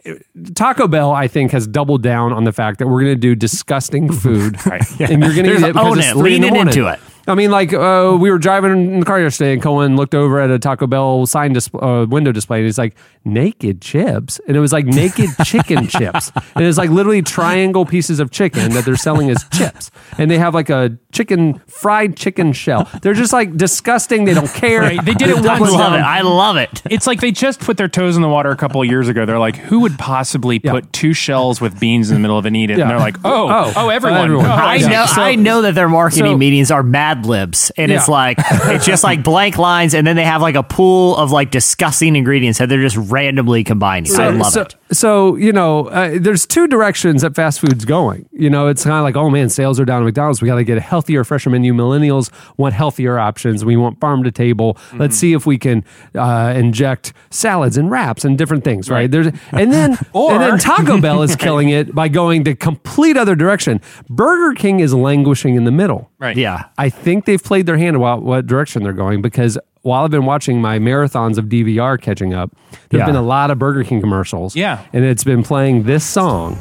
Taco 0.55 0.89
Bell, 0.89 1.13
I 1.13 1.29
think 1.29 1.53
has 1.53 1.67
doubled 1.67 2.03
down 2.03 2.33
on 2.33 2.45
the 2.45 2.53
fact 2.53 2.79
that 2.79 2.87
we're 2.87 3.03
going 3.03 3.15
to 3.15 3.21
do 3.21 3.35
disgusting 3.35 4.13
food, 4.13 4.57
and 5.01 5.23
you're 5.23 5.35
going 5.35 5.45
to 5.45 5.59
eat 5.59 5.63
it 5.63 5.77
own 5.77 5.99
it, 5.99 6.17
leaning 6.17 6.57
into 6.57 6.89
it. 6.89 7.01
I 7.29 7.35
mean, 7.37 7.51
like 7.53 7.73
uh, 7.73 8.17
we 8.21 8.31
were 8.31 8.39
driving 8.39 8.73
in 8.73 9.01
the 9.01 9.07
car 9.07 9.21
yesterday, 9.21 9.53
and 9.53 9.63
Cohen 9.63 9.97
looked 9.97 10.15
over 10.15 10.41
at 10.41 10.51
a 10.51 10.59
Taco 10.59 10.89
Bell 10.89 11.25
sign 11.27 11.53
dis- 11.53 11.71
uh, 11.75 12.05
window 12.09 12.33
display, 12.33 12.59
and 12.59 12.67
he's 12.67 12.79
like, 12.79 12.97
"Naked 13.25 13.81
chips," 13.81 14.41
and 14.49 14.57
it 14.57 14.61
was 14.61 14.73
like 14.73 14.87
naked 14.87 15.31
chicken 15.45 15.87
chips, 15.87 16.33
and 16.57 16.65
it's 16.65 16.79
like 16.79 16.91
literally 16.91 17.23
triangle 17.23 17.87
pieces 17.87 18.19
of 18.19 18.33
chicken 18.33 18.73
that 18.73 18.85
they're 18.85 18.97
selling 18.97 19.31
as 19.31 19.45
chips, 19.53 19.93
and 20.19 20.29
they 20.31 20.39
have 20.39 20.53
like 20.55 20.69
a 20.71 20.99
chicken 21.13 21.61
fried 21.69 22.17
chicken 22.17 22.53
shell. 22.53 22.91
They're 23.03 23.15
just 23.15 23.33
like 23.33 23.57
disgusting. 23.57 24.25
They 24.25 24.35
don't 24.35 24.53
care. 24.53 24.81
Right, 24.81 25.05
they 25.05 25.15
did 25.15 25.29
it 25.31 25.37
The 25.43 25.49
once. 25.49 25.63
I 25.63 25.77
love 25.79 25.93
it. 25.95 25.99
I 26.03 26.21
love 26.23 26.57
it. 26.57 26.83
it's 26.91 27.07
like 27.07 27.21
they 27.21 27.31
just 27.31 27.61
put 27.61 27.77
their 27.77 27.89
toes 27.89 28.17
in 28.17 28.23
the 28.23 28.29
water 28.29 28.51
a 28.51 28.57
couple 28.57 28.73
couple 28.73 28.85
years 28.87 29.07
ago. 29.07 29.27
They're 29.27 29.39
like, 29.39 29.57
who 29.57 29.81
would 29.81 29.99
possibly 29.99 30.59
Yeah. 30.65 30.71
put 30.71 30.91
two 30.95 31.13
shells 31.13 31.61
with 31.61 31.79
beans 31.79 32.11
in 32.11 32.15
the 32.15 32.21
middle 32.21 32.39
of 32.39 32.47
and 32.47 32.57
eat 32.57 32.71
it? 32.71 32.79
Yeah. 32.79 32.85
And 32.85 32.91
they're 32.91 32.99
like, 32.99 33.19
oh, 33.23 33.49
Oh. 33.51 33.73
oh, 33.77 33.89
everyone. 33.91 34.21
Everyone. 34.23 34.47
Oh, 34.47 34.51
I 34.51 34.77
Yeah. 34.77 34.89
know, 34.89 35.05
So- 35.07 35.21
I 35.21 35.35
know 35.35 35.61
that 35.61 35.75
their 35.75 35.91
marketing 35.91 36.25
so- 36.33 36.39
meetings 36.39 36.71
are 36.71 36.83
Mad 36.83 37.12
Libs, 37.19 37.71
and 37.77 37.93
it's 37.93 38.09
like 38.09 38.39
it's 38.39 38.85
just 38.87 39.05
like 39.05 39.23
blank 39.25 39.59
lines, 39.59 39.95
and 39.95 40.07
then 40.07 40.17
they 40.17 40.25
have 40.25 40.43
like 40.43 40.55
a 40.55 40.63
pool 40.63 41.17
of 41.17 41.31
like 41.31 41.51
disgusting 41.51 42.17
ingredients 42.17 42.59
that 42.59 42.69
they're 42.69 42.83
just 42.83 42.97
randomly 42.97 43.65
combining. 43.65 44.15
I 44.19 44.29
love 44.31 44.53
so, 44.53 44.63
it. 44.63 44.75
So 44.93 45.37
you 45.37 45.53
know, 45.53 45.87
uh, 45.89 46.19
there's 46.19 46.47
two 46.47 46.67
directions 46.67 47.23
that 47.23 47.35
fast 47.35 47.61
food's 47.61 47.85
going. 47.85 48.29
You 48.33 48.51
know, 48.51 48.69
it's 48.69 48.85
kind 48.85 48.97
of 48.97 49.03
like, 49.03 49.17
oh 49.17 49.31
man, 49.31 49.49
sales 49.49 49.79
are 49.81 49.85
down 49.85 50.03
at 50.03 50.05
McDonald's. 50.05 50.43
We 50.43 50.47
got 50.47 50.57
to 50.57 50.65
get 50.65 50.79
a 50.79 50.83
healthier, 50.83 51.25
fresher 51.25 51.51
menu. 51.51 51.73
Millennials 51.73 52.31
want 52.57 52.75
healthier 52.75 53.19
options. 53.19 53.65
We 53.65 53.77
want 53.77 54.01
farm 54.01 54.25
to 54.25 54.31
table. 54.31 54.75
Mm-hmm. 54.75 54.99
Let's 54.99 55.17
see 55.17 55.33
if 55.33 55.47
we 55.47 55.59
can 55.59 55.85
uh, 56.15 56.53
inject 56.57 57.13
salads 57.31 57.77
and 57.77 57.91
wraps 57.91 58.25
and 58.25 58.37
different 58.39 58.65
things. 58.65 58.91
Right. 58.91 59.11
There's 59.11 59.29
and 59.51 59.73
then 59.73 59.99
Or- 60.13 60.33
and 60.33 60.43
then 60.43 60.59
Taco 60.59 61.01
Bell 61.01 61.23
is 61.23 61.37
killing 61.43 61.69
it 61.71 61.95
by 61.95 62.09
going 62.09 62.45
the 62.45 62.55
complete 62.55 63.17
other 63.17 63.35
direction. 63.35 63.81
Burger 64.09 64.55
King 64.55 64.81
is 64.81 64.95
languishing 64.95 65.55
in 65.55 65.65
the 65.65 65.73
middle. 65.73 66.11
Right. 66.23 66.37
Yeah. 66.37 66.67
I 66.79 66.89
think 66.89 67.25
they've 67.25 67.43
played 67.43 67.67
their 67.67 67.77
hand 67.77 67.97
about 67.97 68.23
what 68.23 68.47
direction 68.47 68.85
they're 68.85 68.93
going 68.93 69.21
because 69.23 69.59
while 69.83 70.05
I've 70.05 70.11
been 70.13 70.25
watching 70.25 70.61
my 70.61 70.79
marathons 70.79 71.37
of 71.37 71.47
DVR 71.47 72.01
catching 72.01 72.33
up, 72.33 72.53
there's 72.91 73.01
Yeah. 73.01 73.07
been 73.07 73.17
a 73.17 73.23
lot 73.23 73.51
of 73.51 73.59
Burger 73.59 73.83
King 73.83 74.01
commercials. 74.01 74.55
Yeah. 74.55 74.79
And 74.93 75.05
it's 75.05 75.25
been 75.25 75.43
playing 75.43 75.83
this 75.83 76.05
song. 76.05 76.57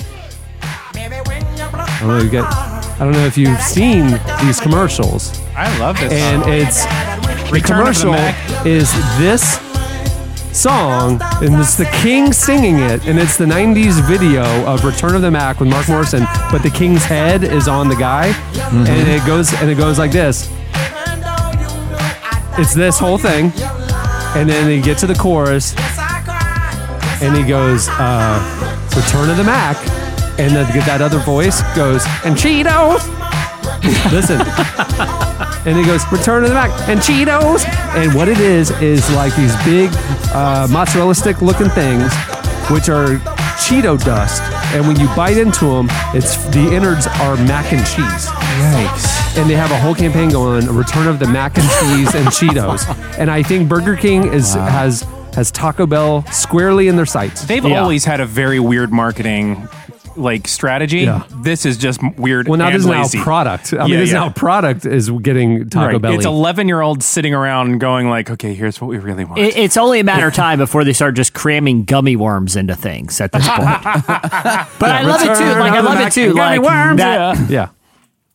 I 0.64 1.98
don't 2.00 2.08
know, 2.08 2.18
if 2.18 2.24
you 2.24 2.30
get, 2.32 2.44
I 2.46 2.98
don't 3.02 3.12
know 3.12 3.26
if 3.26 3.38
you've 3.38 3.62
seen 3.62 4.20
these 4.42 4.60
commercials. 4.60 5.40
I 5.56 5.78
love 5.78 6.00
this. 6.00 6.12
And 6.12 6.42
song. 6.42 6.52
it's 6.54 6.86
the 6.86 7.50
Return 7.52 7.78
the 7.78 7.84
commercial 7.84 8.12
Mac. 8.14 8.66
is 8.66 8.92
this 9.20 9.60
song, 10.54 11.20
and 11.42 11.56
it's 11.60 11.76
the 11.76 11.86
King 12.02 12.34
singing 12.34 12.80
it, 12.80 13.06
and 13.08 13.18
it's 13.20 13.38
the 13.38 13.46
'90s 13.46 14.06
video 14.08 14.44
of 14.66 14.84
Return 14.84 15.16
of 15.16 15.22
the 15.22 15.32
Mac 15.32 15.60
with 15.60 15.70
Mark 15.70 15.88
Morrison, 15.88 16.24
but 16.52 16.62
the 16.64 16.70
King's 16.70 17.04
head 17.04 17.44
is 17.44 17.68
on 17.68 17.88
the 17.88 17.96
guy, 17.96 18.32
Mm-hmm. 18.32 18.86
and 18.88 19.08
it 19.10 19.26
goes 19.26 19.54
and 19.54 19.70
it 19.70 19.76
goes 19.78 19.98
like 20.00 20.12
this. 20.12 20.50
It's 22.58 22.74
this 22.74 23.00
whole 23.00 23.18
thing, 23.18 23.52
and 24.36 24.48
then 24.50 24.66
they 24.68 24.82
get 24.82 24.98
to 25.00 25.08
the 25.08 25.16
chorus, 25.16 25.74
and 27.22 27.36
he 27.36 27.44
goes, 27.44 27.88
uh, 27.90 28.40
"Return 28.96 29.30
of 29.30 29.38
the 29.38 29.44
Mac," 29.44 29.78
and 30.40 30.56
then 30.56 30.66
that 30.86 31.02
other 31.02 31.20
voice 31.20 31.62
goes, 31.76 32.06
"And 32.26 32.36
Cheetos." 32.36 33.02
Listen. 34.12 34.42
and 35.66 35.78
he 35.78 35.84
goes, 35.84 36.04
Return 36.12 36.44
of 36.44 36.50
the 36.50 36.56
Mac 36.56 36.70
and 36.90 37.00
Cheetos. 37.00 37.66
And 37.96 38.14
what 38.14 38.28
it 38.28 38.40
is, 38.40 38.72
is 38.82 39.10
like 39.16 39.36
these 39.36 39.56
big 39.64 39.90
uh, 40.34 40.68
mozzarella 40.70 41.16
stick 41.16 41.42
looking 41.42 41.70
things, 41.70 42.14
which 42.70 42.90
are 42.90 43.18
Cheeto 43.62 44.04
dust. 44.04 44.42
And 44.74 44.88
when 44.88 45.00
you 45.00 45.08
bite 45.16 45.38
into 45.38 45.66
them, 45.66 45.88
it's 46.14 46.36
the 46.46 46.74
innards 46.74 47.08
are 47.08 47.36
mac 47.46 47.72
and 47.74 47.86
cheese. 47.86 48.28
Yikes. 48.62 49.38
And 49.38 49.50
they 49.50 49.56
have 49.56 49.72
a 49.72 49.80
whole 49.80 49.94
campaign 49.96 50.30
going 50.30 50.68
on, 50.68 50.76
Return 50.76 51.08
of 51.08 51.20
the 51.20 51.28
Mac 51.28 51.58
and 51.58 51.68
Cheese 51.80 52.16
and 52.16 52.28
Cheetos. 52.28 52.86
And 53.22 53.30
I 53.30 53.44
think 53.44 53.70
Burger 53.70 53.96
King 53.96 54.34
is 54.34 54.54
has 54.56 55.06
has 55.36 55.52
Taco 55.52 55.86
Bell 55.86 56.26
squarely 56.32 56.88
in 56.88 56.96
their 56.96 57.06
sights. 57.06 57.44
They've 57.46 57.64
Yeah. 57.64 57.82
always 57.82 58.04
had 58.06 58.20
a 58.20 58.26
very 58.26 58.60
weird 58.60 58.92
marketing 58.92 59.68
like 60.18 60.48
strategy. 60.48 61.00
Yeah. 61.00 61.24
This 61.30 61.66
is 61.66 61.78
just 61.78 62.00
weird 62.18 62.48
Well, 62.48 62.58
now 62.58 62.68
and 62.68 62.76
this 62.76 62.82
is 62.84 62.88
lazy. 62.88 63.18
now 63.18 63.24
product. 63.24 63.74
I 63.74 63.78
mean, 63.84 63.90
Yeah, 63.94 63.98
this 64.00 64.10
is 64.10 64.14
yeah. 64.14 64.20
now 64.20 64.30
product 64.30 64.86
is 64.86 65.10
getting 65.10 65.70
Taco 65.70 65.94
Right. 65.94 66.02
Bell. 66.02 66.14
It's 66.14 66.26
11 66.26 66.68
year 66.68 66.82
olds 66.82 67.06
sitting 67.06 67.34
around 67.34 67.80
going 67.80 68.10
like, 68.10 68.30
okay, 68.30 68.54
here's 68.54 68.80
what 68.82 68.88
we 68.88 68.98
really 68.98 69.26
want. 69.26 69.40
It, 69.40 69.56
it's 69.58 69.78
only 69.78 70.00
a 70.00 70.04
matter 70.04 70.28
of 70.28 70.34
time 70.34 70.60
before 70.60 70.84
they 70.84 70.94
start 70.94 71.16
just 71.16 71.34
cramming 71.34 71.84
gummy 71.86 72.16
worms 72.16 72.56
into 72.56 72.76
things 72.76 73.20
at 73.22 73.32
this 73.32 73.48
point. 73.48 73.60
but 73.62 74.92
I 74.92 75.02
love 75.04 75.22
it 75.22 75.38
too. 75.38 75.60
Like 75.60 75.74
I 75.74 75.80
love 75.82 76.00
it 76.08 76.12
too. 76.14 76.34
Gummy 76.34 76.58
Like 76.60 76.62
worms, 76.62 76.98
that. 76.98 77.50
yeah. 77.50 77.70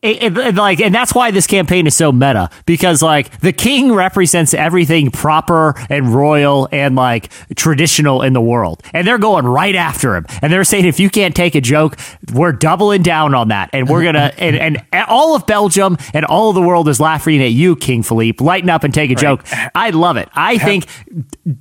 It, 0.03 0.37
it- 0.37 0.55
like, 0.55 0.79
and 0.79 0.93
that's 0.93 1.13
why 1.15 1.31
this 1.31 1.47
campaign 1.47 1.87
is 1.87 1.95
so 1.95 2.11
meta 2.11 2.49
because, 2.67 3.01
like, 3.01 3.39
the 3.39 3.51
king 3.51 3.91
represents 3.91 4.53
everything 4.53 5.09
proper 5.09 5.73
and 5.89 6.13
royal 6.13 6.69
and 6.71 6.95
like 6.95 7.31
traditional 7.55 8.21
in 8.21 8.33
the 8.33 8.41
world, 8.41 8.83
and 8.93 9.07
they're 9.07 9.17
going 9.17 9.45
right 9.45 9.73
after 9.75 10.15
him, 10.15 10.25
and 10.43 10.53
they're 10.53 10.63
saying 10.63 10.85
if 10.85 10.99
you 10.99 11.09
can't 11.09 11.35
take 11.35 11.55
a 11.55 11.61
joke, 11.61 11.97
we're 12.31 12.51
doubling 12.51 13.01
down 13.01 13.33
on 13.33 13.47
that, 13.47 13.71
and 13.73 13.89
we're 13.89 14.03
gonna, 14.03 14.31
and, 14.37 14.55
and 14.55 14.83
all 15.07 15.35
of 15.35 15.47
Belgium 15.47 15.97
and 16.13 16.25
all 16.25 16.49
of 16.49 16.55
the 16.55 16.61
world 16.61 16.87
is 16.87 16.99
laughing 16.99 17.41
at 17.41 17.51
you, 17.51 17.75
King 17.75 18.03
Philippe. 18.03 18.43
Lighten 18.43 18.69
up 18.69 18.83
and 18.83 18.93
take 18.93 19.09
a 19.09 19.15
joke. 19.15 19.43
I 19.73 19.89
love 19.89 20.17
it. 20.17 20.29
I 20.33 20.59
think 20.59 20.85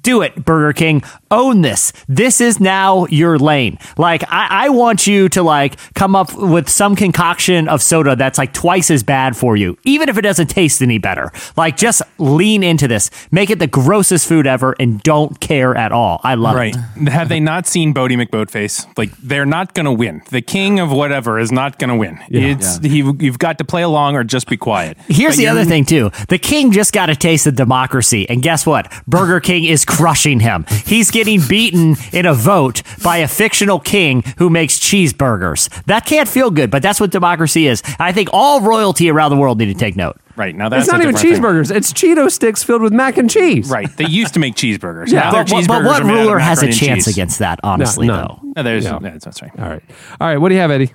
do 0.02 0.20
it, 0.20 0.44
Burger 0.44 0.74
King. 0.74 1.02
Own 1.30 1.62
this. 1.62 1.92
This 2.06 2.40
is 2.42 2.60
now 2.60 3.06
your 3.06 3.38
lane. 3.38 3.78
Like, 3.96 4.22
I, 4.30 4.66
I 4.66 4.68
want 4.68 5.06
you 5.06 5.28
to 5.30 5.42
like 5.42 5.76
come 5.94 6.14
up 6.14 6.34
with 6.36 6.68
some 6.68 6.94
concoction 6.94 7.66
of 7.68 7.82
soda 7.82 8.14
that's 8.26 8.38
like 8.38 8.52
twice 8.52 8.90
as 8.90 9.04
bad 9.04 9.36
for 9.36 9.56
you, 9.56 9.78
even 9.84 10.08
if 10.08 10.18
it 10.18 10.22
doesn't 10.22 10.48
taste 10.48 10.82
any 10.82 10.98
better. 10.98 11.30
Like, 11.56 11.76
just 11.76 12.02
lean 12.18 12.64
into 12.64 12.88
this. 12.88 13.08
Make 13.30 13.50
it 13.50 13.60
the 13.60 13.68
grossest 13.68 14.26
food 14.26 14.48
ever 14.48 14.74
and 14.80 15.00
don't 15.04 15.38
care 15.38 15.76
at 15.76 15.92
all. 15.92 16.20
I 16.24 16.34
love 16.34 16.56
it. 16.56 16.58
Right. 16.58 16.76
it. 16.96 17.08
Have 17.08 17.28
they 17.28 17.38
not 17.38 17.68
seen 17.68 17.94
Boaty 17.94 18.20
McBoatface? 18.20 18.86
Like 18.98 19.16
they're 19.18 19.46
not 19.46 19.74
going 19.74 19.86
to 19.86 19.92
win. 19.92 20.22
The 20.30 20.42
king 20.42 20.80
of 20.80 20.90
whatever 20.90 21.38
is 21.38 21.52
not 21.52 21.78
going 21.78 21.90
to 21.90 21.96
win. 21.96 22.18
It's 22.28 22.78
He, 22.78 22.98
you've 22.98 23.38
got 23.38 23.58
to 23.58 23.64
play 23.64 23.82
along 23.82 24.16
or 24.16 24.24
just 24.24 24.48
be 24.48 24.56
quiet. 24.56 24.98
Here's 25.06 25.36
But 25.36 25.42
the 25.42 25.46
other 25.46 25.64
thing 25.64 25.84
too. 25.84 26.10
The 26.28 26.38
king 26.38 26.72
just 26.72 26.92
got 26.92 27.10
a 27.10 27.14
taste 27.14 27.46
of 27.46 27.54
democracy, 27.54 28.28
and 28.28 28.42
guess 28.42 28.66
what? 28.66 28.92
Burger 29.06 29.38
King 29.38 29.64
is 29.64 29.84
crushing 29.84 30.40
him. 30.40 30.66
He's 30.84 31.12
getting 31.12 31.40
beaten 31.48 31.94
in 32.12 32.26
a 32.26 32.34
vote 32.34 32.82
by 33.04 33.18
a 33.18 33.28
fictional 33.28 33.78
king 33.78 34.24
who 34.38 34.50
makes 34.50 34.80
cheeseburgers. 34.80 35.68
That 35.84 36.06
can't 36.06 36.28
feel 36.28 36.50
good, 36.50 36.72
but 36.72 36.82
that's 36.82 36.98
what 36.98 37.12
democracy 37.12 37.68
is. 37.68 37.82
I 38.00 38.12
think 38.16 38.30
all 38.32 38.60
royalty 38.60 39.08
around 39.10 39.30
the 39.30 39.36
world 39.36 39.58
need 39.58 39.66
to 39.66 39.74
take 39.74 39.94
note. 39.96 40.16
Right 40.34 40.54
now, 40.54 40.68
that's 40.68 40.82
It's 40.84 40.92
not 40.92 41.00
a 41.00 41.04
even 41.04 41.14
different 41.14 41.36
thing. 41.36 41.42
cheeseburgers. 41.44 41.74
It's 41.74 41.92
Cheeto 41.92 42.30
sticks 42.30 42.62
filled 42.62 42.82
with 42.82 42.92
mac 42.92 43.16
and 43.16 43.30
cheese. 43.30 43.70
Right. 43.70 43.88
They 43.96 44.06
used 44.06 44.34
to 44.34 44.40
make 44.40 44.54
cheeseburgers. 44.54 45.08
Yeah. 45.12 45.20
Now 45.20 45.32
their 45.32 45.44
But, 45.44 45.50
but- 45.52 45.66
but 45.68 45.84
what 45.84 46.02
are 46.02 46.04
made 46.04 46.12
out 46.14 46.18
of 46.18 46.24
ruler 46.26 46.38
has 46.38 46.62
a 46.62 46.72
chance 46.72 47.04
cheese. 47.04 47.08
against 47.14 47.38
that? 47.38 47.60
Honestly, 47.62 48.06
none. 48.08 48.26
though. 48.26 48.40
No, 48.56 48.62
there's, 48.62 48.84
Yeah. 48.84 48.98
that's, 49.00 49.24
that's 49.24 49.40
right. 49.40 49.52
All 49.58 49.68
right. 49.68 49.82
All 50.20 50.28
right. 50.28 50.36
What 50.38 50.48
do 50.50 50.56
you 50.56 50.60
have, 50.60 50.70
Eddie? 50.70 50.92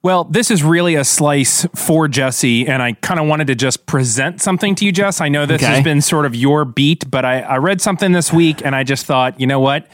Well, 0.00 0.24
this 0.24 0.50
is 0.52 0.62
really 0.62 0.94
a 0.94 1.02
slice 1.04 1.66
for 1.74 2.06
Jesse, 2.06 2.68
and 2.68 2.80
I 2.82 2.92
kind 2.92 3.18
of 3.18 3.26
wanted 3.26 3.48
to 3.48 3.56
just 3.56 3.84
present 3.86 4.40
something 4.40 4.76
to 4.76 4.84
you, 4.86 4.92
Jess. 4.92 5.20
I 5.20 5.28
know 5.28 5.44
this 5.44 5.60
Okay. 5.60 5.74
has 5.74 5.82
been 5.84 6.00
sort 6.00 6.24
of 6.24 6.36
your 6.36 6.64
beat, 6.64 7.10
but 7.10 7.24
I, 7.24 7.40
I 7.40 7.56
read 7.56 7.80
something 7.80 8.12
this 8.12 8.32
week, 8.32 8.62
and 8.64 8.76
I 8.76 8.84
just 8.84 9.06
thought, 9.06 9.40
you 9.40 9.48
know 9.48 9.58
what? 9.58 9.88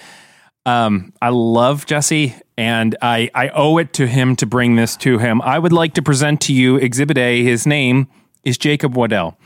Um, 0.66 1.12
I 1.22 1.30
love 1.30 1.86
Jesse, 1.86 2.34
and 2.56 2.96
I, 3.02 3.30
I 3.34 3.48
owe 3.48 3.78
it 3.78 3.92
to 3.94 4.06
him 4.06 4.36
to 4.36 4.46
bring 4.46 4.76
this 4.76 4.96
to 4.98 5.18
him. 5.18 5.42
I 5.42 5.58
would 5.58 5.72
like 5.72 5.94
to 5.94 6.02
present 6.02 6.40
to 6.42 6.52
you 6.52 6.76
Exhibit 6.76 7.18
A. 7.18 7.42
His 7.42 7.66
name 7.66 8.06
is 8.44 8.58
Jacob 8.58 8.96
Waddell. 8.96 9.36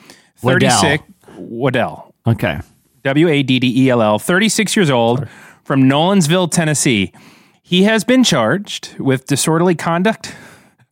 Waddell. 0.42 0.80
36 0.80 1.04
Waddell. 1.36 2.14
Okay. 2.26 2.60
W 3.04 3.28
A 3.28 3.42
D 3.42 3.58
D 3.58 3.84
E 3.84 3.90
L 3.90 4.02
L, 4.02 4.18
36 4.18 4.76
years 4.76 4.90
old, 4.90 5.28
from 5.64 5.82
Nolensville, 5.84 6.50
Tennessee. 6.50 7.12
He 7.62 7.84
has 7.84 8.04
been 8.04 8.24
charged 8.24 8.98
with 8.98 9.26
disorderly 9.26 9.74
conduct, 9.74 10.34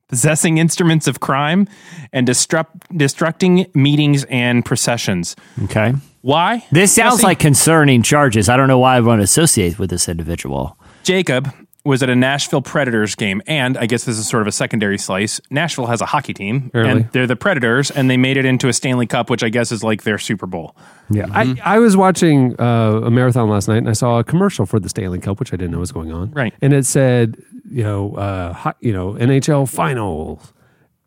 possessing 0.09 0.59
instruments 0.59 1.07
of 1.07 1.21
crime, 1.21 1.67
and 2.13 2.27
disrupt, 2.27 2.89
destructing 2.91 3.75
meetings 3.75 4.25
and 4.25 4.65
processions. 4.65 5.37
Okay. 5.65 5.95
Why? 6.23 6.65
This 6.73 6.93
sounds 6.93 7.17
Jesse? 7.17 7.27
like 7.27 7.39
concerning 7.39 8.03
charges. 8.03 8.49
I 8.49 8.57
don't 8.57 8.69
know 8.69 8.79
why 8.79 8.97
I 8.97 9.01
want 9.01 9.21
to 9.21 9.25
associate 9.25 9.79
with 9.79 9.91
this 9.91 10.09
individual. 10.09 10.79
Jacob 11.03 11.53
was 11.87 12.03
at 12.03 12.11
a 12.11 12.17
Nashville 12.17 12.61
Predators 12.63 13.15
game, 13.15 13.41
and 13.47 13.79
I 13.79 13.87
guess 13.87 14.05
this 14.05 14.19
is 14.19 14.29
sort 14.29 14.43
of 14.43 14.47
a 14.49 14.53
secondary 14.53 14.99
slice. 14.99 15.41
Nashville 15.51 15.87
has 15.87 16.01
a 16.01 16.07
hockey 16.07 16.35
team, 16.35 16.71
Really? 16.75 16.91
and 16.91 17.13
they're 17.13 17.27
the 17.27 17.37
Predators, 17.37 17.91
and 17.91 18.11
they 18.11 18.17
made 18.17 18.37
it 18.37 18.45
into 18.45 18.69
a 18.69 18.73
Stanley 18.73 19.07
Cup, 19.07 19.31
which 19.31 19.43
I 19.43 19.49
guess 19.49 19.71
is 19.73 19.83
like 19.85 20.03
their 20.03 20.19
Super 20.19 20.47
Bowl. 20.47 20.77
Yeah. 21.09 21.27
I, 21.31 21.57
I 21.65 21.79
was 21.79 21.97
watching 21.97 22.61
uh, 22.61 23.01
a 23.05 23.11
marathon 23.11 23.49
last 23.49 23.69
night 23.69 23.79
and 23.79 23.89
I 23.89 23.93
saw 23.93 24.19
a 24.19 24.25
commercial 24.25 24.67
for 24.67 24.81
the 24.81 24.89
Stanley 24.89 25.21
Cup, 25.21 25.39
which 25.39 25.53
I 25.53 25.57
didn't 25.57 25.71
know 25.71 25.79
was 25.79 25.93
going 25.93 26.13
on. 26.13 26.33
Right. 26.33 26.53
And 26.61 26.73
it 26.73 26.85
said, 26.85 27.37
you 27.71 27.85
know, 27.85 28.15
uh, 28.17 28.53
ho- 28.53 28.73
you 28.81 28.93
know, 28.93 29.13
NHL 29.13 29.69
finals. 29.71 30.53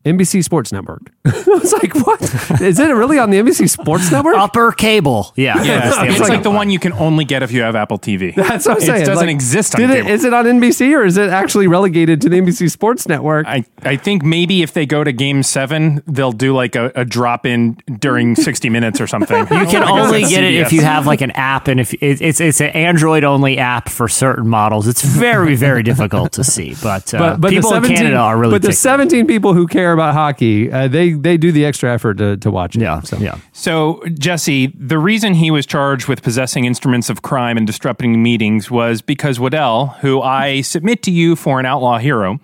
NBC 0.10 0.43
Sports 0.43 0.72
Network. 0.72 1.12
I 1.26 1.43
was 1.47 1.74
like, 1.74 1.93
what? 2.05 2.22
Is 2.62 2.80
it 2.80 2.88
really 2.89 3.20
on 3.20 3.30
the 3.30 3.38
NBC 3.39 3.70
Sports 3.70 4.12
Network? 4.14 4.36
Upper 4.36 4.72
cable. 4.72 5.32
Yeah. 5.36 5.62
Yeah, 5.64 5.80
That's 5.82 5.97
the 5.97 6.05
it's 6.07 6.20
upper 6.22 6.30
like 6.34 6.43
the 6.43 6.51
one 6.51 6.70
you 6.70 6.80
can 6.80 6.93
only 6.93 7.26
get 7.26 7.43
if 7.43 7.51
you 7.51 7.62
have 7.62 7.76
Apple 7.76 7.99
TV. 7.99 8.34
That's 8.49 8.66
what 8.68 8.78
I'm 8.78 8.82
saying. 8.82 9.01
It 9.03 9.05
doesn't 9.05 9.28
Like, 9.28 9.34
exist 9.34 9.76
on 9.76 9.82
did 9.82 9.89
it, 9.91 9.93
cable. 10.03 10.10
Is 10.10 10.24
it 10.26 10.34
on 10.34 10.45
NBC 10.45 10.95
or 10.97 11.03
is 11.03 11.18
it 11.18 11.30
actually 11.30 11.68
relegated 11.68 12.22
to 12.22 12.30
the 12.30 12.38
NBC 12.39 12.70
Sports 12.72 13.07
Network? 13.07 13.45
I, 13.47 13.66
I 13.84 13.95
think 13.97 14.24
maybe 14.24 14.62
if 14.64 14.74
they 14.74 14.86
go 14.86 15.03
to 15.03 15.12
game 15.12 15.43
seven, 15.43 16.01
they'll 16.07 16.32
do 16.32 16.53
like 16.55 16.76
a, 16.76 16.91
a 16.95 17.05
drop 17.05 17.45
in 17.45 17.74
during 17.99 18.36
60 18.36 18.70
minutes 18.70 18.99
or 19.01 19.07
something. 19.07 19.38
You 19.39 19.66
can 19.68 19.84
only 19.84 20.22
get 20.22 20.43
it 20.43 20.55
if 20.55 20.72
you 20.74 20.82
have 20.82 21.05
like 21.05 21.22
an 21.22 21.32
app, 21.32 21.68
and 21.68 21.80
if 21.80 21.93
it, 21.95 22.22
it's 22.22 22.39
it's 22.39 22.62
an 22.62 22.70
Android 22.70 23.24
only 23.24 23.57
app 23.57 23.89
for 23.89 24.07
certain 24.07 24.47
models. 24.47 24.88
It's 24.88 25.03
very 25.03 25.55
very 25.55 25.84
difficult 25.84 26.34
to 26.34 26.43
see, 26.43 26.76
but, 26.82 27.14
uh, 27.14 27.38
people 27.38 27.74
in 27.74 27.84
Canada 27.84 28.18
are 28.18 28.38
really. 28.38 28.51
But 28.53 28.62
the 28.64 28.74
17 28.74 29.28
people 29.28 29.53
who 29.53 29.68
care 29.68 29.93
about 30.00 30.14
hockey, 30.14 30.72
uh, 30.72 30.88
they 30.88 31.12
they 31.12 31.38
do 31.38 31.52
the 31.52 31.66
extra 31.66 31.93
effort 31.93 32.18
to, 32.18 32.38
to 32.38 32.50
watch 32.52 32.76
it. 32.76 32.82
Yeah, 32.82 33.02
So. 33.02 33.18
yeah. 33.18 33.38
So, 33.52 34.02
Jesse, 34.18 34.68
the 34.78 34.97
reason 34.97 35.34
he 35.36 35.52
was 35.52 35.66
charged 35.66 36.08
with 36.08 36.22
possessing 36.24 36.66
instruments 36.66 37.10
of 37.10 37.22
crime 37.22 37.58
and 37.58 37.68
disrupting 37.68 38.24
meetings 38.24 38.72
was 38.72 39.02
because 39.02 39.39
Waddell, 39.39 39.88
who 40.02 40.22
I 40.22 40.62
submit 40.62 41.04
to 41.04 41.12
you 41.12 41.36
for 41.36 41.60
an 41.60 41.66
outlaw 41.66 41.97
hero, 41.97 42.39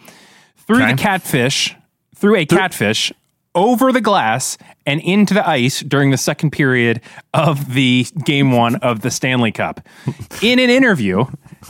threw 0.68 0.78
Okay. 0.84 0.92
the 0.92 0.98
catfish, 0.98 1.76
threw 2.16 2.36
a 2.36 2.46
catfish 2.46 3.12
over 3.54 3.92
the 3.94 4.02
glass 4.02 4.58
and 4.86 5.02
into 5.02 5.34
the 5.34 5.48
ice 5.48 5.82
during 5.82 6.12
the 6.12 6.18
second 6.18 6.52
period 6.52 7.02
of 7.34 7.74
the 7.74 8.06
game 8.24 8.52
one 8.52 8.76
of 8.78 9.02
the 9.02 9.12
Stanley 9.12 9.52
Cup. 9.52 9.82
In 10.42 10.60
an 10.60 10.70
interview, 10.70 11.26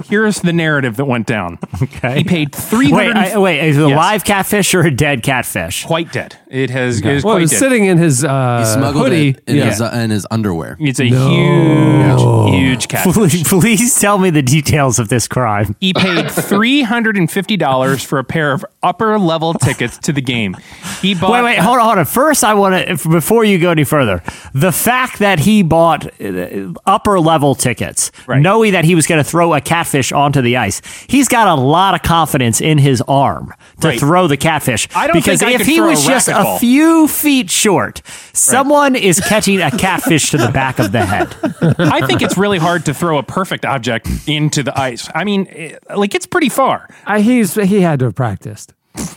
here's 0.10 0.42
the 0.42 0.54
narrative 0.54 0.98
that 0.98 1.06
went 1.06 1.26
down. 1.28 1.58
Okay. 1.82 2.18
He 2.18 2.24
paid 2.24 2.54
three 2.54 2.92
Wait. 2.92 3.16
I, 3.16 3.38
wait, 3.38 3.60
is 3.68 3.78
it 3.78 3.84
a 3.84 3.90
Yes. 3.90 3.98
live 3.98 4.24
catfish 4.26 4.74
or 4.74 4.82
a 4.82 4.92
dead 4.92 5.24
catfish? 5.24 5.86
quite 5.86 6.12
dead. 6.12 6.36
It 6.50 6.70
has. 6.70 7.00
It 7.00 7.06
is 7.06 7.24
Well, 7.24 7.34
quite 7.34 7.40
it 7.40 7.42
was 7.44 7.52
dead. 7.52 7.60
sitting 7.60 7.86
in 7.86 7.98
his 7.98 8.24
uh, 8.24 8.60
He 8.60 8.66
smuggled 8.66 9.06
hoodie. 9.06 9.30
it 9.30 9.44
in, 9.48 9.56
yeah. 9.58 9.66
his, 9.66 9.82
uh, 9.82 9.92
in 9.94 10.10
his 10.10 10.26
underwear. 10.32 10.78
It's 10.80 11.00
a 11.00 11.06
huge, 11.06 12.54
huge 12.54 12.88
catfish. 12.88 13.14
Please, 13.14 13.44
please 13.48 14.00
tell 14.00 14.18
me 14.18 14.30
the 14.30 14.42
details 14.42 15.00
of 15.00 15.10
this 15.10 15.28
crime. 15.28 15.76
He 15.80 15.94
paid 15.94 16.30
three 16.32 16.82
hundred 16.82 17.18
and 17.18 17.30
fifty 17.30 17.58
dollars 17.58 18.04
for 18.04 18.20
a 18.20 18.24
pair 18.24 18.52
of 18.52 18.66
upper 18.84 19.18
level 19.20 19.54
tickets 19.54 19.98
to 20.00 20.12
the 20.14 20.22
game. 20.22 20.56
He 21.02 21.14
bought. 21.16 21.32
Wait, 21.32 21.44
wait, 21.44 21.60
hold 21.60 21.80
on, 21.80 21.86
hold 21.86 21.98
on. 22.00 22.06
First, 22.06 22.44
I 22.44 22.54
want 22.54 22.76
to, 22.76 23.05
before 23.10 23.44
you 23.46 23.58
go 23.60 23.72
any 23.72 23.84
further, 23.84 24.22
the 24.54 24.72
fact 24.72 25.20
that 25.20 25.40
he 25.40 25.64
bought 25.64 26.06
uh, 26.22 26.74
upper 26.86 27.20
level 27.20 27.56
tickets, 27.56 28.12
Right. 28.28 28.42
knowing 28.42 28.74
that 28.74 28.86
he 28.86 28.96
was 28.96 29.08
going 29.08 29.24
to 29.24 29.30
throw 29.30 29.54
a 29.54 29.62
catfish 29.62 30.12
onto 30.12 30.42
the 30.42 30.58
ice, 30.58 30.82
he's 31.08 31.28
got 31.28 31.48
a 31.48 31.56
lot 31.60 31.94
of 31.96 32.02
confidence 32.02 32.62
in 32.62 32.78
his 32.78 33.02
arm 33.08 33.54
to 33.82 33.90
Right. 33.90 34.00
throw 34.00 34.28
the 34.28 34.38
catfish. 34.38 34.88
I 34.96 35.08
don't 35.08 35.16
because 35.16 35.40
think 35.40 35.52
if 35.54 35.58
could 35.60 35.68
he 35.68 35.76
throw 35.78 35.88
a 35.88 35.90
was 35.92 36.06
just 36.06 36.28
a 36.28 36.58
few 36.60 37.08
feet 37.08 37.50
short, 37.50 38.02
someone 38.34 38.96
is 38.96 39.20
catching 39.20 39.62
a 39.62 39.72
catfish 39.72 40.32
to 40.32 40.38
the 40.38 40.50
back 40.52 40.80
of 40.80 40.92
the 40.92 41.06
head. 41.06 41.36
I 41.80 42.06
think 42.06 42.22
it's 42.22 42.38
really 42.38 42.58
hard 42.58 42.86
to 42.86 42.94
throw 42.94 43.18
a 43.18 43.24
perfect 43.24 43.66
object 43.66 44.08
into 44.28 44.64
the 44.64 44.78
ice. 44.80 45.10
I 45.14 45.24
mean, 45.24 45.48
eh, 45.52 45.78
like 45.96 46.16
it's 46.16 46.26
pretty 46.26 46.50
far. 46.50 46.90
I, 47.06 47.22
he's 47.22 47.56
he 47.56 47.82
had 47.82 48.00
to 48.00 48.06
have 48.06 48.16
practiced. 48.16 48.74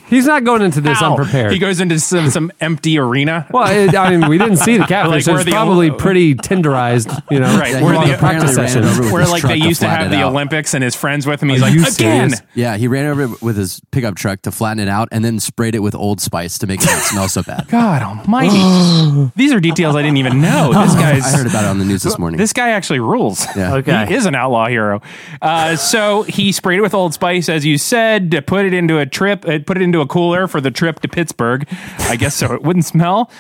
He's 0.08 0.26
not 0.26 0.42
going 0.44 0.62
into 0.62 0.80
this 0.80 1.02
Ow. 1.02 1.10
unprepared. 1.10 1.52
He 1.52 1.58
goes 1.58 1.80
into 1.80 2.00
some, 2.00 2.30
some 2.30 2.50
empty 2.60 2.98
arena. 2.98 3.46
well, 3.50 3.70
it, 3.70 3.94
I 3.94 4.16
mean, 4.16 4.28
we 4.28 4.38
didn't 4.38 4.56
see 4.56 4.78
the 4.78 4.84
catfish. 4.88 5.26
Like 5.26 5.32
where 5.32 5.36
it's 5.36 5.44
the- 5.44 5.50
probably 5.52 5.90
pretty 5.90 6.34
tenderized, 6.34 7.22
you 7.30 7.40
know, 7.40 7.46
Right, 7.58 7.74
right, 7.74 7.82
where 7.82 7.94
where 7.94 8.06
the- 8.06 8.12
the 8.12 8.18
practice 8.18 8.52
apparently 8.52 8.56
ran 8.62 8.68
sessions. 8.68 8.86
over 8.86 9.02
with 9.02 9.12
where 9.12 9.26
like 9.26 9.42
they 9.42 9.56
used 9.56 9.80
to 9.80 9.86
flatten 9.86 10.02
have 10.04 10.10
the 10.10 10.24
out. 10.24 10.32
Olympics 10.32 10.72
and 10.74 10.82
his 10.82 10.94
friends 10.96 11.26
with 11.26 11.42
him. 11.42 11.50
He's 11.50 11.58
Are 11.60 11.66
like, 11.66 11.74
again. 11.74 12.30
serious? 12.30 12.42
Yeah, 12.54 12.76
he 12.78 12.88
ran 12.88 13.06
over 13.06 13.24
it 13.34 13.42
with 13.42 13.56
his 13.58 13.80
pickup 13.90 14.14
truck 14.14 14.40
to 14.42 14.50
flatten 14.50 14.80
it 14.80 14.88
out 14.88 15.08
and 15.12 15.22
then 15.24 15.38
sprayed 15.40 15.74
it 15.74 15.80
with 15.80 15.94
Old 15.94 16.20
Spice 16.22 16.56
to 16.58 16.66
make 16.66 16.80
it 16.80 16.86
not 16.86 17.02
smell 17.02 17.28
so 17.28 17.42
bad. 17.42 17.66
God 17.68 18.02
almighty. 18.02 19.30
These 19.36 19.52
are 19.52 19.60
details 19.60 19.94
I 19.94 20.02
didn't 20.02 20.16
even 20.18 20.40
know. 20.40 20.72
This 20.88 20.94
guy's. 20.94 21.24
I 21.34 21.36
heard 21.36 21.46
about 21.46 21.64
it 21.64 21.68
on 21.68 21.78
the 21.78 21.84
news 21.84 22.02
this 22.02 22.18
morning. 22.18 22.38
This 22.38 22.52
guy 22.54 22.70
actually 22.70 23.00
rules. 23.00 23.44
Yeah. 23.56 23.74
Okay. 23.74 24.06
He 24.06 24.14
is 24.14 24.24
an 24.26 24.34
outlaw 24.34 24.68
hero. 24.68 25.02
Uh, 25.42 25.76
so 25.76 26.22
he 26.22 26.50
sprayed 26.52 26.78
it 26.78 26.82
with 26.82 26.94
Old 26.94 27.12
Spice, 27.14 27.48
as 27.50 27.66
you 27.66 27.76
said, 27.78 28.30
to 28.30 28.40
put 28.42 28.64
it 28.64 28.72
into 28.72 28.98
a 28.98 29.04
trip, 29.06 29.46
uh, 29.46 29.58
put 29.68 29.76
it 29.76 29.82
into 29.82 30.00
a 30.00 30.06
cooler 30.06 30.48
for 30.48 30.62
the 30.62 30.70
trip 30.70 30.98
to 31.00 31.08
Pittsburgh. 31.08 31.68
I 32.00 32.16
guess 32.16 32.34
so 32.34 32.54
it 32.54 32.62
wouldn't 32.62 32.86
smell. 32.86 33.30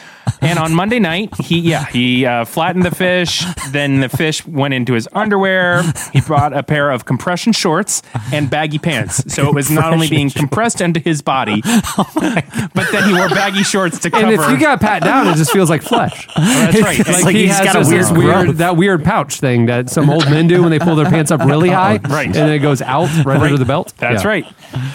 And 0.42 0.58
on 0.58 0.74
Monday 0.74 0.98
night, 0.98 1.34
he 1.40 1.58
yeah 1.58 1.86
he 1.86 2.26
uh, 2.26 2.44
flattened 2.44 2.84
the 2.84 2.94
fish. 2.94 3.42
Then 3.70 4.00
the 4.00 4.10
fish 4.10 4.46
went 4.46 4.74
into 4.74 4.92
his 4.92 5.08
underwear. 5.14 5.82
He 6.12 6.20
brought 6.20 6.52
a 6.52 6.62
pair 6.62 6.90
of 6.90 7.06
compression 7.06 7.54
shorts 7.54 8.02
and 8.30 8.50
baggy 8.50 8.78
pants. 8.78 9.32
So 9.32 9.48
it 9.48 9.54
was 9.54 9.70
not 9.70 9.90
only 9.92 10.08
being 10.10 10.28
compressed 10.30 10.82
into 10.82 11.00
his 11.00 11.22
body, 11.22 11.62
but 11.96 12.86
then 12.92 13.08
he 13.08 13.14
wore 13.14 13.30
baggy 13.30 13.62
shorts 13.62 13.98
to 14.00 14.10
cover. 14.10 14.26
And 14.26 14.34
if 14.34 14.50
you 14.50 14.58
got 14.60 14.80
pat 14.82 15.02
down, 15.02 15.28
it 15.28 15.36
just 15.36 15.50
feels 15.52 15.70
like 15.70 15.82
flesh. 15.82 16.28
Oh, 16.40 16.70
that's 16.70 16.80
right. 16.82 17.00
It's 17.00 17.24
like 17.24 17.34
he 17.34 17.46
he's 17.46 17.58
has 17.58 17.72
got 17.72 17.86
a 17.86 17.88
weird 17.88 18.16
weird 18.16 18.56
that 18.58 18.76
weird 18.76 19.04
pouch 19.04 19.40
thing 19.40 19.66
that 19.66 19.90
some 19.90 20.08
old 20.08 20.24
men 20.30 20.46
do 20.46 20.62
when 20.62 20.70
they 20.70 20.78
pull 20.78 20.94
their 20.94 21.06
pants 21.10 21.30
up 21.30 21.40
really 21.40 21.68
high, 21.68 21.98
Right. 22.08 22.26
And 22.26 22.34
then 22.34 22.50
it 22.50 22.60
goes 22.60 22.80
out 22.82 23.08
right, 23.24 23.40
under 23.40 23.58
the 23.58 23.64
belt. 23.64 23.92
That's 23.98 24.22
Yeah. 24.24 24.28
right. 24.28 24.46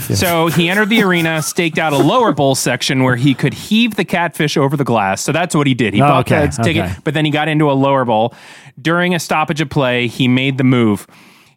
So 0.01 0.47
he 0.47 0.69
entered 0.69 0.89
the 0.89 1.01
arena, 1.03 1.22
staked 1.41 1.77
out 1.77 1.93
a 1.93 1.97
lower 1.97 2.31
bowl 2.33 2.55
section 2.55 3.03
where 3.03 3.15
he 3.15 3.33
could 3.33 3.53
heave 3.53 3.95
the 3.95 4.05
catfish 4.05 4.57
over 4.57 4.75
the 4.77 4.83
glass. 4.83 5.21
So 5.21 5.31
that's 5.31 5.55
what 5.55 5.67
he 5.67 5.73
did. 5.73 5.93
He 5.93 6.01
Oh, 6.01 6.07
bought 6.07 6.31
okay, 6.31 6.45
that 6.47 6.63
ticket, 6.63 6.85
okay. 6.85 6.95
but 7.03 7.13
then 7.13 7.25
he 7.25 7.31
got 7.31 7.47
into 7.47 7.69
a 7.69 7.73
lower 7.73 8.05
bowl. 8.05 8.33
During 8.81 9.13
a 9.15 9.19
stoppage 9.19 9.61
of 9.61 9.69
play, 9.69 10.07
he 10.07 10.27
made 10.27 10.57
the 10.57 10.63
move. 10.63 11.05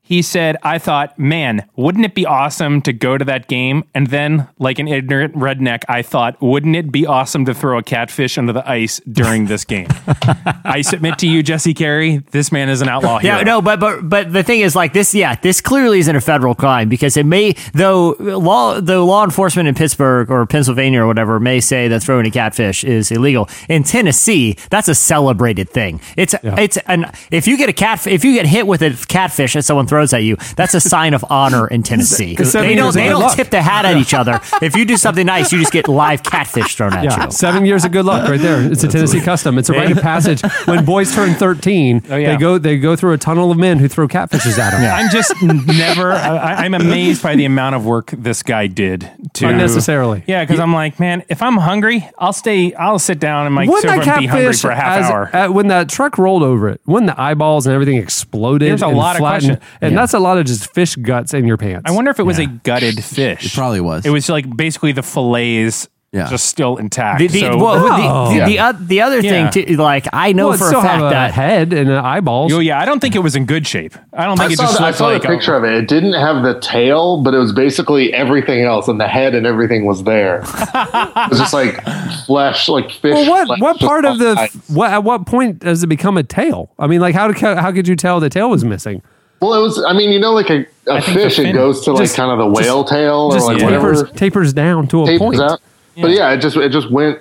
He 0.06 0.22
said, 0.22 0.56
I 0.62 0.78
thought, 0.78 1.18
man, 1.18 1.68
wouldn't 1.74 2.04
it 2.04 2.14
be 2.14 2.24
awesome 2.24 2.80
to 2.82 2.92
go 2.92 3.18
to 3.18 3.24
that 3.24 3.48
game? 3.48 3.82
And 3.92 4.06
then, 4.06 4.46
like 4.56 4.78
an 4.78 4.86
ignorant 4.86 5.34
redneck, 5.34 5.82
I 5.88 6.02
thought, 6.02 6.40
wouldn't 6.40 6.76
it 6.76 6.92
be 6.92 7.06
awesome 7.06 7.44
to 7.46 7.52
throw 7.54 7.78
a 7.78 7.82
catfish 7.82 8.38
under 8.38 8.52
the 8.52 8.68
ice 8.70 9.00
during 9.10 9.46
this 9.46 9.64
game? 9.64 9.88
I 10.64 10.82
submit 10.82 11.18
to 11.18 11.26
you, 11.26 11.42
Jesse 11.42 11.74
Carey, 11.74 12.18
this 12.30 12.52
man 12.52 12.68
is 12.68 12.82
an 12.82 12.88
outlaw 12.88 13.18
hero. 13.18 13.38
Yeah, 13.38 13.42
no, 13.42 13.60
but 13.60 13.80
but 13.80 14.08
but 14.08 14.32
the 14.32 14.44
thing 14.44 14.60
is, 14.60 14.76
like 14.76 14.92
this, 14.92 15.12
yeah, 15.12 15.34
this 15.34 15.60
clearly 15.60 15.98
isn't 15.98 16.14
a 16.14 16.20
federal 16.20 16.54
crime 16.54 16.88
because 16.88 17.16
it 17.16 17.26
may, 17.26 17.56
though 17.74 18.14
law, 18.20 18.80
though 18.80 19.04
law 19.04 19.24
enforcement 19.24 19.68
in 19.68 19.74
Pittsburgh 19.74 20.30
or 20.30 20.46
Pennsylvania 20.46 21.02
or 21.02 21.08
whatever 21.08 21.40
may 21.40 21.58
say 21.58 21.88
that 21.88 22.04
throwing 22.04 22.26
a 22.26 22.30
catfish 22.30 22.84
is 22.84 23.10
illegal. 23.10 23.48
In 23.68 23.82
Tennessee, 23.82 24.56
that's 24.70 24.86
a 24.86 24.94
celebrated 24.94 25.68
thing. 25.68 26.00
It's 26.16 26.34
it's 26.42 26.76
an 26.86 27.10
if 27.32 27.48
you 27.48 27.56
get 27.56 27.68
a 27.68 27.72
cat, 27.72 28.06
if 28.06 28.24
you 28.24 28.34
get 28.34 28.46
hit 28.46 28.68
with 28.68 28.82
a 28.82 28.94
catfish 29.08 29.54
that 29.54 29.64
someone 29.64 29.88
throws 29.96 30.12
at 30.12 30.22
you, 30.22 30.36
that's 30.56 30.74
a 30.74 30.80
sign 30.80 31.14
of 31.14 31.24
honor 31.30 31.66
in 31.66 31.82
Tennessee. 31.82 32.36
Seven 32.36 32.68
they 32.68 32.74
don't 32.74 32.94
they 32.94 33.08
don't 33.08 33.22
luck. 33.22 33.34
tip 33.36 33.50
the 33.50 33.62
hat 33.62 33.84
at 33.86 33.96
each 33.96 34.12
other. 34.14 34.40
If 34.60 34.76
you 34.76 34.84
do 34.84 34.96
something 34.96 35.24
nice, 35.26 35.52
you 35.52 35.58
just 35.58 35.72
get 35.72 35.88
live 35.88 36.22
catfish 36.22 36.76
thrown 36.76 36.92
at 36.92 37.04
Yeah, 37.04 37.24
you. 37.24 37.30
seven 37.30 37.64
years 37.64 37.84
of 37.84 37.92
good 37.92 38.04
luck 38.04 38.28
right 38.28 38.40
there. 38.40 38.60
It's 38.70 38.84
a 38.84 38.88
Tennessee 38.88 39.20
custom. 39.20 39.56
It's 39.58 39.68
a 39.70 39.72
rite 39.72 39.90
of 39.92 39.98
passage. 40.02 40.42
When 40.66 40.84
boys 40.84 41.14
turn 41.14 41.34
thirteen, 41.34 42.02
Oh, 42.10 42.16
yeah. 42.16 42.32
they 42.32 42.36
go 42.36 42.58
they 42.58 42.76
go 42.78 42.94
through 42.96 43.12
a 43.14 43.18
tunnel 43.18 43.50
of 43.50 43.56
men 43.58 43.78
who 43.78 43.88
throw 43.88 44.06
catfishes 44.08 44.58
at 44.58 44.72
them. 44.72 44.82
I'm 44.94 45.10
just 45.10 45.32
never. 45.42 46.12
I, 46.12 46.64
I'm 46.64 46.74
amazed 46.74 47.22
by 47.22 47.34
the 47.36 47.44
amount 47.46 47.74
of 47.74 47.86
work 47.86 48.10
this 48.10 48.42
guy 48.42 48.66
did 48.66 49.10
to 49.34 49.48
Unnecessarily. 49.48 50.24
Yeah, 50.26 50.44
because 50.44 50.60
I'm 50.60 50.72
like, 50.72 51.00
man, 51.00 51.24
if 51.28 51.42
I'm 51.42 51.56
hungry, 51.56 52.08
I'll 52.18 52.32
stay. 52.32 52.74
I'll 52.74 52.98
sit 52.98 53.18
down 53.18 53.46
in 53.46 53.52
my 53.52 53.66
Wouldn't 53.66 53.90
and 54.06 54.20
be 54.20 54.26
hungry 54.26 54.52
for 54.52 54.70
a 54.70 54.76
half 54.76 54.98
as- 55.04 55.10
hour. 55.10 55.36
uh, 55.36 55.50
when 55.50 55.68
that 55.68 55.88
truck 55.88 56.18
rolled 56.18 56.42
over 56.42 56.68
it, 56.68 56.80
when 56.84 57.06
the 57.06 57.18
eyeballs 57.20 57.66
and 57.66 57.74
everything 57.74 57.96
exploded, 57.96 58.68
There's 58.70 58.82
a 58.82 58.88
lot 58.88 59.16
of 59.16 59.20
flattened, 59.20 59.60
question. 59.86 59.92
and 59.94 59.98
that's 59.98 60.14
a 60.14 60.18
lot 60.18 60.38
of 60.38 60.46
just 60.46 60.72
fish 60.74 60.96
guts 60.96 61.34
in 61.34 61.46
your 61.46 61.56
pants. 61.56 61.82
I 61.90 61.92
wonder 61.94 62.10
if 62.10 62.18
it 62.18 62.24
was 62.24 62.38
a 62.38 62.46
gutted 62.46 63.02
fish. 63.02 63.46
It 63.46 63.52
probably 63.54 63.80
was. 63.80 64.04
It 64.06 64.10
was 64.10 64.28
like 64.28 64.54
basically 64.56 64.92
the 64.92 65.02
fillets, 65.02 65.88
Yeah. 66.12 66.28
just 66.30 66.46
still 66.46 66.76
intact. 66.78 67.18
The, 67.18 67.26
the, 67.26 67.40
so, 67.40 67.56
well, 67.58 67.74
Oh. 67.76 68.32
the, 68.32 68.38
the, 68.40 68.46
the, 68.46 68.58
oth- 68.60 68.88
the 68.88 69.00
other 69.02 69.20
Yeah. 69.20 69.50
thing, 69.50 69.66
too, 69.66 69.76
like 69.76 70.06
I 70.14 70.32
know 70.32 70.46
Well, 70.46 70.54
it 70.54 70.58
for 70.58 70.66
still 70.68 70.78
a 70.80 70.82
fact 70.82 71.00
have 71.02 71.06
a 71.10 71.10
that 71.14 71.32
head 71.34 71.72
and 71.74 71.90
uh, 71.90 72.00
eyeballs. 72.02 72.52
oh 72.54 72.60
yeah, 72.60 72.80
I 72.80 72.84
don't 72.86 73.00
think 73.00 73.14
it 73.16 73.18
was 73.18 73.36
in 73.36 73.44
good 73.44 73.66
shape. 73.66 73.94
I 74.14 74.24
don't 74.24 74.38
think 74.38 74.50
I 74.50 74.52
it 74.54 74.56
saw, 74.56 74.62
just 74.62 74.78
the, 74.78 74.84
I 74.84 74.86
looked 74.86 74.98
saw 74.98 75.06
like 75.08 75.22
the 75.22 75.28
picture 75.28 75.54
of 75.56 75.64
it. 75.64 75.74
It 75.74 75.88
didn't 75.88 76.14
have 76.14 76.42
the 76.42 76.58
tail, 76.60 77.22
but 77.22 77.34
it 77.34 77.38
was 77.38 77.52
basically 77.52 78.14
everything 78.14 78.64
else, 78.64 78.88
and 78.88 78.98
the 79.00 79.08
head 79.08 79.34
and 79.34 79.46
everything 79.46 79.84
was 79.84 80.04
there. 80.04 80.38
it 80.40 81.30
was 81.30 81.38
just 81.38 81.52
like 81.52 81.82
flesh, 82.24 82.68
like 82.68 82.90
fish. 82.92 83.12
Well, 83.12 83.28
what 83.28 83.46
flesh 83.48 83.58
what 83.60 83.76
just 83.78 83.86
part 83.88 84.04
of 84.06 84.12
on 84.12 84.18
the 84.18 84.34
ice. 84.38 84.54
what 84.68 84.90
at 84.92 85.04
what 85.04 85.26
point 85.26 85.58
does 85.58 85.82
it 85.82 85.88
become 85.88 86.16
a 86.16 86.22
tail? 86.22 86.70
I 86.78 86.86
mean, 86.86 87.00
like 87.00 87.14
how 87.14 87.28
did, 87.28 87.36
how 87.38 87.72
could 87.72 87.86
you 87.88 87.96
tell 87.96 88.20
the 88.20 88.30
tail 88.30 88.48
was 88.48 88.64
missing? 88.64 89.02
Well, 89.40 89.54
it 89.54 89.62
was. 89.62 89.82
I 89.84 89.92
mean, 89.92 90.10
you 90.12 90.18
know, 90.20 90.32
like 90.32 90.50
a, 90.50 90.66
a 90.86 91.02
fish, 91.02 91.36
fin- 91.36 91.46
it 91.46 91.52
goes 91.52 91.82
to 91.84 91.92
like 91.92 92.04
just- 92.04 92.16
kind 92.16 92.30
of 92.30 92.38
the 92.38 92.46
whale 92.46 92.84
tail 92.84 93.30
or 93.30 93.32
Just 93.32 93.46
like 93.46 93.58
tapers 93.58 93.72
whatever 94.02 94.18
tapers 94.18 94.52
down 94.52 94.88
to 94.88 95.02
a 95.02 95.06
tapers 95.06 95.18
point. 95.18 95.40
out. 95.40 95.60
But 96.00 96.10
yeah, 96.12 96.32
it 96.32 96.38
just 96.40 96.56
it 96.56 96.70
just 96.72 96.90
went 96.90 97.18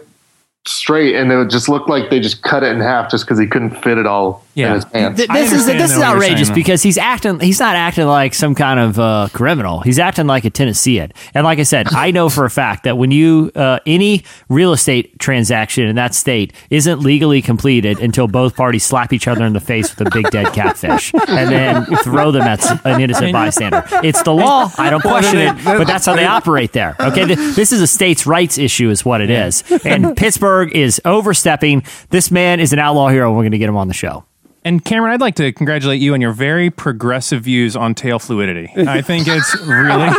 straight, 0.68 1.16
and 1.16 1.32
it 1.32 1.49
just 1.49 1.68
looked 1.70 1.89
like 1.89 2.09
they 2.09 2.20
just 2.20 2.41
cut 2.43 2.63
it 2.63 2.72
in 2.72 2.80
half 2.80 3.11
just 3.11 3.26
because 3.26 3.39
he 3.39 3.47
couldn't 3.47 3.72
fit 3.84 3.97
it 3.97 4.05
all 4.05 4.45
Yeah. 4.56 4.70
in 4.70 4.74
his 4.76 4.86
pants. 4.86 5.18
Th- 5.18 5.30
this 5.30 5.51
is 5.51 5.66
this 5.66 5.91
is 5.91 5.97
though 5.97 5.99
what 5.99 6.06
you're 6.08 6.16
outrageous 6.16 6.49
because 6.49 6.82
he's 6.82 6.97
acting. 6.97 7.39
He's 7.39 7.60
not 7.60 7.76
acting 7.76 8.06
like 8.08 8.34
some 8.34 8.56
kind 8.56 8.80
of 8.80 8.97
uh, 8.97 9.28
criminal. 9.34 9.82
He's 9.82 9.99
acting 9.99 10.28
like 10.28 10.45
a 10.45 10.49
Tennessean. 10.49 11.12
And 11.34 11.43
like 11.43 11.60
I 11.60 11.64
said, 11.64 11.93
I 11.93 12.12
know 12.12 12.30
for 12.30 12.45
a 12.45 12.49
fact 12.49 12.86
that 12.86 12.97
when 12.97 13.12
you 13.12 13.51
uh, 13.56 13.80
any 13.86 14.24
real 14.49 14.72
estate 14.74 15.20
transaction 15.20 15.86
in 15.88 15.95
that 15.97 16.16
state 16.16 16.53
isn't 16.70 17.01
legally 17.01 17.41
completed 17.41 17.99
until 17.99 18.28
both 18.28 18.56
parties 18.56 18.86
slap 18.86 19.12
each 19.14 19.28
other 19.28 19.45
in 19.45 19.53
the 19.53 19.60
face 19.60 19.93
with 19.95 20.08
a 20.08 20.12
big 20.12 20.30
dead 20.32 20.53
catfish 20.53 21.14
and 21.14 21.51
then 21.51 21.86
throw 21.97 22.32
them 22.32 22.43
at 22.43 22.86
an 22.86 23.01
innocent 23.01 23.34
bystander. 23.34 23.84
It's 24.03 24.24
the 24.24 24.34
law. 24.34 24.72
I 24.78 24.89
don't 24.89 25.01
question 25.01 25.39
it, 25.39 25.64
but 25.66 25.86
that's 25.86 26.06
how 26.06 26.16
they 26.16 26.26
operate 26.26 26.72
there. 26.72 26.95
Okay, 26.99 27.26
this 27.26 27.72
is 27.74 27.82
a 27.82 27.88
states' 27.88 28.26
rights 28.26 28.58
issue, 28.58 28.89
is 28.89 29.03
what 29.03 29.20
it 29.22 29.30
is. 29.30 29.64
And 29.84 30.16
Pittsburgh 30.16 30.74
is 30.76 31.01
overstepping. 31.03 31.84
This 32.10 32.32
man 32.32 32.60
is 32.60 32.72
an 32.74 32.80
outlaw 32.80 33.10
hero. 33.10 33.32
We're 33.32 33.41
going 33.41 33.51
to 33.51 33.58
get 33.58 33.70
him 33.70 33.78
on 33.78 33.88
the 33.88 33.93
show. 33.93 34.24
And 34.66 34.84
Cameron, 34.84 35.13
I'd 35.13 35.22
like 35.22 35.36
to 35.36 35.51
congratulate 35.53 36.01
you 36.01 36.16
on 36.16 36.22
your 36.22 36.32
very 36.32 36.72
progressive 36.72 37.43
views 37.43 37.76
on 37.76 37.93
tail 37.93 38.18
fluidity. 38.18 38.68
I 38.76 39.03
think 39.03 39.28
it's 39.28 39.55
really 39.61 40.09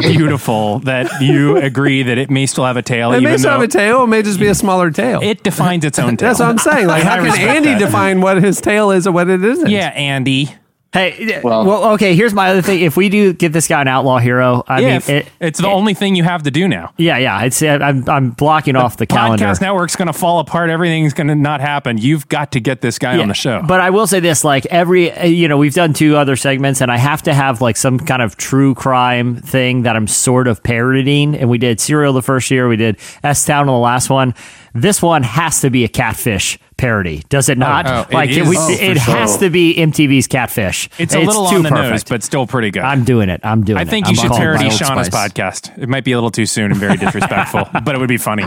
beautiful 0.14 0.80
that 0.80 1.10
you 1.22 1.56
agree 1.56 2.02
that 2.02 2.18
it 2.18 2.30
may 2.30 2.44
still 2.44 2.66
have 2.66 2.76
a 2.76 2.82
tail, 2.82 3.12
It 3.12 3.22
even 3.22 3.30
may 3.30 3.38
still 3.38 3.52
have 3.52 3.62
a 3.62 3.68
tail. 3.68 4.04
It 4.04 4.08
may 4.08 4.20
just 4.22 4.38
be 4.38 4.48
a 4.48 4.54
smaller 4.54 4.90
tail. 4.90 5.20
it 5.22 5.42
defines 5.42 5.86
its 5.86 5.98
own 5.98 6.18
tail. 6.18 6.28
That's 6.28 6.40
what 6.40 6.50
I'm 6.50 6.58
saying. 6.58 6.86
Like, 6.86 7.02
how 7.02 7.16
can 7.16 7.40
Andy 7.40 7.70
that. 7.70 7.78
define 7.78 8.20
what 8.20 8.42
his 8.42 8.60
tail 8.60 8.90
is 8.90 9.06
or 9.06 9.12
what 9.12 9.30
it 9.30 9.42
isn't? 9.42 9.70
Yeah, 9.70 9.88
Andy. 9.88 10.54
Hey, 10.92 11.40
well, 11.42 11.64
Well- 11.64 11.84
okay. 11.94 12.14
Here's 12.14 12.34
my 12.34 12.50
other 12.50 12.60
thing. 12.60 12.80
If 12.80 12.98
we 12.98 13.08
do 13.08 13.32
get 13.32 13.52
this 13.54 13.66
guy 13.66 13.80
an 13.80 13.88
outlaw 13.88 14.18
hero, 14.18 14.62
I 14.68 14.80
yeah, 14.80 14.86
mean, 14.86 14.96
if- 14.96 15.08
it, 15.08 15.26
it's 15.40 15.58
the 15.58 15.68
only 15.68 15.94
thing 15.94 16.16
you 16.16 16.22
have 16.24 16.42
to 16.42 16.50
do 16.50 16.68
now. 16.68 16.92
yeah, 16.98 17.16
yeah. 17.16 17.42
It's 17.44 17.62
I'm 17.62 18.06
I'm 18.08 18.30
blocking 18.32 18.76
off 18.76 18.98
the 18.98 19.06
calendar. 19.06 19.46
Podcast 19.46 19.60
network's 19.62 19.96
going 19.96 20.08
to 20.08 20.12
fall 20.12 20.38
apart. 20.40 20.68
Everything's 20.68 21.14
going 21.14 21.28
to 21.28 21.34
not 21.34 21.62
happen. 21.62 21.96
You've 21.96 22.28
got 22.28 22.52
to 22.52 22.60
get 22.60 22.82
this 22.82 22.98
guy 22.98 23.14
Yeah, 23.16 23.22
on 23.22 23.28
the 23.28 23.34
show. 23.34 23.62
But 23.66 23.80
I 23.80 23.88
will 23.88 24.06
say 24.06 24.20
this: 24.20 24.44
like 24.44 24.66
every, 24.66 25.10
uh, 25.10 25.24
you 25.24 25.48
know, 25.48 25.56
we've 25.56 25.72
done 25.74 25.94
two 25.94 26.16
other 26.16 26.36
segments, 26.36 26.82
and 26.82 26.90
I 26.92 26.98
have 26.98 27.22
to 27.22 27.32
have 27.32 27.62
like 27.62 27.78
some 27.78 27.98
kind 27.98 28.20
of 28.20 28.36
true 28.36 28.74
crime 28.74 29.36
thing 29.36 29.82
that 29.84 29.96
I'm 29.96 30.06
sort 30.06 30.46
of 30.46 30.62
parodying. 30.62 31.34
And 31.36 31.48
we 31.48 31.56
did 31.56 31.80
Serial 31.80 32.12
the 32.12 32.20
first 32.22 32.50
year, 32.50 32.68
we 32.68 32.76
did 32.76 32.98
S 33.24 33.46
Town 33.46 33.60
on 33.62 33.66
the 33.74 33.78
last 33.78 34.10
one. 34.10 34.34
This 34.74 35.02
one 35.02 35.22
has 35.22 35.60
to 35.60 35.70
be 35.70 35.84
a 35.84 35.88
catfish 35.88 36.58
parody, 36.78 37.22
does 37.28 37.48
it 37.48 37.58
oh, 37.58 37.60
not? 37.60 37.86
oh, 37.86 38.00
it 38.08 38.12
like 38.14 38.30
is. 38.30 38.48
we, 38.48 38.56
Oh, 38.58 38.68
it 38.70 38.96
has 38.96 39.32
sure. 39.32 39.40
to 39.40 39.50
be 39.50 39.74
MTV's 39.76 40.26
Catfish. 40.26 40.88
it's 40.98 41.14
a 41.14 41.20
little 41.20 41.48
too 41.48 41.56
on 41.56 41.62
the 41.62 41.68
perfect. 41.68 41.90
nose, 41.90 42.04
but 42.04 42.22
still 42.22 42.46
pretty 42.46 42.70
good. 42.70 42.82
I'm 42.82 43.04
doing 43.04 43.28
it. 43.28 43.40
I'm 43.44 43.64
doing 43.64 43.78
it. 43.78 43.82
I 43.82 43.84
think 43.84 44.06
I'm 44.06 44.14
you 44.14 44.20
should 44.20 44.32
parody 44.32 44.66
it. 44.66 44.72
Shauna's 44.72 45.10
podcast. 45.10 45.76
It 45.80 45.88
might 45.88 46.04
be 46.04 46.12
a 46.12 46.16
little 46.16 46.30
too 46.30 46.46
soon 46.46 46.70
and 46.72 46.80
very 46.80 46.96
disrespectful, 46.98 47.68
but 47.84 47.94
it 47.94 47.98
would 47.98 48.08
be 48.08 48.16
funny. 48.16 48.44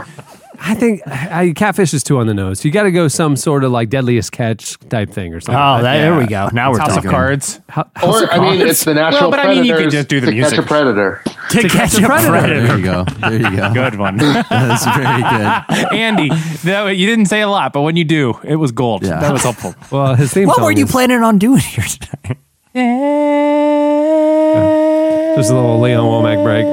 I 0.60 0.76
think 0.76 1.02
uh, 1.06 1.12
I, 1.12 1.54
catfish 1.56 1.94
is 1.94 2.04
too 2.04 2.18
on 2.20 2.28
the 2.28 2.34
nose. 2.34 2.64
You 2.66 2.72
got 2.72 2.84
to 2.84 2.92
go 2.92 3.08
some 3.08 3.36
sort 3.36 3.64
of 3.64 3.72
like 3.72 3.90
deadliest 3.90 4.32
catch 4.32 4.78
type 4.90 5.10
thing 5.10 5.34
or 5.34 5.40
something. 5.40 5.60
Oh, 5.62 5.82
that, 5.82 5.98
there 5.98 6.18
we 6.18 6.26
go. 6.28 6.50
Now 6.54 6.72
we're 6.72 6.80
House 6.80 6.90
talking. 6.96 7.08
of 7.08 7.12
Cards. 7.12 7.60
Ho- 7.72 7.84
House 7.96 8.22
Or 8.22 8.24
of 8.26 8.30
I 8.32 8.40
mean, 8.40 8.62
it's 8.68 8.84
the 8.86 8.94
natural 8.94 9.22
Well, 9.24 9.32
but 9.32 9.40
I 9.40 9.54
mean, 9.54 9.66
you 9.66 9.74
predators 9.74 9.94
could 9.94 9.98
just 9.98 10.08
do 10.10 10.20
the 10.22 10.28
to 10.28 10.32
catch 10.34 10.52
a 10.52 10.56
music. 10.56 10.66
predator. 10.68 11.22
To, 11.52 11.70
catch, 11.70 11.98
a 11.98 12.02
predator. 12.06 12.30
predator. 12.30 12.68
There 12.68 12.78
you 12.78 12.84
go. 12.86 13.04
There 13.06 13.52
you 13.52 13.58
go. 13.58 13.74
Good 13.74 13.96
one. 14.00 14.18
That's 14.18 14.86
very 14.86 15.22
good. 15.22 15.94
Andy, 15.94 16.30
that, 16.64 16.98
you 16.98 17.06
didn't 17.08 17.26
say 17.28 17.42
a 17.42 17.50
lot, 17.50 17.74
but 17.74 17.82
when 17.82 17.96
you 17.96 18.04
do, 18.04 18.40
it 18.44 18.56
was 18.56 18.72
gold. 18.72 19.04
Yeah. 19.04 19.20
That 19.20 19.32
was 19.34 19.44
helpful. 19.44 19.76
well, 19.92 20.16
his 20.16 20.34
theme 20.34 20.48
What 20.48 20.56
song 20.58 20.66
were 20.66 20.72
you 20.72 20.86
is 20.86 20.92
planning 20.92 21.22
on 21.22 21.38
doing 21.38 21.60
here 21.62 21.86
tonight? 21.86 22.38
Just 25.36 25.52
a 25.52 25.54
little 25.54 25.80
Lee 25.82 25.92
Ann 25.92 26.00
Womack 26.00 26.44
break. 26.44 26.66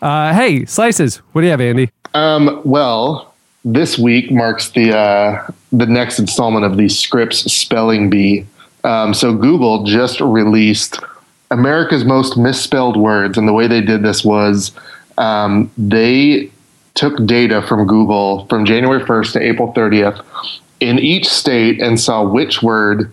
Uh, 0.00 0.32
hey, 0.32 0.64
slices. 0.64 1.16
What 1.32 1.42
do 1.42 1.46
you 1.46 1.50
have, 1.50 1.60
Andy? 1.60 1.90
Um, 2.14 2.62
well, 2.64 3.34
this 3.64 3.98
week 3.98 4.30
marks 4.30 4.70
the 4.70 4.96
uh, 4.96 5.50
the 5.72 5.86
next 5.86 6.18
installment 6.18 6.64
of 6.64 6.76
the 6.76 6.88
Scripps 6.88 7.50
Spelling 7.52 8.08
Bee. 8.08 8.46
Um, 8.84 9.12
so 9.12 9.34
Google 9.34 9.84
just 9.84 10.20
released 10.20 11.00
America's 11.50 12.04
most 12.04 12.36
misspelled 12.36 12.96
words, 12.96 13.36
and 13.36 13.48
the 13.48 13.52
way 13.52 13.66
they 13.66 13.80
did 13.80 14.02
this 14.02 14.24
was 14.24 14.72
um, 15.18 15.70
they 15.76 16.50
took 16.94 17.24
data 17.26 17.62
from 17.62 17.86
Google 17.86 18.46
from 18.46 18.64
January 18.64 19.04
1st 19.04 19.32
to 19.34 19.40
April 19.40 19.72
30th 19.72 20.24
in 20.80 20.98
each 20.98 21.28
state 21.28 21.80
and 21.80 22.00
saw 22.00 22.24
which 22.24 22.62
word 22.62 23.12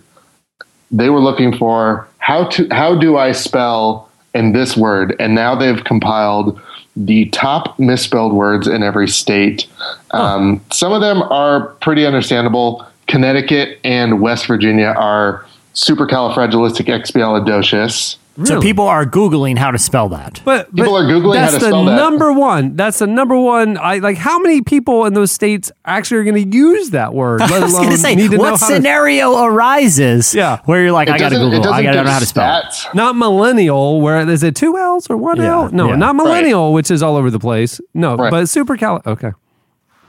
they 0.90 1.10
were 1.10 1.20
looking 1.20 1.56
for. 1.56 2.08
How 2.18 2.48
to 2.48 2.68
how 2.70 2.96
do 2.96 3.16
I 3.16 3.32
spell 3.32 4.10
in 4.34 4.52
this 4.52 4.76
word? 4.76 5.14
And 5.20 5.34
now 5.34 5.54
they've 5.54 5.82
compiled 5.84 6.60
the 6.96 7.26
top 7.26 7.78
misspelled 7.78 8.32
words 8.32 8.66
in 8.66 8.82
every 8.82 9.06
state. 9.06 9.68
Um, 10.12 10.62
some 10.72 10.92
of 10.92 11.02
them 11.02 11.22
are 11.22 11.68
pretty 11.80 12.06
understandable. 12.06 12.84
Connecticut 13.06 13.78
and 13.84 14.20
West 14.20 14.46
Virginia 14.46 14.94
are 14.96 15.46
supercalifragilisticexpialidocious. 15.74 18.16
So 18.44 18.60
people 18.60 18.86
are 18.86 19.06
googling 19.06 19.56
how 19.56 19.70
to 19.70 19.78
spell 19.78 20.10
that. 20.10 20.42
But, 20.44 20.74
People 20.74 20.94
are 20.94 21.04
Googling 21.04 21.36
how 21.36 21.40
that's 21.42 21.54
to 21.54 21.58
the 21.60 21.66
spell 21.68 21.84
that. 21.86 21.96
number 21.96 22.32
one. 22.32 22.76
That's 22.76 22.98
the 22.98 23.06
number 23.06 23.34
one. 23.38 23.78
I 23.78 23.96
like 23.98 24.18
how 24.18 24.38
many 24.38 24.60
people 24.60 25.06
in 25.06 25.14
those 25.14 25.32
states 25.32 25.72
actually 25.86 26.18
are 26.18 26.24
going 26.24 26.50
to 26.50 26.56
use 26.56 26.90
that 26.90 27.14
word. 27.14 27.40
Let 27.48 27.50
I 27.52 27.60
was 27.60 27.72
going 27.72 27.88
to 27.90 27.96
say, 27.96 28.14
need 28.14 28.30
to 28.32 28.36
know 28.36 28.42
what 28.42 28.60
scenario 28.60 29.32
to- 29.32 29.44
arises? 29.44 30.34
Yeah. 30.34 30.60
where 30.66 30.82
you're 30.82 30.92
like, 30.92 31.08
It 31.08 31.12
I 31.14 31.18
got 31.18 31.30
to 31.30 31.36
doesn't- 31.36 31.52
it 31.52 31.56
Google, 31.56 31.72
I 31.72 31.82
got 31.82 31.92
to 31.92 32.04
know 32.04 32.10
how 32.10 32.18
to 32.18 32.26
spell. 32.26 32.58
it. 32.58 32.64
stats. 32.66 32.94
not 32.94 33.16
millennial. 33.16 34.02
Where 34.02 34.28
is 34.28 34.42
it 34.42 34.54
two 34.54 34.76
L's 34.76 35.08
or 35.08 35.16
one 35.16 35.38
Yeah, 35.38 35.52
L? 35.62 35.70
No, 35.70 35.88
yeah. 35.88 35.96
not 35.96 36.14
millennial, 36.16 36.74
which 36.74 36.90
is 36.90 37.02
all 37.02 37.16
over 37.16 37.30
the 37.30 37.38
place. 37.40 37.80
No, 37.94 38.16
Right. 38.16 38.30
but 38.30 38.48
super 38.50 38.76
cal. 38.76 39.00
Okay. 39.06 39.32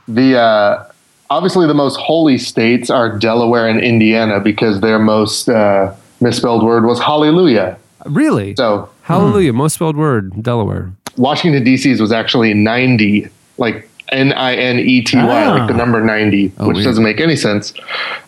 The 0.10 0.38
uh, 0.38 0.84
obviously 1.30 1.66
the 1.68 1.74
most 1.74 1.96
holy 1.98 2.38
states 2.38 2.90
are 2.90 3.18
Delaware 3.18 3.68
and 3.70 3.80
Indiana 3.80 4.40
because 4.40 4.82
their 4.82 5.00
most 5.00 5.48
uh, 5.50 5.94
misspelled 6.20 6.64
word 6.64 6.86
was 6.86 7.00
hallelujah. 7.00 7.78
Really? 8.10 8.56
So 8.56 8.90
Hallelujah. 9.04 9.54
Most 9.54 9.74
spelled 9.76 9.96
word. 9.98 10.44
Delaware. 10.44 10.92
Washington 11.18 11.64
D.C.'s 11.64 12.00
was 12.00 12.12
actually 12.12 12.54
90, 12.54 13.28
like 13.58 13.90
N 14.12 14.34
I 14.34 14.56
N 14.56 14.78
E 14.80 15.02
T 15.02 15.18
Y, 15.18 15.24
Ah. 15.46 15.54
like 15.54 15.68
the 15.68 15.74
number 15.74 16.02
90, 16.04 16.52
Oh, 16.60 16.68
which 16.68 16.76
weird. 16.76 16.86
doesn't 16.86 17.04
make 17.04 17.20
any 17.20 17.36
sense. 17.36 17.74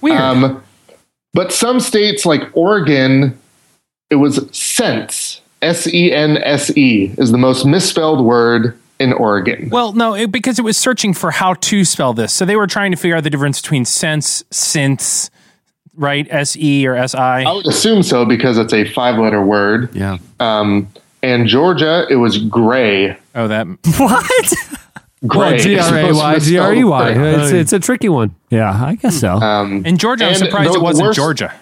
Weird. 0.02 0.20
Um, 0.20 0.64
but 1.34 1.52
some 1.54 1.80
states, 1.80 2.26
like 2.26 2.42
Oregon, 2.54 3.38
it 4.10 4.16
was 4.16 4.40
sense. 4.58 5.42
S 5.62 5.88
E 5.88 6.12
N 6.12 6.38
S 6.38 6.76
E 6.78 7.14
is 7.18 7.32
the 7.32 7.38
most 7.38 7.66
misspelled 7.66 8.26
word 8.26 8.78
in 9.00 9.14
Oregon. 9.14 9.70
Well, 9.70 9.94
no, 9.94 10.14
it, 10.16 10.32
because 10.32 10.58
it 10.58 10.64
was 10.64 10.78
searching 10.78 11.14
for 11.14 11.32
how 11.32 11.54
to 11.54 11.86
spell 11.86 12.14
this. 12.14 12.34
So 12.34 12.44
they 12.46 12.56
were 12.56 12.68
trying 12.68 12.92
to 12.92 12.98
figure 12.98 13.16
out 13.16 13.24
the 13.24 13.30
difference 13.30 13.62
between 13.62 13.86
sense, 13.86 14.44
since, 14.52 15.30
right? 16.00 16.26
S 16.32 16.58
E 16.58 16.88
or 16.88 16.96
S 16.96 17.14
I. 17.14 17.44
I 17.44 17.52
would 17.52 17.68
assume 17.68 18.02
so 18.02 18.26
because 18.26 18.58
it's 18.58 18.74
a 18.74 18.86
five 18.94 19.20
letter 19.20 19.42
word. 19.44 19.94
Yeah. 19.96 20.18
Um, 20.40 20.88
and 21.22 21.48
Georgia, 21.48 22.08
it 22.10 22.16
was 22.16 22.38
gray. 22.40 23.18
Oh, 23.36 23.48
that. 23.48 23.68
What? 23.98 24.54
Gray. 25.28 25.38
Well, 25.40 25.54
is 25.54 25.64
G 25.66 25.76
the 25.76 25.82
R 25.82 25.98
A 25.98 26.02
most 26.04 26.16
Y 26.18 26.34
misspelled 26.34 26.44
G 26.50 26.58
R 26.58 26.74
E 26.74 26.84
Y. 26.86 27.18
word. 27.18 27.40
It's 27.42 27.52
it's 27.52 27.74
a 27.74 27.80
tricky 27.80 28.08
one. 28.10 28.34
yeah, 28.50 28.72
I 28.72 28.96
guess 28.96 29.20
so. 29.20 29.34
Um, 29.34 29.86
In 29.86 29.98
Georgia, 29.98 30.24
I'm 30.26 30.30
And 30.30 30.38
surprised 30.40 30.72
the 30.72 30.78
it 30.80 30.82
wasn't 30.82 31.08
worst- 31.08 31.18
Georgia. 31.18 31.54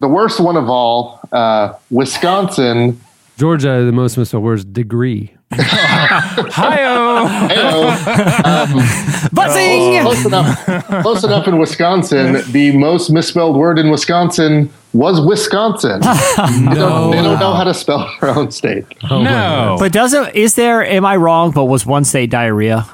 the 0.00 0.08
worst 0.08 0.40
one 0.40 0.56
of 0.56 0.68
all, 0.70 1.20
uh, 1.30 1.74
Wisconsin. 1.90 2.98
Georgia, 3.38 3.82
the 3.84 3.92
most 3.92 4.16
misspelled 4.16 4.42
word 4.44 4.58
is 4.60 4.64
degree. 5.52 5.64
Hi-oh. 6.52 7.28
Buzzing! 9.32 10.00
Close 10.02 10.24
enough. 10.26 10.64
Close 11.02 11.24
enough 11.24 11.48
in 11.48 11.58
Wisconsin. 11.58 12.42
The 12.52 12.76
most 12.76 13.10
misspelled 13.10 13.56
word 13.56 13.78
in 13.78 13.90
Wisconsin 13.90 14.70
was 14.92 15.20
Wisconsin. 15.26 16.00
They 16.42 16.74
don't, 16.78 17.10
they 17.10 17.22
don't 17.22 17.38
know 17.40 17.52
how 17.54 17.64
to 17.64 17.74
spell 17.74 18.10
their 18.20 18.30
own 18.36 18.50
state. 18.50 18.84
no. 19.10 19.76
But 19.78 19.92
doesn't 19.92 20.34
is 20.34 20.54
there? 20.54 20.84
Am 20.84 21.04
I 21.04 21.16
wrong? 21.16 21.50
But 21.52 21.64
was 21.64 21.86
one 21.86 22.04
state 22.04 22.30
diarrhea? 22.30 22.86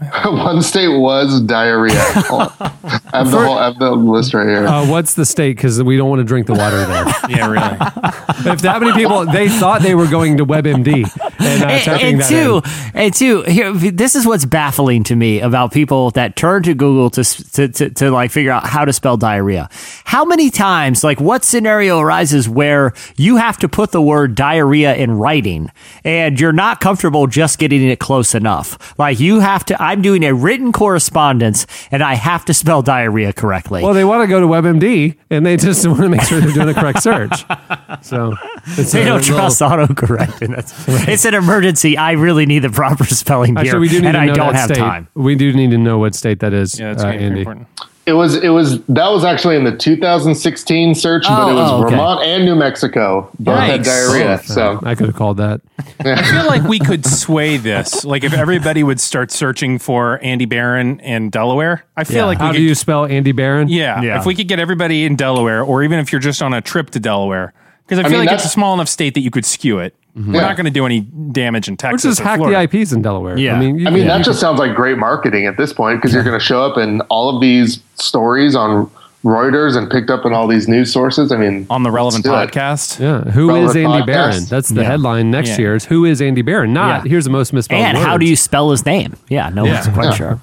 One 0.24 0.62
state 0.62 0.88
was 0.88 1.42
diarrhea. 1.42 1.92
I 2.00 2.72
have 3.12 3.30
the 3.30 3.38
whole, 3.44 3.58
I 3.58 3.66
have 3.66 3.78
the 3.78 3.90
list 3.90 4.32
right 4.32 4.46
here. 4.48 4.66
Uh, 4.66 4.86
what's 4.88 5.12
the 5.12 5.26
state? 5.26 5.56
Because 5.56 5.82
we 5.82 5.98
don't 5.98 6.08
want 6.08 6.20
to 6.20 6.24
drink 6.24 6.46
the 6.46 6.54
water 6.54 6.86
there. 6.86 7.04
yeah, 7.28 7.46
really. 7.46 8.50
if 8.50 8.62
that 8.62 8.78
many 8.80 8.94
people, 8.94 9.26
they 9.26 9.50
thought 9.50 9.82
they 9.82 9.94
were 9.94 10.06
going 10.06 10.38
to 10.38 10.46
WebMD 10.46 11.04
and 11.40 11.62
uh, 11.62 11.66
and, 11.66 12.20
and 12.20 12.22
two, 12.22 12.56
in. 12.64 12.90
and 12.94 13.14
two. 13.14 13.42
Here, 13.42 13.72
this 13.72 14.14
is 14.14 14.26
what's 14.26 14.44
baffling 14.44 15.04
to 15.04 15.16
me 15.16 15.40
about 15.40 15.72
people 15.72 16.10
that 16.12 16.36
turn 16.36 16.62
to 16.64 16.74
Google 16.74 17.10
to, 17.10 17.24
to 17.24 17.68
to 17.68 17.90
to 17.90 18.10
like 18.10 18.30
figure 18.30 18.52
out 18.52 18.66
how 18.66 18.84
to 18.84 18.92
spell 18.92 19.16
diarrhea. 19.16 19.68
How 20.04 20.24
many 20.24 20.50
times, 20.50 21.04
like, 21.04 21.20
what 21.20 21.44
scenario 21.44 21.98
arises 21.98 22.48
where 22.48 22.92
you 23.16 23.36
have 23.36 23.58
to 23.58 23.68
put 23.68 23.92
the 23.92 24.02
word 24.02 24.34
diarrhea 24.34 24.94
in 24.94 25.12
writing, 25.12 25.70
and 26.04 26.38
you're 26.38 26.52
not 26.52 26.80
comfortable 26.80 27.26
just 27.26 27.58
getting 27.58 27.82
it 27.82 27.98
close 27.98 28.34
enough? 28.34 28.98
Like, 28.98 29.20
you 29.20 29.40
have 29.40 29.64
to. 29.66 29.82
I'm 29.82 30.02
doing 30.02 30.24
a 30.24 30.34
written 30.34 30.72
correspondence, 30.72 31.66
and 31.90 32.02
I 32.02 32.14
have 32.14 32.44
to 32.46 32.54
spell 32.54 32.82
diarrhea 32.82 33.32
correctly. 33.32 33.82
Well, 33.82 33.94
they 33.94 34.04
want 34.04 34.22
to 34.22 34.26
go 34.28 34.40
to 34.40 34.46
WebMD 34.46 35.16
and 35.30 35.46
they 35.46 35.56
just 35.56 35.86
want 35.86 36.00
to 36.00 36.08
make 36.08 36.22
sure 36.22 36.40
they're 36.40 36.52
doing 36.52 36.66
the 36.66 36.74
correct 36.74 37.02
search. 37.02 37.44
So 38.02 38.34
it's 38.76 38.92
they 38.92 39.04
don't 39.04 39.18
little- 39.20 39.36
trust 39.36 39.60
autocorrect. 39.60 40.42
and 40.42 40.54
that's- 40.54 40.84
It's 41.08 41.24
an 41.24 41.34
emergency. 41.34 41.96
I 41.96 42.12
really 42.12 42.46
need 42.46 42.60
the 42.60 42.70
proper 42.70 43.04
spelling 43.04 43.56
here, 43.56 43.64
Actually, 43.66 43.80
we 43.80 43.88
do 43.88 44.00
need 44.00 44.06
and 44.08 44.14
to 44.14 44.20
I 44.20 44.26
don't 44.26 44.54
have 44.54 44.66
state. 44.70 44.76
time. 44.78 45.08
We 45.14 45.34
do 45.34 45.52
need 45.52 45.70
to 45.72 45.78
know 45.78 45.98
what 45.98 46.14
state 46.14 46.40
that 46.40 46.52
is, 46.52 46.78
Yeah, 46.78 46.90
that's 46.92 47.04
uh, 47.04 47.08
Andy. 47.08 47.40
important. 47.40 47.66
It 48.06 48.14
was 48.14 48.34
it 48.34 48.48
was 48.48 48.82
that 48.86 49.08
was 49.10 49.24
actually 49.24 49.56
in 49.56 49.62
the 49.64 49.76
2016 49.76 50.94
search, 50.96 51.22
but 51.28 51.38
Oh, 51.46 51.50
it 51.50 51.54
was 51.54 51.70
oh, 51.70 51.84
okay. 51.84 51.90
Vermont 51.90 52.22
and 52.24 52.44
New 52.44 52.56
Mexico 52.56 53.30
both 53.38 53.58
had 53.58 53.82
diarrhea. 53.84 54.40
So 54.42 54.80
I 54.82 54.94
could 54.96 55.06
have 55.06 55.14
called 55.16 55.36
that. 55.36 55.60
I 56.00 56.22
feel 56.22 56.46
like 56.46 56.62
we 56.64 56.78
could 56.80 57.04
sway 57.06 57.56
this. 57.56 58.04
Like 58.04 58.24
if 58.24 58.32
everybody 58.32 58.82
would 58.82 59.00
start 59.00 59.30
searching 59.30 59.78
for 59.78 60.18
Andy 60.24 60.46
Barron 60.46 60.98
in 61.00 61.30
Delaware, 61.30 61.84
I 61.96 62.04
feel 62.04 62.16
Yeah. 62.16 62.24
like 62.24 62.38
we 62.38 62.44
How 62.46 62.50
could. 62.52 62.56
do 62.58 62.62
you 62.64 62.74
spell 62.74 63.04
Andy 63.06 63.32
Barron? 63.32 63.68
yeah, 63.68 64.00
Yeah. 64.02 64.18
if 64.18 64.26
we 64.26 64.34
could 64.34 64.48
get 64.48 64.58
everybody 64.58 65.04
in 65.04 65.14
Delaware, 65.14 65.62
or 65.62 65.82
even 65.84 65.98
if 66.00 66.10
you're 66.10 66.20
just 66.20 66.42
on 66.42 66.52
a 66.54 66.60
trip 66.60 66.90
to 66.90 67.00
Delaware, 67.00 67.52
because 67.90 67.98
I 68.04 68.08
feel 68.08 68.18
mean, 68.18 68.26
like 68.26 68.34
it's 68.34 68.44
a 68.44 68.48
small 68.48 68.72
enough 68.72 68.88
state 68.88 69.14
that 69.14 69.20
you 69.20 69.30
could 69.30 69.44
skew 69.44 69.78
it. 69.80 69.94
Mm-hmm. 70.16 70.32
We're 70.32 70.40
Yeah. 70.40 70.46
not 70.46 70.56
going 70.56 70.64
to 70.64 70.70
do 70.70 70.86
any 70.86 71.00
damage 71.00 71.68
in 71.68 71.74
Or 71.74 71.76
Texas. 71.76 72.02
just 72.02 72.20
or 72.20 72.24
hack 72.24 72.38
Florida. 72.38 72.56
the 72.56 72.78
IPs 72.78 72.92
in 72.92 73.02
Delaware. 73.02 73.36
Yeah. 73.38 73.54
I 73.54 73.60
mean, 73.60 73.78
you 73.78 73.86
I 73.86 73.90
mean 73.90 74.00
can- 74.06 74.08
that 74.18 74.24
just 74.24 74.40
sounds 74.40 74.58
like 74.58 74.74
great 74.74 74.98
marketing 74.98 75.46
at 75.46 75.56
this 75.56 75.72
point 75.72 76.00
because 76.00 76.14
you're 76.14 76.24
going 76.24 76.38
to 76.38 76.44
show 76.44 76.62
up 76.64 76.78
in 76.78 77.00
all 77.02 77.34
of 77.34 77.40
these 77.40 77.80
stories 77.96 78.54
on 78.56 78.90
Reuters 79.24 79.76
and 79.76 79.90
picked 79.90 80.08
up 80.10 80.24
in 80.24 80.32
all 80.32 80.46
these 80.48 80.66
news 80.66 80.90
sources. 80.92 81.30
I 81.30 81.36
mean, 81.36 81.66
on 81.68 81.82
the 81.82 81.90
relevant 81.90 82.24
let's 82.24 82.50
it. 82.50 82.58
podcast. 82.58 83.00
Yeah, 83.00 83.30
who 83.30 83.50
is 83.50 83.74
Relevant 83.74 83.76
Andy 83.76 84.02
podcast. 84.02 84.06
Barron? 84.06 84.44
That's 84.48 84.68
the 84.70 84.80
Yeah. 84.80 84.86
headline 84.86 85.30
next 85.30 85.50
Yeah. 85.50 85.58
year. 85.58 85.74
Is 85.74 85.84
who 85.84 86.04
is 86.06 86.22
Andy 86.22 86.40
Barron? 86.42 86.72
Not 86.72 87.04
Yeah. 87.04 87.10
here's 87.10 87.24
the 87.24 87.30
most 87.30 87.52
misspelled. 87.52 87.82
And 87.82 87.98
how 87.98 88.16
do 88.16 88.24
you 88.26 88.34
spell 88.34 88.70
his 88.70 88.86
name? 88.86 89.14
Yeah, 89.28 89.50
no 89.50 89.64
one's 89.66 89.86
quite 89.88 90.04
Yeah. 90.06 90.10
sure. 90.14 90.40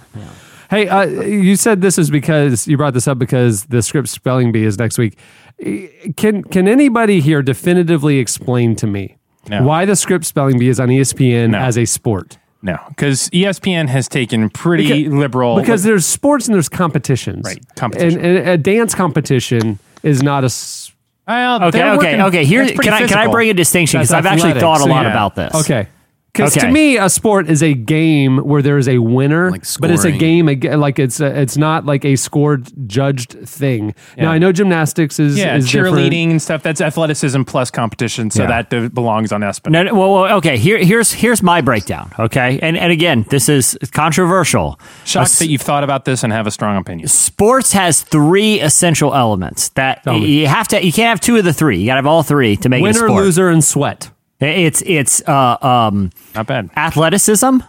Hey, 0.70 0.88
uh, 0.88 1.04
you 1.06 1.56
said 1.56 1.82
this 1.82 1.98
is 1.98 2.10
because 2.10 2.68
you 2.68 2.76
brought 2.78 2.94
this 2.94 3.08
up 3.08 3.18
because 3.18 3.66
the 3.66 3.82
Scripps 3.82 4.12
spelling 4.12 4.52
bee 4.52 4.64
is 4.64 4.78
next 4.78 4.98
week. 4.98 5.18
Can 6.18 6.44
can 6.44 6.68
anybody 6.68 7.20
here 7.22 7.42
definitively 7.42 8.20
explain 8.20 8.76
to 8.78 8.88
me 8.88 9.18
No. 9.50 9.64
why 9.64 9.86
the 9.86 9.96
Scripps 9.96 10.28
spelling 10.28 10.60
bee 10.60 10.70
is 10.70 10.80
on 10.80 10.90
ESPN 10.90 11.52
No. 11.52 11.60
as 11.60 11.78
a 11.78 11.86
sport? 11.86 12.38
No, 12.62 12.78
because 12.90 13.30
ESPN 13.30 13.88
has 13.88 14.08
taken 14.08 14.50
pretty 14.50 15.04
Because- 15.04 15.14
liberal. 15.14 15.56
Because 15.60 15.84
there's 15.84 16.06
sports 16.06 16.48
and 16.48 16.56
there's 16.56 16.70
competitions. 16.70 17.46
Right, 17.46 17.64
competition. 17.76 18.20
And, 18.20 18.38
and 18.40 18.50
a 18.50 18.58
dance 18.58 18.94
competition 18.96 19.80
is 20.04 20.22
not 20.24 20.44
a. 20.44 20.46
s- 20.46 20.92
Well, 21.28 21.64
Okay, 21.66 21.78
they're 21.78 21.94
okay, 21.94 21.98
working- 22.18 22.22
okay. 22.22 22.46
Here, 22.46 22.62
that's 22.66 22.76
pretty 22.76 22.90
can 22.90 23.04
I 23.04 23.08
can 23.08 23.18
I 23.18 23.28
bring 23.32 23.50
a 23.50 23.54
distinction 23.54 24.00
because 24.00 24.12
I've 24.14 24.26
actually 24.26 24.60
thought 24.60 24.82
a 24.82 24.86
lot 24.86 25.06
yeah. 25.06 25.12
about 25.12 25.36
this. 25.36 25.54
Okay. 25.56 25.88
Because 26.38 26.56
Okay. 26.58 26.68
to 26.68 26.72
me, 26.72 26.98
a 26.98 27.10
sport 27.10 27.50
is 27.50 27.62
a 27.64 27.74
game 27.74 28.38
where 28.38 28.62
there 28.62 28.78
is 28.78 28.88
a 28.88 29.00
winner, 29.00 29.52
Like 29.52 29.64
but 29.80 29.92
it's 29.92 30.04
a 30.06 30.12
game 30.12 30.46
like 30.46 31.00
it's 31.00 31.20
a, 31.20 31.40
it's 31.42 31.58
not 31.58 31.86
like 31.86 32.06
a 32.06 32.16
scored 32.16 32.68
judged 32.88 33.32
thing. 33.48 33.94
Now 34.18 34.32
I 34.32 34.38
know 34.38 34.52
gymnastics 34.52 35.20
is 35.20 35.38
Yeah, 35.38 35.56
is 35.56 35.70
different. 35.70 35.96
cheerleading 35.98 36.32
and 36.32 36.42
stuff. 36.42 36.64
That's 36.64 36.80
athleticism 36.82 37.44
plus 37.44 37.72
competition, 37.72 38.30
so 38.32 38.44
Yeah. 38.44 38.48
that 38.50 38.70
d- 38.70 38.88
belongs 38.88 39.32
on 39.32 39.42
ESPN. 39.42 39.72
No, 39.72 39.84
no, 39.84 39.94
well, 39.94 40.14
well, 40.14 40.38
okay. 40.38 40.58
Here, 40.58 40.78
here's 40.78 41.12
here's 41.14 41.42
my 41.44 41.62
breakdown. 41.62 42.12
Okay, 42.20 42.60
and 42.62 42.78
and 42.78 42.92
again, 42.92 43.26
this 43.30 43.50
is 43.50 43.78
controversial. 43.92 44.80
Shocked 45.06 45.36
A 45.36 45.40
that 45.40 45.48
you've 45.50 45.62
thought 45.62 45.84
about 45.84 46.06
this 46.06 46.24
and 46.24 46.32
have 46.32 46.48
a 46.48 46.52
strong 46.52 46.78
opinion. 46.78 47.08
sports 47.08 47.74
has 47.74 48.02
three 48.02 48.60
essential 48.62 49.14
elements 49.14 49.70
that 49.70 50.04
Tell 50.04 50.20
me. 50.20 50.28
you 50.42 50.48
have 50.48 50.68
to. 50.70 50.84
You 50.86 50.92
can't 50.94 51.10
have 51.10 51.20
two 51.20 51.36
of 51.38 51.44
the 51.46 51.54
three. 51.54 51.78
You 51.80 51.86
got 51.88 51.94
to 51.96 52.00
have 52.00 52.08
all 52.08 52.24
three 52.24 52.56
to 52.58 52.70
make 52.70 52.80
it 52.80 52.82
a 52.82 52.84
Winner, 52.84 52.94
sport. 53.08 53.24
loser, 53.24 53.50
and 53.50 53.64
sweat. 53.64 54.10
It's 54.40 54.84
it's 54.86 55.22
uh, 55.28 55.58
um, 55.62 56.12
Not 56.36 56.48
bad. 56.48 56.70
athleticism, 56.76 57.60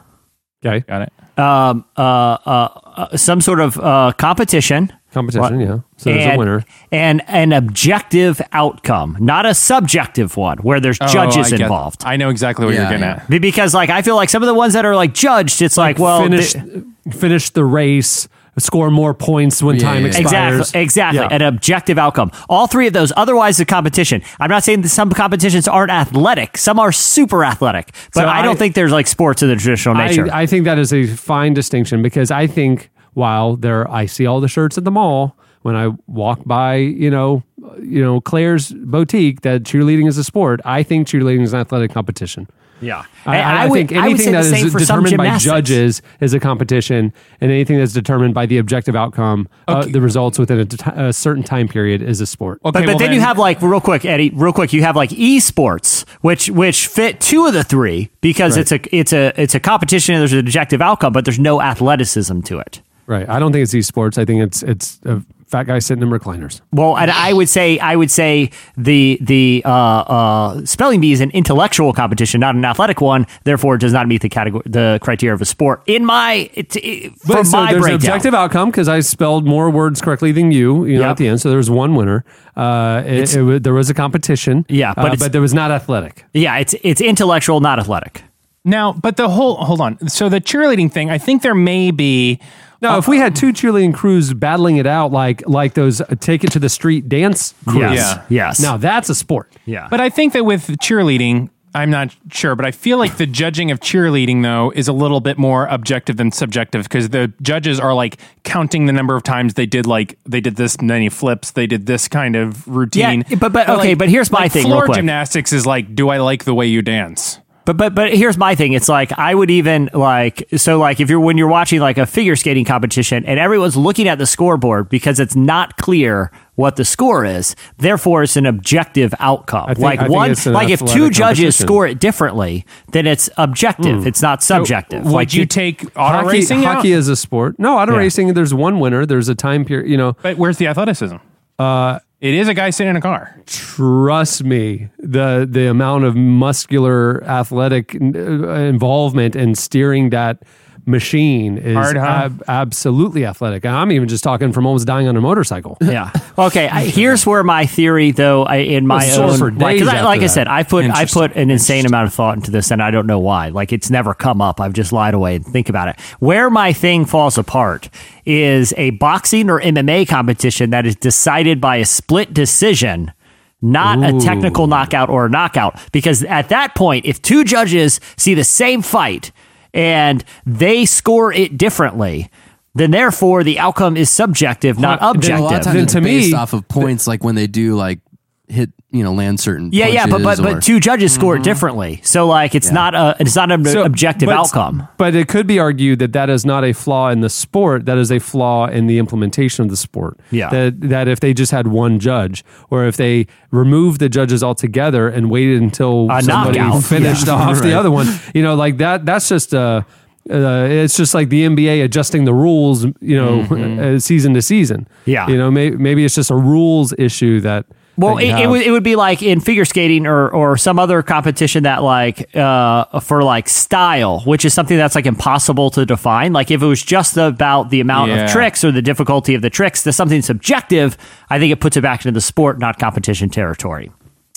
Okay, 0.65 0.81
Got 0.81 1.03
it. 1.03 1.13
um, 1.39 1.85
uh, 1.97 2.01
uh, 2.03 2.69
uh, 2.97 3.17
some 3.17 3.41
sort 3.41 3.61
of 3.61 3.79
uh, 3.79 4.13
competition. 4.19 4.93
competition. 5.13 5.61
Yeah, 5.61 5.79
so 5.97 6.13
there's 6.13 6.35
a 6.35 6.37
winner. 6.37 6.65
and 6.93 7.23
an 7.29 7.53
objective 7.53 8.43
outcome, 8.53 9.17
not 9.19 9.47
a 9.47 9.55
subjective 9.55 10.37
one 10.37 10.59
where 10.59 10.79
there's 10.81 10.99
judges 10.99 11.37
Oh, 11.37 11.41
I 11.41 11.51
get- 11.51 11.61
involved. 11.63 12.03
I 12.05 12.17
know 12.17 12.29
exactly 12.29 12.67
what 12.67 12.75
Yeah, 12.75 12.83
you're 12.83 12.91
getting 12.91 13.05
yeah. 13.07 13.23
at. 13.31 13.41
Because 13.41 13.73
like 13.73 13.89
I 13.89 14.03
feel 14.03 14.17
like 14.17 14.29
some 14.29 14.43
of 14.43 14.47
the 14.49 14.55
ones 14.55 14.75
that 14.75 14.85
are 14.85 14.95
like 14.97 15.15
judged, 15.15 15.63
it's 15.63 15.77
like, 15.79 15.99
well, 15.99 16.23
finish 16.23 16.53
the- 16.53 16.85
finish 17.13 17.49
the 17.51 17.65
race, 17.65 18.29
score 18.61 18.91
more 18.91 19.15
points 19.15 19.63
when 19.63 19.77
Yeah, 19.77 19.83
time 19.83 20.05
yeah, 20.07 20.13
yeah. 20.13 20.21
expires. 20.21 20.59
Exactly, 20.61 20.83
exactly. 20.83 21.21
Yeah. 21.21 21.29
An 21.31 21.43
objective 21.43 21.99
outcome. 21.99 22.31
All 22.49 22.67
three 22.67 22.87
of 22.87 22.93
those. 22.93 23.13
Otherwise, 23.17 23.57
the 23.57 23.65
competition. 23.65 24.23
I'm 24.41 24.51
not 24.51 24.65
saying 24.65 24.83
that 24.83 24.89
some 24.89 25.11
competitions 25.11 25.69
aren't 25.69 25.91
athletic. 25.91 26.57
Some 26.59 26.79
are 26.79 26.93
super 26.93 27.45
athletic, 27.45 27.93
but 28.15 28.23
So 28.23 28.29
I 28.29 28.43
don't 28.43 28.59
think 28.59 28.75
there's 28.75 28.93
like 28.93 29.07
sports 29.07 29.43
of 29.43 29.49
the 29.49 29.57
traditional 29.57 29.95
nature. 29.95 30.29
I, 30.33 30.43
I 30.43 30.47
think 30.47 30.65
that 30.65 30.79
is 30.79 30.93
a 30.93 31.07
fine 31.07 31.55
distinction 31.55 32.03
because 32.03 32.31
I 32.31 32.47
think 32.47 32.91
while 33.15 33.57
there, 33.57 33.91
I 33.91 34.07
see 34.07 34.27
all 34.27 34.41
the 34.41 34.49
shirts 34.49 34.79
at 34.79 34.85
the 34.85 34.91
mall 34.91 35.37
when 35.63 35.75
I 35.75 35.89
walk 36.07 36.41
by, 36.47 36.77
you 36.77 37.11
know, 37.11 37.43
you 37.83 38.03
know 38.03 38.21
Claire's 38.21 38.73
boutique 38.73 39.41
that 39.43 39.65
cheerleading 39.65 40.07
is 40.07 40.17
a 40.19 40.25
sport. 40.25 40.61
I 40.65 40.83
think 40.83 41.09
cheerleading 41.09 41.43
is 41.43 41.53
an 41.53 41.61
athletic 41.61 41.91
competition. 41.93 42.49
Yeah, 42.81 43.05
I, 43.27 43.37
And 43.39 43.59
I, 43.59 43.67
would- 43.67 43.77
think 43.77 43.93
I 43.93 43.95
would 44.03 44.05
anything 44.21 44.27
say 44.27 44.33
that 44.33 44.43
the 44.43 44.49
same 44.51 44.67
is 44.67 44.73
for 44.73 44.79
some 44.81 45.03
determined 45.05 45.17
by 45.31 45.39
judges 45.39 46.03
is 46.21 46.35
a 46.35 46.41
competition, 46.41 47.13
and 47.41 47.51
anything 47.51 47.79
that's 47.79 47.93
determined 47.93 48.35
by 48.35 48.47
the 48.47 48.59
objective 48.59 48.95
outcome, 48.97 49.49
uh, 49.67 49.85
the 49.85 50.01
results 50.01 50.39
within 50.39 50.61
a, 50.61 50.65
t- 50.65 50.77
a 50.95 51.13
certain 51.13 51.43
time 51.43 51.69
period, 51.69 52.03
is 52.03 52.21
a 52.21 52.27
sport. 52.27 52.61
Okay, 52.65 52.81
But, 52.81 52.81
but 52.81 52.87
well 52.87 52.99
then, 52.99 53.13
you 53.13 53.21
have 53.21 53.39
like 53.39 53.61
real 53.63 53.81
quick, 53.81 54.05
Eddie, 54.05 54.31
real 54.31 54.53
quick. 54.53 54.73
You 54.73 54.83
have 54.83 54.97
like 54.97 55.11
esports, 55.11 56.09
which 56.21 56.51
which 56.51 56.87
fit 56.87 57.21
two 57.21 57.47
of 57.47 57.55
the 57.55 57.65
three 57.65 58.11
because 58.21 58.57
it's 58.57 58.73
a 58.73 58.81
it's 58.97 59.13
a 59.13 59.33
it's 59.41 59.55
a 59.55 59.61
competition 59.61 60.15
and 60.15 60.21
there's 60.23 60.33
an 60.33 60.39
objective 60.39 60.81
outcome, 60.83 61.13
but 61.13 61.25
there's 61.25 61.39
no 61.39 61.61
athleticism 61.61 62.41
to 62.43 62.59
it. 62.59 62.81
Right. 63.07 63.29
I 63.29 63.39
don't 63.39 63.53
think 63.53 63.63
it's 63.63 63.75
esports. 63.75 64.19
I 64.19 64.25
think 64.25 64.43
it's 64.43 64.63
it's 64.63 65.01
a 65.05 65.23
fat 65.49 65.65
guy 65.65 65.79
sitting 65.79 66.03
in 66.03 66.11
recliners. 66.11 66.61
Well, 66.73 66.97
and 66.97 67.11
I 67.11 67.33
would 67.33 67.49
say 67.49 67.79
I 67.79 67.97
would 67.97 68.11
say 68.11 68.51
the 68.77 69.19
the 69.21 69.63
uh, 69.65 69.71
uh, 69.71 70.65
spelling 70.67 71.01
bee 71.01 71.13
is 71.13 71.21
an 71.21 71.31
intellectual 71.31 71.93
competition, 71.93 72.41
not 72.41 72.55
an 72.55 72.65
athletic 72.65 73.01
one. 73.01 73.27
Therefore, 73.45 73.75
it 73.77 73.81
does 73.81 73.93
not 73.93 74.07
meet 74.09 74.23
the 74.23 74.29
category 74.29 74.63
the 74.67 74.99
criteria 75.03 75.35
of 75.35 75.41
a 75.41 75.45
sport. 75.45 75.83
In 75.87 76.05
my 76.05 76.51
it, 76.55 76.77
it, 76.77 77.13
But 77.27 77.37
from 77.39 77.45
so 77.47 77.57
my 77.59 77.73
there's 77.73 77.87
an 77.87 77.95
objective 77.95 78.35
outcome 78.35 78.71
because 78.71 78.89
I 78.89 79.01
spelled 79.01 79.47
more 79.47 79.71
words 79.71 80.01
correctly 80.01 80.33
than 80.33 80.53
you. 80.53 80.85
You 80.85 80.95
know, 80.99 81.01
Yep. 81.03 81.11
at 81.11 81.17
the 81.17 81.29
end, 81.29 81.41
so 81.41 81.49
there 81.49 81.59
was 81.59 81.71
one 81.71 81.95
winner. 81.95 82.25
Uh, 82.57 83.03
it, 83.07 83.35
it, 83.35 83.43
wa- 83.43 83.59
there 83.59 83.75
was 83.75 83.89
a 83.91 83.95
competition. 83.95 84.67
Yeah, 84.69 84.93
but 84.95 85.13
uh, 85.13 85.17
but 85.19 85.33
there 85.33 85.41
was 85.41 85.55
not 85.55 85.71
athletic. 85.71 86.25
yeah, 86.35 86.57
it's 86.59 86.75
it's 86.83 87.01
intellectual, 87.01 87.61
not 87.61 87.79
athletic. 87.79 88.23
now, 88.65 88.93
but 88.93 89.17
the 89.17 89.29
whole 89.29 89.57
hold 89.65 89.81
on. 89.81 90.09
So 90.09 90.29
the 90.29 90.41
cheerleading 90.41 90.91
thing, 90.93 91.09
I 91.11 91.19
think 91.19 91.43
there 91.43 91.55
may 91.55 91.91
be. 91.91 92.39
No, 92.81 92.97
if 92.99 93.09
we 93.09 93.19
had 93.19 93.35
two 93.35 93.53
cheerleading 93.53 93.93
crews 93.95 94.33
battling 94.33 94.77
it 94.77 94.87
out 94.87 95.11
like 95.13 95.47
like 95.49 95.75
those 95.75 96.01
uh, 96.01 96.07
take 96.21 96.45
it 96.45 96.53
to 96.53 96.59
the 96.59 96.69
street 96.69 97.09
dance 97.09 97.55
crews, 97.67 97.81
Yes, 97.81 97.97
Yeah. 97.99 98.23
yes. 98.29 98.61
now 98.61 98.77
that's 98.77 99.09
a 99.09 99.15
sport. 99.15 99.53
yeah, 99.67 99.89
But 99.91 100.01
I 100.01 100.11
think 100.11 100.33
that 100.35 100.45
with 100.45 100.67
cheerleading, 100.79 101.51
I'm 101.75 101.91
not 101.91 102.15
sure, 102.33 102.55
but 102.57 102.65
I 102.65 102.71
feel 102.71 102.97
like 102.97 103.17
the 103.19 103.27
judging 103.27 103.71
of 103.71 103.81
cheerleading 103.81 104.43
though 104.43 104.73
is 104.75 104.89
a 104.89 104.93
little 104.93 105.21
bit 105.21 105.39
more 105.39 105.67
objective 105.67 106.17
than 106.17 106.33
subjective 106.33 106.85
because 106.85 107.11
the 107.11 107.33
judges 107.43 107.79
are 107.81 107.95
like 107.95 108.19
counting 108.45 108.87
the 108.87 108.93
number 108.93 109.15
of 109.17 109.23
times 109.23 109.55
they 109.55 109.67
did 109.67 109.87
like 109.87 110.19
they 110.25 110.41
did 110.41 110.57
this 110.57 110.81
many 110.81 111.09
flips, 111.09 111.51
they 111.51 111.67
did 111.67 111.87
this 111.87 112.09
kind 112.09 112.37
of 112.37 112.67
routine. 112.69 113.25
Yeah, 113.29 113.37
but- 113.39 113.53
but- 113.53 113.69
okay, 113.69 113.89
like- 113.91 113.99
but 113.99 114.09
here's 114.09 114.31
my 114.33 114.43
like 114.43 114.53
thing 114.53 114.65
real 114.65 114.75
Floor 114.77 114.85
quick. 114.87 114.97
gymnastics 114.97 115.53
is 115.53 115.67
like, 115.67 115.95
do 115.95 116.09
I 116.09 116.19
like 116.19 116.45
the 116.45 116.55
way 116.55 116.67
you 116.67 116.81
dance? 116.81 117.39
But 117.69 117.77
but 117.77 117.95
but 117.95 118.15
here's 118.15 118.39
my 118.39 118.55
thing. 118.55 118.73
It's 118.73 118.89
like 118.89 119.13
I 119.19 119.35
would 119.35 119.51
even 119.51 119.91
like 119.93 120.49
so 120.57 120.79
like 120.79 121.01
if 121.01 121.11
you're 121.11 121.21
when 121.21 121.37
you're 121.37 121.49
watching 121.49 121.81
like 121.81 121.99
a 121.99 122.07
figure 122.07 122.35
skating 122.35 122.65
competition 122.65 123.27
and 123.27 123.39
everyone's 123.39 123.77
looking 123.77 124.09
at 124.09 124.17
the 124.17 124.25
scoreboard 124.25 124.89
because 124.89 125.21
it's 125.21 125.37
not 125.37 125.77
clear 125.77 126.33
what 126.55 126.77
the 126.77 126.85
score 126.87 127.27
is. 127.27 127.55
Therefore, 127.77 128.23
it's 128.23 128.39
an 128.39 128.47
objective 128.47 129.15
outcome. 129.19 129.67
Think- 129.67 129.81
like 129.81 130.09
one 130.09 130.35
like 130.47 130.71
if 130.71 130.83
two 130.87 131.11
judges 131.11 131.57
score 131.59 131.87
it 131.87 132.01
differently, 132.01 132.65
then 132.93 133.07
it's 133.07 133.29
objective. 133.37 134.07
It's 134.07 134.23
not 134.23 134.43
subjective. 134.43 135.05
Would 135.05 135.13
like 135.13 135.35
you 135.35 135.43
the- 135.43 135.49
take 135.49 135.85
auto 135.95 136.21
Hockey, 136.25 136.29
racing 136.29 136.65
out? 136.65 136.77
hockey 136.77 136.93
is 136.93 137.09
a 137.09 137.17
sport. 137.17 137.59
No, 137.59 137.77
auto 137.79 137.93
Yeah. 137.93 137.99
racing. 137.99 138.33
There's 138.33 138.55
one 138.55 138.81
winner. 138.81 139.05
There's 139.05 139.29
a 139.29 139.35
time 139.35 139.67
period. 139.67 139.91
You 139.91 139.99
know, 139.99 140.17
But 140.23 140.39
where's 140.39 140.57
the 140.57 140.69
athleticism? 140.69 141.17
Uh, 141.59 141.99
it 142.21 142.35
is 142.35 142.49
a 142.49 142.55
guy 142.55 142.71
sitting 142.71 142.91
in 142.91 142.97
a 142.97 143.01
car. 143.01 143.41
trust 143.47 144.43
me, 144.43 144.89
the 144.99 145.47
the 145.49 145.69
amount 145.69 146.05
of 146.05 146.17
muscular 146.17 147.23
athletic 147.25 147.95
uh, 147.95 147.99
involvement 147.99 149.37
in 149.37 149.55
steering 149.55 150.11
that 150.11 150.43
machine 150.87 151.59
is 151.59 151.75
Hard, 151.75 151.97
huh? 151.97 152.05
ab- 152.07 152.43
absolutely 152.49 153.25
athletic. 153.27 153.65
And 153.65 153.75
I'm 153.75 153.91
even 153.93 154.09
just 154.09 154.25
talking 154.25 154.53
from 154.53 154.67
almost 154.67 154.87
dying 154.87 155.09
on 155.09 155.17
a 155.17 155.21
motorcycle. 155.21 155.77
Yeah. 155.89 156.11
Okay. 156.37 156.69
I, 156.69 156.85
here's 156.85 157.25
where 157.27 157.43
my 157.43 157.65
theory, 157.65 158.11
though, 158.11 158.45
I, 158.45 158.57
in 158.57 158.87
my 158.87 158.99
Well, 159.07 159.43
own, 159.43 159.57
like, 159.59 159.81
I, 159.81 160.03
like 160.03 160.21
I 160.21 160.27
said, 160.27 160.47
I 160.47 160.63
put 160.63 160.85
I 160.91 161.07
put 161.07 161.35
an 161.35 161.51
insane 161.51 161.87
amount 161.87 162.09
of 162.09 162.15
thought 162.15 162.37
into 162.37 162.51
this, 162.51 162.71
and 162.71 162.83
I 162.83 162.91
don't 162.91 163.07
know 163.07 163.19
why. 163.19 163.49
Like 163.49 163.73
it's 163.73 163.91
never 163.91 164.13
come 164.13 164.43
up. 164.43 164.61
I've 164.61 164.75
just 164.75 164.93
lied 164.93 165.15
away 165.15 165.37
and 165.37 165.47
think 165.47 165.69
about 165.71 165.89
it. 165.89 165.99
Where 166.21 166.51
my 166.51 166.73
thing 166.75 167.07
falls 167.07 167.39
apart 167.39 167.89
is 168.27 168.75
a 168.77 168.91
boxing 168.91 169.49
or 169.49 169.61
MMA 169.61 170.07
competition 170.09 170.71
that 170.71 170.85
is 170.85 170.95
decided 170.95 171.59
by 171.61 171.77
a 171.77 171.87
split 171.87 172.35
decision. 172.35 173.13
Not 173.61 174.05
a 174.05 174.21
technical 174.21 174.69
knockout 174.69 175.09
or 175.09 175.27
a 175.27 175.29
knockout. 175.31 175.81
Because 175.91 176.23
at 176.25 176.51
that 176.51 176.77
point, 176.77 177.07
if 177.07 177.21
two 177.21 177.43
judges 177.43 177.99
see 178.17 178.35
the 178.35 178.45
same 178.45 178.83
fight 178.83 179.33
and 179.75 180.25
they 180.47 180.85
score 180.85 181.33
it 181.33 181.57
differently, 181.59 182.31
then 182.75 182.91
therefore 182.91 183.43
the 183.45 183.59
outcome 183.59 183.97
is 183.97 184.11
subjective, 184.11 184.79
not 184.79 185.01
Well, 185.01 185.13
then 185.15 185.17
objective. 185.17 185.41
a 185.41 185.43
lot 185.43 185.55
of 185.55 185.63
times 185.65 185.75
Then 185.75 185.85
it's 185.85 185.93
to 185.95 186.01
me- 186.01 186.19
based 186.21 186.35
off 186.35 186.53
of 186.53 186.67
points, 186.69 187.07
like 187.07 187.25
when 187.25 187.35
they 187.35 187.47
do 187.47 187.75
like 187.75 188.01
hit, 188.49 188.71
you 188.91 189.05
know, 189.05 189.13
land 189.13 189.39
certain. 189.39 189.69
Yeah, 189.73 189.87
yeah, 189.89 190.07
but 190.07 190.23
but 190.23 190.39
or- 190.39 190.43
but 190.43 190.63
two 190.63 190.81
judges 190.81 191.13
score 191.13 191.37
it 191.37 191.43
differently. 191.43 192.01
So 192.05 192.27
like 192.27 192.55
it's 192.55 192.71
not 192.71 192.95
a 192.95 193.17
it's 193.21 193.37
not 193.37 193.53
an 193.53 193.65
So, 193.67 193.83
objective 193.85 194.29
but- 194.29 194.37
outcome. 194.37 194.89
But 194.97 195.15
it 195.15 195.29
could 195.29 195.47
be 195.47 195.59
argued 195.59 195.99
that 195.99 196.13
that 196.15 196.31
is 196.31 196.47
not 196.47 196.65
a 196.65 196.73
flaw 196.73 197.11
in 197.11 197.21
the 197.21 197.29
sport. 197.29 197.85
That 197.85 197.99
is 197.99 198.11
a 198.11 198.19
flaw 198.19 198.67
in 198.67 198.87
the 198.87 198.99
implementation 198.99 199.63
of 199.65 199.71
the 199.71 199.77
sport. 199.77 200.19
Yeah. 200.31 200.49
That 200.49 200.81
that 200.89 201.07
if 201.09 201.21
they 201.21 201.35
just 201.35 201.53
had 201.53 201.67
one 201.69 201.99
judge, 201.99 202.43
or 202.71 202.87
if 202.87 202.97
they 202.97 203.27
removed 203.51 204.01
the 204.01 204.09
judges 204.09 204.43
altogether 204.43 205.09
and 205.09 205.31
waited 205.31 205.61
until 205.61 206.11
A 206.11 206.23
somebody 206.23 206.59
knockout. 206.59 206.85
finished 206.97 207.27
Yeah. 207.27 207.35
off 207.35 207.61
the 207.61 207.75
other 207.79 207.91
one, 207.91 208.07
you 208.35 208.43
know, 208.43 208.55
like 208.55 208.79
that. 208.79 209.05
That's 209.05 209.29
just 209.29 209.53
uh 209.55 209.83
Uh, 210.31 210.67
it's 210.69 210.95
just 210.97 211.15
like 211.15 211.31
the 211.31 211.45
NBA 211.47 211.83
adjusting 211.83 212.27
the 212.27 212.35
rules, 212.35 212.85
you 213.01 213.17
know, 213.17 213.41
uh, 213.95 213.99
season 213.99 214.35
to 214.35 214.43
season. 214.43 214.81
Mm-hmm. 214.81 215.11
Yeah. 215.11 215.27
you 215.29 215.39
know, 215.39 215.51
may, 215.51 215.71
maybe 215.71 216.05
it's 216.05 216.15
just 216.17 216.31
a 216.31 216.37
rules 216.37 216.93
issue 216.99 217.41
that. 217.41 217.65
Well, 217.99 218.19
it, 218.19 218.29
it 218.29 218.49
would 218.49 218.63
it 218.63 218.71
would 218.71 218.85
be 218.85 218.95
like 218.97 219.23
in 219.23 219.41
figure 219.41 219.65
skating 219.65 220.07
or 220.07 220.29
or 220.31 220.57
some 220.57 220.79
other 220.79 221.03
competition 221.03 221.65
that 221.65 221.83
like 221.83 222.35
uh 222.37 223.01
for 223.01 223.23
like 223.25 223.49
style, 223.49 224.21
which 224.21 224.45
is 224.45 224.55
something 224.55 224.77
that's 224.77 224.95
like 224.95 225.05
impossible 225.07 225.71
to 225.71 225.85
define. 225.85 226.33
Like 226.33 226.51
if 226.53 226.63
it 226.63 226.67
was 226.67 226.83
just 226.83 227.17
about 227.17 227.71
the 227.71 227.81
amount 227.81 228.13
Yeah. 228.13 228.25
of 228.27 228.31
tricks 228.31 228.63
or 228.65 228.71
the 228.71 228.83
difficulty 228.83 229.35
of 229.35 229.43
the 229.43 229.51
tricks, 229.51 229.83
there's 229.83 229.97
something 229.97 230.23
subjective. 230.23 230.97
I 231.29 231.41
think 231.41 231.53
it 231.53 231.61
puts 231.61 231.77
it 231.77 231.81
back 231.83 232.01
into 232.05 232.13
the 232.13 232.21
sport, 232.21 232.61
not 232.61 232.79
competition 232.79 233.31
territory. 233.31 233.91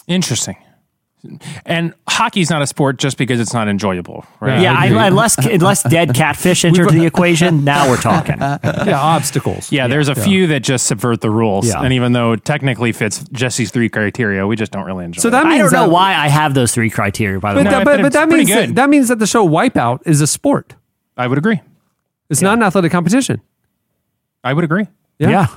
Interesting. 0.07 0.55
And 1.65 1.93
hockey's 2.09 2.49
not 2.49 2.61
a 2.63 2.67
sport 2.67 2.97
just 2.97 3.17
because 3.17 3.39
it's 3.39 3.53
not 3.53 3.67
enjoyable, 3.67 4.25
right? 4.39 4.59
Yeah, 4.61 4.73
I, 4.75 4.87
unless 5.07 5.37
unless 5.37 5.83
dead 5.83 6.15
catfish 6.15 6.65
enter 6.65 6.87
the 6.87 7.05
equation, 7.05 7.63
now 7.63 7.89
we're 7.89 7.97
talking. 8.01 8.37
yeah, 8.39 8.99
obstacles. 8.99 9.71
Yeah, 9.71 9.87
there's 9.87 10.07
a 10.07 10.15
few 10.15 10.47
that 10.47 10.61
just 10.61 10.87
subvert 10.87 11.21
the 11.21 11.29
rules. 11.29 11.67
Yeah. 11.67 11.81
And 11.81 11.93
even 11.93 12.13
though 12.13 12.31
it 12.31 12.43
technically 12.43 12.91
fits 12.91 13.23
Jesse's 13.31 13.69
three 13.71 13.87
criteria, 13.89 14.47
we 14.47 14.55
just 14.55 14.71
don't 14.71 14.85
really 14.85 15.05
enjoy 15.05 15.21
So 15.21 15.27
it. 15.27 15.31
that 15.31 15.45
I 15.45 15.57
don't 15.59 15.71
know 15.71 15.81
that, 15.83 15.91
why 15.91 16.15
I 16.15 16.27
have 16.27 16.53
those 16.55 16.73
three 16.73 16.89
criteria. 16.89 17.39
By 17.39 17.53
the 17.53 17.59
But, 17.59 17.65
way, 17.65 17.71
that, 17.71 17.85
but 17.85 17.95
but, 17.97 18.01
but 18.03 18.13
that 18.13 18.29
means 18.29 18.49
that, 18.49 18.65
good. 18.67 18.75
that 18.77 18.89
means 18.89 19.07
that 19.09 19.19
the 19.19 19.27
show 19.27 19.47
Wipeout 19.47 20.01
is 20.07 20.21
a 20.21 20.27
sport. 20.27 20.73
I 21.17 21.27
would 21.27 21.37
agree. 21.37 21.61
It's 22.29 22.41
not 22.41 22.57
an 22.57 22.63
athletic 22.63 22.91
competition. 22.91 23.41
I 24.43 24.53
would 24.53 24.63
agree. 24.63 24.87
Yeah. 25.19 25.29
yeah, 25.29 25.47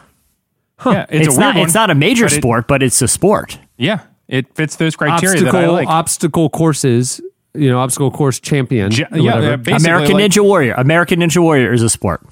Yeah, 0.92 1.06
it's, 1.08 1.28
it's, 1.28 1.28
a 1.28 1.30
weird 1.30 1.40
not 1.40 1.54
one, 1.56 1.64
it's 1.64 1.74
not 1.74 1.88
a 1.90 1.94
major 1.94 2.24
but 2.26 2.32
it- 2.32 2.36
sport, 2.36 2.68
but 2.68 2.82
it's 2.82 3.00
a 3.00 3.08
sport. 3.08 3.58
yeah, 3.78 4.00
it 4.28 4.54
fits 4.54 4.76
those 4.76 4.96
criteria 4.96 5.34
Obstacle 5.36 5.60
that 5.60 5.64
I 5.68 5.72
like. 5.72 5.88
obstacle 5.88 6.48
courses. 6.50 7.20
You 7.56 7.70
know, 7.70 7.78
obstacle 7.78 8.10
course 8.10 8.40
champion. 8.40 8.90
J- 8.90 9.06
yeah, 9.12 9.22
whatever. 9.34 9.42
yeah, 9.50 9.56
basically 9.56 9.84
American 9.92 10.14
like- 10.16 10.30
Ninja 10.32 10.42
Warrior. 10.42 10.74
American 10.74 11.20
Ninja 11.20 11.38
Warrior 11.40 11.72
is 11.72 11.82
a 11.82 11.88
sport. 11.88 12.26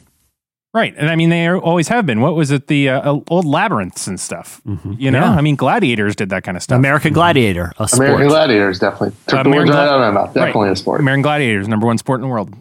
Right. 0.75 0.95
And 0.97 1.11
I 1.11 1.17
mean, 1.17 1.29
they 1.29 1.49
always 1.51 1.89
have 1.89 2.07
been. 2.07 2.23
What 2.23 2.35
was 2.35 2.51
it? 2.51 2.67
The 2.67 2.89
uh, 2.89 3.21
old 3.29 3.45
labyrinths 3.45 4.07
and 4.07 4.19
stuff. 4.19 4.63
You 4.99 5.11
know, 5.11 5.21
Yeah. 5.21 5.31
I 5.33 5.43
mean, 5.43 5.55
gladiators 5.55 6.17
did 6.17 6.31
that 6.31 6.45
kind 6.45 6.57
of 6.57 6.63
stuff. 6.63 6.79
American 6.79 7.13
Gladiator, 7.13 7.73
a 7.79 7.87
sport. 7.87 8.07
American 8.09 8.29
Gladiators 8.29 8.79
definitely 8.79 9.11
took 9.11 9.27
the 9.27 9.41
American 9.41 9.53
words 9.59 9.71
right 9.71 9.77
Gla- 9.87 9.95
out 9.95 10.01
of 10.09 10.15
my 10.15 10.21
mouth. 10.23 10.35
Definitely 10.35 10.69
Right. 10.69 10.73
a 10.73 10.77
sport. 10.77 11.01
American 11.01 11.23
Gladiators, 11.23 11.69
number 11.69 11.87
one 11.87 11.99
sport 11.99 12.19
in 12.19 12.23
the 12.23 12.29
world. 12.29 12.55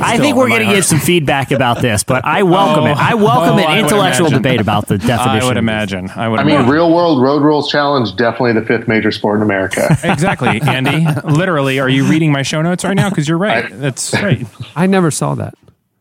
I 0.00 0.18
think 0.18 0.36
we're 0.36 0.48
going 0.48 0.60
to 0.60 0.66
heart. 0.66 0.76
get 0.76 0.84
some 0.84 0.98
feedback 1.00 1.50
about 1.50 1.80
this, 1.80 2.04
but 2.04 2.24
I 2.24 2.40
oh. 2.42 2.46
welcome 2.46 2.84
Oh, 2.84 2.86
it. 2.88 2.96
I 2.96 3.14
welcome 3.14 3.58
oh, 3.58 3.68
an 3.68 3.78
intellectual 3.78 4.30
debate 4.30 4.60
about 4.60 4.88
the 4.88 4.98
definition. 4.98 5.42
I 5.42 5.46
would 5.46 5.56
imagine. 5.56 6.10
I 6.10 6.28
would. 6.28 6.40
I 6.40 6.44
mean, 6.44 6.68
real 6.68 6.92
world 6.92 7.22
road 7.22 7.42
rules 7.42 7.70
challenge 7.70 8.16
definitely 8.16 8.54
the 8.54 8.66
fifth 8.66 8.88
major 8.88 9.12
sport 9.12 9.36
in 9.38 9.42
America. 9.42 9.86
exactly, 10.04 10.60
Andy. 10.62 11.06
Literally, 11.24 11.78
are 11.80 11.88
you 11.88 12.04
reading 12.04 12.32
my 12.32 12.42
show 12.42 12.62
notes 12.62 12.84
right 12.84 12.94
now? 12.94 13.08
Because 13.08 13.28
you're 13.28 13.38
right. 13.38 13.66
That's 13.70 14.12
right. 14.14 14.46
I 14.76 14.86
never 14.86 15.10
saw 15.10 15.34
that. 15.36 15.54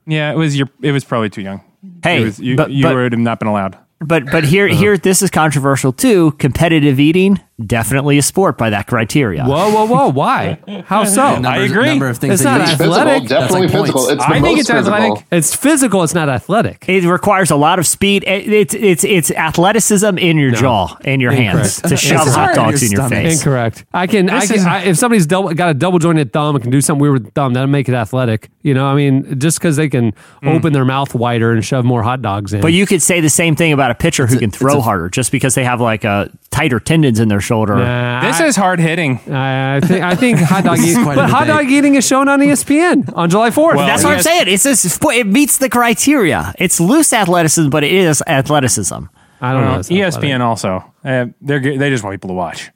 Yeah, 0.05 0.31
it 0.31 0.38
was 0.38 0.57
your. 0.57 0.69
It 0.81 0.91
was 0.91 1.03
probably 1.03 1.29
too 1.29 1.41
young. 1.41 1.61
Hey, 2.03 2.23
was, 2.23 2.39
you, 2.39 2.55
but- 2.55 2.71
you 2.71 2.83
but- 2.83 2.95
would 2.95 3.11
have 3.13 3.21
not 3.21 3.39
been 3.39 3.47
allowed. 3.47 3.77
But 4.03 4.25
but 4.31 4.43
here 4.43 4.67
here 4.67 4.97
this 4.97 5.21
is 5.21 5.29
controversial 5.29 5.93
too. 5.93 6.31
Competitive 6.39 6.99
eating 6.99 7.39
definitely 7.65 8.17
a 8.17 8.21
sport 8.21 8.57
by 8.57 8.69
that 8.69 8.88
criteria. 8.88 9.45
Whoa, 9.45 9.69
whoa, 9.71 9.85
whoa! 9.85 10.09
Why? 10.09 10.59
How 10.85 11.03
so? 11.03 11.35
Number, 11.39 11.61
agree. 11.61 11.85
Number 11.85 12.09
of 12.09 12.17
things 12.17 12.33
It's 12.35 12.43
that 12.43 12.57
not 12.57 12.67
you 12.67 12.73
eat. 12.73 12.77
physical, 12.77 12.95
athletic. 12.95 13.29
definitely 13.29 13.67
That's 13.67 13.73
like 13.73 13.81
physical. 13.81 14.01
points. 14.01 14.11
It's 14.13 14.25
the 14.25 14.33
I 14.33 14.41
think 14.41 14.59
it's 14.59 14.69
physical. 14.69 14.93
athletic. 14.93 15.25
It's 15.31 15.55
physical. 15.55 16.03
It's 16.03 16.13
not 16.13 16.29
athletic. 16.29 16.85
It 16.88 17.05
requires 17.05 17.51
a 17.51 17.55
lot 17.55 17.79
of 17.79 17.88
speed. 17.88 18.23
It- 18.25 18.47
It's 18.51 18.73
it's 18.73 19.03
it's 19.03 19.31
athleticism 19.31 20.17
in 20.17 20.38
your 20.38 20.51
jaw, 20.51 20.97
and 21.05 21.21
your 21.21 21.31
hands 21.31 21.81
to 21.81 21.95
shove 21.97 22.27
hot 22.27 22.33
hard 22.35 22.49
in 22.51 22.55
dogs 22.63 22.81
your 22.81 22.88
in 22.88 22.91
your 22.91 23.07
stomach. 23.07 23.23
face. 23.25 23.38
Incorrect. 23.39 23.85
I 23.93 24.07
can. 24.07 24.29
I 24.29 24.39
This 24.41 24.49
can. 24.49 24.59
is- 24.59 24.65
I, 24.65 24.79
if 24.83 24.97
somebody's 24.97 25.25
double, 25.25 25.53
got 25.53 25.69
a 25.69 25.73
double 25.73 25.99
jointed 25.99 26.33
thumb 26.33 26.55
and 26.55 26.61
can 26.63 26.71
do 26.71 26.81
something 26.81 27.01
weird 27.01 27.13
with 27.13 27.25
the 27.25 27.31
thumb, 27.31 27.53
that'll 27.53 27.67
make 27.69 27.88
it 27.89 27.95
athletic. 27.95 28.49
You 28.63 28.73
know, 28.73 28.85
I 28.88 28.95
mean, 28.95 29.39
just 29.39 29.59
because 29.59 29.75
they 29.75 29.89
can 29.89 30.13
hmm. 30.41 30.47
open 30.47 30.73
their 30.73 30.85
mouth 30.85 31.13
wider 31.15 31.51
and 31.51 31.63
shove 31.65 31.83
more 31.85 32.03
hot 32.03 32.21
dogs 32.21 32.53
in. 32.53 32.61
But 32.61 32.73
you 32.73 32.85
could 32.85 33.01
say 33.01 33.19
the 33.21 33.29
same 33.29 33.55
thing 33.55 33.73
about 33.73 33.91
a 33.91 33.95
pitcher 33.95 34.27
who 34.27 34.38
can 34.38 34.51
throw 34.51 34.81
harder, 34.81 35.09
just 35.09 35.31
because 35.31 35.55
they 35.55 35.63
have 35.63 35.81
like 35.81 36.03
a 36.03 36.29
tighter 36.61 36.79
tendons 36.79 37.19
in 37.19 37.27
their 37.27 37.41
shoulder. 37.41 37.75
Nah, 37.75 38.21
This 38.21 38.39
I, 38.39 38.45
is 38.45 38.55
hard 38.55 38.79
hitting. 38.79 39.17
I, 39.31 39.77
I 39.77 39.79
think. 39.79 40.03
I 40.03 40.15
think 40.15 40.39
hot 40.39 40.63
dog 40.63 40.77
eating. 40.77 41.03
But 41.11 41.29
hot 41.29 41.47
dog 41.47 41.65
eting 41.65 41.97
is 41.97 42.05
shown 42.05 42.29
on 42.29 42.39
ESPN 42.39 43.11
on 43.15 43.29
July 43.31 43.49
fourth. 43.49 43.77
Well, 43.77 43.88
That's 43.88 44.03
what 44.03 44.11
I'm 44.11 44.17
yes. 44.17 44.23
saying. 44.23 44.47
It's 44.47 44.63
just, 44.63 45.03
it 45.03 45.25
meets 45.25 45.57
the 45.57 45.69
criteria. 45.69 46.53
It's 46.59 46.79
loose 46.79 47.13
athleticism, 47.13 47.69
but 47.69 47.83
it 47.83 47.91
is 47.91 48.21
athleticism. 48.27 49.05
I 49.41 49.53
don't 49.53 49.61
know. 49.63 49.71
Well, 49.71 49.79
It's 49.79 49.91
athletic. 49.91 50.29
ESPN 50.29 50.41
also. 50.41 50.85
Uh, 51.03 51.25
they're 51.41 51.59
they 51.59 51.89
just 51.89 52.03
want 52.03 52.13
people 52.13 52.27
to 52.29 52.35
watch. 52.35 52.69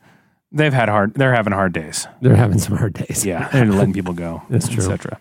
They've 0.52 0.74
had 0.74 0.90
hard. 0.90 1.14
They're 1.14 1.34
having 1.34 1.54
hard 1.54 1.74
days. 1.74 2.08
They're 2.22 2.36
having 2.36 2.58
some 2.58 2.78
hard 2.78 2.94
days. 2.94 3.24
Yeah, 3.24 3.50
and 3.54 3.78
letting 3.78 3.94
people 3.94 4.14
go. 4.14 4.42
That's 4.50 4.68
true. 4.68 4.84
Etc. 4.84 5.20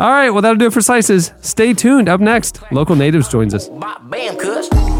All 0.00 0.10
right. 0.10 0.30
Well, 0.30 0.40
that'll 0.40 0.56
do 0.56 0.66
it 0.66 0.72
for 0.72 0.80
slices. 0.80 1.32
Stay 1.42 1.74
tuned. 1.74 2.08
Up 2.08 2.20
next, 2.20 2.62
local 2.72 2.96
natives 2.96 3.28
joins 3.28 3.52
us. 3.54 3.68
I 3.68 3.98
was 4.00 4.97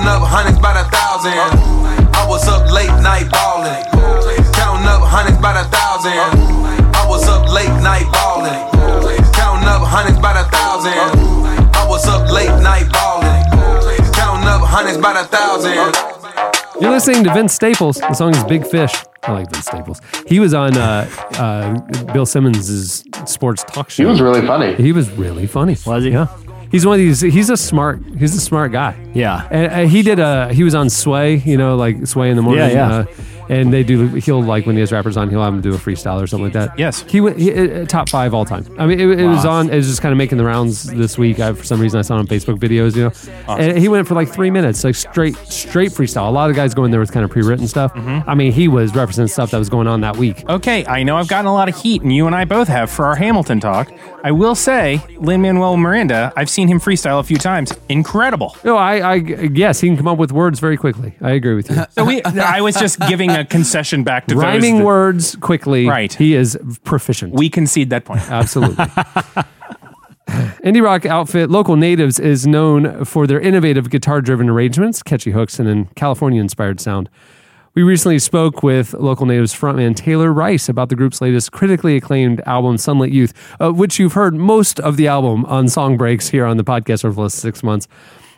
counting 0.00 0.22
up 0.22 0.28
hundreds 0.28 0.58
by 0.58 0.72
the 0.72 0.88
thousand. 0.88 1.32
I 2.16 2.26
was 2.26 2.48
up 2.48 2.70
late 2.72 2.88
night 3.02 3.30
ballin', 3.30 3.84
counting 4.52 4.86
up 4.88 5.02
hundreds 5.04 5.38
by 5.38 5.52
the 5.52 5.68
thousand. 5.68 6.14
I 6.94 7.04
was 7.06 7.28
up 7.28 7.48
late 7.52 7.68
night 7.82 8.10
ballin', 8.12 8.70
counting 9.32 9.68
up 9.68 9.82
hundreds 9.82 10.18
by 10.18 10.32
the 10.32 10.48
thousand. 10.48 10.94
I 11.76 11.86
was 11.86 12.06
up 12.08 12.30
late 12.30 12.48
night 12.62 12.90
ballin', 12.92 14.12
counting 14.12 14.48
up 14.48 14.62
hundreds 14.62 14.98
by 14.98 15.12
the 15.12 15.24
thousand. 15.28 15.94
You're 16.80 16.92
listening 16.92 17.24
to 17.24 17.34
Vince 17.34 17.52
Staples. 17.52 17.96
The 17.96 18.14
song 18.14 18.34
is 18.34 18.42
Big 18.44 18.66
Fish. 18.66 18.94
I 19.24 19.32
like 19.32 19.52
Vince 19.52 19.66
Staples. 19.66 20.00
He 20.26 20.40
was 20.40 20.54
on 20.54 20.78
uh, 20.78 21.10
uh, 21.34 21.78
Bill 22.14 22.24
Simmons' 22.24 23.04
sports 23.26 23.64
talk 23.64 23.90
show. 23.90 24.04
He 24.04 24.06
was 24.06 24.22
really 24.22 24.46
funny. 24.46 24.74
He 24.76 24.92
was 24.92 25.10
really 25.10 25.46
funny. 25.46 25.76
Was 25.84 26.04
he? 26.04 26.12
Yeah. 26.12 26.28
He's 26.70 26.86
one 26.86 26.94
of 26.94 26.98
these. 26.98 27.20
He's 27.20 27.50
a 27.50 27.56
smart. 27.56 28.00
He's 28.18 28.34
a 28.34 28.40
smart 28.40 28.72
guy. 28.72 28.96
Yeah. 29.12 29.48
And 29.50 29.72
uh, 29.72 29.90
he 29.90 30.02
did 30.02 30.18
a. 30.20 30.52
He 30.52 30.62
was 30.62 30.74
on 30.74 30.88
Sway. 30.88 31.36
You 31.36 31.56
know, 31.56 31.76
like 31.76 32.06
Sway 32.06 32.30
in 32.30 32.36
the 32.36 32.42
morning. 32.42 32.70
Yeah, 32.70 32.72
yeah. 32.72 32.88
Uh, 32.90 33.04
and 33.50 33.72
they 33.72 33.82
do. 33.82 34.06
He'll 34.06 34.42
like 34.42 34.64
when 34.64 34.76
he 34.76 34.80
has 34.80 34.92
rappers 34.92 35.16
on. 35.16 35.28
He'll 35.28 35.42
have 35.42 35.52
them 35.52 35.60
do 35.60 35.74
a 35.74 35.78
freestyle 35.78 36.22
or 36.22 36.26
something 36.26 36.44
like 36.44 36.52
that. 36.52 36.78
Yes. 36.78 37.02
He 37.02 37.20
went 37.20 37.38
he, 37.38 37.52
uh, 37.52 37.84
top 37.86 38.08
five 38.08 38.32
all 38.32 38.44
time. 38.44 38.64
I 38.78 38.86
mean, 38.86 39.00
it, 39.00 39.20
it 39.20 39.26
was 39.26 39.44
on. 39.44 39.68
It 39.70 39.76
was 39.76 39.88
just 39.88 40.00
kind 40.00 40.12
of 40.12 40.18
making 40.18 40.38
the 40.38 40.44
rounds 40.44 40.84
this 40.84 41.18
week. 41.18 41.40
I, 41.40 41.52
for 41.52 41.64
some 41.64 41.80
reason, 41.80 41.98
I 41.98 42.02
saw 42.02 42.16
it 42.16 42.20
on 42.20 42.26
Facebook 42.28 42.58
videos. 42.58 42.94
You 42.96 43.04
know, 43.04 43.56
and 43.56 43.76
he 43.76 43.88
went 43.88 44.06
for 44.06 44.14
like 44.14 44.28
three 44.28 44.50
minutes, 44.50 44.84
like 44.84 44.94
straight 44.94 45.36
straight 45.36 45.90
freestyle. 45.90 46.28
A 46.28 46.30
lot 46.30 46.48
of 46.48 46.56
guys 46.56 46.74
go 46.74 46.84
in 46.84 46.90
there 46.90 47.00
with 47.00 47.12
kind 47.12 47.24
of 47.24 47.30
pre-written 47.30 47.66
stuff. 47.66 47.92
Mm-hmm. 47.94 48.30
I 48.30 48.34
mean, 48.34 48.52
he 48.52 48.68
was 48.68 48.94
representing 48.94 49.28
stuff 49.28 49.50
that 49.50 49.58
was 49.58 49.68
going 49.68 49.88
on 49.88 50.00
that 50.02 50.16
week. 50.16 50.48
Okay, 50.48 50.86
I 50.86 51.02
know 51.02 51.16
I've 51.16 51.28
gotten 51.28 51.46
a 51.46 51.52
lot 51.52 51.68
of 51.68 51.76
heat, 51.76 52.02
and 52.02 52.14
you 52.14 52.26
and 52.26 52.36
I 52.36 52.44
both 52.44 52.68
have 52.68 52.90
for 52.90 53.06
our 53.06 53.16
Hamilton 53.16 53.58
talk. 53.58 53.92
I 54.22 54.32
will 54.32 54.54
say, 54.54 55.02
Lin 55.18 55.42
Manuel 55.42 55.76
Miranda. 55.76 56.32
I've 56.36 56.50
seen 56.50 56.68
him 56.68 56.78
freestyle 56.78 57.20
a 57.20 57.22
few 57.22 57.38
times. 57.38 57.72
Incredible. 57.88 58.54
No, 58.64 58.76
I, 58.76 58.96
I, 58.98 59.14
yes, 59.14 59.80
he 59.80 59.88
can 59.88 59.96
come 59.96 60.08
up 60.08 60.18
with 60.18 60.30
words 60.30 60.60
very 60.60 60.76
quickly. 60.76 61.14
I 61.22 61.30
agree 61.30 61.54
with 61.54 61.70
you. 61.70 61.82
So 61.92 62.04
we, 62.04 62.22
I 62.22 62.60
was 62.60 62.76
just 62.76 63.00
giving 63.08 63.30
a 63.30 63.39
concession 63.44 64.04
back 64.04 64.26
to 64.26 64.34
those 64.34 64.42
Rhyming 64.42 64.78
that- 64.78 64.84
words 64.84 65.36
quickly. 65.36 65.86
Right. 65.86 66.12
He 66.12 66.34
is 66.34 66.58
proficient. 66.84 67.34
We 67.34 67.48
concede 67.50 67.90
that 67.90 68.04
point. 68.04 68.22
Absolutely. 68.30 68.84
Indie 70.64 70.82
rock 70.82 71.04
outfit 71.06 71.50
Local 71.50 71.76
Natives 71.76 72.20
is 72.20 72.46
known 72.46 73.04
for 73.04 73.26
their 73.26 73.40
innovative 73.40 73.90
guitar 73.90 74.20
driven 74.20 74.48
arrangements, 74.48 75.02
catchy 75.02 75.32
hooks, 75.32 75.58
and 75.58 75.68
an 75.68 75.86
California 75.96 76.40
inspired 76.40 76.80
sound. 76.80 77.08
We 77.74 77.82
recently 77.82 78.18
spoke 78.18 78.62
with 78.62 78.94
Local 78.94 79.26
Natives 79.26 79.54
frontman 79.54 79.94
Taylor 79.96 80.32
Rice 80.32 80.68
about 80.68 80.88
the 80.88 80.96
group's 80.96 81.20
latest 81.20 81.52
critically 81.52 81.96
acclaimed 81.96 82.40
album, 82.46 82.76
Sunlit 82.76 83.12
Youth, 83.12 83.32
uh, 83.60 83.70
which 83.70 83.98
you've 83.98 84.12
heard 84.12 84.34
most 84.34 84.80
of 84.80 84.96
the 84.96 85.06
album 85.06 85.44
on 85.46 85.68
song 85.68 85.96
breaks 85.96 86.28
here 86.28 86.44
on 86.46 86.56
the 86.56 86.64
podcast 86.64 87.04
over 87.04 87.14
the 87.14 87.20
last 87.22 87.38
six 87.38 87.62
months. 87.62 87.86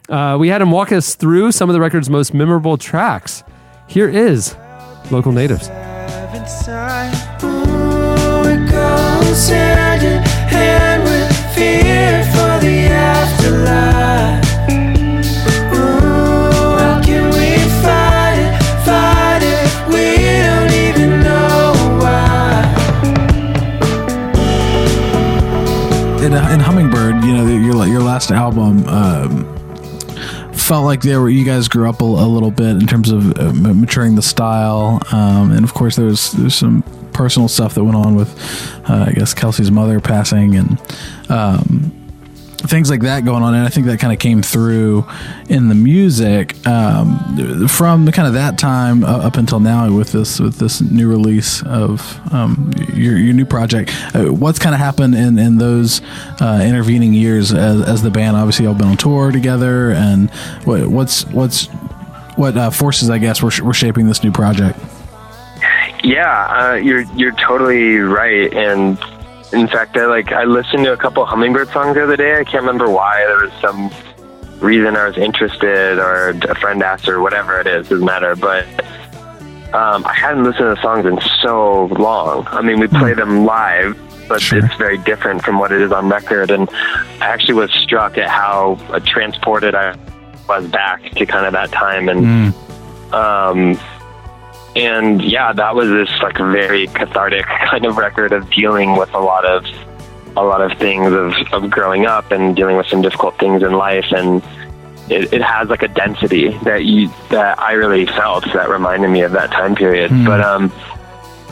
Uh, 0.09 0.37
we 0.39 0.49
had 0.49 0.61
him 0.61 0.71
walk 0.71 0.93
us 0.93 1.15
through 1.15 1.53
some 1.53 1.69
of 1.71 1.75
the 1.75 1.81
record's 1.81 2.11
most 2.11 2.35
memorable 2.35 2.77
tracks. 2.77 3.43
Here 3.87 4.09
is 4.09 4.55
Local 5.11 5.33
Natives. 5.33 5.71
in 26.53 26.61
Hummingbird, 26.61 27.25
you 27.25 27.33
know, 27.33 27.47
your 27.47 27.87
your 27.87 28.03
last 28.03 28.31
album 28.31 28.87
um, 28.87 29.62
felt 30.63 30.85
like 30.85 31.03
there 31.03 31.21
were 31.21 31.29
you 31.29 31.45
guys 31.45 31.69
grew 31.69 31.89
up 31.89 32.01
a, 32.01 32.05
a 32.05 32.29
little 32.29 32.51
bit 32.51 32.77
in 32.77 32.87
terms 32.87 33.11
of 33.11 33.39
uh, 33.39 33.53
maturing 33.53 34.15
the 34.15 34.23
style, 34.23 35.01
um, 35.13 35.53
and 35.53 35.65
of 35.65 35.75
course 35.75 35.97
there 35.97 36.07
was 36.07 36.33
there's 36.33 36.55
some 36.55 36.83
personal 37.13 37.49
stuff 37.49 37.75
that 37.75 37.85
went 37.85 37.97
on 37.97 38.15
with, 38.15 38.33
uh, 38.89 39.07
I 39.09 39.13
guess 39.13 39.35
Kelcey's 39.35 39.71
mother 39.71 40.01
passing 40.01 40.57
and. 40.57 40.81
Um, 41.29 42.02
things 42.69 42.91
like 42.91 43.01
that 43.01 43.25
going 43.25 43.43
on 43.43 43.55
and 43.55 43.65
i 43.65 43.69
think 43.69 43.87
that 43.87 43.99
kind 43.99 44.13
of 44.13 44.19
came 44.19 44.43
through 44.43 45.05
in 45.49 45.69
the 45.69 45.75
music 45.75 46.65
um, 46.67 47.69
from 47.69 48.11
kind 48.13 48.29
of 48.29 48.35
that 48.35 48.59
time 48.59 49.05
up 49.05 49.37
until 49.37 49.61
now 49.61 49.93
with 49.95 50.13
this 50.13 50.39
with 50.39 50.59
this 50.59 50.81
new 50.81 51.09
release 51.09 51.63
of 51.65 52.21
um, 52.33 52.73
your, 52.93 53.17
your 53.19 53.35
new 53.35 53.45
project 53.45 53.91
uh, 54.15 54.25
what's 54.25 54.59
kind 54.59 54.75
of 54.75 54.81
happened 54.81 55.15
in, 55.15 55.39
in 55.39 55.59
those 55.59 56.01
uh, 56.41 56.63
intervening 56.65 57.13
years 57.13 57.53
as, 57.53 57.83
as 57.83 58.03
the 58.03 58.11
band 58.11 58.37
obviously 58.37 58.67
all 58.67 58.75
been 58.75 58.89
on 58.89 58.97
tour 58.97 59.31
together 59.33 59.93
and 59.93 60.31
what, 60.65 60.87
what's 60.87 61.27
what's 61.29 61.67
what 62.37 62.57
uh, 62.57 62.71
forces 62.71 63.11
i 63.11 63.19
guess 63.19 63.43
were, 63.43 63.53
were 63.65 63.75
shaping 63.75 64.07
this 64.07 64.23
new 64.23 64.33
project 64.33 64.79
Yeah, 66.03 66.47
uh, 66.47 66.75
you're 66.75 67.03
you're 67.15 67.33
totally 67.33 67.99
right. 67.99 68.53
And 68.53 68.99
in 69.53 69.69
fact, 69.69 69.97
I 69.97 70.07
like 70.07 70.33
I 70.33 70.45
listened 70.45 70.85
to 70.85 70.93
a 70.93 70.97
couple 70.97 71.25
Hummingbird 71.27 71.69
songs 71.69 71.95
the 71.95 72.03
other 72.05 72.17
day. 72.17 72.39
I 72.39 72.45
can't 72.45 72.63
remember 72.63 72.89
why. 72.91 73.25
There 73.27 73.39
was 73.39 73.53
some 73.61 73.91
reason 74.61 74.97
I 74.97 75.07
was 75.07 75.19
interested, 75.19 75.99
or 75.99 76.31
a 76.31 76.55
friend 76.55 76.83
asked, 76.83 77.09
or 77.09 77.21
whatever 77.21 77.61
it 77.61 77.67
is. 77.67 77.89
Doesn't 77.89 78.05
matter. 78.05 78.35
But 78.35 78.67
um, 79.75 80.05
I 80.07 80.15
hadn't 80.15 80.45
listened 80.45 80.69
to 80.69 80.75
the 80.75 80.83
songs 80.83 81.07
in 81.07 81.19
so 81.43 81.87
long. 81.87 82.47
I 82.49 82.63
mean, 82.63 82.81
we 82.81 82.89
play 82.89 83.15
them 83.15 83.45
live, 83.45 83.99
but 84.29 84.43
it's 84.53 84.75
very 84.77 84.99
different 84.99 85.43
from 85.43 85.59
what 85.59 85.73
it 85.73 85.81
is 85.81 85.93
on 85.93 86.09
record. 86.09 86.51
And 86.51 86.69
I 87.21 87.27
actually 87.27 87.55
was 87.55 87.73
struck 87.73 88.17
at 88.17 88.29
how 88.29 88.79
uh, 88.91 89.01
transported 89.01 89.75
I 89.75 89.97
was 90.49 90.67
back 90.69 91.03
to 91.13 91.27
kind 91.27 91.47
of 91.47 91.53
that 91.53 91.71
time. 91.73 92.09
And 92.09 92.55
um, 93.13 93.79
and 94.75 95.23
yeah, 95.23 95.53
that 95.53 95.75
was 95.75 95.89
this 95.89 96.11
like 96.23 96.39
very 96.39 96.87
cathartic 96.89 97.45
kind 97.71 97.85
of 97.85 97.97
record 97.97 98.33
of 98.33 98.51
dealing 98.51 98.97
with 98.97 99.13
a 99.15 99.21
lot 99.21 99.45
of 99.45 99.65
a 100.37 100.43
lot 100.43 100.63
of 100.63 100.79
things 100.79 101.13
of, 101.13 101.35
of 101.53 101.71
growing 101.71 102.07
up 102.07 102.31
and 102.31 102.57
dealing 102.57 102.77
with 102.77 102.87
some 102.87 103.03
difficult 103.03 103.39
things 103.39 103.63
in 103.63 103.73
life 103.73 104.07
and 104.13 104.43
it, 105.11 105.31
it 105.33 105.43
has 105.43 105.69
like 105.69 105.83
a 105.83 105.89
density 105.89 106.57
that 106.63 106.85
you 106.85 107.11
that 107.29 107.59
I 107.59 107.73
really 107.73 108.07
felt 108.07 108.45
that 108.55 108.71
reminded 108.71 109.09
me 109.09 109.23
of 109.23 109.33
that 109.33 109.51
time 109.51 109.75
period. 109.75 110.11
But 110.25 110.41
um 110.41 110.73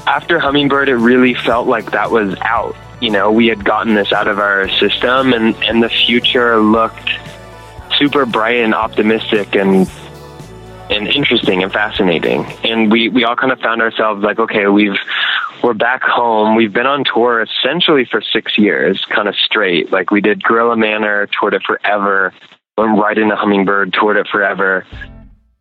after 0.06 0.38
Hummingbird 0.38 0.88
it 0.88 0.97
really 0.97 1.34
felt 1.34 1.68
like 1.68 1.90
that 1.90 2.10
was 2.10 2.36
out. 2.40 2.74
You 3.02 3.10
know, 3.10 3.30
we 3.30 3.47
had 3.48 3.64
gotten 3.64 3.94
this 3.94 4.12
out 4.12 4.28
of 4.28 4.38
our 4.38 4.68
system 4.78 5.32
and, 5.32 5.55
and 5.64 5.82
the 5.82 5.88
future 5.88 6.59
looked 6.59 7.10
super 7.98 8.24
bright 8.24 8.60
and 8.60 8.74
optimistic 8.74 9.55
and 9.55 9.90
and 10.90 11.08
interesting 11.08 11.62
and 11.62 11.72
fascinating. 11.72 12.44
And 12.64 12.90
we, 12.90 13.08
we 13.08 13.24
all 13.24 13.36
kind 13.36 13.52
of 13.52 13.60
found 13.60 13.80
ourselves 13.80 14.22
like, 14.22 14.38
okay, 14.38 14.66
we've 14.66 14.98
we're 15.62 15.74
back 15.74 16.02
home. 16.02 16.56
We've 16.56 16.72
been 16.72 16.86
on 16.86 17.04
tour 17.04 17.42
essentially 17.42 18.06
for 18.06 18.22
six 18.22 18.56
years, 18.56 19.04
kind 19.04 19.28
of 19.28 19.36
straight. 19.36 19.92
Like 19.92 20.10
we 20.10 20.20
did 20.20 20.42
Gorilla 20.42 20.76
Manor, 20.76 21.26
toured 21.26 21.54
it 21.54 21.62
forever, 21.62 22.32
went 22.78 22.98
right 22.98 23.16
into 23.16 23.36
Hummingbird, 23.36 23.92
toured 23.92 24.16
it 24.16 24.26
forever. 24.28 24.86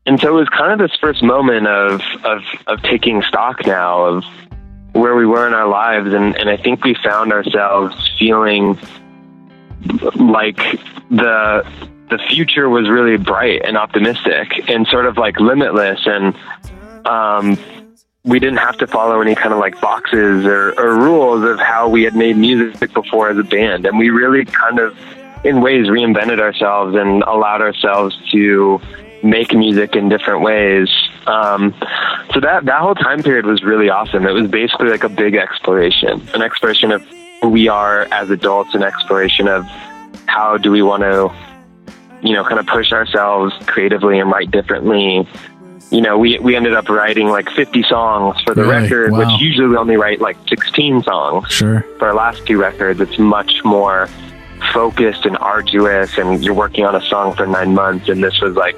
And 0.06 0.20
so 0.20 0.30
it 0.30 0.40
was 0.40 0.50
kind 0.50 0.72
of 0.72 0.80
this 0.80 0.98
first 1.00 1.22
moment 1.22 1.68
of 1.68 2.02
of 2.24 2.42
of 2.68 2.82
taking 2.84 3.22
stock 3.24 3.66
now 3.66 4.06
of 4.06 4.24
where 4.94 5.16
we 5.16 5.26
were 5.26 5.46
in 5.46 5.54
our 5.54 5.68
lives 5.68 6.14
and, 6.14 6.36
and 6.36 6.50
I 6.50 6.58
think 6.58 6.84
we 6.84 6.96
found 6.96 7.32
ourselves 7.32 8.10
feeling 8.18 8.78
like 10.16 10.58
the 11.12 11.64
the 12.10 12.18
future 12.30 12.70
was 12.70 12.90
really 12.90 13.18
bright 13.18 13.62
and 13.66 13.78
optimistic 13.78 14.70
and 14.70 14.88
sort 14.88 15.06
of 15.06 15.18
like 15.18 15.40
limitless 15.40 16.00
and 16.06 16.36
um 17.06 17.58
we 18.24 18.40
didn't 18.40 18.58
have 18.58 18.78
to 18.78 18.88
follow 18.88 19.22
any 19.22 19.34
kind 19.34 19.54
of 19.54 19.60
like 19.60 19.80
boxes 19.80 20.46
or, 20.46 20.74
or 20.80 20.96
rules 20.96 21.44
of 21.44 21.60
how 21.60 21.88
we 21.88 22.04
had 22.04 22.16
made 22.16 22.36
music 22.36 22.94
before 22.94 23.30
as 23.30 23.38
a 23.38 23.44
band. 23.44 23.86
And 23.86 23.98
we 23.98 24.10
really 24.10 24.46
kind 24.46 24.80
of 24.80 24.98
in 25.46 25.62
ways 25.62 25.88
reinvented 25.88 26.40
ourselves 26.40 26.96
and 26.96 27.24
allowed 27.24 27.62
ourselves 27.62 28.16
to 28.32 28.82
make 29.24 29.54
music 29.54 29.96
in 29.96 30.10
different 30.10 30.42
ways. 30.42 30.90
Um, 31.28 31.74
so 32.34 32.40
that 32.42 32.66
that 32.66 32.82
whole 32.82 32.96
time 32.96 33.24
period 33.24 33.46
was 33.46 33.64
really 33.64 33.90
awesome. 33.90 34.26
It 34.26 34.34
was 34.34 34.50
basically 34.50 34.90
like 34.90 35.04
a 35.04 35.10
big 35.10 35.36
exploration 35.36 36.22
an 36.34 36.42
exploration 36.42 36.92
of 36.92 37.06
who 37.42 37.50
we 37.50 37.70
are 37.70 38.02
as 38.12 38.30
adults 38.30 38.76
an 38.76 38.84
exploration 38.84 39.48
of 39.48 39.66
how 40.26 40.58
do 40.58 40.72
we 40.72 40.82
want 40.82 41.04
to 41.04 41.30
you 42.22 42.34
know, 42.34 42.44
kind 42.44 42.60
of 42.60 42.68
push 42.68 42.92
ourselves 42.92 43.54
creatively 43.68 44.20
and 44.20 44.30
write 44.30 44.52
differently. 44.52 45.28
You 45.92 46.02
know, 46.02 46.18
we 46.20 46.38
we 46.40 46.56
ended 46.56 46.74
up 46.76 46.88
writing 46.90 47.28
like 47.30 47.50
50 47.50 47.84
songs 47.84 48.36
for 48.46 48.54
the 48.54 48.62
Really? 48.64 48.84
record, 48.84 49.12
Wow. 49.12 49.20
which 49.20 49.42
usually 49.42 49.68
we 49.68 49.76
only 49.78 49.96
write 49.98 50.22
like 50.22 50.38
16 50.48 51.04
songs. 51.04 51.48
Sure. 51.52 51.86
For 51.98 52.10
our 52.10 52.14
last 52.14 52.46
two 52.46 52.60
records, 52.60 53.00
it's 53.02 53.18
much 53.18 53.64
more 53.64 54.08
focused 54.74 55.26
and 55.26 55.36
arduous, 55.38 56.18
and 56.18 56.44
you're 56.44 56.54
working 56.54 56.86
on 56.86 56.94
a 56.96 57.02
song 57.08 57.34
for 57.36 57.48
nine 57.48 57.74
months. 57.74 58.08
And 58.10 58.24
this 58.24 58.40
was 58.42 58.56
like, 58.56 58.78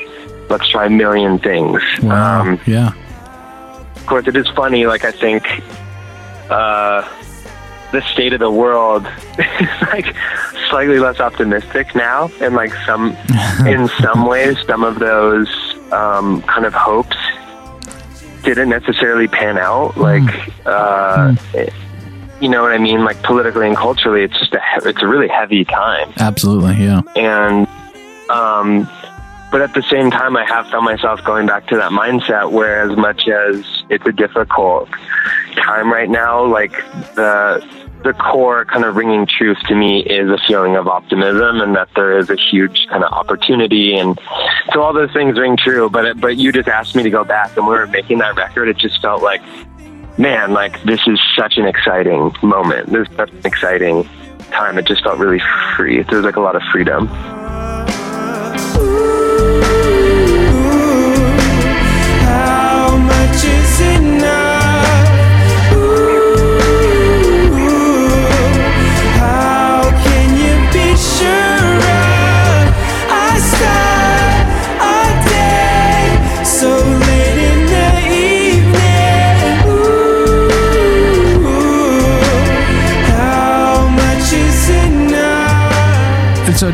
let's 0.49 0.69
try 0.69 0.85
a 0.85 0.89
million 0.89 1.37
things. 1.39 1.81
Wow. 2.01 2.41
Um, 2.41 2.59
yeah. 2.65 2.93
of 3.95 4.05
course, 4.05 4.27
it 4.27 4.35
is 4.37 4.47
funny. 4.49 4.85
Like 4.85 5.03
I 5.03 5.11
think 5.11 5.43
uh, 6.49 7.01
the 7.91 8.01
state 8.13 8.33
of 8.33 8.39
the 8.39 8.51
world 8.51 9.05
is 9.37 9.81
like 9.81 10.15
slightly 10.69 10.99
less 10.99 11.19
optimistic 11.19 11.93
now, 11.95 12.31
and 12.41 12.55
like 12.55 12.73
some, 12.85 13.15
in 13.67 13.87
some 13.99 14.25
ways, 14.25 14.57
some 14.65 14.83
of 14.83 14.99
those 14.99 15.47
um, 15.91 16.41
kind 16.43 16.65
of 16.65 16.73
hopes 16.73 17.17
didn't 18.43 18.69
necessarily 18.69 19.27
pan 19.27 19.57
out. 19.57 19.97
Like, 19.97 20.23
uh, 20.65 21.35
you 22.39 22.49
know 22.49 22.63
what 22.63 22.71
I 22.71 22.77
mean? 22.77 23.03
Like 23.05 23.21
politically 23.23 23.67
and 23.67 23.77
culturally, 23.77 24.23
it's 24.23 24.37
just 24.39 24.53
a 24.53 24.59
he- 24.59 24.89
it's 24.89 25.01
a 25.01 25.07
really 25.07 25.27
heavy 25.27 25.63
time 25.63 26.11
Absolutely. 26.17 26.83
Yeah. 26.83 27.01
and 27.15 27.67
um, 28.29 28.89
but 29.51 29.61
at 29.61 29.73
the 29.73 29.83
same 29.83 30.09
time, 30.09 30.37
I 30.37 30.45
have 30.45 30.67
found 30.67 30.85
myself 30.85 31.21
going 31.25 31.45
back 31.45 31.67
to 31.67 31.75
that 31.75 31.91
mindset 31.91 32.51
where, 32.51 32.89
as 32.89 32.97
much 32.97 33.27
as 33.27 33.83
it's 33.89 34.05
a 34.07 34.13
difficult 34.13 34.89
time 35.57 35.91
right 35.91 36.09
now, 36.09 36.45
like 36.45 36.71
the 37.15 37.59
the 38.03 38.13
core 38.13 38.65
kind 38.65 38.83
of 38.83 38.95
ringing 38.95 39.27
truth 39.27 39.57
to 39.67 39.75
me 39.75 40.01
is 40.01 40.29
a 40.29 40.37
feeling 40.47 40.75
of 40.75 40.87
optimism 40.87 41.61
and 41.61 41.75
that 41.75 41.89
there 41.95 42.17
is 42.17 42.29
a 42.29 42.35
huge 42.35 42.87
kind 42.89 43.03
of 43.03 43.11
opportunity. 43.11 43.95
And 43.95 44.19
so 44.73 44.81
all 44.81 44.93
those 44.93 45.13
things 45.13 45.37
ring 45.37 45.57
true 45.57 45.89
but 45.89 46.19
but 46.19 46.37
you 46.37 46.51
just 46.51 46.67
asked 46.67 46.95
me 46.95 47.03
to 47.03 47.09
go 47.09 47.23
back 47.23 47.55
and 47.57 47.67
we 47.67 47.73
were 47.73 47.87
making 47.87 48.19
that 48.19 48.35
record. 48.35 48.69
It 48.69 48.77
just 48.77 49.01
felt 49.01 49.21
like 49.21 49.41
man 50.17 50.53
like 50.53 50.81
this 50.83 51.01
is 51.07 51.19
such 51.37 51.57
an 51.57 51.65
exciting 51.65 52.33
moment. 52.41 52.89
This 52.91 53.07
is 53.07 53.15
such 53.15 53.31
an 53.31 53.45
exciting 53.45 54.09
time. 54.51 54.77
It 54.77 54.85
just 54.85 55.03
felt 55.03 55.19
really 55.19 55.41
free. 55.75 56.03
There's 56.03 56.25
like 56.25 56.37
a 56.37 56.41
lot 56.41 56.55
of 56.55 56.63
freedom. 56.71 57.07
How 62.25 62.97
much 62.97 63.45
is 63.45 63.81
enough? 63.81 64.60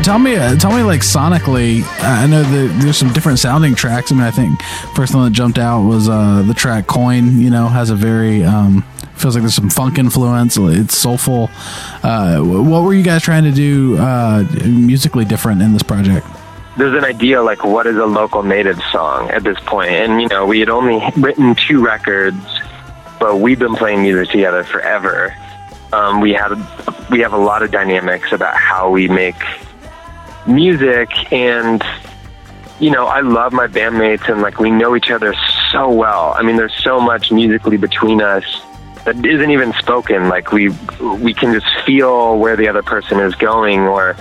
Tell 0.08 0.18
me, 0.18 0.36
uh, 0.36 0.56
tell 0.56 0.74
me, 0.74 0.82
like 0.82 1.02
sonically, 1.02 1.82
I 2.02 2.26
know 2.26 2.42
there's 2.42 2.96
some 2.96 3.12
different 3.12 3.38
sounding 3.38 3.74
tracks. 3.74 4.10
I 4.10 4.14
mean, 4.14 4.24
I 4.24 4.30
think 4.30 4.58
first 4.94 5.14
one 5.14 5.24
that 5.24 5.32
jumped 5.32 5.58
out 5.58 5.82
was 5.82 6.08
uh, 6.08 6.42
the 6.46 6.54
track 6.54 6.86
"Coin." 6.86 7.38
You 7.38 7.50
know, 7.50 7.68
has 7.68 7.90
a 7.90 7.94
very 7.94 8.42
um, 8.42 8.82
feels 9.16 9.34
like 9.34 9.42
there's 9.42 9.54
some 9.54 9.68
funk 9.68 9.98
influence. 9.98 10.56
It's 10.56 10.96
soulful. 10.96 11.50
Uh, 12.02 12.40
what 12.40 12.84
were 12.84 12.94
you 12.94 13.02
guys 13.02 13.22
trying 13.22 13.44
to 13.44 13.50
do 13.50 13.98
uh, 13.98 14.46
musically 14.64 15.26
different 15.26 15.60
in 15.60 15.74
this 15.74 15.82
project? 15.82 16.26
there's 16.78 16.96
an 16.96 17.04
idea 17.04 17.42
like 17.42 17.64
what 17.64 17.88
is 17.88 17.96
a 17.96 18.06
local 18.06 18.44
native 18.44 18.80
song 18.92 19.28
at 19.30 19.42
this 19.42 19.58
point 19.66 19.90
and 19.90 20.22
you 20.22 20.28
know 20.28 20.46
we 20.46 20.60
had 20.60 20.68
only 20.68 21.02
written 21.16 21.56
two 21.56 21.84
records 21.84 22.38
but 23.18 23.40
we've 23.40 23.58
been 23.58 23.74
playing 23.74 24.00
music 24.00 24.30
together 24.30 24.62
forever 24.62 25.34
um, 25.92 26.20
we 26.20 26.32
had 26.32 26.52
we 27.10 27.18
have 27.18 27.32
a 27.32 27.36
lot 27.36 27.64
of 27.64 27.72
dynamics 27.72 28.30
about 28.30 28.54
how 28.54 28.88
we 28.88 29.08
make 29.08 29.34
music 30.48 31.10
and 31.32 31.82
you 32.80 32.90
know 32.90 33.06
i 33.06 33.20
love 33.20 33.52
my 33.52 33.66
bandmates 33.66 34.28
and 34.28 34.40
like 34.40 34.58
we 34.58 34.70
know 34.70 34.96
each 34.96 35.10
other 35.10 35.34
so 35.70 35.90
well 35.90 36.32
i 36.36 36.42
mean 36.42 36.56
there's 36.56 36.76
so 36.82 37.00
much 37.00 37.30
musically 37.30 37.76
between 37.76 38.22
us 38.22 38.44
that 39.04 39.24
isn't 39.24 39.50
even 39.50 39.72
spoken 39.74 40.28
like 40.28 40.52
we 40.52 40.70
we 41.20 41.34
can 41.34 41.52
just 41.52 41.66
feel 41.84 42.38
where 42.38 42.56
the 42.56 42.66
other 42.68 42.82
person 42.82 43.20
is 43.20 43.34
going 43.34 43.80
or 43.80 44.16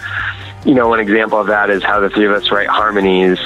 you 0.67 0.73
know, 0.73 0.89
one 0.89 0.99
example 0.99 1.39
of 1.39 1.47
that 1.47 1.69
is 1.69 1.81
how 1.81 2.01
the 2.01 2.09
three 2.09 2.25
of 2.25 2.33
us 2.33 2.51
write 2.51 2.67
harmonies. 2.67 3.39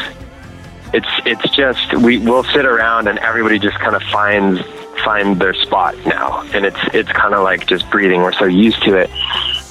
It's 0.92 1.08
it's 1.24 1.56
just 1.56 1.94
we 1.94 2.18
we 2.18 2.26
will 2.26 2.44
sit 2.44 2.66
around 2.66 3.08
and 3.08 3.20
everybody 3.20 3.60
just 3.60 3.78
kind 3.80 3.96
of 3.96 4.02
finds 4.04 4.60
find 5.06 5.40
their 5.40 5.54
spot 5.54 5.96
now, 6.06 6.42
and 6.54 6.66
it's 6.66 6.80
it's 6.94 7.12
kind 7.12 7.34
of 7.34 7.44
like 7.44 7.68
just 7.68 7.90
breathing. 7.92 8.22
We're 8.22 8.34
so 8.34 8.46
used 8.46 8.82
to 8.84 8.96
it. 8.98 9.10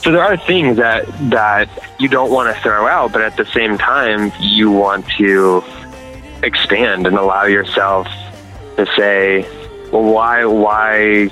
So 0.03 0.13
there 0.13 0.23
are 0.23 0.37
things 0.37 0.79
that 0.79 1.07
that 1.31 1.69
you 1.99 2.09
don't 2.09 2.31
want 2.31 2.55
to 2.55 2.63
throw 2.63 2.87
out, 2.87 3.13
but 3.13 3.21
at 3.21 3.37
the 3.37 3.45
same 3.47 3.77
time 3.77 4.33
you 4.41 4.71
want 4.71 5.07
to 5.19 5.63
expand 6.43 7.07
and 7.07 7.17
allow 7.17 7.45
yourself 7.45 8.07
to 8.77 8.87
say, 8.97 9.43
well, 9.93 10.05
why 10.05 10.45
why 10.47 11.29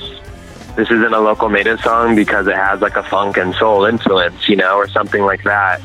this 0.78 0.90
isn't 0.92 1.12
a 1.12 1.18
local 1.18 1.48
native 1.48 1.80
song 1.80 2.14
because 2.14 2.46
it 2.46 2.54
has 2.54 2.80
like 2.80 2.94
a 2.94 3.02
funk 3.02 3.36
and 3.36 3.52
soul 3.56 3.84
influence, 3.84 4.48
you 4.48 4.54
know, 4.54 4.76
or 4.76 4.86
something 4.86 5.22
like 5.22 5.42
that. 5.42 5.80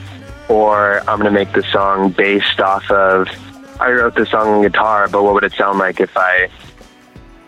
Or 0.49 0.99
I'm 1.09 1.19
going 1.19 1.23
to 1.23 1.31
make 1.31 1.51
the 1.53 1.63
song 1.63 2.11
based 2.11 2.59
off 2.59 2.91
of, 2.91 3.27
I 3.79 3.89
wrote 3.91 4.13
this 4.13 4.29
song 4.29 4.49
on 4.49 4.61
guitar, 4.61 5.07
but 5.07 5.23
what 5.23 5.33
would 5.33 5.43
it 5.43 5.53
sound 5.53 5.79
like 5.79 5.99
if 5.99 6.15
I 6.15 6.47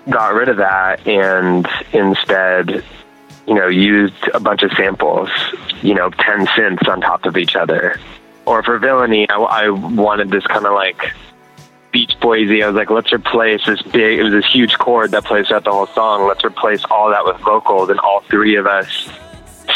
got 0.09 0.33
rid 0.33 0.49
of 0.49 0.57
that 0.57 1.05
and 1.05 1.67
instead, 1.93 2.83
you 3.47 3.53
know, 3.53 3.67
used 3.67 4.29
a 4.33 4.39
bunch 4.39 4.63
of 4.63 4.71
samples, 4.73 5.29
you 5.81 5.93
know, 5.93 6.09
10 6.09 6.47
synths 6.47 6.87
on 6.87 7.01
top 7.01 7.25
of 7.25 7.37
each 7.37 7.55
other? 7.55 7.99
Or 8.45 8.63
for 8.63 8.77
Villainy, 8.79 9.27
I, 9.29 9.35
I 9.35 9.69
wanted 9.69 10.29
this 10.29 10.45
kind 10.47 10.65
of 10.65 10.73
like 10.73 11.13
Beach 11.91 12.13
Boysy. 12.19 12.63
I 12.63 12.67
was 12.67 12.75
like, 12.75 12.89
let's 12.89 13.11
replace 13.13 13.65
this 13.65 13.81
big. 13.81 14.19
It 14.19 14.23
was 14.23 14.33
this 14.33 14.45
huge 14.51 14.77
chord 14.77 15.11
that 15.11 15.23
plays 15.23 15.47
throughout 15.47 15.63
the 15.63 15.71
whole 15.71 15.87
song. 15.87 16.27
Let's 16.27 16.43
replace 16.43 16.83
all 16.91 17.09
that 17.11 17.25
with 17.25 17.37
vocals, 17.37 17.89
and 17.89 17.99
all 17.99 18.21
three 18.21 18.57
of 18.57 18.67
us 18.67 19.09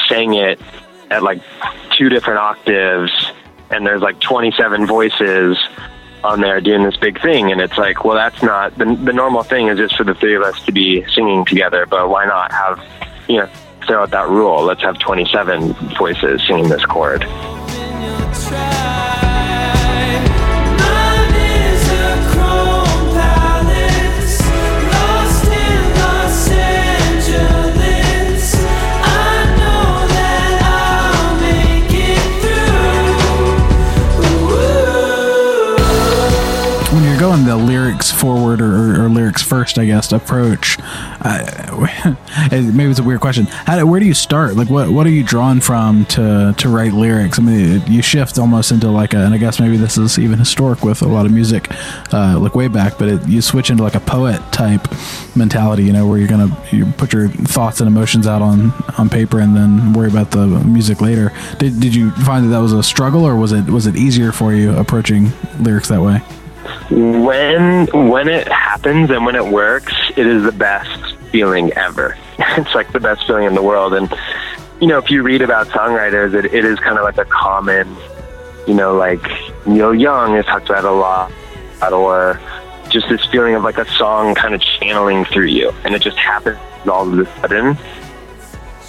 sang 0.08 0.34
it 0.34 0.60
at 1.10 1.24
like 1.24 1.41
two 1.98 2.10
different 2.10 2.40
octaves, 2.40 3.12
and 3.72 3.86
there's 3.86 4.02
like 4.02 4.20
27 4.20 4.86
voices 4.86 5.58
on 6.24 6.41
there 6.41 6.60
doing 6.60 6.84
this 6.84 6.98
big 6.98 7.22
thing, 7.22 7.52
and 7.52 7.62
it's 7.62 7.78
like, 7.78 8.04
well, 8.04 8.16
that's 8.16 8.44
not 8.44 8.78
the 8.78 8.86
the 8.86 9.14
normal 9.14 9.44
thing 9.44 9.68
is 9.68 9.78
just 9.78 9.96
for 9.96 10.04
the 10.04 10.14
three 10.16 10.36
of 10.36 10.41
us 10.41 10.62
to 10.66 10.72
be 10.72 11.06
singing 11.14 11.46
together, 11.46 11.86
but 11.86 12.10
why 12.10 12.26
not 12.26 12.52
have 12.52 12.80
you 13.30 13.38
know 13.38 13.49
throw 13.88 14.03
out 14.03 14.11
that 14.11 14.27
rule? 14.27 14.64
Let's 14.64 14.81
have 14.81 14.99
27 14.99 15.73
voices 15.97 16.45
singing 16.45 16.68
this 16.68 16.85
chord. 16.85 17.26
You're 37.20 37.30
going 37.30 37.46
the 37.46 37.56
lyrics 37.56 38.12
forward 38.12 38.62
or, 38.62 39.04
or, 39.04 39.10
lyrics 39.10 39.41
first, 39.41 39.78
I 39.78 39.86
guess 39.86 40.12
approach. 40.12 40.78
Uh, 41.22 42.16
maybe 42.52 42.91
it's 42.91 43.00
a 43.00 43.04
weird 43.04 43.20
question. 43.20 43.48
Do- 43.66 43.88
where 43.88 44.00
do 44.00 44.06
you 44.06 44.14
start? 44.14 44.56
Like, 44.56 44.70
what 44.70 44.90
what 44.90 45.06
are 45.06 45.12
you 45.12 45.24
drawn 45.24 45.60
from 45.60 46.06
to 46.06 46.54
to 46.58 46.70
write 46.70 46.94
lyrics? 46.94 47.38
I 47.38 47.41
mean, 47.41 47.84
you 47.88 48.02
shift 48.02 48.40
almost 48.40 48.72
into 48.72 48.90
like 48.90 49.14
a, 49.14 49.18
and 49.18 49.34
I 49.34 49.38
guess 49.38 49.60
maybe 49.60 49.76
this 49.76 49.98
is 49.98 50.18
even 50.18 50.40
historic 50.40 50.84
with 50.84 51.02
a 51.02 51.08
lot 51.08 51.26
of 51.26 51.34
music, 51.34 51.68
uh, 52.14 52.40
like 52.40 52.56
way 52.56 52.68
back. 52.68 52.98
But 52.98 53.10
it, 53.10 53.28
you 53.28 53.41
switch 53.41 53.70
into 53.70 53.84
like 53.84 53.96
a 53.96 54.00
poet 54.00 54.40
type 54.52 54.88
mentality, 55.36 55.84
you 55.84 55.94
know, 55.94 56.08
where 56.08 56.18
you're 56.18 56.28
gonna 56.28 56.56
you 56.72 56.86
put 56.86 57.12
your 57.12 57.28
thoughts 57.28 57.82
and 57.82 57.88
emotions 57.88 58.28
out 58.28 58.41
on 58.41 58.72
on 58.98 59.10
paper 59.10 59.40
and 59.40 59.56
then 59.56 59.94
worry 59.94 60.10
about 60.10 60.32
the 60.32 60.48
music 60.48 61.02
later. 61.02 61.34
Did 61.58 61.80
did 61.82 61.94
you 61.94 62.12
find 62.12 62.46
that 62.46 62.50
that 62.50 62.60
was 62.60 62.72
a 62.72 62.84
struggle, 62.84 63.26
or 63.26 63.36
was 63.36 63.52
it 63.52 63.66
was 63.66 63.88
it 63.88 63.98
easier 63.98 64.32
for 64.32 64.54
you 64.54 64.74
approaching 64.78 65.32
lyrics 65.60 65.90
that 65.90 66.02
way? 66.02 66.22
When 66.90 67.88
when 68.10 68.28
it 68.28 68.48
happens 68.48 69.11
and 69.11 69.26
when 69.26 69.36
it 69.36 69.45
works, 69.45 69.94
it 70.18 70.26
is 70.26 70.44
the 70.44 70.52
best 70.52 71.16
feeling 71.32 71.72
ever. 71.74 72.18
it's 72.40 72.74
like 72.74 72.91
the 72.91 72.99
best 72.99 73.26
feeling 73.28 73.45
in 73.45 73.53
the 73.53 73.61
world. 73.61 73.94
And 73.94 74.11
you 74.82 74.88
know, 74.88 74.98
if 74.98 75.11
you 75.11 75.22
read 75.22 75.41
about 75.41 75.68
songwriters, 75.68 76.34
it, 76.34 76.45
it 76.45 76.66
is 76.66 76.80
kind 76.80 76.98
of 76.98 77.03
like 77.03 77.18
a 77.18 77.26
common, 77.26 77.95
you 78.68 78.74
know, 78.74 78.95
like 78.95 79.24
Neil 79.68 79.94
Young 79.94 80.36
has 80.36 80.45
talked 80.45 80.70
about 80.70 80.86
a 80.86 80.91
lot, 80.91 81.32
or 81.91 82.40
just 82.90 83.07
this 83.10 83.24
feeling 83.26 83.56
of 83.56 83.64
like 83.64 83.78
a 83.78 83.90
song 83.91 84.34
kind 84.34 84.56
of 84.56 84.61
channeling 84.61 85.26
through 85.26 85.48
you, 85.48 85.70
and 85.84 85.94
it 85.94 86.02
just 86.02 86.18
happens 86.18 86.57
all 86.90 87.07
of 87.07 87.20
a 87.20 87.26
sudden. 87.41 87.78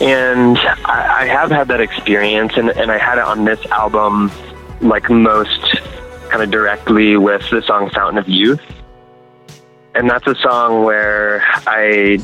And 0.00 0.56
I, 0.86 1.24
I 1.24 1.26
have 1.26 1.50
had 1.50 1.68
that 1.68 1.82
experience, 1.82 2.54
and, 2.56 2.70
and 2.70 2.90
I 2.90 2.96
had 2.96 3.18
it 3.18 3.24
on 3.24 3.44
this 3.44 3.64
album, 3.66 4.32
like 4.80 5.10
most 5.10 5.76
kind 6.30 6.42
of 6.42 6.50
directly 6.50 7.16
with 7.16 7.48
the 7.50 7.62
song 7.62 7.90
Fountain 7.90 8.18
of 8.18 8.28
Youth. 8.28 8.62
And 9.94 10.08
that's 10.08 10.26
a 10.26 10.36
song 10.36 10.84
where 10.84 11.42
I 11.66 12.18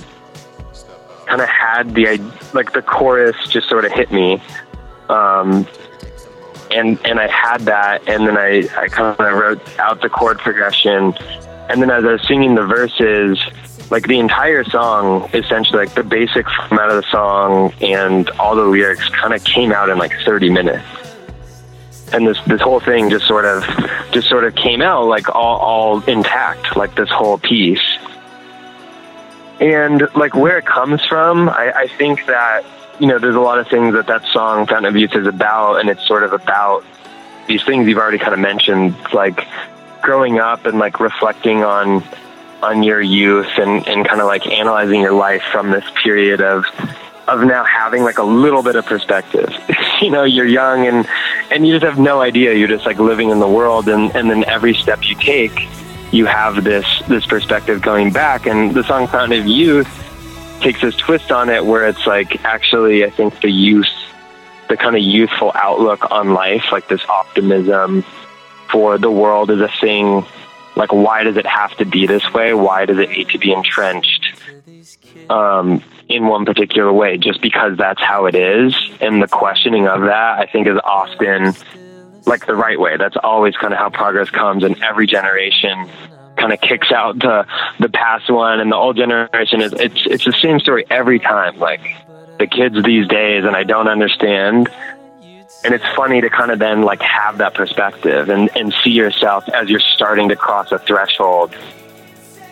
kind 1.26 1.40
of 1.40 1.48
had 1.48 1.94
the 1.94 2.18
like 2.54 2.72
the 2.72 2.82
chorus 2.82 3.36
just 3.48 3.68
sort 3.68 3.84
of 3.84 3.92
hit 3.92 4.12
me. 4.12 4.40
Um, 5.08 5.66
and 6.70 6.98
and 7.04 7.20
I 7.20 7.28
had 7.28 7.62
that 7.62 8.08
and 8.08 8.26
then 8.26 8.36
I, 8.36 8.68
I 8.76 8.88
kind 8.88 9.18
of 9.18 9.38
wrote 9.38 9.78
out 9.78 10.02
the 10.02 10.08
chord 10.08 10.38
progression 10.38 11.14
and 11.68 11.82
then 11.82 11.90
as 11.90 12.04
I 12.04 12.12
was 12.12 12.26
singing 12.26 12.54
the 12.54 12.64
verses 12.64 13.38
like 13.90 14.06
the 14.08 14.18
entire 14.18 14.64
song 14.64 15.30
essentially 15.32 15.78
like 15.78 15.94
the 15.94 16.02
basic 16.02 16.46
format 16.50 16.90
of 16.90 17.04
the 17.04 17.10
song 17.10 17.72
and 17.80 18.28
all 18.30 18.56
the 18.56 18.64
lyrics 18.64 19.08
kind 19.10 19.32
of 19.32 19.44
came 19.44 19.72
out 19.72 19.88
in 19.88 19.98
like 19.98 20.12
30 20.24 20.50
minutes 20.50 20.84
and 22.12 22.26
this 22.26 22.38
this 22.46 22.60
whole 22.60 22.80
thing 22.80 23.10
just 23.10 23.26
sort 23.26 23.44
of 23.44 23.64
just 24.12 24.28
sort 24.28 24.44
of 24.44 24.54
came 24.54 24.82
out 24.82 25.06
like 25.06 25.28
all 25.28 25.58
all 25.58 26.02
intact 26.04 26.76
like 26.76 26.94
this 26.94 27.08
whole 27.10 27.38
piece. 27.38 27.98
And 29.58 30.06
like 30.14 30.34
where 30.34 30.58
it 30.58 30.66
comes 30.66 31.04
from 31.04 31.48
I, 31.48 31.72
I 31.74 31.86
think 31.88 32.26
that 32.26 32.62
you 33.00 33.06
know 33.06 33.18
there's 33.18 33.34
a 33.34 33.40
lot 33.40 33.58
of 33.58 33.68
things 33.68 33.94
that 33.94 34.06
that 34.06 34.24
song 34.26 34.66
fountain 34.66 34.86
of 34.86 34.96
youth 34.96 35.14
is 35.14 35.26
about 35.26 35.80
and 35.80 35.88
it's 35.88 36.06
sort 36.06 36.22
of 36.22 36.32
about 36.32 36.84
these 37.46 37.62
things 37.64 37.88
you've 37.88 37.98
already 37.98 38.18
kind 38.18 38.34
of 38.34 38.40
mentioned 38.40 38.94
like 39.12 39.46
growing 40.02 40.38
up 40.38 40.66
and 40.66 40.78
like 40.78 41.00
reflecting 41.00 41.64
on 41.64 42.02
on 42.62 42.82
your 42.82 43.00
youth 43.00 43.48
and 43.58 43.86
and 43.88 44.06
kind 44.06 44.20
of 44.20 44.26
like 44.26 44.46
analyzing 44.46 45.00
your 45.00 45.12
life 45.12 45.42
from 45.52 45.70
this 45.70 45.84
period 46.02 46.40
of 46.40 46.64
of 47.28 47.42
now 47.42 47.64
having 47.64 48.02
like 48.02 48.18
a 48.18 48.22
little 48.22 48.62
bit 48.62 48.76
of 48.76 48.86
perspective. 48.86 49.52
you 50.00 50.10
know, 50.10 50.24
you're 50.24 50.46
young 50.46 50.86
and 50.86 51.06
and 51.50 51.66
you 51.66 51.74
just 51.74 51.84
have 51.84 51.98
no 51.98 52.20
idea. 52.20 52.54
You're 52.54 52.68
just 52.68 52.86
like 52.86 52.98
living 52.98 53.30
in 53.30 53.40
the 53.40 53.48
world 53.48 53.88
and 53.88 54.14
and 54.14 54.30
then 54.30 54.44
every 54.44 54.74
step 54.74 55.00
you 55.02 55.14
take, 55.16 55.68
you 56.12 56.26
have 56.26 56.64
this 56.64 56.86
this 57.08 57.26
perspective 57.26 57.82
going 57.82 58.12
back 58.12 58.46
and 58.46 58.74
the 58.74 58.84
song 58.84 59.06
Fountain 59.08 59.40
of 59.40 59.46
Youth 59.46 59.88
takes 60.60 60.80
this 60.80 60.96
twist 60.96 61.30
on 61.30 61.50
it 61.50 61.64
where 61.64 61.86
it's 61.86 62.06
like 62.06 62.44
actually 62.44 63.04
I 63.04 63.10
think 63.10 63.40
the 63.40 63.50
youth 63.50 63.90
the 64.68 64.76
kind 64.76 64.96
of 64.96 65.02
youthful 65.02 65.52
outlook 65.54 66.10
on 66.10 66.34
life, 66.34 66.64
like 66.72 66.88
this 66.88 67.04
optimism 67.08 68.02
for 68.68 68.98
the 68.98 69.10
world 69.10 69.50
is 69.50 69.60
a 69.60 69.70
thing 69.80 70.24
like 70.74 70.92
why 70.92 71.22
does 71.22 71.36
it 71.36 71.46
have 71.46 71.74
to 71.78 71.84
be 71.84 72.06
this 72.06 72.32
way? 72.32 72.52
Why 72.52 72.84
does 72.84 72.98
it 72.98 73.10
need 73.10 73.30
to 73.30 73.38
be 73.38 73.52
entrenched? 73.52 74.26
um, 75.30 75.82
in 76.08 76.26
one 76.26 76.44
particular 76.44 76.92
way 76.92 77.18
just 77.18 77.40
because 77.40 77.76
that's 77.76 78.00
how 78.00 78.26
it 78.26 78.34
is. 78.34 78.74
And 79.00 79.22
the 79.22 79.28
questioning 79.28 79.88
of 79.88 80.02
that, 80.02 80.38
I 80.38 80.46
think, 80.46 80.66
is 80.66 80.78
often 80.84 81.54
like 82.26 82.46
the 82.46 82.54
right 82.54 82.78
way. 82.78 82.96
That's 82.96 83.16
always 83.22 83.56
kind 83.56 83.72
of 83.72 83.78
how 83.78 83.90
progress 83.90 84.30
comes, 84.30 84.64
and 84.64 84.80
every 84.82 85.06
generation 85.06 85.88
kind 86.36 86.52
of 86.52 86.60
kicks 86.60 86.92
out 86.92 87.18
the 87.18 87.46
the 87.80 87.88
past 87.88 88.30
one, 88.30 88.60
and 88.60 88.70
the 88.70 88.76
old 88.76 88.96
generation 88.96 89.60
is 89.60 89.72
it's 89.72 90.06
it's 90.06 90.24
the 90.24 90.36
same 90.40 90.60
story 90.60 90.84
every 90.90 91.18
time. 91.18 91.58
Like 91.58 91.80
the 92.38 92.46
kids 92.46 92.82
these 92.84 93.08
days, 93.08 93.44
and 93.44 93.56
I 93.56 93.64
don't 93.64 93.88
understand. 93.88 94.68
And 95.64 95.74
it's 95.74 95.84
funny 95.96 96.20
to 96.20 96.30
kind 96.30 96.52
of 96.52 96.60
then 96.60 96.82
like 96.82 97.00
have 97.00 97.38
that 97.38 97.54
perspective 97.54 98.28
and, 98.28 98.54
and 98.56 98.72
see 98.84 98.90
yourself 98.90 99.48
as 99.48 99.68
you're 99.68 99.80
starting 99.80 100.28
to 100.28 100.36
cross 100.36 100.70
a 100.70 100.78
threshold 100.78 101.56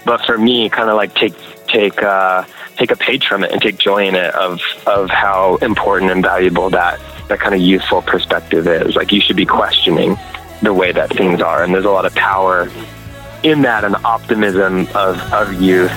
but 0.04 0.24
for 0.26 0.36
me, 0.36 0.68
kind 0.68 0.90
of 0.90 0.96
like 0.96 1.14
take 1.14 1.34
take 1.68 2.02
uh, 2.02 2.44
take 2.76 2.90
a 2.90 2.96
page 2.96 3.26
from 3.26 3.44
it 3.44 3.52
and 3.52 3.60
take 3.60 3.78
joy 3.78 4.06
in 4.06 4.14
it 4.14 4.34
of 4.34 4.60
of 4.86 5.10
how 5.10 5.56
important 5.56 6.10
and 6.10 6.22
valuable 6.22 6.70
that 6.70 7.00
that 7.28 7.40
kind 7.40 7.54
of 7.54 7.60
youthful 7.60 8.02
perspective 8.02 8.66
is. 8.66 8.96
Like 8.96 9.12
you 9.12 9.20
should 9.20 9.36
be 9.36 9.46
questioning 9.46 10.16
the 10.62 10.74
way 10.74 10.92
that 10.92 11.10
things 11.10 11.40
are, 11.40 11.62
and 11.62 11.74
there's 11.74 11.84
a 11.84 11.90
lot 11.90 12.06
of 12.06 12.14
power 12.14 12.70
in 13.42 13.62
that 13.62 13.84
and 13.84 13.96
optimism 14.04 14.86
of 14.94 15.20
of 15.32 15.60
youth. 15.60 15.92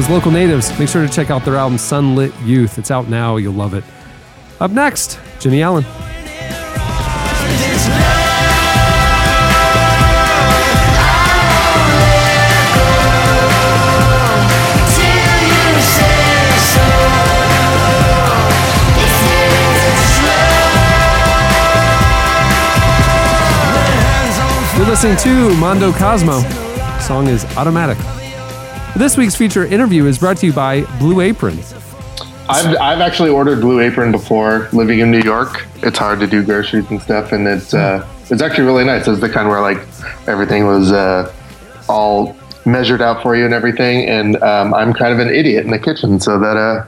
Was 0.00 0.08
Local 0.08 0.30
Natives. 0.30 0.78
Make 0.78 0.88
sure 0.88 1.06
to 1.06 1.12
check 1.12 1.28
out 1.28 1.44
their 1.44 1.56
album 1.56 1.76
Sunlit 1.76 2.32
Youth. 2.46 2.78
It's 2.78 2.90
out 2.90 3.10
now. 3.10 3.36
You'll 3.36 3.52
love 3.52 3.74
it. 3.74 3.84
Up 4.58 4.70
next, 4.70 5.20
Jennie 5.40 5.60
Allen. 5.60 5.84
You're 24.78 24.86
listening 24.86 25.18
to 25.18 25.54
Mondo 25.56 25.92
Cozmo. 25.92 26.40
The 26.40 27.00
song 27.00 27.28
is 27.28 27.44
Automatic. 27.58 27.98
This 28.96 29.16
week's 29.16 29.36
feature 29.36 29.64
interview 29.64 30.06
is 30.06 30.18
brought 30.18 30.36
to 30.38 30.46
you 30.46 30.52
by 30.52 30.82
Blue 30.98 31.20
Apron. 31.20 31.58
I've, 32.48 32.76
I've 32.76 33.00
actually 33.00 33.30
ordered 33.30 33.60
Blue 33.60 33.80
Apron 33.80 34.10
before 34.10 34.68
living 34.72 34.98
in 34.98 35.10
New 35.10 35.22
York. 35.22 35.66
It's 35.76 35.96
hard 35.96 36.20
to 36.20 36.26
do 36.26 36.44
groceries 36.44 36.90
and 36.90 37.00
stuff, 37.00 37.32
and 37.32 37.46
it's 37.46 37.72
uh, 37.72 38.06
it's 38.28 38.42
actually 38.42 38.64
really 38.64 38.84
nice. 38.84 39.06
It's 39.06 39.20
the 39.20 39.28
kind 39.28 39.48
where 39.48 39.60
like 39.60 39.78
everything 40.26 40.66
was 40.66 40.92
uh, 40.92 41.32
all 41.88 42.36
measured 42.66 43.00
out 43.00 43.22
for 43.22 43.36
you 43.36 43.44
and 43.44 43.54
everything. 43.54 44.06
And 44.06 44.36
um, 44.42 44.74
I'm 44.74 44.92
kind 44.92 45.14
of 45.14 45.20
an 45.20 45.32
idiot 45.32 45.64
in 45.64 45.70
the 45.70 45.78
kitchen, 45.78 46.18
so 46.20 46.38
that 46.40 46.56
uh, 46.56 46.84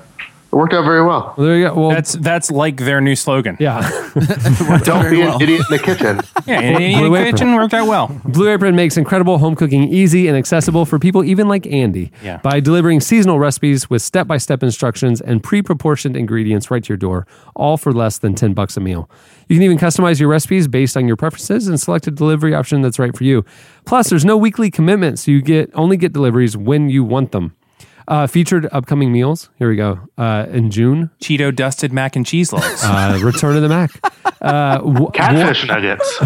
worked 0.53 0.73
out 0.75 0.85
very 0.85 1.03
well. 1.03 1.35
Well, 1.37 1.47
there 1.47 1.57
you 1.59 1.69
go. 1.69 1.75
Well, 1.75 1.91
That's 1.91 2.13
that's 2.15 2.51
like 2.51 2.77
their 2.77 3.01
new 3.01 3.17
slogan. 3.17 3.57
yeah. 3.61 3.81
Don't 4.85 5.11
be 5.11 5.23
an 5.23 5.41
idiot 5.41 5.63
in 5.71 5.77
the 5.77 5.81
kitchen. 5.83 6.21
Yeah, 6.45 6.61
in 6.61 6.75
Blue 6.99 7.15
any 7.15 7.17
Apron. 7.17 7.25
kitchen 7.33 7.55
worked 7.55 7.73
out 7.73 7.87
well. 7.87 8.21
Blue 8.25 8.49
Apron 8.53 8.75
makes 8.75 8.97
incredible 8.97 9.39
home 9.39 9.55
cooking 9.55 9.85
easy 9.85 10.27
and 10.27 10.37
accessible 10.37 10.85
for 10.85 10.99
people 10.99 11.23
even 11.23 11.47
like 11.47 11.67
Andy 11.69 12.11
Yeah. 12.21 12.39
by 12.39 12.59
delivering 12.59 13.01
seasonal 13.01 13.39
recipes 13.39 13.89
with 13.89 14.03
step-by-step 14.03 14.61
instructions 14.63 15.21
and 15.21 15.41
pre-proportioned 15.43 16.17
ingredients 16.17 16.69
right 16.69 16.83
to 16.83 16.89
your 16.89 16.97
door, 16.97 17.27
all 17.55 17.77
for 17.77 17.93
less 17.93 18.19
than 18.19 18.35
10 18.35 18.55
bucks 18.55 18.77
a 18.77 18.81
meal. 18.81 19.09
You 19.49 19.55
can 19.57 19.63
even 19.63 19.79
customize 19.79 20.19
your 20.19 20.29
recipes 20.29 20.67
based 20.67 20.97
on 20.97 21.07
your 21.07 21.17
preferences 21.17 21.69
and 21.69 21.79
select 21.79 22.09
a 22.09 22.11
delivery 22.11 22.55
option 22.55 22.83
that's 22.83 22.99
right 22.99 23.17
for 23.17 23.23
you. 23.23 23.45
Plus, 23.85 24.11
there's 24.11 24.25
no 24.25 24.37
weekly 24.37 24.69
commitment, 24.71 25.21
so 25.21 25.31
you 25.31 25.43
get 25.43 25.71
only 25.75 25.97
get 25.97 26.13
deliveries 26.13 26.57
when 26.57 26.89
you 26.91 27.05
want 27.05 27.31
them. 27.31 27.55
Uh, 28.09 28.27
featured 28.27 28.69
upcoming 28.73 29.13
meals. 29.13 29.49
Here 29.59 29.69
we 29.69 29.77
go. 29.77 30.01
Uh, 30.19 30.47
in 30.51 30.71
June, 30.71 31.11
Cheeto 31.21 31.55
dusted 31.55 31.93
mac 31.93 32.17
and 32.17 32.27
cheese 32.27 32.53
loaves. 32.53 32.83
uh, 32.85 33.19
Return 33.23 33.57
of 33.57 33.63
the 33.63 33.69
Mac. 33.69 33.91
Uh, 34.41 34.79
w- 34.79 35.11
Catfish 35.13 35.67
nuggets. 35.69 36.19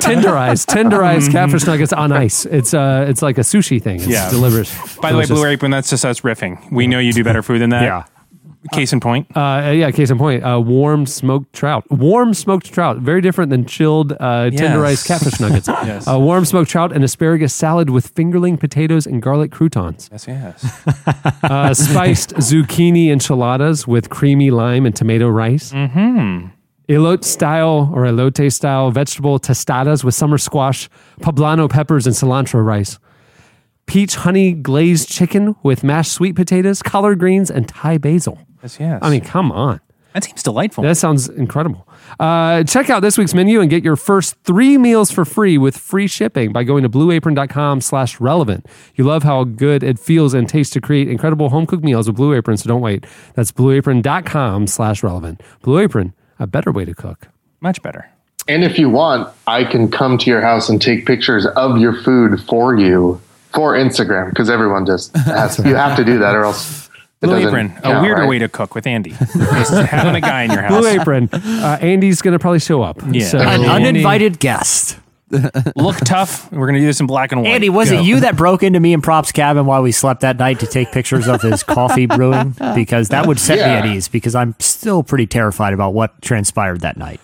tenderized, 0.00 0.66
tenderized 0.66 1.32
catfish 1.32 1.64
nuggets 1.66 1.92
on 1.92 2.12
ice. 2.12 2.46
It's 2.46 2.74
uh, 2.74 3.06
it's 3.08 3.22
like 3.22 3.38
a 3.38 3.42
sushi 3.42 3.82
thing. 3.82 3.96
It's 3.96 4.06
Yeah. 4.08 4.30
delivers. 4.30 4.72
By 5.00 5.12
the 5.12 5.18
way. 5.18 5.26
Blue 5.26 5.44
Apron, 5.44 5.70
that's 5.70 5.90
just 5.90 6.04
us 6.04 6.20
riffing. 6.20 6.70
We 6.70 6.86
know 6.86 6.98
you 6.98 7.12
do 7.12 7.24
better 7.24 7.42
food 7.42 7.60
than 7.60 7.70
that. 7.70 7.82
Yeah. 7.82 8.04
Case 8.72 8.92
in 8.92 9.00
point. 9.00 9.26
Uh, 9.36 9.72
yeah, 9.74 9.90
case 9.90 10.10
in 10.10 10.18
point, 10.18 10.44
uh, 10.44 10.60
warm 10.60 11.06
smoked 11.06 11.52
trout. 11.52 11.84
Warm 11.90 12.34
smoked 12.34 12.72
trout, 12.72 12.98
very 12.98 13.20
different 13.20 13.50
than 13.50 13.64
chilled, 13.66 14.12
uh, 14.12 14.50
tenderized 14.50 15.06
catfish 15.06 15.40
nuggets. 15.40 15.68
Yes. 15.86 16.08
uh, 16.08 16.18
warm 16.18 16.44
smoked 16.44 16.70
trout 16.70 16.92
and 16.92 17.04
asparagus 17.04 17.54
salad 17.54 17.90
with 17.90 18.12
fingerling 18.14 18.58
potatoes 18.58 19.06
and 19.06 19.22
garlic 19.22 19.52
croutons. 19.52 20.08
Yes, 20.10 20.26
yes. 20.26 20.82
Uh, 21.42 21.72
spiced 21.74 22.34
zucchini 22.36 23.10
enchiladas 23.10 23.86
with 23.86 24.10
creamy 24.10 24.50
lime 24.50 24.84
and 24.86 24.96
tomato 24.96 25.28
rice. 25.28 25.72
Mm-hmm. 25.72 26.46
Elote 26.88 27.24
style 27.24 27.90
or 27.94 28.02
elote 28.04 28.52
style 28.52 28.90
vegetable 28.90 29.38
tostadas 29.38 30.02
with 30.04 30.14
summer 30.14 30.38
squash, 30.38 30.88
poblano 31.20 31.68
peppers, 31.68 32.06
and 32.06 32.14
cilantro 32.16 32.64
rice. 32.64 32.98
Peach 33.86 34.16
honey 34.16 34.52
glazed 34.52 35.08
chicken 35.08 35.54
with 35.62 35.84
mashed 35.84 36.12
sweet 36.12 36.34
potatoes, 36.34 36.82
collard 36.82 37.18
greens, 37.20 37.50
and 37.50 37.68
Thai 37.68 37.98
basil. 37.98 38.38
Yes, 38.66 38.80
yes. 38.80 38.98
I 39.02 39.10
mean, 39.10 39.20
come 39.20 39.52
on. 39.52 39.80
that 40.12 40.24
seems 40.24 40.42
delightful. 40.42 40.82
That 40.82 40.96
sounds 40.96 41.28
incredible. 41.28 41.86
Uh, 42.18 42.64
check 42.64 42.90
out 42.90 43.00
this 43.00 43.18
week's 43.18 43.34
menu 43.34 43.60
and 43.60 43.68
get 43.70 43.84
your 43.84 43.96
first 43.96 44.36
three 44.44 44.78
meals 44.78 45.10
for 45.10 45.24
free 45.24 45.58
with 45.58 45.76
free 45.76 46.06
shipping 46.06 46.52
by 46.52 46.64
going 46.64 46.82
to 46.82 46.88
blueapron.com 46.88 47.80
slash 47.80 48.18
relevant. 48.20 48.66
You 48.94 49.04
love 49.04 49.22
how 49.22 49.44
good 49.44 49.82
it 49.82 49.98
feels 49.98 50.34
and 50.34 50.48
tastes 50.48 50.72
to 50.74 50.80
create 50.80 51.08
incredible 51.08 51.50
home 51.50 51.66
cooked 51.66 51.84
meals 51.84 52.06
with 52.06 52.16
Blue 52.16 52.34
Apron, 52.34 52.56
so 52.56 52.68
don't 52.68 52.80
wait. 52.80 53.06
That's 53.34 53.52
blueapron.com 53.52 54.66
slash 54.66 55.02
relevant. 55.02 55.42
Blue 55.62 55.78
Apron, 55.78 56.12
a 56.38 56.46
better 56.46 56.72
way 56.72 56.84
to 56.84 56.94
cook. 56.94 57.28
Much 57.60 57.82
better. 57.82 58.10
And 58.48 58.62
if 58.64 58.78
you 58.78 58.88
want, 58.88 59.32
I 59.46 59.64
can 59.64 59.90
come 59.90 60.18
to 60.18 60.30
your 60.30 60.40
house 60.40 60.68
and 60.68 60.80
take 60.80 61.04
pictures 61.06 61.46
of 61.46 61.78
your 61.78 62.00
food 62.02 62.40
for 62.42 62.76
you 62.76 63.20
for 63.52 63.72
Instagram 63.72 64.28
because 64.30 64.50
everyone 64.50 64.86
just 64.86 65.16
has, 65.16 65.58
you 65.58 65.74
have 65.74 65.96
to 65.96 66.04
do 66.04 66.18
that 66.18 66.34
or 66.34 66.44
else 66.44 66.85
it 66.85 66.85
Blue 67.20 67.30
doesn't 67.34 67.48
Apron, 67.48 67.72
a 67.82 68.00
weirder 68.02 68.22
right? 68.22 68.28
way 68.28 68.38
to 68.38 68.48
cook 68.48 68.74
with 68.74 68.86
Andy. 68.86 69.10
Just 69.10 69.72
having 69.72 70.14
a 70.14 70.20
guy 70.20 70.42
in 70.42 70.50
your 70.50 70.62
house. 70.62 70.70
Blue 70.78 70.86
Apron, 70.88 71.28
uh, 71.32 71.78
Andy's 71.80 72.20
going 72.20 72.32
to 72.32 72.38
probably 72.38 72.58
show 72.60 72.82
up. 72.82 73.00
Yeah. 73.10 73.26
So, 73.26 73.38
An 73.38 73.46
Andy- 73.64 73.66
uninvited 73.68 74.38
guest. 74.38 74.98
Look 75.76 75.96
tough. 76.04 76.52
We're 76.52 76.66
gonna 76.68 76.78
do 76.78 76.86
this 76.86 77.00
in 77.00 77.08
black 77.08 77.32
and 77.32 77.42
white. 77.42 77.50
Andy, 77.50 77.68
was 77.68 77.90
Go. 77.90 77.98
it 77.98 78.04
you 78.04 78.20
that 78.20 78.36
broke 78.36 78.62
into 78.62 78.78
me 78.78 78.92
and 78.92 79.02
Prop's 79.02 79.32
cabin 79.32 79.66
while 79.66 79.82
we 79.82 79.90
slept 79.90 80.20
that 80.20 80.38
night 80.38 80.60
to 80.60 80.68
take 80.68 80.92
pictures 80.92 81.26
of 81.26 81.42
his 81.42 81.64
coffee 81.64 82.06
brewing? 82.06 82.54
Because 82.76 83.08
that 83.08 83.26
would 83.26 83.40
set 83.40 83.56
me 83.58 83.64
at 83.64 83.86
ease 83.86 84.06
because 84.06 84.36
I'm 84.36 84.54
still 84.60 85.02
pretty 85.02 85.26
terrified 85.26 85.72
about 85.72 85.94
what 85.94 86.22
transpired 86.22 86.82
that 86.82 86.96
night. 86.96 87.20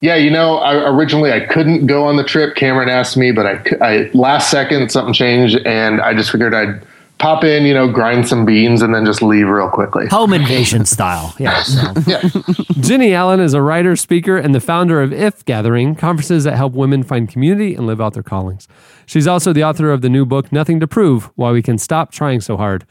Yeah, 0.00 0.14
you 0.14 0.30
know, 0.30 0.58
I, 0.58 0.88
originally 0.88 1.32
I 1.32 1.40
couldn't 1.46 1.86
go 1.86 2.04
on 2.04 2.14
the 2.16 2.22
trip. 2.22 2.54
Cameron 2.54 2.88
asked 2.88 3.16
me, 3.16 3.32
but 3.32 3.46
I, 3.46 3.64
I 3.84 4.10
last 4.14 4.48
second 4.48 4.88
something 4.92 5.12
changed, 5.12 5.56
and 5.66 6.00
I 6.00 6.14
just 6.14 6.30
figured 6.30 6.54
I'd 6.54 6.80
pop 7.18 7.44
in, 7.44 7.64
you 7.64 7.74
know, 7.74 7.90
grind 7.90 8.28
some 8.28 8.44
beans, 8.44 8.82
and 8.82 8.94
then 8.94 9.04
just 9.04 9.22
leave 9.22 9.48
real 9.48 9.68
quickly. 9.68 10.06
Home 10.08 10.32
invasion 10.32 10.84
style. 10.84 11.34
Yeah. 11.38 11.62
so. 11.62 11.92
Yeah, 12.06 12.22
Jennie 12.80 13.12
Allen 13.14 13.40
is 13.40 13.54
a 13.54 13.60
writer, 13.62 13.96
speaker, 13.96 14.36
and 14.36 14.54
the 14.54 14.60
founder 14.60 15.02
of 15.02 15.12
IF 15.12 15.44
Gathering, 15.44 15.94
conferences 15.94 16.44
that 16.44 16.56
help 16.56 16.72
women 16.72 17.02
find 17.02 17.28
community 17.28 17.74
and 17.74 17.86
live 17.86 18.00
out 18.00 18.14
their 18.14 18.22
callings. 18.22 18.68
She's 19.06 19.26
also 19.26 19.52
the 19.52 19.64
author 19.64 19.90
of 19.90 20.00
the 20.00 20.08
new 20.08 20.24
book, 20.24 20.52
Nothing 20.52 20.80
to 20.80 20.86
Prove 20.86 21.30
Why 21.34 21.50
We 21.52 21.62
Can 21.62 21.78
Stop 21.78 22.12
Trying 22.12 22.40
So 22.40 22.56
Hard. 22.56 22.86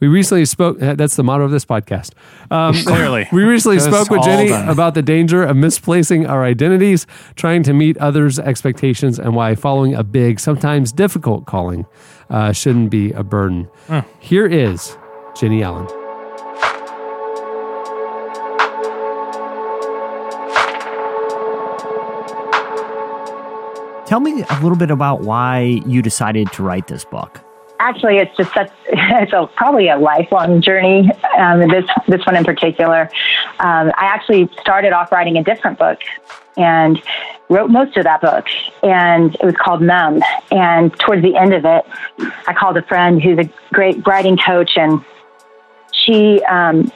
We 0.00 0.08
recently 0.08 0.46
spoke, 0.46 0.80
uh, 0.82 0.94
that's 0.94 1.16
the 1.16 1.22
motto 1.22 1.44
of 1.44 1.50
this 1.50 1.66
podcast. 1.66 2.12
Um, 2.50 2.74
Clearly. 2.86 3.28
we 3.32 3.44
recently 3.44 3.76
Just 3.76 3.88
spoke 3.90 4.08
with 4.08 4.20
all 4.20 4.24
Jennie 4.24 4.48
done. 4.48 4.68
about 4.68 4.94
the 4.94 5.02
danger 5.02 5.42
of 5.42 5.56
misplacing 5.58 6.26
our 6.26 6.42
identities, 6.42 7.06
trying 7.36 7.62
to 7.64 7.74
meet 7.74 7.98
others' 7.98 8.38
expectations, 8.38 9.18
and 9.18 9.34
why 9.34 9.54
following 9.54 9.94
a 9.94 10.02
big, 10.02 10.40
sometimes 10.40 10.90
difficult 10.90 11.44
calling 11.44 11.84
uh, 12.30 12.52
shouldn't 12.52 12.90
be 12.90 13.12
a 13.12 13.22
burden. 13.22 13.68
Here 14.20 14.46
is 14.46 14.96
Jennie 15.36 15.62
Allen. 15.62 15.86
Tell 24.06 24.18
me 24.18 24.42
a 24.42 24.54
little 24.60 24.76
bit 24.76 24.90
about 24.90 25.20
why 25.20 25.80
you 25.86 26.02
decided 26.02 26.50
to 26.52 26.64
write 26.64 26.88
this 26.88 27.04
book. 27.04 27.40
Actually 27.80 28.18
it's 28.18 28.36
just 28.36 28.52
such 28.52 28.70
it's 28.86 29.32
a, 29.32 29.46
probably 29.56 29.88
a 29.88 29.96
lifelong 29.96 30.60
journey 30.60 31.10
um, 31.36 31.60
this 31.68 31.84
this 32.06 32.24
one 32.26 32.36
in 32.36 32.44
particular. 32.44 33.10
Um, 33.58 33.90
i 33.96 34.04
actually 34.04 34.48
started 34.60 34.92
off 34.92 35.10
writing 35.10 35.36
a 35.38 35.42
different 35.42 35.78
book 35.78 35.98
and 36.56 37.02
wrote 37.48 37.70
most 37.70 37.96
of 37.96 38.04
that 38.04 38.20
book 38.20 38.46
and 38.82 39.34
it 39.34 39.44
was 39.44 39.54
called 39.56 39.82
numb. 39.82 40.22
And 40.50 40.96
towards 41.00 41.22
the 41.22 41.36
end 41.36 41.54
of 41.54 41.64
it 41.64 41.84
i 42.46 42.54
called 42.54 42.76
a 42.76 42.82
friend 42.82 43.22
who's 43.22 43.38
a 43.38 43.50
great 43.72 44.06
writing 44.06 44.36
coach 44.36 44.72
and 44.76 45.02
she 45.92 46.42
um, 46.44 46.92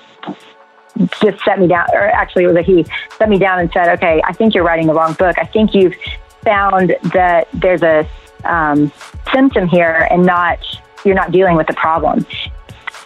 just 1.21 1.43
set 1.45 1.59
me 1.59 1.67
down 1.67 1.87
or 1.93 2.09
actually 2.09 2.45
it 2.45 2.49
was 2.49 2.57
a 2.57 2.63
he 2.63 2.85
set 3.19 3.29
me 3.29 3.39
down 3.39 3.59
and 3.59 3.71
said 3.73 3.89
okay 3.89 4.23
i 4.25 4.33
think 4.33 4.55
you're 4.55 4.65
writing 4.65 4.87
the 4.87 4.95
wrong 4.95 5.15
book. 5.15 5.37
I 5.39 5.45
think 5.45 5.75
you've 5.75 5.97
found 6.45 6.95
that 7.15 7.49
there's 7.55 7.83
a 7.83 8.07
um, 8.45 8.93
symptom 9.33 9.69
here 9.69 10.09
and 10.11 10.25
not 10.25 10.59
you're 11.05 11.15
not 11.15 11.33
dealing 11.33 11.57
with 11.57 11.67
the 11.67 11.75
problem. 11.75 12.27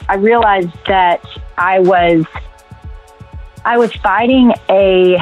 I 0.09 0.15
realized 0.17 0.71
that 0.87 1.25
i 1.59 1.81
was 1.81 2.25
i 3.65 3.77
was 3.77 3.93
fighting 3.97 4.53
a 4.69 5.19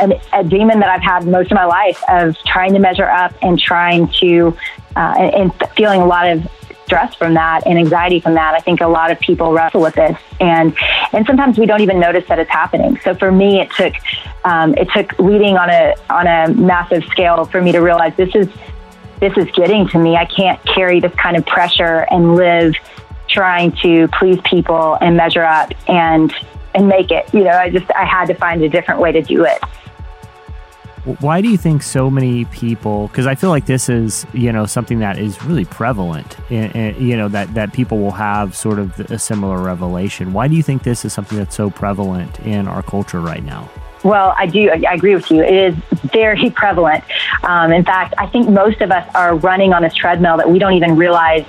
an, 0.00 0.12
a 0.32 0.44
demon 0.44 0.80
that 0.80 0.90
i've 0.90 1.02
had 1.02 1.26
most 1.26 1.50
of 1.50 1.54
my 1.54 1.64
life 1.64 2.02
of 2.08 2.36
trying 2.44 2.72
to 2.72 2.78
measure 2.78 3.08
up 3.08 3.32
and 3.42 3.58
trying 3.58 4.08
to 4.20 4.56
uh, 4.96 5.14
and, 5.18 5.34
and 5.34 5.70
feeling 5.76 6.00
a 6.00 6.06
lot 6.06 6.28
of 6.28 6.46
stress 6.84 7.14
from 7.14 7.34
that 7.34 7.66
and 7.66 7.78
anxiety 7.78 8.18
from 8.18 8.32
that. 8.32 8.54
I 8.54 8.60
think 8.60 8.80
a 8.80 8.86
lot 8.86 9.10
of 9.10 9.20
people 9.20 9.52
wrestle 9.52 9.82
with 9.82 9.94
this 9.94 10.18
and 10.40 10.74
and 11.12 11.26
sometimes 11.26 11.58
we 11.58 11.66
don't 11.66 11.82
even 11.82 12.00
notice 12.00 12.26
that 12.28 12.38
it's 12.38 12.50
happening. 12.50 12.98
So 13.04 13.14
for 13.14 13.30
me 13.30 13.60
it 13.60 13.70
took 13.72 13.94
um, 14.44 14.74
it 14.74 14.88
took 14.90 15.18
leading 15.18 15.58
on 15.58 15.68
a 15.68 15.94
on 16.08 16.26
a 16.26 16.54
massive 16.54 17.04
scale 17.04 17.44
for 17.44 17.60
me 17.60 17.72
to 17.72 17.80
realize 17.80 18.16
this 18.16 18.34
is 18.34 18.48
this 19.20 19.36
is 19.36 19.50
getting 19.52 19.88
to 19.88 19.98
me. 19.98 20.16
I 20.16 20.24
can't 20.24 20.62
carry 20.64 21.00
this 21.00 21.14
kind 21.14 21.36
of 21.36 21.44
pressure 21.46 22.06
and 22.10 22.36
live 22.36 22.74
trying 23.28 23.72
to 23.82 24.08
please 24.08 24.40
people 24.44 24.96
and 25.00 25.16
measure 25.16 25.44
up 25.44 25.72
and 25.88 26.32
and 26.74 26.88
make 26.88 27.10
it. 27.10 27.32
You 27.32 27.44
know, 27.44 27.50
I 27.50 27.70
just 27.70 27.90
I 27.94 28.04
had 28.04 28.26
to 28.26 28.34
find 28.34 28.62
a 28.62 28.68
different 28.68 29.00
way 29.00 29.12
to 29.12 29.22
do 29.22 29.44
it. 29.44 29.62
Why 31.20 31.40
do 31.40 31.48
you 31.48 31.56
think 31.56 31.82
so 31.82 32.10
many 32.10 32.44
people? 32.46 33.08
Because 33.08 33.26
I 33.26 33.34
feel 33.34 33.48
like 33.48 33.64
this 33.64 33.88
is, 33.88 34.26
you 34.34 34.52
know, 34.52 34.66
something 34.66 34.98
that 34.98 35.18
is 35.18 35.42
really 35.42 35.64
prevalent. 35.64 36.36
In, 36.50 36.70
in- 36.72 37.02
you 37.02 37.16
know, 37.16 37.28
that 37.28 37.54
that 37.54 37.72
people 37.72 37.98
will 37.98 38.12
have 38.12 38.54
sort 38.54 38.78
of 38.78 38.98
a 39.10 39.18
similar 39.18 39.58
revelation. 39.58 40.32
Why 40.32 40.48
do 40.48 40.56
you 40.56 40.62
think 40.62 40.82
this 40.82 41.04
is 41.04 41.12
something 41.12 41.38
that's 41.38 41.56
so 41.56 41.70
prevalent 41.70 42.38
in 42.40 42.68
our 42.68 42.82
culture 42.82 43.20
right 43.20 43.42
now? 43.42 43.70
Well, 44.04 44.34
I 44.36 44.46
do. 44.46 44.70
I 44.70 44.94
agree 44.94 45.14
with 45.14 45.30
you. 45.30 45.42
It 45.42 45.54
is 45.54 45.74
very 46.12 46.50
prevalent. 46.50 47.04
Um, 47.42 47.72
in 47.72 47.84
fact, 47.84 48.14
I 48.16 48.26
think 48.26 48.48
most 48.48 48.80
of 48.80 48.90
us 48.90 49.08
are 49.14 49.36
running 49.36 49.72
on 49.72 49.82
this 49.82 49.94
treadmill 49.94 50.36
that 50.36 50.48
we 50.50 50.58
don't 50.58 50.74
even 50.74 50.96
realize 50.96 51.44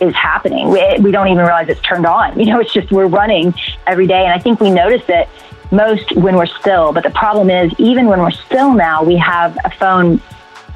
is 0.00 0.14
happening. 0.14 0.70
We, 0.70 0.96
we 1.00 1.10
don't 1.10 1.28
even 1.28 1.44
realize 1.44 1.68
it's 1.68 1.80
turned 1.82 2.06
on. 2.06 2.38
You 2.40 2.46
know, 2.46 2.60
it's 2.60 2.72
just 2.72 2.90
we're 2.90 3.06
running 3.06 3.54
every 3.86 4.06
day, 4.06 4.24
and 4.24 4.32
I 4.32 4.38
think 4.38 4.60
we 4.60 4.70
notice 4.70 5.02
it 5.08 5.28
most 5.70 6.16
when 6.16 6.36
we're 6.36 6.46
still. 6.46 6.92
But 6.92 7.02
the 7.02 7.10
problem 7.10 7.50
is, 7.50 7.72
even 7.78 8.06
when 8.06 8.20
we're 8.20 8.30
still 8.30 8.72
now, 8.72 9.04
we 9.04 9.16
have 9.18 9.58
a 9.64 9.70
phone 9.70 10.20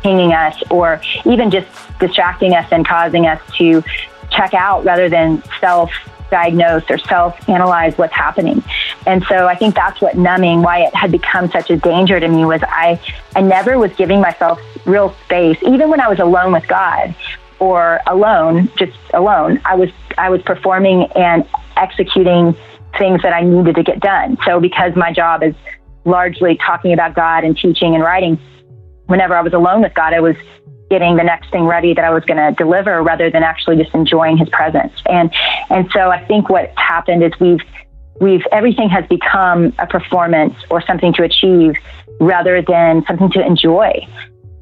pinging 0.02 0.32
us, 0.32 0.62
or 0.70 1.00
even 1.24 1.50
just 1.50 1.66
distracting 1.98 2.54
us 2.54 2.68
and 2.70 2.86
causing 2.86 3.26
us 3.26 3.40
to 3.56 3.82
check 4.30 4.52
out 4.52 4.84
rather 4.84 5.08
than 5.08 5.42
self 5.58 5.90
diagnose 6.34 6.82
or 6.90 6.98
self 6.98 7.48
analyze 7.48 7.96
what's 7.96 8.12
happening. 8.12 8.60
And 9.06 9.24
so 9.28 9.46
I 9.46 9.54
think 9.54 9.76
that's 9.76 10.00
what 10.00 10.16
numbing, 10.16 10.62
why 10.62 10.80
it 10.80 10.92
had 10.92 11.12
become 11.12 11.48
such 11.48 11.70
a 11.70 11.76
danger 11.76 12.18
to 12.18 12.26
me 12.26 12.44
was 12.44 12.60
I, 12.64 13.00
I 13.36 13.40
never 13.40 13.78
was 13.78 13.92
giving 13.94 14.20
myself 14.20 14.60
real 14.84 15.14
space, 15.24 15.58
even 15.62 15.90
when 15.90 16.00
I 16.00 16.08
was 16.08 16.18
alone 16.18 16.52
with 16.52 16.66
God 16.66 17.14
or 17.60 18.00
alone, 18.08 18.68
just 18.76 18.98
alone. 19.12 19.60
I 19.64 19.76
was, 19.76 19.90
I 20.18 20.28
was 20.28 20.42
performing 20.42 21.06
and 21.14 21.46
executing 21.76 22.56
things 22.98 23.22
that 23.22 23.32
I 23.32 23.42
needed 23.42 23.76
to 23.76 23.84
get 23.84 24.00
done. 24.00 24.36
So 24.44 24.58
because 24.58 24.96
my 24.96 25.12
job 25.12 25.44
is 25.44 25.54
largely 26.04 26.56
talking 26.56 26.92
about 26.92 27.14
God 27.14 27.44
and 27.44 27.56
teaching 27.56 27.94
and 27.94 28.02
writing, 28.02 28.40
whenever 29.06 29.36
I 29.36 29.42
was 29.42 29.52
alone 29.52 29.82
with 29.82 29.94
God, 29.94 30.12
I 30.12 30.20
was 30.20 30.36
getting 30.94 31.16
the 31.16 31.24
next 31.24 31.50
thing 31.50 31.64
ready 31.64 31.92
that 31.92 32.04
I 32.04 32.10
was 32.10 32.24
going 32.24 32.36
to 32.36 32.52
deliver 32.56 33.02
rather 33.02 33.28
than 33.28 33.42
actually 33.42 33.82
just 33.82 33.92
enjoying 33.96 34.36
his 34.36 34.48
presence. 34.50 34.92
And 35.06 35.34
and 35.68 35.90
so 35.92 36.10
I 36.10 36.24
think 36.24 36.48
what's 36.48 36.72
happened 36.78 37.24
is 37.24 37.32
we've 37.40 37.58
we've 38.20 38.46
everything 38.52 38.88
has 38.90 39.04
become 39.08 39.74
a 39.80 39.88
performance 39.88 40.54
or 40.70 40.80
something 40.86 41.12
to 41.14 41.24
achieve 41.24 41.74
rather 42.20 42.62
than 42.62 43.04
something 43.06 43.28
to 43.32 43.44
enjoy. 43.44 44.06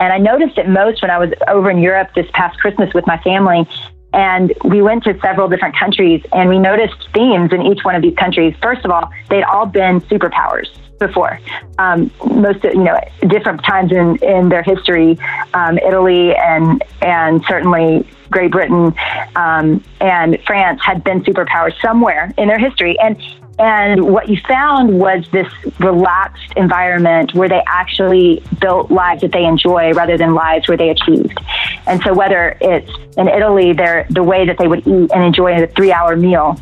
And 0.00 0.10
I 0.10 0.16
noticed 0.16 0.56
it 0.56 0.70
most 0.70 1.02
when 1.02 1.10
I 1.10 1.18
was 1.18 1.30
over 1.48 1.70
in 1.70 1.78
Europe 1.78 2.08
this 2.14 2.26
past 2.32 2.58
Christmas 2.58 2.94
with 2.94 3.06
my 3.06 3.18
family. 3.18 3.68
And 4.14 4.54
we 4.64 4.80
went 4.80 5.04
to 5.04 5.18
several 5.20 5.48
different 5.48 5.76
countries 5.76 6.22
and 6.32 6.48
we 6.48 6.58
noticed 6.58 6.96
themes 7.12 7.52
in 7.52 7.60
each 7.60 7.84
one 7.84 7.94
of 7.94 8.00
these 8.00 8.16
countries. 8.16 8.54
First 8.62 8.86
of 8.86 8.90
all, 8.90 9.10
they'd 9.28 9.44
all 9.44 9.66
been 9.66 10.00
superpowers 10.00 10.68
before. 11.06 11.38
Um, 11.78 12.10
most, 12.34 12.62
you 12.64 12.84
know, 12.84 12.98
different 13.28 13.64
times 13.64 13.92
in, 13.92 14.16
in 14.22 14.48
their 14.48 14.62
history, 14.62 15.18
um, 15.54 15.78
Italy 15.78 16.34
and, 16.34 16.82
and 17.00 17.42
certainly 17.46 18.06
Great 18.30 18.50
Britain 18.50 18.94
um, 19.36 19.84
and 20.00 20.38
France 20.46 20.80
had 20.82 21.04
been 21.04 21.22
superpowers 21.22 21.78
somewhere 21.82 22.32
in 22.38 22.48
their 22.48 22.58
history. 22.58 22.98
And, 22.98 23.20
and 23.58 24.04
what 24.04 24.28
you 24.28 24.38
found 24.48 24.98
was 24.98 25.24
this 25.32 25.52
relaxed 25.78 26.52
environment 26.56 27.34
where 27.34 27.48
they 27.48 27.62
actually 27.66 28.42
built 28.60 28.90
lives 28.90 29.20
that 29.20 29.32
they 29.32 29.44
enjoy 29.44 29.92
rather 29.92 30.16
than 30.16 30.34
lives 30.34 30.66
where 30.68 30.76
they 30.76 30.88
achieved. 30.88 31.38
And 31.86 32.02
so 32.02 32.14
whether 32.14 32.56
it's 32.60 32.90
in 33.16 33.28
Italy, 33.28 33.72
the 33.72 34.22
way 34.22 34.46
that 34.46 34.56
they 34.58 34.68
would 34.68 34.86
eat 34.86 35.10
and 35.12 35.22
enjoy 35.22 35.62
a 35.62 35.66
three 35.66 35.92
hour 35.92 36.16
meal 36.16 36.58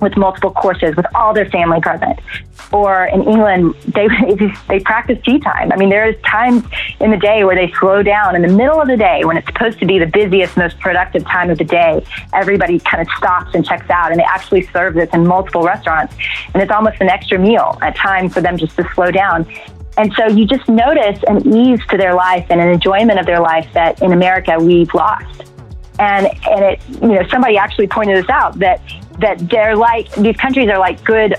with 0.00 0.16
multiple 0.16 0.50
courses 0.52 0.94
with 0.96 1.06
all 1.14 1.32
their 1.32 1.48
family 1.50 1.80
present. 1.80 2.18
Or 2.72 3.06
in 3.06 3.22
England, 3.22 3.74
they 3.86 4.08
they 4.68 4.80
practice 4.80 5.18
tea 5.24 5.38
time. 5.38 5.72
I 5.72 5.76
mean, 5.76 5.88
there's 5.88 6.20
times 6.22 6.64
in 7.00 7.10
the 7.10 7.16
day 7.16 7.44
where 7.44 7.56
they 7.56 7.72
slow 7.78 8.02
down 8.02 8.36
in 8.36 8.42
the 8.42 8.48
middle 8.48 8.80
of 8.80 8.88
the 8.88 8.96
day 8.96 9.24
when 9.24 9.36
it's 9.36 9.46
supposed 9.46 9.78
to 9.80 9.86
be 9.86 9.98
the 9.98 10.06
busiest, 10.06 10.56
most 10.56 10.78
productive 10.80 11.24
time 11.24 11.50
of 11.50 11.58
the 11.58 11.64
day. 11.64 12.04
Everybody 12.32 12.80
kind 12.80 13.00
of 13.00 13.08
stops 13.16 13.54
and 13.54 13.64
checks 13.64 13.88
out, 13.90 14.10
and 14.10 14.20
they 14.20 14.24
actually 14.24 14.66
serve 14.68 14.94
this 14.94 15.08
in 15.12 15.26
multiple 15.26 15.62
restaurants. 15.62 16.14
And 16.52 16.62
it's 16.62 16.72
almost 16.72 17.00
an 17.00 17.08
extra 17.08 17.38
meal 17.38 17.78
at 17.82 17.96
times 17.96 18.34
for 18.34 18.40
them 18.40 18.58
just 18.58 18.76
to 18.76 18.88
slow 18.94 19.10
down. 19.10 19.46
And 19.96 20.12
so 20.14 20.26
you 20.26 20.44
just 20.44 20.68
notice 20.68 21.22
an 21.28 21.54
ease 21.54 21.80
to 21.90 21.96
their 21.96 22.14
life 22.14 22.46
and 22.50 22.60
an 22.60 22.68
enjoyment 22.68 23.20
of 23.20 23.26
their 23.26 23.40
life 23.40 23.68
that 23.74 24.02
in 24.02 24.12
America 24.12 24.58
we've 24.58 24.92
lost 24.92 25.44
and 25.98 26.26
and 26.48 26.64
it 26.64 26.80
you 26.88 27.08
know 27.08 27.22
somebody 27.30 27.56
actually 27.56 27.86
pointed 27.86 28.16
this 28.16 28.28
out 28.28 28.58
that 28.58 28.80
that 29.20 29.48
they're 29.48 29.76
like 29.76 30.10
these 30.14 30.36
countries 30.36 30.68
are 30.68 30.78
like 30.78 31.02
good 31.04 31.34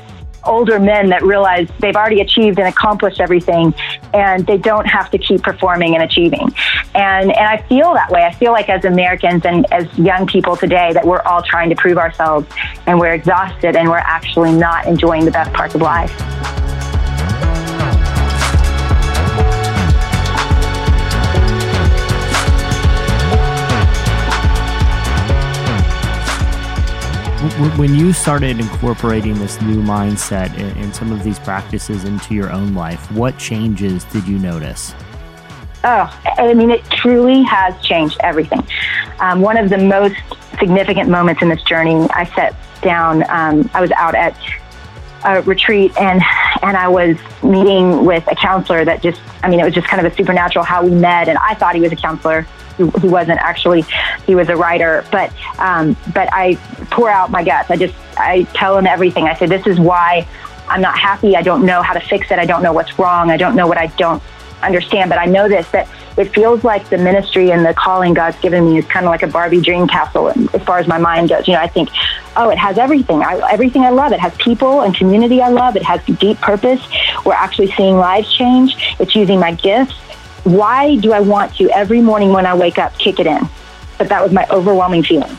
older 0.45 0.79
men 0.79 1.09
that 1.09 1.23
realize 1.23 1.67
they've 1.79 1.95
already 1.95 2.21
achieved 2.21 2.59
and 2.59 2.67
accomplished 2.67 3.19
everything 3.19 3.73
and 4.13 4.45
they 4.45 4.57
don't 4.57 4.85
have 4.85 5.09
to 5.09 5.17
keep 5.17 5.41
performing 5.41 5.95
and 5.95 6.03
achieving. 6.03 6.47
And 6.93 7.31
and 7.31 7.47
I 7.47 7.61
feel 7.67 7.93
that 7.93 8.11
way. 8.11 8.23
I 8.23 8.33
feel 8.33 8.51
like 8.51 8.69
as 8.69 8.85
Americans 8.85 9.45
and 9.45 9.71
as 9.73 9.85
young 9.97 10.27
people 10.27 10.55
today 10.55 10.93
that 10.93 11.05
we're 11.05 11.21
all 11.21 11.41
trying 11.41 11.69
to 11.69 11.75
prove 11.75 11.97
ourselves 11.97 12.47
and 12.85 12.99
we're 12.99 13.13
exhausted 13.13 13.75
and 13.75 13.89
we're 13.89 13.97
actually 13.97 14.53
not 14.53 14.85
enjoying 14.85 15.25
the 15.25 15.31
best 15.31 15.51
parts 15.53 15.75
of 15.75 15.81
life 15.81 16.13
When 27.77 27.93
you 27.93 28.11
started 28.11 28.59
incorporating 28.59 29.37
this 29.37 29.61
new 29.61 29.79
mindset 29.81 30.49
and, 30.57 30.95
some 30.95 31.11
of 31.11 31.23
these 31.23 31.37
practices 31.37 32.03
into 32.03 32.33
your 32.33 32.51
own 32.51 32.73
life, 32.73 33.11
what 33.11 33.37
changes 33.37 34.03
did 34.05 34.27
you 34.27 34.39
notice? 34.39 34.95
Oh, 35.83 36.21
I 36.37 36.55
mean, 36.55 36.71
it 36.71 36.83
truly 36.85 37.43
has 37.43 37.79
changed 37.83 38.17
everything. 38.21 38.65
Um, 39.19 39.41
one 39.41 39.57
of 39.57 39.69
the 39.69 39.77
most 39.77 40.15
significant 40.59 41.07
moments 41.07 41.43
in 41.43 41.49
this 41.49 41.61
journey, 41.63 42.07
I 42.11 42.25
sat 42.33 42.55
down, 42.81 43.23
um, 43.29 43.69
I 43.75 43.81
was 43.81 43.91
out 43.91 44.15
at 44.15 44.35
a 45.23 45.43
retreat 45.43 45.95
and, 45.99 46.23
and 46.63 46.75
I 46.75 46.87
was 46.87 47.15
meeting 47.43 48.05
with 48.05 48.25
a 48.27 48.35
counselor 48.35 48.85
that 48.85 49.03
just, 49.03 49.21
I 49.43 49.49
mean, 49.49 49.59
it 49.59 49.65
was 49.65 49.75
just 49.75 49.87
kind 49.87 50.03
of 50.03 50.11
a 50.11 50.15
supernatural 50.15 50.65
how 50.65 50.83
we 50.83 50.89
met. 50.89 51.29
And 51.29 51.37
I 51.37 51.53
thought 51.53 51.75
he 51.75 51.81
was 51.81 51.91
a 51.91 51.95
counselor. 51.95 52.47
He, 52.77 52.83
wasn't 53.07 53.39
actually, 53.39 53.83
he 54.25 54.35
was 54.35 54.49
a 54.49 54.55
writer, 54.55 55.05
but, 55.11 55.31
um, 55.59 55.95
but 56.13 56.29
I 56.31 56.55
pour 56.91 57.09
out 57.09 57.31
my 57.31 57.43
guts. 57.43 57.69
I 57.71 57.77
just, 57.77 57.95
I 58.17 58.43
tell 58.53 58.77
him 58.77 58.85
everything. 58.85 59.25
I 59.25 59.35
say, 59.35 59.45
this 59.45 59.65
is 59.65 59.79
why 59.79 60.27
I'm 60.67 60.81
not 60.81 60.97
happy. 60.97 61.35
I 61.35 61.41
don't 61.41 61.65
know 61.65 61.81
how 61.81 61.93
to 61.93 61.99
fix 61.99 62.31
it. 62.31 62.39
I 62.39 62.45
don't 62.45 62.63
know 62.63 62.73
what's 62.73 62.97
wrong. 62.97 63.31
I 63.31 63.37
don't 63.37 63.55
know 63.55 63.67
what 63.67 63.77
I 63.77 63.87
don't 63.87 64.21
understand, 64.61 65.09
but 65.09 65.19
I 65.19 65.25
know 65.25 65.47
this 65.47 65.69
that 65.71 65.87
it 66.17 66.33
feels 66.33 66.63
like 66.63 66.89
the 66.89 66.97
ministry 66.97 67.51
and 67.51 67.65
the 67.65 67.73
calling 67.73 68.13
God's 68.13 68.39
given 68.39 68.65
me 68.65 68.77
is 68.77 68.85
kind 68.85 69.05
of 69.05 69.09
like 69.09 69.23
a 69.23 69.27
Barbie 69.27 69.61
dream 69.61 69.87
castle 69.87 70.29
as 70.29 70.63
far 70.63 70.79
as 70.79 70.87
my 70.87 70.97
mind 70.97 71.29
goes. 71.29 71.47
You 71.47 71.53
know, 71.53 71.59
I 71.59 71.67
think, 71.67 71.89
oh, 72.37 72.49
it 72.49 72.57
has 72.57 72.77
everything. 72.77 73.21
I, 73.21 73.51
everything 73.51 73.81
I 73.83 73.89
love. 73.89 74.13
It 74.13 74.19
has 74.19 74.33
people 74.37 74.81
and 74.81 74.95
community 74.95 75.41
I 75.41 75.49
love. 75.49 75.75
It 75.75 75.83
has 75.83 76.03
deep 76.05 76.39
purpose. 76.39 76.81
We're 77.25 77.33
actually 77.33 77.71
seeing 77.73 77.97
lives 77.97 78.33
change. 78.33 78.95
It's 78.99 79.15
using 79.15 79.39
my 79.39 79.53
gifts. 79.53 79.95
Why 80.45 80.95
do 80.95 81.11
I 81.11 81.19
want 81.19 81.55
to 81.57 81.69
every 81.69 82.01
morning 82.01 82.31
when 82.31 82.45
I 82.45 82.55
wake 82.55 82.77
up 82.77 82.97
kick 82.97 83.19
it 83.19 83.27
in? 83.27 83.49
But 83.97 84.09
that 84.09 84.23
was 84.23 84.31
my 84.31 84.47
overwhelming 84.49 85.03
feeling. 85.03 85.37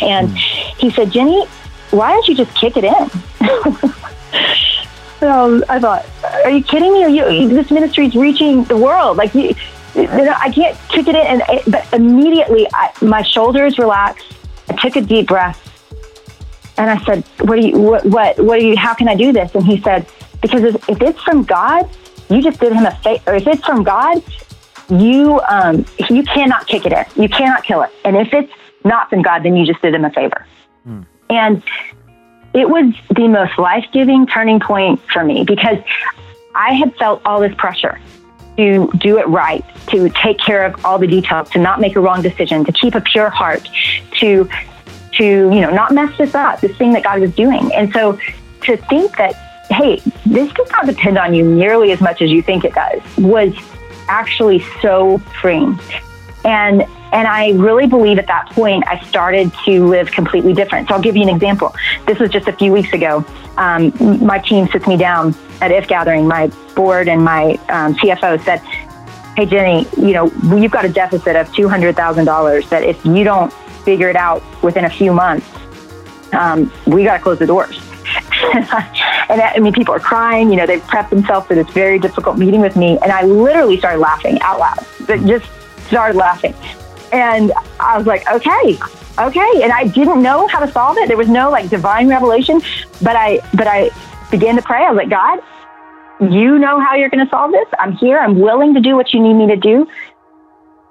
And 0.00 0.28
hmm. 0.28 0.36
he 0.78 0.90
said, 0.90 1.10
Jennie, 1.10 1.46
why 1.90 2.12
don't 2.12 2.28
you 2.28 2.34
just 2.34 2.54
kick 2.54 2.76
it 2.76 2.84
in? 2.84 3.90
So 5.24 5.62
I 5.70 5.80
thought, 5.80 6.04
are 6.44 6.50
you 6.50 6.62
kidding 6.62 6.92
me? 6.92 7.02
Are 7.02 7.08
you, 7.08 7.48
this 7.48 7.70
ministry 7.70 8.04
is 8.04 8.14
reaching 8.14 8.64
the 8.64 8.76
world. 8.76 9.16
Like, 9.16 9.34
you, 9.34 9.54
you 9.94 10.06
know, 10.06 10.34
I 10.38 10.50
can't 10.50 10.76
kick 10.90 11.08
it 11.08 11.14
in. 11.14 11.26
And 11.26 11.42
it, 11.48 11.62
but 11.66 11.90
immediately, 11.94 12.66
I, 12.74 12.92
my 13.00 13.22
shoulders 13.22 13.78
relaxed. 13.78 14.26
I 14.68 14.74
took 14.74 14.96
a 14.96 15.00
deep 15.00 15.28
breath, 15.28 15.58
and 16.76 16.90
I 16.90 17.02
said, 17.06 17.24
"What 17.40 17.58
do 17.58 17.66
you? 17.66 17.78
What? 17.78 18.04
What? 18.04 18.38
What 18.38 18.60
do 18.60 18.66
you? 18.66 18.76
How 18.76 18.92
can 18.92 19.08
I 19.08 19.14
do 19.14 19.32
this?" 19.32 19.54
And 19.54 19.64
he 19.64 19.80
said, 19.80 20.06
"Because 20.42 20.62
if 20.62 20.88
if 20.90 21.00
it's 21.00 21.22
from 21.22 21.44
God, 21.44 21.88
you 22.30 22.42
just 22.42 22.60
did 22.60 22.72
him 22.72 22.86
a 22.86 22.94
favor. 22.96 23.22
Or 23.26 23.34
if 23.34 23.46
it's 23.46 23.64
from 23.64 23.84
God, 23.84 24.22
you 24.88 25.40
um, 25.48 25.84
you 26.10 26.22
cannot 26.22 26.66
kick 26.66 26.86
it 26.86 26.92
in. 26.92 27.22
You 27.22 27.28
cannot 27.28 27.64
kill 27.64 27.82
it. 27.82 27.90
And 28.04 28.16
if 28.16 28.32
it's 28.32 28.52
not 28.84 29.10
from 29.10 29.22
God, 29.22 29.42
then 29.42 29.56
you 29.56 29.66
just 29.66 29.80
did 29.82 29.94
him 29.94 30.04
a 30.04 30.10
favor." 30.10 30.46
And 31.30 31.62
it 32.54 32.68
was 32.68 32.94
the 33.14 33.28
most 33.28 33.58
life 33.58 33.86
giving 33.92 34.26
turning 34.26 34.60
point 34.60 35.00
for 35.12 35.24
me 35.24 35.44
because 35.44 35.78
I 36.54 36.74
had 36.74 36.94
felt 36.96 37.20
all 37.24 37.40
this 37.40 37.54
pressure 37.56 37.98
to 38.56 38.90
do 38.98 39.18
it 39.18 39.26
right, 39.26 39.64
to 39.88 40.08
take 40.10 40.38
care 40.38 40.64
of 40.64 40.84
all 40.84 40.98
the 40.98 41.08
details, 41.08 41.50
to 41.50 41.58
not 41.58 41.80
make 41.80 41.96
a 41.96 42.00
wrong 42.00 42.22
decision, 42.22 42.64
to 42.64 42.72
keep 42.72 42.94
a 42.94 43.00
pure 43.00 43.28
heart, 43.28 43.68
to 44.20 44.48
to 45.18 45.24
you 45.24 45.60
know 45.60 45.70
not 45.70 45.92
mess 45.92 46.16
this 46.16 46.34
up, 46.34 46.60
this 46.60 46.76
thing 46.76 46.92
that 46.92 47.02
God 47.02 47.20
was 47.20 47.34
doing. 47.34 47.72
And 47.72 47.92
so 47.92 48.18
to 48.62 48.76
think 48.76 49.16
that 49.16 49.43
hey, 49.70 50.00
this 50.26 50.52
does 50.52 50.70
not 50.70 50.86
depend 50.86 51.18
on 51.18 51.34
you 51.34 51.44
nearly 51.44 51.92
as 51.92 52.00
much 52.00 52.22
as 52.22 52.30
you 52.30 52.42
think 52.42 52.64
it 52.64 52.74
does 52.74 53.00
was 53.18 53.54
actually 54.08 54.64
so 54.80 55.18
freeing. 55.40 55.78
And 56.44 56.82
and 57.12 57.28
I 57.28 57.52
really 57.52 57.86
believe 57.86 58.18
at 58.18 58.26
that 58.26 58.50
point 58.50 58.84
I 58.88 59.00
started 59.04 59.52
to 59.66 59.86
live 59.86 60.10
completely 60.10 60.52
different. 60.52 60.88
So 60.88 60.94
I'll 60.94 61.00
give 61.00 61.16
you 61.16 61.22
an 61.22 61.28
example. 61.28 61.74
This 62.06 62.18
was 62.18 62.28
just 62.30 62.48
a 62.48 62.52
few 62.52 62.72
weeks 62.72 62.92
ago. 62.92 63.24
Um, 63.56 63.92
my 64.20 64.40
team 64.40 64.66
sits 64.68 64.86
me 64.88 64.96
down 64.96 65.34
at 65.60 65.70
If 65.70 65.86
Gathering. 65.86 66.26
My 66.26 66.48
board 66.74 67.08
and 67.08 67.24
my 67.24 67.52
um, 67.68 67.94
CFO 67.94 68.42
said, 68.44 68.58
"Hey 69.36 69.46
Jennie, 69.46 69.86
you 69.96 70.12
know 70.12 70.26
you've 70.56 70.72
got 70.72 70.84
a 70.84 70.88
deficit 70.88 71.36
of 71.36 71.52
two 71.54 71.68
hundred 71.68 71.96
thousand 71.96 72.24
dollars. 72.26 72.68
That 72.68 72.82
if 72.82 73.04
you 73.04 73.24
don't 73.24 73.52
figure 73.84 74.08
it 74.08 74.16
out 74.16 74.42
within 74.62 74.84
a 74.84 74.90
few 74.90 75.12
months, 75.12 75.46
um, 76.32 76.72
we 76.86 77.04
got 77.04 77.18
to 77.18 77.22
close 77.22 77.38
the 77.38 77.46
doors." 77.46 77.83
and 78.54 79.40
uh, 79.40 79.52
I 79.54 79.58
mean, 79.60 79.72
people 79.72 79.94
are 79.94 80.00
crying. 80.00 80.50
You 80.50 80.56
know, 80.56 80.66
they've 80.66 80.82
prepped 80.82 81.10
themselves 81.10 81.46
for 81.46 81.54
this 81.54 81.68
very 81.70 81.98
difficult 81.98 82.38
meeting 82.38 82.60
with 82.60 82.76
me, 82.76 82.98
and 83.02 83.10
I 83.10 83.22
literally 83.22 83.78
started 83.78 83.98
laughing 83.98 84.40
out 84.40 84.58
loud. 84.58 84.84
But 85.06 85.20
hmm. 85.20 85.28
just 85.28 85.46
started 85.86 86.16
laughing, 86.16 86.54
and 87.12 87.52
I 87.80 87.96
was 87.96 88.06
like, 88.06 88.28
"Okay, 88.28 88.78
okay." 89.18 89.62
And 89.62 89.72
I 89.72 89.86
didn't 89.86 90.22
know 90.22 90.46
how 90.46 90.60
to 90.60 90.70
solve 90.70 90.98
it. 90.98 91.08
There 91.08 91.16
was 91.16 91.28
no 91.28 91.50
like 91.50 91.70
divine 91.70 92.08
revelation, 92.08 92.60
but 93.02 93.16
I, 93.16 93.40
but 93.54 93.66
I 93.66 93.90
began 94.30 94.56
to 94.56 94.62
pray. 94.62 94.84
I 94.84 94.90
was 94.90 94.96
like, 94.96 95.10
"God, 95.10 95.40
you 96.20 96.58
know 96.58 96.80
how 96.80 96.94
you're 96.94 97.10
going 97.10 97.24
to 97.24 97.30
solve 97.30 97.52
this. 97.52 97.66
I'm 97.78 97.92
here. 97.92 98.18
I'm 98.18 98.38
willing 98.38 98.74
to 98.74 98.80
do 98.80 98.94
what 98.94 99.12
you 99.14 99.20
need 99.20 99.34
me 99.34 99.46
to 99.48 99.56
do." 99.56 99.88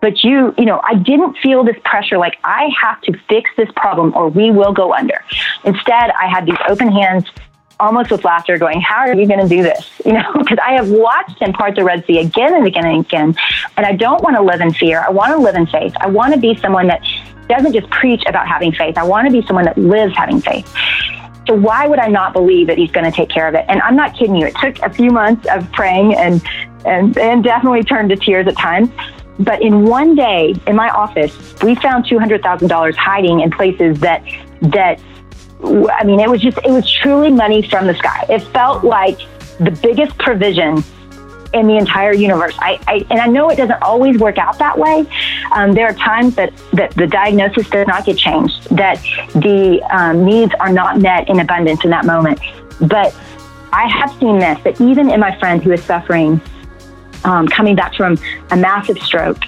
But 0.04 0.22
you, 0.22 0.54
you 0.58 0.66
know, 0.66 0.82
I 0.84 0.96
didn't 0.96 1.38
feel 1.38 1.64
this 1.64 1.78
pressure 1.86 2.18
like 2.18 2.38
I 2.44 2.70
have 2.82 3.00
to 3.04 3.18
fix 3.30 3.50
this 3.56 3.70
problem 3.74 4.14
or 4.14 4.28
we 4.28 4.52
will 4.52 4.74
go 4.74 4.94
under. 4.94 5.24
Instead, 5.64 6.12
I 6.12 6.28
had 6.28 6.46
these 6.46 6.58
open 6.68 6.92
hands, 6.92 7.24
almost 7.80 8.12
with 8.12 8.26
laughter, 8.26 8.58
going, 8.58 8.82
How 8.82 8.98
are 8.98 9.16
you 9.16 9.26
going 9.26 9.40
to 9.40 9.48
do 9.48 9.64
this? 9.64 9.90
You 10.06 10.12
know, 10.12 10.34
because 10.38 10.58
I 10.62 10.74
have 10.74 10.90
watched 10.90 11.42
him 11.42 11.54
part 11.54 11.76
the 11.76 11.86
Red 11.86 12.06
Sea 12.06 12.20
again 12.20 12.54
and 12.54 12.68
again 12.68 12.86
and 12.86 13.06
again. 13.06 13.34
And 13.78 13.86
I 13.86 13.96
don't 13.96 14.22
want 14.22 14.36
to 14.36 14.42
live 14.42 14.60
in 14.60 14.74
fear. 14.74 15.02
I 15.08 15.10
want 15.10 15.32
to 15.32 15.38
live 15.38 15.56
in 15.56 15.68
faith. 15.68 15.94
I 16.02 16.08
want 16.08 16.34
to 16.34 16.40
be 16.40 16.54
someone 16.58 16.88
that 16.88 17.02
doesn't 17.48 17.72
just 17.72 17.90
preach 17.90 18.24
about 18.28 18.46
having 18.46 18.74
faith. 18.74 18.98
I 18.98 19.04
want 19.04 19.26
to 19.28 19.32
be 19.32 19.48
someone 19.48 19.64
that 19.64 19.78
lives 19.78 20.18
having 20.18 20.42
faith. 20.42 20.70
So 21.48 21.54
why 21.54 21.88
would 21.88 22.00
I 22.00 22.10
not 22.10 22.34
believe 22.34 22.68
that 22.68 22.78
he's 22.78 22.92
going 22.92 23.10
to 23.10 23.12
take 23.12 23.30
care 23.30 23.48
of 23.48 23.56
it? 23.56 23.64
And 23.70 23.82
I'm 23.82 23.96
not 23.96 24.18
kidding 24.18 24.36
you. 24.36 24.48
It 24.48 24.56
took 24.62 24.80
a 24.80 24.90
few 24.90 25.12
months 25.12 25.48
of 25.50 25.72
praying 25.72 26.16
and 26.16 26.46
and 26.86 27.18
and 27.18 27.42
definitely 27.42 27.84
turned 27.84 28.10
to 28.10 28.18
tears 28.18 28.48
at 28.48 28.58
times. 28.58 28.90
But 29.40 29.62
in 29.62 29.86
one 29.86 30.16
day 30.16 30.54
in 30.68 30.76
my 30.76 30.90
office, 30.90 31.34
we 31.64 31.76
found 31.76 32.06
two 32.06 32.20
hundred 32.20 32.44
thousand 32.44 32.68
dollars 32.68 32.96
hiding 32.96 33.40
in 33.42 33.52
places 33.52 34.00
that 34.00 34.24
that 34.62 35.00
I 35.64 36.04
mean, 36.04 36.20
it 36.20 36.30
was 36.30 36.42
just 36.42 36.58
it 36.60 36.72
was 36.72 36.90
truly 36.92 37.32
money 37.32 37.62
from 37.62 37.88
the 37.88 37.96
sky. 37.96 38.26
It 38.30 38.42
felt 38.54 38.84
like 38.84 39.18
the 39.60 39.72
biggest 39.82 40.18
provision 40.18 40.84
in 41.54 41.68
the 41.68 41.78
entire 41.78 42.14
universe. 42.14 42.56
I, 42.60 42.80
I 42.88 43.06
and 43.10 43.20
I 43.20 43.28
know 43.28 43.50
it 43.50 43.56
doesn't 43.56 43.82
always 43.82 44.18
work 44.18 44.38
out 44.38 44.58
that 44.60 44.78
way. 44.78 45.06
Um, 45.54 45.74
there 45.74 45.88
are 45.88 45.94
times 45.94 46.36
that, 46.36 46.54
that 46.74 46.92
the 46.96 47.08
diagnosis 47.08 47.70
does 47.70 47.88
not 47.88 48.06
get 48.06 48.18
changed, 48.18 48.70
that 48.76 49.02
the 49.36 49.82
um, 49.92 50.26
needs 50.26 50.54
are 50.60 50.74
not 50.74 51.00
met 51.00 51.30
in 51.30 51.40
abundance 51.40 51.84
in 51.84 51.92
that 51.92 52.06
moment. 52.06 52.40
But 52.82 53.16
I 53.72 53.88
have 53.88 54.12
seen 54.20 54.40
this 54.40 54.62
that 54.64 54.82
even 54.82 55.10
in 55.10 55.20
my 55.20 55.38
friend 55.40 55.64
who 55.64 55.72
is 55.72 55.84
suffering, 55.84 56.42
um, 57.24 57.48
coming 57.48 57.76
back 57.76 57.96
from 57.96 58.18
a 58.52 58.58
massive 58.58 58.98
stroke 59.00 59.42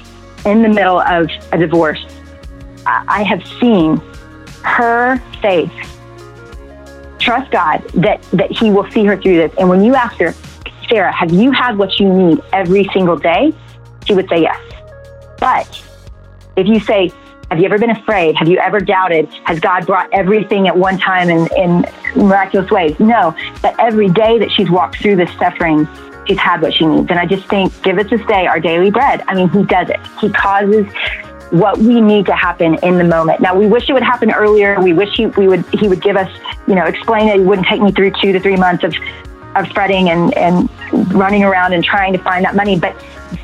in 0.46 0.62
the 0.62 0.70
middle 0.70 1.00
of 1.00 1.30
a 1.52 1.58
divorce, 1.58 2.06
I, 2.86 3.24
have 3.24 3.46
seen 3.60 3.98
her 4.64 5.18
faith 5.42 5.72
trust 7.20 7.52
God 7.52 7.82
that 7.96 8.22
that 8.32 8.52
He 8.52 8.70
will 8.70 8.90
see 8.92 9.04
her 9.06 9.20
through 9.20 9.38
this. 9.38 9.52
And 9.58 9.68
when 9.70 9.84
you 9.84 9.96
ask 9.96 10.18
her, 10.20 10.34
Sarah, 10.88 11.12
have 11.12 11.32
you 11.32 11.52
had 11.52 11.78
what 11.78 12.00
you 12.00 12.12
need 12.14 12.42
every 12.54 12.88
single 12.94 13.18
day? 13.18 13.54
She 14.06 14.14
would 14.14 14.30
say 14.30 14.42
yes. 14.42 14.62
But 15.40 15.84
if 16.56 16.68
you 16.68 16.80
say, 16.80 17.12
have 17.50 17.60
you 17.60 17.66
ever 17.66 17.78
been 17.78 17.92
afraid? 17.92 18.36
Have 18.36 18.48
you 18.48 18.58
ever 18.58 18.80
doubted? 18.80 19.28
Has 19.44 19.60
God 19.60 19.86
brought 19.86 20.10
everything 20.14 20.68
at 20.68 20.78
one 20.78 20.98
time 20.98 21.30
in, 21.30 21.48
in 21.56 21.86
miraculous 22.16 22.70
ways? 22.72 23.00
No. 23.00 23.36
But 23.62 23.80
every 23.80 24.10
day 24.10 24.40
that 24.40 24.52
she's 24.52 24.70
walked 24.70 24.98
through 24.98 25.16
this 25.18 25.32
suffering, 25.38 25.88
she's 26.28 26.38
had 26.38 26.62
what 26.62 26.74
she 26.74 26.86
needs. 26.86 27.10
And 27.10 27.20
I 27.20 27.26
just 27.26 27.48
think, 27.48 27.72
give 27.84 27.98
us 27.98 28.10
this 28.10 28.26
day 28.28 28.48
our 28.48 28.60
daily 28.60 28.92
bread. 28.92 29.24
I 29.28 29.36
mean, 29.36 29.50
He 29.50 29.64
does 29.64 29.90
it. 29.90 30.00
He 30.20 30.30
causes 30.30 30.86
what 31.52 31.78
we 31.78 32.02
need 32.02 32.26
to 32.26 32.36
happen 32.36 32.76
in 32.84 32.98
the 32.98 33.04
moment. 33.04 33.40
Now 33.40 33.56
we 33.56 33.68
wish 33.68 33.90
it 33.90 33.94
would 33.94 34.04
happen 34.04 34.32
earlier. 34.32 34.80
We 34.82 34.94
wish 34.94 35.16
he 35.16 35.28
we 35.28 35.48
would 35.48 35.64
he 35.74 35.88
would 35.88 36.02
give 36.02 36.18
us, 36.18 36.30
you 36.68 36.76
know, 36.76 36.86
explain 36.86 37.30
it. 37.30 37.40
It 37.40 37.44
wouldn't 37.44 37.68
take 37.68 37.82
me 37.82 37.92
through 37.92 38.12
two 38.22 38.34
to 38.34 38.40
three 38.40 38.58
months 38.58 38.84
of 38.84 38.96
of 39.56 39.68
fretting 39.72 40.10
and, 40.10 40.36
and 40.38 40.70
running 41.04 41.44
around 41.44 41.74
and 41.74 41.84
trying 41.84 42.14
to 42.14 42.20
find 42.20 42.46
that 42.46 42.56
money. 42.56 42.80
But 42.80 42.96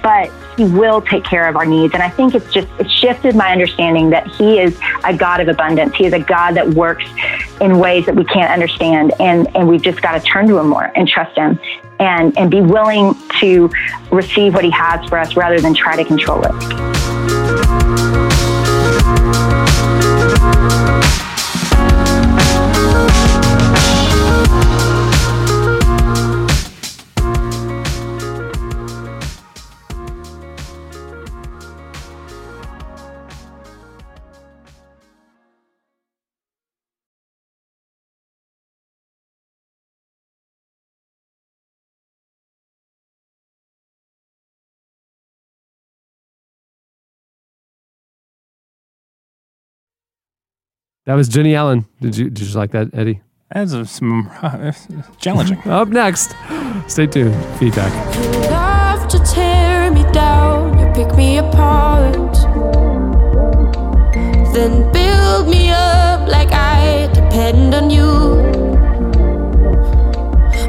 but 0.01 0.31
he 0.57 0.65
will 0.65 1.01
take 1.01 1.23
care 1.23 1.47
of 1.47 1.55
our 1.55 1.65
needs. 1.65 1.93
And 1.93 2.03
I 2.03 2.09
think 2.09 2.35
it's 2.35 2.51
just 2.53 2.67
it 2.79 2.89
shifted 2.89 3.35
my 3.35 3.51
understanding 3.51 4.09
that 4.11 4.27
he 4.27 4.59
is 4.59 4.79
a 5.03 5.15
God 5.15 5.39
of 5.41 5.47
abundance. 5.47 5.95
He 5.95 6.05
is 6.05 6.13
a 6.13 6.19
God 6.19 6.53
that 6.53 6.69
works 6.69 7.05
in 7.59 7.79
ways 7.79 8.05
that 8.05 8.15
we 8.15 8.25
can't 8.25 8.51
understand. 8.51 9.13
And 9.19 9.53
and 9.55 9.67
we've 9.67 9.81
just 9.81 10.01
got 10.01 10.13
to 10.13 10.19
turn 10.19 10.47
to 10.47 10.57
him 10.57 10.67
more 10.67 10.91
and 10.95 11.07
trust 11.07 11.37
him 11.37 11.59
and, 11.99 12.37
and 12.37 12.49
be 12.49 12.61
willing 12.61 13.15
to 13.39 13.69
receive 14.11 14.53
what 14.53 14.63
he 14.63 14.71
has 14.71 15.07
for 15.07 15.17
us 15.19 15.35
rather 15.35 15.59
than 15.61 15.73
try 15.73 15.95
to 15.95 16.03
control 16.03 16.43
it. 16.43 17.80
That 51.11 51.17
was 51.17 51.27
Jennie 51.27 51.55
Allen. 51.55 51.85
Did 51.99 52.15
you 52.15 52.29
did 52.29 52.47
you 52.47 52.57
like 52.57 52.71
that, 52.71 52.87
Eddie? 52.93 53.19
That's 53.53 53.73
a, 53.73 53.85
some 53.85 54.31
challenging. 55.17 55.59
Up 55.65 55.89
next, 55.89 56.33
stay 56.87 57.05
tuned. 57.05 57.35
Feedback. 57.59 57.91
love 58.49 59.09
to 59.09 59.19
tear 59.19 59.91
me 59.91 60.03
down, 60.13 60.79
you 60.79 60.85
pick 60.93 61.13
me 61.17 61.39
apart. 61.39 62.31
Then 64.53 64.89
build 64.93 65.49
me 65.49 65.69
up 65.71 66.29
like 66.29 66.53
I 66.53 67.11
depend 67.13 67.75
on 67.75 67.89
you. 67.89 68.07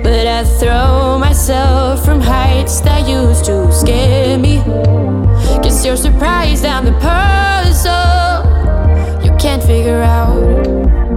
But 0.03 0.27
I 0.27 0.43
throw 0.59 1.21
myself 1.21 2.05
from 2.05 2.21
heights 2.21 2.81
that 2.81 3.09
used 3.09 3.45
to 3.45 3.71
scare 3.71 4.37
me. 4.39 4.57
Guess 5.63 5.87
you're 5.87 5.97
surprised 5.97 6.65
I'm 6.65 6.85
the 6.85 6.99
puzzle 6.99 8.43
you 8.43 8.52
can't 9.43 9.61
figure 9.65 10.01
out. 10.03 11.12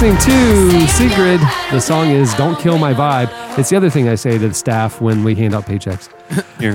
Listening 0.00 0.32
to 0.32 0.86
Sigrid. 0.86 1.40
The 1.72 1.80
song 1.80 2.10
is 2.10 2.32
"Don't 2.34 2.56
Kill 2.60 2.78
My 2.78 2.94
Vibe." 2.94 3.58
It's 3.58 3.68
the 3.70 3.76
other 3.76 3.90
thing 3.90 4.08
I 4.08 4.14
say 4.14 4.38
to 4.38 4.46
the 4.46 4.54
staff 4.54 5.00
when 5.00 5.24
we 5.24 5.34
hand 5.34 5.56
out 5.56 5.66
paychecks. 5.66 6.08
You're, 6.60 6.74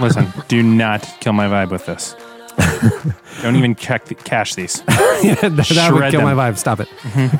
listen, 0.00 0.26
do 0.48 0.64
not 0.64 1.02
kill 1.20 1.32
my 1.32 1.46
vibe 1.46 1.70
with 1.70 1.86
this. 1.86 2.16
Don't 3.42 3.54
even 3.54 3.76
check 3.76 4.06
the, 4.06 4.16
cash 4.16 4.56
these. 4.56 4.82
yeah, 4.88 5.34
that, 5.34 5.68
that 5.74 5.92
would 5.92 6.10
kill 6.10 6.22
them. 6.22 6.36
my 6.36 6.50
vibe. 6.50 6.58
Stop 6.58 6.80
it. 6.80 6.88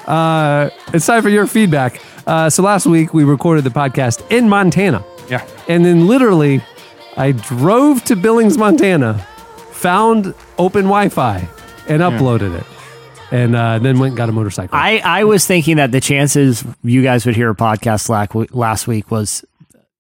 Uh, 0.09 0.71
it's 0.95 1.07
time 1.07 1.23
for 1.23 1.29
your 1.29 1.49
feedback. 1.49 2.01
Uh, 2.25 2.49
so 2.49 2.63
last 2.63 2.87
week 2.87 3.13
we 3.13 3.25
recorded 3.25 3.65
the 3.65 3.71
podcast 3.71 4.25
in 4.31 4.49
Montana. 4.49 5.05
Yeah. 5.29 5.45
And 5.67 5.85
then 5.85 6.07
literally, 6.07 6.63
I 7.17 7.33
drove 7.33 8.05
to 8.05 8.15
Billings, 8.15 8.59
Montana, 8.59 9.27
found 9.73 10.35
open 10.57 10.85
Wi-Fi, 10.85 11.49
and 11.89 12.03
uploaded 12.03 12.57
it, 12.61 12.67
and 13.31 13.57
uh, 13.57 13.79
then 13.79 13.99
went 13.99 14.11
and 14.13 14.17
got 14.17 14.29
a 14.29 14.33
motorcycle. 14.33 14.77
I, 14.77 15.01
I 15.05 15.25
was 15.25 15.47
thinking 15.47 15.77
that 15.77 15.93
the 15.93 16.01
chances 16.01 16.65
you 16.83 17.03
guys 17.03 17.27
would 17.27 17.37
hear 17.37 17.51
a 17.51 17.55
podcast 17.55 18.09
last 18.55 18.87
week 18.87 19.11
was 19.11 19.45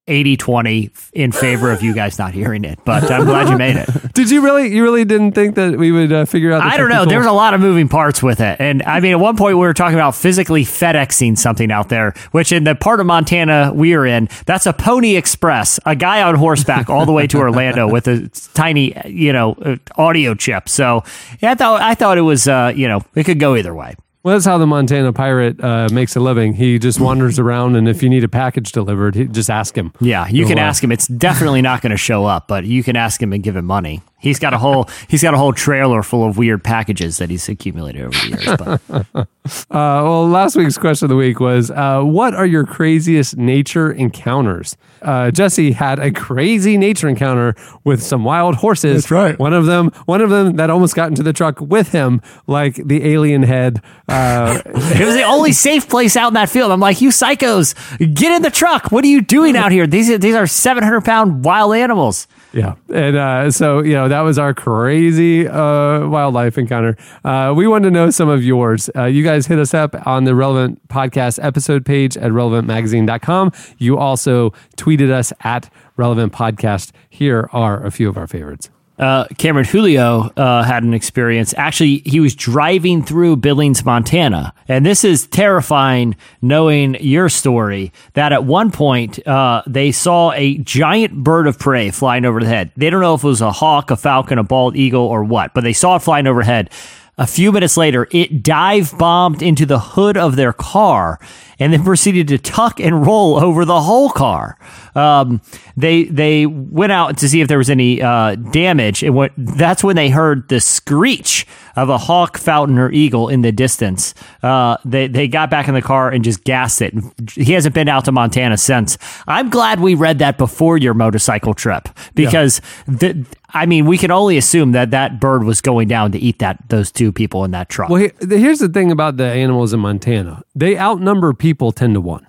80 0.09 0.37
20 0.37 0.91
in 1.15 1.33
favor 1.33 1.71
of 1.71 1.83
you 1.83 1.95
guys 1.95 2.19
not 2.19 2.33
hearing 2.33 2.65
it, 2.65 2.79
but 2.85 3.11
I'm 3.11 3.25
glad 3.25 3.49
you 3.49 3.59
made 3.59 3.77
it. 3.77 3.89
Did 4.15 4.31
you 4.31 4.43
really? 4.43 4.75
You 4.75 4.83
really 4.83 5.05
didn't 5.05 5.33
think 5.33 5.57
that 5.57 5.77
we 5.77 5.91
would 5.91 6.13
uh, 6.13 6.25
figure 6.25 6.53
out? 6.53 6.61
The 6.61 6.67
I 6.67 6.77
don't 6.77 6.89
know. 6.89 7.05
There 7.05 7.19
was 7.19 7.27
a 7.27 7.33
lot 7.33 7.55
of 7.55 7.61
moving 7.61 7.89
parts 7.89 8.23
with 8.23 8.41
it. 8.41 8.61
And 8.61 8.83
I 8.85 9.01
mean, 9.01 9.13
at 9.13 9.21
one 9.21 9.37
point, 9.37 9.57
we 9.57 9.61
were 9.61 9.75
talking 9.75 9.97
about 9.97 10.15
physically 10.15 10.65
FedExing 10.65 11.37
something 11.37 11.73
out 11.73 11.89
there, 11.89 12.15
which 12.31 12.53
in 12.53 12.65
the 12.65 12.75
part 12.75 13.01
of 13.01 13.07
Montana 13.07 13.73
we 13.75 13.95
are 13.95 14.07
in, 14.07 14.29
that's 14.47 14.67
a 14.67 14.73
Pony 14.73 15.17
Express, 15.17 15.81
a 15.85 15.97
guy 15.97 16.23
on 16.23 16.37
horseback 16.37 16.89
all 16.89 17.05
the 17.05 17.13
way 17.13 17.27
to 17.27 17.39
Orlando 17.39 17.89
with 17.89 18.07
a 18.07 18.29
tiny, 18.55 18.95
you 19.07 19.33
know, 19.33 19.53
uh, 19.55 19.77
audio 19.97 20.35
chip. 20.35 20.69
So 20.69 21.03
yeah, 21.41 21.53
I 21.53 21.55
thought, 21.55 21.83
I 21.83 21.95
thought 21.95 22.17
it 22.17 22.23
was, 22.23 22.47
uh, 22.47 22.73
you 22.75 22.89
know, 22.89 23.03
it 23.15 23.25
could 23.25 23.41
go 23.41 23.57
either 23.57 23.75
way. 23.75 23.97
Well, 24.27 24.35
that's 24.35 24.45
how 24.45 24.59
the 24.59 24.67
Montana 24.67 25.13
pirate 25.13 25.63
uh, 25.63 25.89
makes 25.93 26.17
a 26.17 26.21
living. 26.21 26.55
He 26.55 26.81
just 26.81 26.99
wanders 26.99 27.39
around, 27.39 27.77
and 27.77 27.89
if 27.89 28.03
you 28.03 28.09
need 28.09 28.25
a 28.25 28.29
package 28.29 28.73
delivered, 28.73 29.15
he, 29.15 29.27
just 29.27 29.49
ask 29.49 29.79
him. 29.79 29.93
Yeah, 30.01 30.27
you 30.27 30.47
can 30.47 30.59
uh, 30.59 30.63
ask 30.63 30.83
him. 30.83 30.91
It's 30.91 31.07
definitely 31.07 31.63
not 31.63 31.81
going 31.81 31.93
to 31.93 31.97
show 31.97 32.25
up, 32.25 32.49
but 32.49 32.65
you 32.65 32.83
can 32.83 32.97
ask 32.97 33.23
him 33.23 33.33
and 33.33 33.41
give 33.41 33.55
him 33.55 33.67
money. 33.67 34.03
He's 34.27 34.39
got 34.39 34.53
a 34.55 34.59
whole 34.59 34.89
he's 35.09 35.23
got 35.23 35.35
a 35.35 35.39
whole 35.39 35.53
trailer 35.53 36.03
full 36.03 36.29
of 36.29 36.37
weird 36.37 36.65
packages 36.65 37.19
that 37.19 37.31
he's 37.31 37.49
accumulated 37.49 38.03
over 38.03 38.11
the 38.11 38.29
years. 38.29 39.09
But 39.13 39.29
Uh, 39.47 40.03
well, 40.03 40.29
last 40.29 40.57
week's 40.57 40.77
question 40.77 41.07
of 41.07 41.11
the 41.11 41.17
week 41.17 41.39
was, 41.39 41.71
uh, 41.71 42.03
"What 42.03 42.35
are 42.35 42.47
your 42.47 42.65
craziest 42.65 43.37
nature 43.37 43.93
encounters?" 43.93 44.77
Uh, 45.03 45.31
Jesse 45.31 45.73
had 45.73 45.99
a 46.01 46.11
crazy 46.11 46.77
nature 46.77 47.09
encounter 47.09 47.55
with 47.85 48.03
some 48.03 48.25
wild 48.25 48.57
horses. 48.57 49.03
That's 49.03 49.11
right. 49.11 49.39
One 49.39 49.53
of 49.53 49.67
them, 49.67 49.93
one 50.07 50.21
of 50.21 50.31
them 50.31 50.57
that 50.57 50.71
almost 50.71 50.97
got 50.97 51.09
into 51.09 51.23
the 51.23 51.33
truck 51.33 51.61
with 51.61 51.93
him, 51.93 52.23
like 52.49 52.75
the 52.75 53.07
alien 53.13 53.45
head. 53.45 53.81
Uh, 54.09 54.61
it 54.67 55.05
was 55.05 55.15
the 55.15 55.23
only 55.23 55.53
safe 55.53 55.89
place 55.89 56.17
out 56.17 56.29
in 56.29 56.35
that 56.35 56.51
field. 56.51 56.73
I'm 56.73 56.81
like, 56.81 57.01
you 57.01 57.11
psychos, 57.11 57.75
get 57.99 58.33
in 58.33 58.43
the 58.43 58.51
truck. 58.51 58.91
What 58.91 59.05
are 59.05 59.09
you 59.09 59.21
doing 59.21 59.57
out 59.57 59.71
here? 59.71 59.87
These 59.87 60.19
these 60.19 60.35
are 60.35 60.47
700 60.47 61.05
pound 61.05 61.45
wild 61.45 61.75
animals. 61.77 62.27
Yeah. 62.57 62.77
And 62.89 63.17
uh, 63.17 63.51
so, 63.51 63.81
you 63.83 63.93
know, 63.93 64.09
that 64.09 64.23
was 64.23 64.39
our 64.39 64.55
crazy 64.55 65.47
uh, 65.47 66.09
wildlife 66.09 66.57
encounter. 66.57 66.97
Uh, 67.23 67.53
we 67.55 67.67
wanted 67.67 67.89
to 67.89 67.91
know 67.91 68.09
some 68.09 68.31
of 68.31 68.43
yours. 68.43 68.89
Uh, 68.97 69.05
you 69.05 69.23
guys 69.23 69.47
hit 69.47 69.59
us 69.59 69.75
up 69.75 69.95
on 70.07 70.25
the 70.25 70.35
Relevant 70.35 70.81
Podcast 70.89 71.39
episode 71.45 71.85
page 71.85 72.17
at 72.17 72.33
relevantmagazine.com. 72.33 73.53
You 73.77 73.99
also 73.99 74.51
tweeted 74.79 75.11
us 75.11 75.35
at 75.41 75.69
Relevant 75.99 76.33
Podcast. 76.33 76.93
Here 77.11 77.49
are 77.53 77.85
a 77.85 77.91
few 77.91 78.09
of 78.09 78.17
our 78.17 78.27
favorites. 78.27 78.71
Uh, 78.99 79.27
Cameron 79.39 79.67
Julio 79.67 80.31
uh, 80.37 80.63
had 80.63 80.83
an 80.83 80.95
experience. 80.95 81.55
Actually, 81.57 81.99
he 82.07 82.21
was 82.21 82.35
driving 82.35 83.03
through 83.03 83.37
Billings, 83.37 83.85
Montana. 83.85 84.55
And 84.69 84.87
this 84.87 85.05
is 85.05 85.27
terrifying 85.27 86.17
knowing 86.41 86.97
your 87.01 87.29
story 87.29 87.93
that 88.15 88.33
at 88.33 88.45
one 88.45 88.71
point 88.71 89.27
uh, 89.27 89.63
they 89.67 89.93
saw 89.93 90.33
a 90.33 90.59
giant 90.59 91.23
bird 91.23 91.47
of 91.47 91.59
prey 91.59 91.91
flying 91.91 92.25
over 92.25 92.41
the 92.41 92.47
head. 92.47 92.73
They 92.77 92.91
don't 92.91 93.01
know 93.01 93.15
if 93.15 93.25
it 93.25 93.27
was 93.27 93.43
a 93.43 93.53
hawk, 93.53 93.91
a 93.91 93.97
falcon, 93.97 94.39
a 94.39 94.45
bald 94.45 94.77
eagle, 94.77 95.05
or 95.05 95.25
what, 95.25 95.53
but 95.55 95.63
they 95.63 95.73
saw 95.73 95.97
it 95.97 96.03
flying 96.03 96.27
overhead. 96.27 96.71
A 97.19 97.27
few 97.27 97.51
minutes 97.51 97.79
later, 97.79 98.07
it 98.11 98.43
dive 98.43 98.97
bombed 98.99 99.41
into 99.41 99.65
the 99.65 99.79
hood 99.79 100.19
of 100.19 100.37
their 100.37 100.53
car 100.53 101.19
and 101.59 101.73
then 101.73 101.83
proceeded 101.83 102.29
to 102.29 102.37
tuck 102.37 102.79
and 102.79 103.07
roll 103.07 103.43
over 103.43 103.65
the 103.65 103.81
whole 103.81 104.11
car. 104.11 104.59
Um, 104.97 105.43
they 105.77 106.05
they 106.05 106.47
went 106.47 106.91
out 106.91 107.19
to 107.19 107.29
see 107.29 107.41
if 107.41 107.49
there 107.49 107.59
was 107.59 107.71
any 107.71 108.01
uh, 108.01 108.35
damage, 108.35 109.03
and 109.03 109.15
what, 109.15 109.33
that's 109.37 109.85
when 109.85 109.95
they 109.95 110.09
heard 110.09 110.49
the 110.49 110.59
screech 110.59 111.47
of 111.77 111.91
a 111.91 111.99
hawk, 111.99 112.39
falcon, 112.39 112.79
or 112.79 112.91
eagle 112.91 113.29
in 113.29 113.43
the 113.43 113.53
distance. 113.53 114.15
Uh, 114.43 114.79
they 114.85 115.07
they 115.07 115.29
got 115.29 115.51
back 115.51 115.69
in 115.69 115.75
the 115.75 115.83
car 115.83 116.11
and 116.11 116.25
just 116.25 116.45
gassed 116.45 116.81
it. 116.81 116.95
He 117.33 117.53
hasn't 117.53 117.75
been 117.75 117.89
out 117.89 118.07
to 118.07 118.13
Montana 118.13 118.57
since. 118.57 118.97
I'm 119.27 119.51
glad 119.51 119.81
we 119.81 119.95
read 119.95 120.19
that 120.21 120.39
before 120.39 120.79
your 120.79 120.95
motorcycle 120.95 121.53
trip 121.53 121.89
because 122.15 122.63
the, 122.87 123.27
I 123.51 123.67
mean 123.67 123.85
we 123.85 123.99
can 123.99 124.11
only 124.11 124.39
assume 124.39 124.73
that 124.73 124.91
that 124.93 125.21
bird 125.21 125.45
was 125.45 125.61
going 125.61 125.89
down 125.89 126.13
to 126.13 126.19
eat 126.19 126.39
that 126.39 126.69
those 126.71 126.91
two 126.91 127.13
people 127.13 127.45
in 127.45 127.51
that 127.51 127.69
truck. 127.69 127.91
Well, 127.91 128.09
here's 128.21 128.61
the 128.61 128.69
thing 128.69 128.91
about 128.91 129.19
the 129.19 129.27
animals 129.27 129.75
in 129.75 129.81
Montana. 129.81 130.43
They 130.55 130.79
outnumber 130.79 131.35
people 131.35 131.73
10 131.73 131.95
to 131.95 132.01
1. 132.01 132.27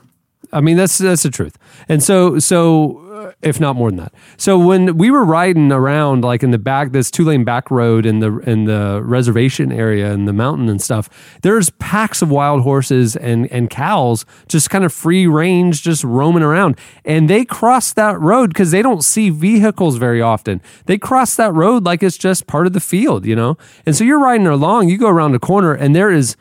I 0.51 0.61
mean, 0.61 0.77
that's 0.77 0.97
that's 0.97 1.23
the 1.23 1.29
truth. 1.29 1.57
And 1.89 2.01
so 2.01 2.39
so 2.39 2.99
uh, 3.17 3.31
if 3.41 3.59
not 3.59 3.75
more 3.75 3.89
than 3.89 3.97
that. 3.97 4.13
So 4.37 4.57
when 4.57 4.97
we 4.97 5.11
were 5.11 5.25
riding 5.25 5.71
around 5.71 6.23
like 6.23 6.43
in 6.43 6.51
the 6.51 6.57
back 6.57 6.91
this 6.91 7.09
two-lane 7.11 7.43
back 7.43 7.69
road 7.71 8.05
in 8.05 8.19
the 8.19 8.37
in 8.39 8.65
the 8.65 9.01
reservation 9.03 9.71
area 9.71 10.13
and 10.13 10.27
the 10.27 10.33
mountain 10.33 10.69
and 10.69 10.81
stuff, 10.81 11.39
there's 11.41 11.69
packs 11.71 12.21
of 12.21 12.29
wild 12.29 12.61
horses 12.61 13.15
and 13.15 13.51
and 13.51 13.69
cows 13.69 14.25
just 14.47 14.69
kind 14.69 14.83
of 14.83 14.93
free 14.93 15.27
range 15.27 15.81
just 15.81 16.03
roaming 16.03 16.43
around. 16.43 16.77
And 17.03 17.29
they 17.29 17.43
cross 17.43 17.93
that 17.93 18.19
road 18.19 18.53
cuz 18.53 18.71
they 18.71 18.81
don't 18.81 19.03
see 19.03 19.29
vehicles 19.29 19.97
very 19.97 20.21
often. 20.21 20.61
They 20.85 20.97
cross 20.97 21.35
that 21.35 21.53
road 21.53 21.83
like 21.83 22.03
it's 22.03 22.17
just 22.17 22.47
part 22.47 22.67
of 22.67 22.73
the 22.73 22.79
field, 22.79 23.25
you 23.25 23.35
know? 23.35 23.57
And 23.85 23.95
so 23.95 24.03
you're 24.03 24.19
riding 24.19 24.47
along, 24.47 24.89
you 24.89 24.97
go 24.97 25.09
around 25.09 25.35
a 25.35 25.39
corner 25.39 25.73
and 25.73 25.95
there 25.95 26.11
is 26.11 26.35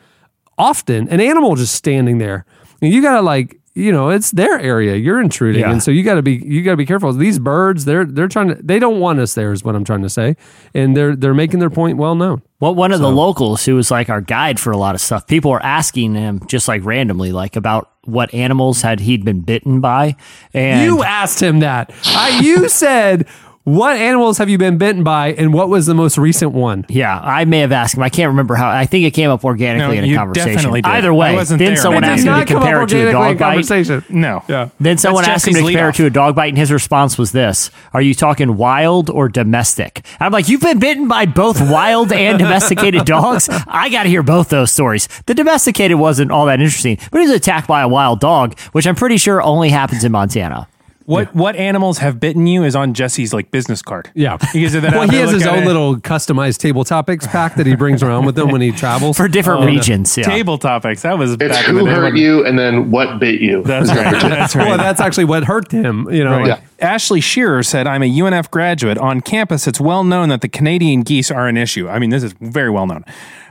often 0.57 1.07
an 1.09 1.19
animal 1.19 1.55
just 1.55 1.75
standing 1.75 2.17
there. 2.17 2.45
And 2.81 2.93
you 2.93 3.01
gotta 3.01 3.21
like, 3.21 3.56
you 3.77 3.91
know, 3.91 4.09
it's 4.09 4.31
their 4.31 4.59
area. 4.59 4.95
You're 4.95 5.21
intruding, 5.21 5.61
Yeah. 5.61 5.71
and 5.71 5.81
so 5.83 5.91
you 5.91 6.03
gotta 6.03 6.21
be 6.21 6.33
you 6.45 6.63
gotta 6.63 6.77
be 6.77 6.85
careful. 6.85 7.13
These 7.13 7.39
birds, 7.39 7.85
they're 7.85 8.05
they're 8.05 8.27
trying 8.27 8.49
to 8.49 8.55
they 8.55 8.79
don't 8.79 8.99
want 8.99 9.19
us 9.19 9.33
there, 9.35 9.53
is 9.53 9.63
what 9.63 9.75
I'm 9.75 9.83
trying 9.83 10.01
to 10.01 10.09
say, 10.09 10.35
and 10.73 10.97
they're 10.97 11.15
they're 11.15 11.33
making 11.33 11.59
their 11.59 11.69
point 11.69 11.97
well 11.97 12.15
known. 12.15 12.41
Well, 12.59 12.73
one 12.73 12.91
of 12.91 12.99
the 12.99 13.11
locals 13.11 13.65
who 13.65 13.75
was 13.75 13.91
like 13.91 14.09
our 14.09 14.19
guide 14.21 14.59
for 14.59 14.71
a 14.71 14.77
lot 14.77 14.95
of 14.95 15.01
stuff, 15.01 15.27
people 15.27 15.51
were 15.51 15.61
asking 15.63 16.15
him 16.15 16.41
just 16.47 16.67
like 16.67 16.83
randomly, 16.83 17.31
like 17.31 17.55
about 17.55 17.91
what 18.05 18.33
animals 18.33 18.81
had 18.81 18.99
he'd 18.99 19.23
been 19.23 19.41
bitten 19.41 19.79
by. 19.79 20.15
And 20.55 20.83
you 20.83 21.03
asked 21.03 21.39
him 21.39 21.59
that. 21.59 21.93
I, 22.05 22.39
you 22.41 22.67
said, 22.83 23.27
"What 23.67 23.97
animals 23.97 24.37
have 24.37 24.47
you 24.47 24.57
been 24.57 24.77
bitten 24.77 25.03
by, 25.03 25.33
and 25.33 25.53
what 25.53 25.67
was 25.67 25.85
the 25.87 25.93
most 25.93 26.17
recent 26.17 26.53
one?" 26.53 26.85
Yeah, 26.87 27.19
I 27.21 27.43
may 27.43 27.59
have 27.59 27.73
asked 27.73 27.95
him. 27.97 28.01
I 28.03 28.07
can't 28.07 28.29
remember 28.29 28.55
how. 28.55 28.69
I 28.69 28.85
think 28.85 29.05
it 29.05 29.11
came 29.11 29.29
up 29.29 29.43
organically 29.43 29.95
No, 29.97 29.99
in 29.99 30.03
a 30.05 30.07
you 30.07 30.15
conversation. 30.15 30.53
definitely 30.53 30.81
did. 30.83 30.89
Either 30.89 31.09
I 31.11 31.15
way, 31.15 31.35
wasn't 31.35 31.59
then 31.59 31.67
there. 31.73 31.75
someone 31.75 32.03
It 32.05 32.07
did 32.07 32.13
asked 32.13 32.19
him 32.21 32.25
to 32.25 32.31
not 32.39 32.47
come 32.47 32.57
up 32.57 32.63
compare 32.63 32.81
it 32.81 32.89
to 32.89 32.95
a 32.95 32.99
organically 32.99 33.09
in 33.09 33.13
dog 33.13 33.37
bite. 33.37 33.45
conversation. 33.45 34.03
No. 34.09 34.43
Yeah. 34.47 34.69
Then 34.79 34.97
someone 34.97 35.23
That's 35.25 35.35
asked 35.35 35.47
him 35.47 35.53
to 35.55 35.59
Jesse's 35.59 35.71
compare 35.71 35.89
it 35.89 35.95
to 35.95 36.05
a 36.05 36.09
dog 36.09 36.35
bite, 36.35 36.47
and 36.49 36.57
his 36.57 36.71
response 36.71 37.17
was 37.17 37.33
this: 37.33 37.69
"Are 37.93 38.01
you 38.01 38.13
talking 38.13 38.55
wild 38.55 39.09
or 39.09 39.27
domestic?" 39.27 40.01
I'm 40.21 40.31
like, 40.31 40.47
"You've 40.47 40.61
been 40.61 40.79
bitten 40.79 41.09
by 41.09 41.25
both 41.25 41.59
wild 41.69 42.13
and 42.13 42.39
domesticated 42.45 43.03
dogs. 43.03 43.49
I 43.67 43.89
got 43.89 44.03
to 44.03 44.09
hear 44.09 44.23
both 44.23 44.47
those 44.47 44.71
stories. 44.71 45.09
The 45.25 45.33
domesticated 45.33 45.97
wasn't 45.99 46.31
all 46.31 46.45
that 46.45 46.61
interesting, 46.61 46.97
but 47.11 47.19
he 47.19 47.27
was 47.27 47.35
attacked 47.35 47.67
by 47.67 47.81
a 47.81 47.87
wild 47.89 48.21
dog, 48.21 48.57
which 48.71 48.87
I'm 48.87 48.95
pretty 48.95 49.17
sure 49.17 49.41
only 49.41 49.69
happens 49.71 50.05
in 50.05 50.13
Montana." 50.13 50.67
What 51.07 51.33
what 51.33 51.55
animals 51.55 51.99
have 51.99 52.19
bitten 52.19 52.47
you 52.47 52.63
is 52.65 52.75
on 52.75 52.93
Jesse's 52.93 53.33
like 53.33 53.49
business 53.49 53.81
card. 53.81 54.11
Yeah. 54.13 54.37
Because 54.53 54.75
of 54.75 54.81
that 54.81 54.91
well, 54.91 55.03
out 55.03 55.09
he 55.09 55.15
there, 55.15 55.25
has 55.25 55.33
his 55.35 55.43
at 55.45 55.53
own 55.53 55.63
it. 55.63 55.65
little 55.65 55.95
customized 55.95 56.59
table 56.59 56.83
topics 56.83 57.25
pack 57.25 57.55
that 57.55 57.65
he 57.65 57.75
brings 57.75 58.03
around 58.03 58.25
with 58.25 58.37
him 58.37 58.49
when 58.51 58.59
he 58.61 58.71
travels 58.71 59.15
for 59.15 59.27
different 59.29 59.61
Oh, 59.63 59.65
regions. 59.67 60.17
Yeah. 60.17 60.25
table 60.25 60.57
topics. 60.57 61.03
That 61.03 61.17
was 61.17 61.31
It's 61.33 61.39
back 61.39 61.67
in 61.69 61.75
the 61.75 61.79
who 61.81 61.87
day 61.87 61.93
hurt 61.93 62.03
when- 62.13 62.15
you 62.17 62.45
and 62.45 62.59
then 62.59 62.91
what 62.91 63.19
bit 63.19 63.39
you. 63.39 63.63
That's 63.63 63.87
right. 63.89 64.11
That's 64.21 64.55
right. 64.55 64.67
Well, 64.67 64.77
that's 64.77 64.99
actually 64.99 65.25
what 65.25 65.45
hurt 65.45 65.71
him. 65.71 66.07
You 66.11 66.23
know, 66.25 66.39
Yeah. 66.45 66.53
like- 66.55 66.63
Ashley 66.81 67.21
Shearer 67.21 67.63
said, 67.63 67.87
I'm 67.87 68.03
a 68.03 68.19
UNF 68.21 68.51
graduate. 68.51 68.97
On 68.99 69.21
campus, 69.21 69.65
it's 69.65 69.79
well 69.79 70.03
known 70.03 70.29
that 70.29 70.41
the 70.41 70.49
Canadian 70.49 71.01
geese 71.03 71.31
are 71.31 71.47
an 71.47 71.55
issue. 71.57 71.87
I 71.89 71.97
mean, 71.99 72.09
this 72.11 72.21
is 72.23 72.33
very 72.41 72.69
well 72.69 72.85
known. 72.85 73.03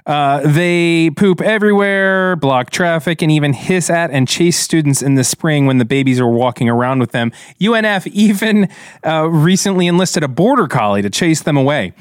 Uh, 0.06 0.40
they 0.46 1.10
poop 1.10 1.40
everywhere, 1.40 2.36
block 2.36 2.70
traffic, 2.70 3.22
and 3.22 3.32
even 3.32 3.52
hiss 3.52 3.90
at 3.90 4.10
and 4.12 4.28
chase 4.28 4.56
students 4.56 5.02
in 5.02 5.16
the 5.16 5.24
spring 5.24 5.66
when 5.66 5.78
the 5.78 5.84
babies 5.84 6.20
are 6.20 6.28
walking 6.28 6.68
around 6.68 7.00
with 7.00 7.10
them. 7.10 7.32
UNF 7.60 8.06
even 8.12 8.68
uh, 9.04 9.28
recently 9.28 9.88
enlisted 9.88 10.22
a 10.22 10.28
border 10.28 10.68
collie 10.68 11.02
to 11.02 11.10
chase 11.10 11.42
them 11.42 11.56
away. 11.56 11.92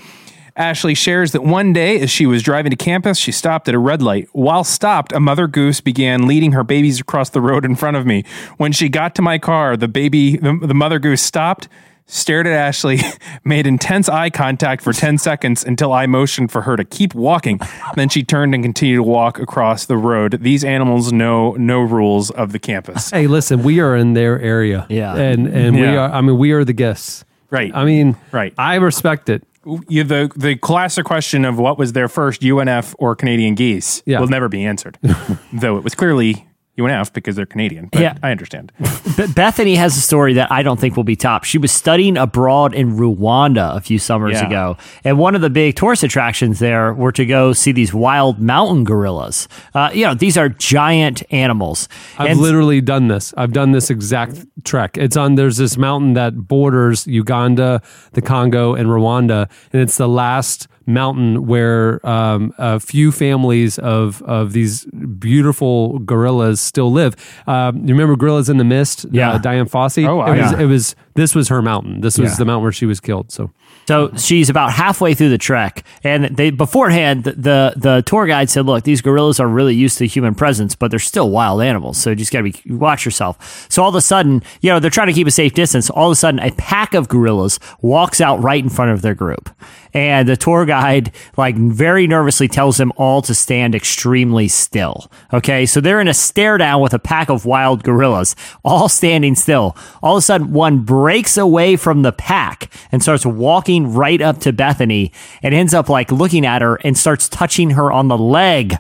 Ashley 0.58 0.94
shares 0.94 1.34
that 1.34 1.44
one 1.44 1.74
day, 1.74 2.00
as 2.00 2.10
she 2.10 2.26
was 2.26 2.42
driving 2.42 2.70
to 2.70 2.78
campus, 2.78 3.18
she 3.18 3.34
stopped 3.34 3.68
at 3.68 3.76
a 3.76 3.80
red 3.80 4.02
light. 4.02 4.30
While 4.32 4.64
stopped, 4.64 5.12
a 5.12 5.20
mother 5.20 5.48
goose 5.48 5.82
began 5.82 6.28
leading 6.28 6.54
her 6.54 6.64
babies 6.64 7.02
across 7.02 7.30
the 7.30 7.42
road 7.42 7.66
in 7.66 7.76
front 7.76 7.98
of 7.98 8.06
me. 8.06 8.24
When 8.56 8.72
she 8.72 8.88
got 8.88 9.16
to 9.16 9.22
my 9.22 9.38
car, 9.38 9.76
the 9.76 9.90
baby, 9.90 10.38
the, 10.38 10.58
the 10.62 10.74
mother 10.74 10.98
goose 10.98 11.22
stopped, 11.22 11.68
stared 12.08 12.46
at 12.48 12.54
Ashley, 12.54 13.00
made 13.44 13.66
intense 13.68 14.08
eye 14.10 14.30
contact 14.30 14.84
for 14.84 14.94
10 14.94 15.18
seconds 15.18 15.64
until 15.64 15.92
I 15.92 16.06
motioned 16.06 16.52
for 16.52 16.62
her 16.64 16.76
to 16.76 16.84
keep 16.84 17.14
walking. 17.16 17.60
Then 17.96 18.10
she 18.10 18.24
turned 18.24 18.54
and 18.54 18.64
continued 18.64 18.98
to 18.98 19.04
walk 19.04 19.40
across 19.40 19.86
the 19.86 19.98
road. 19.98 20.40
These 20.42 20.64
animals 20.64 21.12
know 21.12 21.54
no 21.54 21.82
rules 21.82 22.30
of 22.32 22.52
the 22.52 22.60
campus. 22.60 23.10
Hey, 23.10 23.28
listen, 23.28 23.64
we 23.64 23.80
are 23.80 23.96
in 23.96 24.14
their 24.14 24.40
area. 24.40 24.86
Yeah. 24.90 25.16
And 25.16 25.48
and 25.48 25.76
we 25.76 25.82
Yeah. 25.84 26.06
are 26.06 26.12
I 26.14 26.22
mean, 26.22 26.38
we 26.38 26.52
are 26.52 26.64
the 26.64 26.74
guests. 26.74 27.26
Right. 27.50 27.72
I 27.76 27.86
mean, 27.86 28.16
Right. 28.32 28.54
I 28.58 28.76
respect 28.76 29.30
it. 29.30 29.44
You, 29.88 30.04
the 30.04 30.32
the 30.36 30.56
classic 30.58 31.06
question 31.06 31.44
of 31.44 31.58
what 31.58 31.80
was 31.80 31.94
their 31.94 32.08
first, 32.08 32.42
UNF 32.44 32.94
or 33.00 33.16
Canadian 33.16 33.56
geese, 33.56 34.04
Yeah. 34.06 34.20
will 34.20 34.28
never 34.28 34.48
be 34.48 34.64
answered. 34.64 35.00
Though 35.54 35.78
it 35.78 35.84
was 35.84 35.96
clearly 35.96 36.48
UNF 36.78 37.14
because 37.14 37.36
they're 37.36 37.46
Canadian. 37.46 37.88
But 37.92 38.02
Yeah. 38.02 38.18
I 38.22 38.32
understand. 38.32 38.72
Be- 39.18 39.28
Bethany 39.28 39.76
has 39.76 39.96
a 39.96 40.02
story 40.02 40.34
that 40.34 40.52
I 40.52 40.62
don't 40.62 40.80
think 40.80 40.98
will 40.98 41.04
be 41.06 41.16
top. 41.16 41.44
She 41.46 41.58
was 41.58 41.72
studying 41.72 42.18
abroad 42.18 42.74
in 42.74 42.98
Rwanda 42.98 43.76
a 43.76 43.80
few 43.82 43.98
summers 43.98 44.34
Yeah. 44.34 44.48
ago, 44.48 44.78
and 45.04 45.18
one 45.18 45.36
of 45.36 45.42
the 45.42 45.50
big 45.50 45.76
tourist 45.76 46.04
attractions 46.04 46.60
there 46.60 46.94
were 46.94 47.12
to 47.14 47.26
go 47.26 47.54
see 47.54 47.72
these 47.72 47.94
wild 47.94 48.40
mountain 48.40 48.84
gorillas. 48.84 49.48
Uh, 49.74 49.90
you 49.94 50.06
know, 50.06 50.14
these 50.14 50.38
are 50.38 50.50
giant 50.50 51.24
animals. 51.32 51.88
I've 52.18 52.32
And- 52.32 52.40
literally 52.42 52.82
done 52.82 53.08
this. 53.08 53.34
I've 53.38 53.54
done 53.54 53.72
this 53.72 53.90
exact 53.90 54.46
trek. 54.64 54.98
It's 54.98 55.16
on 55.16 55.36
there's 55.36 55.58
this 55.58 55.78
mountain 55.78 56.14
that 56.14 56.48
borders 56.48 57.08
Uganda, 57.08 57.82
the 58.14 58.22
Congo, 58.22 58.74
and 58.76 58.90
Rwanda, 58.90 59.50
and 59.72 59.82
it's 59.82 59.98
the 59.98 60.10
last 60.10 60.68
mountain 60.88 61.46
where 61.48 62.06
um, 62.08 62.54
a 62.58 62.80
few 62.80 63.12
families 63.12 63.80
of 63.80 64.22
of 64.24 64.54
these 64.54 64.86
beautiful 65.20 66.00
gorillas 66.00 66.62
still 66.62 66.92
live. 66.92 67.16
Um, 67.48 67.78
you 67.88 67.94
remember 67.94 68.16
Gorillas 68.16 68.50
in 68.50 68.58
the 68.58 68.64
Mist? 68.64 69.06
Yeah. 69.12 69.32
uh, 69.34 69.38
Dian 69.38 69.68
Fossey. 69.68 70.08
Oh, 70.08 70.22
it 70.26 70.40
was. 70.40 70.52
yeah. 70.52 70.60
It 70.62 70.66
was. 70.66 70.96
This 71.16 71.34
was 71.34 71.48
her 71.48 71.62
mountain. 71.62 72.02
This 72.02 72.18
was 72.18 72.32
Yeah. 72.32 72.38
the 72.38 72.46
mountain 72.46 72.64
where 72.64 72.72
she 72.74 72.86
was 72.86 73.00
killed. 73.00 73.32
So 73.32 73.52
So 73.88 74.12
she's 74.16 74.50
about 74.50 74.72
halfway 74.72 75.14
through 75.14 75.30
the 75.30 75.38
trek, 75.38 75.84
and 76.04 76.26
they 76.26 76.50
beforehand 76.50 77.24
the, 77.24 77.34
the 77.34 77.74
the 77.76 78.04
tour 78.06 78.26
guide 78.26 78.50
said, 78.50 78.66
"Look, 78.66 78.84
these 78.84 79.02
gorillas 79.02 79.40
are 79.40 79.48
really 79.48 79.76
used 79.76 79.98
to 80.00 80.08
human 80.08 80.34
presence, 80.34 80.76
but 80.76 80.90
they're 80.90 81.00
still 81.00 81.30
wild 81.30 81.62
animals. 81.62 81.98
So 81.98 82.10
you 82.10 82.16
just 82.16 82.32
got 82.32 82.42
to 82.42 82.52
be 82.52 82.74
watch 82.74 83.06
yourself." 83.06 83.68
So 83.70 83.84
all 83.84 83.90
of 83.90 83.96
a 83.96 84.02
sudden, 84.02 84.42
you 84.62 84.72
know, 84.72 84.80
they're 84.80 84.90
trying 84.90 85.08
to 85.08 85.14
keep 85.14 85.28
a 85.28 85.32
safe 85.32 85.54
distance. 85.54 85.90
All 85.90 86.08
of 86.08 86.14
a 86.14 86.16
sudden, 86.16 86.40
a 86.40 86.52
pack 86.52 86.94
of 86.94 87.08
gorillas 87.08 87.60
walks 87.82 88.22
out 88.22 88.42
right 88.42 88.64
in 88.64 88.70
front 88.70 88.92
of 88.92 89.02
their 89.02 89.14
group, 89.14 89.50
and 89.94 90.28
the 90.28 90.38
tour 90.38 90.66
guide 90.66 91.12
like 91.38 91.56
very 91.56 92.08
nervously 92.08 92.48
tells 92.48 92.78
them 92.78 92.92
all 92.98 93.22
to 93.22 93.36
stand 93.36 93.76
extremely 93.76 94.48
still. 94.48 95.12
Okay, 95.32 95.66
so 95.66 95.80
they're 95.80 96.02
in 96.02 96.08
a 96.08 96.14
stare 96.14 96.58
down 96.58 96.82
with 96.82 96.94
a 96.94 97.00
pack 97.00 97.30
of 97.30 97.46
wild 97.46 97.84
gorillas, 97.84 98.36
all 98.64 98.90
standing 98.90 99.36
still. 99.36 99.78
All 100.02 100.16
of 100.16 100.20
a 100.20 100.22
sudden, 100.22 100.54
one 100.54 100.80
breaks 100.80 101.38
away 101.38 101.76
from 101.76 102.02
the 102.02 102.12
pack 102.12 102.72
and 102.92 103.04
starts 103.04 103.26
walking 103.26 103.75
right 103.84 104.22
up 104.22 104.40
to 104.42 104.54
Bethany 104.54 105.12
and 105.44 105.54
ends 105.54 105.74
up 105.74 105.90
like 105.90 106.12
looking 106.12 106.46
at 106.46 106.62
her 106.62 106.76
and 106.78 106.98
starts 106.98 107.28
touching 107.30 107.72
her 107.72 107.92
on 107.92 108.08
the 108.08 108.18
leg. 108.18 108.76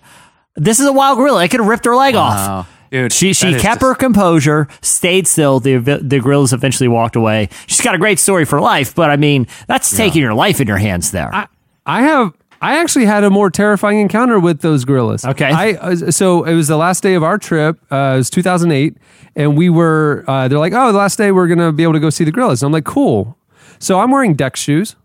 This 0.55 0.79
is 0.79 0.85
a 0.87 0.93
wild 0.93 1.17
gorilla. 1.17 1.43
It 1.43 1.49
could 1.49 1.59
have 1.59 1.67
ripped 1.67 1.85
her 1.85 1.95
leg 1.95 2.15
off. 2.15 2.71
Dude, 2.91 3.11
she 3.11 3.33
she 3.33 3.51
kept 3.53 3.63
just- 3.63 3.81
her 3.81 3.93
composure, 3.95 4.67
stayed 4.81 5.27
still. 5.27 5.59
The 5.59 5.77
the 5.77 6.19
gorillas 6.19 6.53
eventually 6.53 6.87
walked 6.87 7.15
away. 7.17 7.49
She's 7.67 7.81
got 7.81 7.93
a 7.93 7.97
great 7.97 8.19
story 8.19 8.45
for 8.45 8.61
life, 8.61 8.95
but 8.95 9.09
I 9.09 9.17
mean, 9.17 9.47
that's 9.67 9.95
taking 9.95 10.21
your 10.21 10.33
life 10.33 10.61
in 10.61 10.67
your 10.67 10.77
hands 10.77 11.11
there. 11.11 11.33
I, 11.33 11.47
I 11.85 12.03
have. 12.03 12.33
I 12.61 12.79
actually 12.79 13.05
had 13.05 13.23
a 13.23 13.29
more 13.29 13.49
terrifying 13.49 13.99
encounter 13.99 14.39
with 14.39 14.61
those 14.61 14.85
gorillas. 14.85 15.25
Okay. 15.25 15.51
I 15.51 15.73
uh, 15.73 15.95
so 16.11 16.43
it 16.45 16.55
was 16.55 16.67
the 16.69 16.77
last 16.77 17.03
day 17.03 17.15
of 17.15 17.23
our 17.23 17.37
trip. 17.37 17.77
Uh, 17.91 18.13
it 18.15 18.17
was 18.17 18.29
2008, 18.29 18.97
and 19.35 19.57
we 19.57 19.69
were. 19.69 20.23
Uh, 20.25 20.47
they're 20.47 20.57
like, 20.57 20.71
"Oh, 20.73 20.91
the 20.93 20.97
last 20.97 21.17
day 21.17 21.31
we're 21.33 21.47
gonna 21.47 21.73
be 21.73 21.83
able 21.83 21.93
to 21.93 21.99
go 21.99 22.09
see 22.09 22.23
the 22.23 22.31
gorillas." 22.31 22.63
And 22.63 22.67
I'm 22.67 22.71
like, 22.73 22.85
"Cool." 22.85 23.37
So 23.79 23.99
I'm 23.99 24.11
wearing 24.11 24.35
deck 24.35 24.55
shoes, 24.55 24.95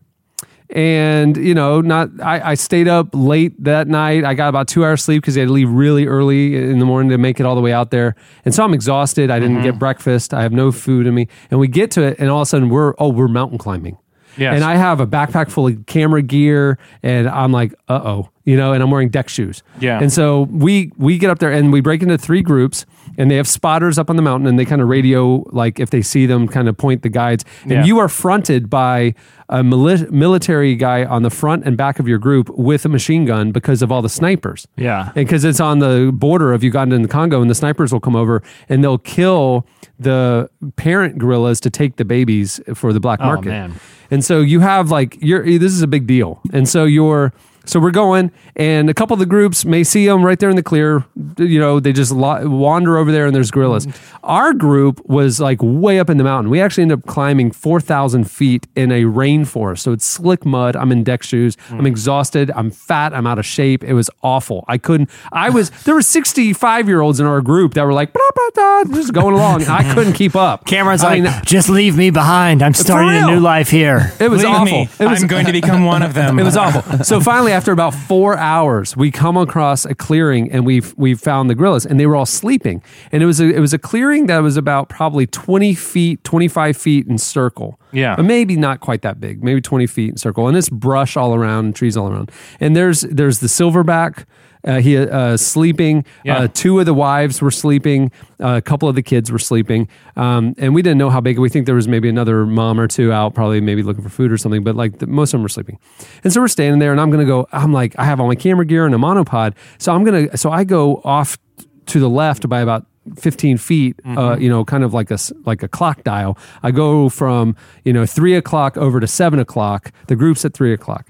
and 0.71 1.37
you 1.37 1.55
know, 1.55 1.81
not. 1.81 2.09
I, 2.23 2.51
I 2.51 2.55
stayed 2.55 2.89
up 2.89 3.09
late 3.13 3.63
that 3.65 3.89
night. 3.89 4.25
I 4.25 4.35
got 4.35 4.49
about 4.49 4.69
two 4.69 4.85
hours 4.85 5.03
sleep 5.03 5.23
because 5.23 5.37
I 5.37 5.41
had 5.41 5.47
to 5.47 5.53
leave 5.53 5.71
really 5.71 6.07
early 6.07 6.57
in 6.57 6.79
the 6.79 6.85
morning 6.85 7.11
to 7.11 7.19
make 7.19 7.41
it 7.41 7.47
all 7.47 7.55
the 7.55 7.61
way 7.61 7.73
out 7.73 7.91
there. 7.91 8.15
And 8.45 8.55
so 8.55 8.63
I'm 8.65 8.75
exhausted. 8.75 9.31
I 9.31 9.41
didn't 9.41 9.63
get 9.63 9.79
breakfast. 9.79 10.33
I 10.33 10.43
have 10.43 10.53
no 10.53 10.71
food 10.71 11.07
in 11.07 11.15
me. 11.15 11.29
And 11.51 11.59
we 11.59 11.69
get 11.69 11.91
to 11.93 12.03
it, 12.03 12.19
and 12.19 12.31
all 12.31 12.39
of 12.41 12.47
a 12.47 12.47
sudden 12.47 12.69
we're 12.69 12.95
oh 12.99 13.09
we're 13.09 13.29
mountain 13.29 13.59
climbing. 13.59 13.99
Yes. 14.37 14.55
And 14.55 14.65
I 14.65 14.77
have 14.77 15.01
a 15.01 15.07
backpack 15.07 15.51
full 15.51 15.67
of 15.67 15.87
camera 15.87 16.23
gear, 16.23 16.79
and 17.03 17.29
I'm 17.29 17.53
like, 17.53 17.75
uh 17.89 18.01
oh, 18.05 18.31
you 18.51 18.57
know, 18.57 18.73
and 18.73 18.83
I'm 18.83 18.91
wearing 18.91 19.09
deck 19.11 19.29
shoes. 19.29 19.63
Yeah. 19.81 20.01
And 20.03 20.13
so 20.13 20.43
we 20.51 20.91
we 20.97 21.19
get 21.19 21.31
up 21.31 21.39
there 21.39 21.53
and 21.53 21.73
we 21.73 21.81
break 21.81 22.03
into 22.03 22.19
three 22.19 22.43
groups, 22.43 22.85
and 23.19 23.31
they 23.31 23.37
have 23.37 23.47
spotters 23.49 23.99
up 23.99 24.11
on 24.11 24.17
the 24.17 24.23
mountain, 24.23 24.47
and 24.49 24.59
they 24.59 24.65
kind 24.65 24.83
of 24.83 24.89
radio 24.89 25.45
like 25.53 25.79
if 25.79 25.91
they 25.91 26.03
see 26.03 26.27
them, 26.27 26.49
kind 26.49 26.69
of 26.69 26.77
point 26.77 27.03
the 27.03 27.09
guides. 27.09 27.45
And 27.63 27.71
Yeah. 27.73 27.85
you 27.85 27.99
are 27.99 28.09
fronted 28.09 28.69
by 28.69 29.15
a 29.49 29.63
mili- 29.63 30.09
military 30.11 30.77
guy 30.77 31.05
on 31.05 31.23
the 31.23 31.31
front 31.31 31.65
and 31.65 31.77
back 31.77 31.99
of 31.99 32.07
your 32.07 32.19
group 32.19 32.49
with 32.51 32.85
a 32.85 32.89
machine 32.89 33.25
gun 33.25 33.51
because 33.53 33.83
of 33.83 33.91
all 33.93 34.01
the 34.03 34.09
snipers. 34.09 34.67
Yeah. 34.77 35.07
And 35.17 35.27
because 35.27 35.45
it's 35.45 35.59
on 35.61 35.81
the 35.81 36.11
border 36.15 36.53
of 36.53 36.63
Uganda 36.63 36.95
and 36.95 37.05
the 37.05 37.09
Congo, 37.09 37.41
and 37.41 37.51
the 37.51 37.55
snipers 37.55 37.93
will 37.93 38.01
come 38.01 38.15
over 38.17 38.43
and 38.69 38.83
they'll 38.85 38.99
kill 38.99 39.67
the 39.99 40.49
parent 40.77 41.19
gorillas 41.19 41.61
to 41.61 41.71
take 41.71 41.97
the 41.97 42.05
babies 42.05 42.61
for 42.75 42.93
the 42.93 43.01
black 43.01 43.19
Oh, 43.23 43.27
market. 43.27 43.49
man. 43.49 43.73
And 44.11 44.25
so 44.25 44.41
you 44.41 44.61
have 44.61 44.91
like 44.91 45.19
you're 45.21 45.43
this 45.45 45.73
is 45.73 45.83
a 45.83 45.87
big 45.87 46.07
deal. 46.07 46.41
And 46.53 46.69
so 46.69 46.85
you're 46.85 47.33
so 47.65 47.79
we're 47.81 47.91
going, 47.91 48.31
and 48.57 48.91
a 48.91 48.95
couple 48.95 49.15
of 49.15 49.21
the 49.21 49.27
groups 49.27 49.65
may 49.65 49.85
see 49.85 50.07
them 50.07 50.25
right 50.25 50.39
there 50.39 50.51
in 50.51 50.57
the 50.57 50.63
clear. 50.63 51.05
You 51.39 51.61
know, 51.61 51.81
they 51.81 51.93
just 51.93 52.13
lo- 52.13 52.49
wander 52.49 52.97
over 52.97 53.13
there, 53.13 53.27
and 53.27 53.35
there's 53.35 53.51
gorillas. 53.51 53.87
Mm-hmm. 53.87 54.17
Our 54.25 54.53
group 54.53 55.01
was 55.09 55.41
like 55.41 55.59
way 55.63 55.99
up 55.99 56.11
in 56.11 56.17
the 56.17 56.25
mountain. 56.25 56.51
We 56.51 56.61
actually 56.61 56.83
ended 56.83 56.99
up 57.01 57.07
climbing 57.07 57.53
four 57.53 57.81
thousand 57.81 58.31
feet 58.31 58.67
in 58.75 58.91
a 58.91 59.03
rainforest. 59.03 59.81
So 59.81 59.93
it's 59.93 60.05
slick 60.05 60.45
mud. 60.45 60.77
I'm 60.77 60.93
in 60.93 61.05
deck 61.05 61.23
shoes. 61.23 61.57
I'm 61.71 61.81
mm. 61.81 61.87
exhausted. 61.87 62.51
I'm 62.55 62.71
fat. 62.71 63.15
I'm 63.15 63.27
out 63.27 63.39
of 63.39 63.47
shape. 63.47 63.85
It 63.85 63.95
was 63.95 64.11
awful. 64.23 64.65
I 64.69 64.79
couldn't. 64.79 65.11
I 65.33 65.51
was 65.51 65.71
there 65.85 65.95
were 65.95 66.03
65 66.03 66.89
year 66.89 67.01
olds 67.01 67.21
in 67.21 67.27
our 67.27 67.41
group 67.41 67.75
that 67.75 67.85
were 67.85 67.93
like 67.93 68.13
"Blah, 68.13 68.23
blah, 68.35 68.85
blah," 68.85 68.97
just 68.97 69.13
going 69.13 69.35
along. 69.35 69.65
I 69.65 69.95
couldn't 69.95 70.15
keep 70.15 70.35
up. 70.35 70.67
Cameron's 70.71 71.03
I 71.03 71.17
like, 71.17 71.23
mean, 71.23 71.33
just 71.45 71.69
leave 71.69 71.97
me 71.97 72.11
behind. 72.11 72.63
I'm 72.63 72.75
starting 72.75 73.11
a 73.11 73.27
real. 73.27 73.37
new 73.37 73.41
life 73.41 73.69
here. 73.71 74.13
it 74.21 74.29
was 74.29 74.43
Leave 74.43 74.51
awful. 74.51 74.65
me. 74.65 74.89
It 74.99 75.07
was, 75.07 75.23
I'm 75.23 75.29
going 75.29 75.47
to 75.47 75.53
become 75.53 75.85
one 75.85 76.03
of 76.03 76.15
them. 76.15 76.31
It 76.41 76.45
was 76.45 76.57
awful. 76.57 77.05
So 77.05 77.21
finally, 77.21 77.50
after 77.51 77.73
about 77.73 77.95
four 77.95 78.37
hours, 78.37 78.97
we 78.97 79.11
come 79.11 79.37
across 79.37 79.85
a 79.85 79.95
clearing 79.95 80.51
and 80.51 80.65
we've 80.65 80.95
we 80.97 81.15
found 81.15 81.51
the 81.51 81.55
gorillas, 81.55 81.87
and 81.87 81.99
they 81.99 82.07
were 82.07 82.17
all 82.17 82.27
sleeping. 82.27 82.83
And 83.13 83.23
it 83.23 83.27
was 83.27 83.41
a 83.41 83.49
it 83.49 83.61
was 83.61 83.73
a 83.73 83.79
clearing 83.79 84.27
that 84.27 84.39
was 84.39 84.57
about 84.57 84.89
probably 84.89 85.27
twenty 85.27 85.75
feet, 85.75 86.23
twenty 86.25 86.49
five 86.49 86.77
feet 86.77 87.07
in 87.07 87.19
circle. 87.19 87.79
Yeah. 87.93 88.15
but 88.15 88.25
maybe 88.25 88.57
not 88.57 88.79
quite 88.79 89.03
that 89.03 89.21
big, 89.21 89.43
maybe 89.43 89.61
twenty 89.61 89.87
feet 89.87 90.11
in 90.11 90.17
circle. 90.17 90.47
And 90.49 90.57
it's 90.57 90.69
brush 90.69 91.17
all 91.17 91.35
around, 91.35 91.65
and 91.67 91.77
trees 91.77 91.97
all 91.97 92.11
around. 92.11 92.31
And 92.61 92.77
there's 92.77 93.03
there's 93.03 93.41
the 93.41 93.49
silverback. 93.49 94.25
Uh, 94.65 94.81
he 94.81 94.97
uh, 94.97 95.37
sleeping. 95.37 96.05
Yeah. 96.25 96.39
Uh, 96.39 96.49
two 96.53 96.79
of 96.79 96.87
the 96.87 96.95
wives 96.95 97.41
were 97.41 97.51
sleeping. 97.51 98.11
Uh, 98.39 98.57
a 98.57 98.63
couple 98.63 98.89
of 98.89 98.95
the 98.95 99.03
kids 99.03 99.31
were 99.31 99.39
sleeping. 99.39 99.89
Um, 100.17 100.55
and 100.59 100.75
we 100.75 100.83
didn't 100.83 100.99
know 100.99 101.11
how 101.11 101.21
big. 101.21 101.39
We 101.39 101.49
think 101.49 101.67
there 101.67 101.75
was 101.75 101.89
maybe 101.89 102.09
another 102.09 102.47
mom 102.47 102.81
or 102.81 102.87
two 102.87 103.13
out, 103.13 103.35
probably 103.35 103.61
maybe 103.61 103.83
looking 103.83 104.03
for 104.03 104.11
food 104.11 104.33
or 104.33 104.39
something. 104.39 104.63
But 104.63 104.77
like 104.77 104.99
the, 104.99 105.07
most 105.07 105.31
of 105.31 105.39
them 105.39 105.43
were 105.43 105.49
sleeping. 105.49 105.79
And 106.25 106.33
so 106.33 106.41
we're 106.41 106.49
standing 106.49 106.79
there, 106.79 106.93
and 106.93 107.01
I'm 107.01 107.11
gonna 107.11 107.25
go. 107.25 107.47
I'm 107.53 107.73
like, 107.73 107.99
I 107.99 108.05
have 108.05 108.21
all 108.21 108.29
my 108.29 108.35
camera 108.35 108.65
gear 108.67 108.87
and 108.87 108.95
a 108.95 108.99
monopod. 108.99 109.55
So 109.79 109.95
I'm 109.95 110.05
gonna. 110.05 110.37
So 110.37 110.51
I 110.51 110.65
go 110.65 111.01
off 111.05 111.39
to 111.87 111.99
the 112.01 112.09
left 112.09 112.49
by 112.49 112.61
about 112.61 112.87
15 113.19 113.57
feet, 113.57 113.99
uh, 114.05 114.37
you 114.39 114.49
know, 114.49 114.65
kind 114.65 114.85
of 114.85 114.93
like 114.95 115.11
a 115.11 115.19
like 115.47 115.63
a 115.63 115.69
clock 115.69 116.05
dial. 116.05 116.37
I 116.63 116.71
go 116.71 117.09
from 117.09 117.57
you 117.85 117.93
know 117.93 118.07
three 118.07 118.35
o'clock 118.37 118.77
over 118.77 119.01
to 119.01 119.07
seven 119.07 119.39
o'clock. 119.41 119.91
The 120.07 120.17
group's 120.17 120.45
at 120.45 120.55
three 120.55 120.73
o'clock, 120.73 121.09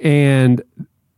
and 0.00 0.62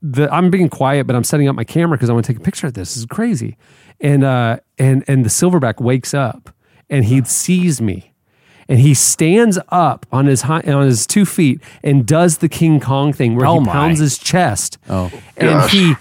the 0.03 0.33
I'm 0.33 0.51
being 0.51 0.69
quiet, 0.69 1.07
but 1.07 1.17
I'm 1.17 1.25
setting 1.25 1.49
up 1.49 1.55
my 1.57 1.65
camera 1.65 1.97
because 1.97 2.11
I 2.11 2.13
want 2.13 2.25
to 2.27 2.33
take 2.33 2.41
a 2.41 2.45
picture 2.45 2.67
of 2.69 2.75
this. 2.75 2.91
This 2.91 2.99
is 2.99 3.07
crazy, 3.07 3.57
and 4.01 4.23
uh, 4.25 4.59
and 4.79 5.05
and 5.09 5.25
the 5.25 5.29
silverback 5.31 5.81
wakes 5.81 6.15
up 6.15 6.51
and 6.91 7.05
he 7.05 7.23
sees 7.25 7.81
me. 7.81 8.13
And 8.71 8.79
he 8.81 8.93
stands 8.93 9.59
up 9.71 10.05
on 10.13 10.27
his 10.27 10.43
hi- 10.43 10.61
on 10.67 10.85
his 10.85 11.07
two 11.07 11.25
feet 11.25 11.63
and 11.83 12.05
does 12.07 12.39
the 12.39 12.51
King 12.51 12.81
Kong 12.81 13.15
thing 13.15 13.35
where 13.35 13.47
Oh 13.47 13.61
he 13.61 13.65
my. 13.67 13.73
pounds 13.73 13.99
his 13.99 14.19
chest. 14.19 14.77
Oh. 14.91 15.11
and 15.39 15.71
he 15.71 15.95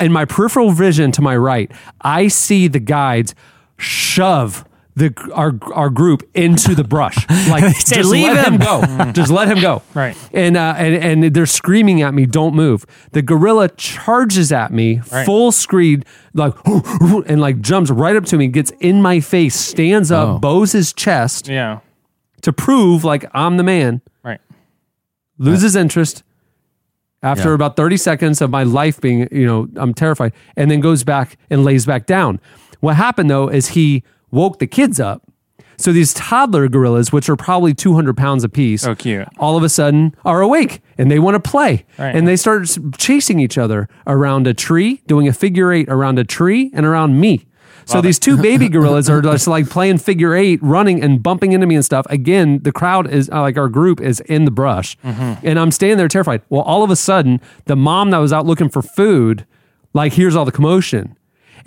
in 0.00 0.10
my 0.12 0.24
peripheral 0.24 0.72
vision 0.72 1.12
to 1.12 1.22
my 1.22 1.36
right, 1.36 1.70
I 2.00 2.26
see 2.26 2.66
the 2.66 2.80
guides 2.80 3.36
shove 3.76 4.64
the 4.98 5.14
our 5.34 5.54
our 5.72 5.90
group 5.90 6.28
into 6.34 6.74
the 6.74 6.84
brush. 6.84 7.16
Like 7.48 7.64
Say, 7.76 7.96
just 7.96 8.10
"Leave 8.10 8.26
let 8.34 8.46
him, 8.46 8.54
him." 8.54 8.60
go. 8.60 9.12
just 9.12 9.30
let 9.30 9.48
him 9.48 9.60
go. 9.60 9.82
Right. 9.94 10.16
And 10.34 10.56
uh, 10.56 10.74
and 10.76 11.22
and 11.22 11.34
they're 11.34 11.46
screaming 11.46 12.02
at 12.02 12.12
me, 12.14 12.26
"Don't 12.26 12.54
move!" 12.54 12.84
The 13.12 13.22
gorilla 13.22 13.68
charges 13.70 14.52
at 14.52 14.72
me, 14.72 15.00
Right. 15.10 15.24
full 15.24 15.52
screed, 15.52 16.04
like 16.34 16.52
and 16.66 17.40
like 17.40 17.60
jumps 17.60 17.90
right 17.90 18.16
up 18.16 18.24
to 18.26 18.36
me, 18.36 18.48
gets 18.48 18.70
in 18.80 19.00
my 19.02 19.20
face, 19.20 19.54
stands 19.54 20.10
up, 20.12 20.28
Oh. 20.28 20.38
bows 20.38 20.72
his 20.72 20.92
chest 20.92 21.48
Yeah. 21.48 21.78
to 22.42 22.52
prove 22.52 23.04
like 23.04 23.24
I'm 23.32 23.56
the 23.56 23.64
man. 23.64 24.02
Right. 24.22 24.40
Loses 25.38 25.76
interest 25.76 26.22
after 27.22 27.48
Yeah. 27.50 27.54
about 27.54 27.76
30 27.76 27.96
seconds 27.96 28.40
of 28.42 28.50
my 28.50 28.62
life 28.62 29.00
being, 29.00 29.26
you 29.32 29.46
know, 29.46 29.68
I'm 29.76 29.94
terrified, 29.94 30.32
and 30.56 30.70
then 30.70 30.80
goes 30.80 31.02
back 31.04 31.36
and 31.50 31.64
lays 31.64 31.86
back 31.86 32.06
down. 32.06 32.40
What 32.80 32.96
happened 32.96 33.30
though 33.30 33.48
is 33.48 33.68
he 33.68 34.02
woke 34.30 34.58
the 34.58 34.66
kids 34.66 34.98
up. 35.00 35.22
So 35.76 35.92
these 35.92 36.12
toddler 36.12 36.68
gorillas, 36.68 37.12
which 37.12 37.28
are 37.28 37.36
probably 37.36 37.72
200 37.72 38.16
pounds 38.16 38.42
apiece, 38.42 38.84
Oh, 38.84 38.96
cute. 38.96 39.28
all 39.38 39.56
of 39.56 39.62
a 39.62 39.68
sudden 39.68 40.12
are 40.24 40.40
awake 40.40 40.80
and 40.98 41.08
they 41.08 41.20
want 41.20 41.42
to 41.42 41.50
play. 41.50 41.84
Right. 41.98 42.16
And 42.16 42.26
they 42.26 42.34
start 42.36 42.68
chasing 42.98 43.38
each 43.38 43.56
other 43.56 43.88
around 44.06 44.48
a 44.48 44.54
tree, 44.54 45.02
doing 45.06 45.28
a 45.28 45.32
figure 45.32 45.72
eight 45.72 45.88
around 45.88 46.18
a 46.18 46.24
tree 46.24 46.72
and 46.74 46.84
around 46.84 47.20
me. 47.20 47.46
So 47.84 48.00
these 48.02 48.18
two 48.18 48.36
baby 48.42 48.68
gorillas 48.68 49.08
are 49.08 49.22
just 49.22 49.46
like 49.46 49.70
playing 49.70 49.98
figure 49.98 50.34
eight, 50.34 50.58
running 50.62 51.00
and 51.00 51.22
bumping 51.22 51.52
into 51.52 51.66
me 51.68 51.76
and 51.76 51.84
stuff. 51.84 52.06
Again, 52.10 52.58
the 52.64 52.72
crowd 52.72 53.08
is 53.08 53.30
uh, 53.30 53.40
like 53.40 53.56
our 53.56 53.68
group 53.68 54.00
is 54.00 54.18
in 54.20 54.44
the 54.46 54.50
brush, 54.50 54.96
and 55.04 55.58
I'm 55.58 55.70
standing 55.70 55.96
there 55.96 56.08
terrified. 56.08 56.42
Well, 56.50 56.60
all 56.62 56.82
of 56.82 56.90
a 56.90 56.96
sudden, 56.96 57.40
the 57.66 57.76
mom 57.76 58.10
that 58.10 58.18
was 58.18 58.30
out 58.32 58.44
looking 58.44 58.68
for 58.68 58.82
food, 58.82 59.46
like 59.94 60.12
hears 60.14 60.36
all 60.36 60.44
the 60.44 60.52
commotion, 60.52 61.16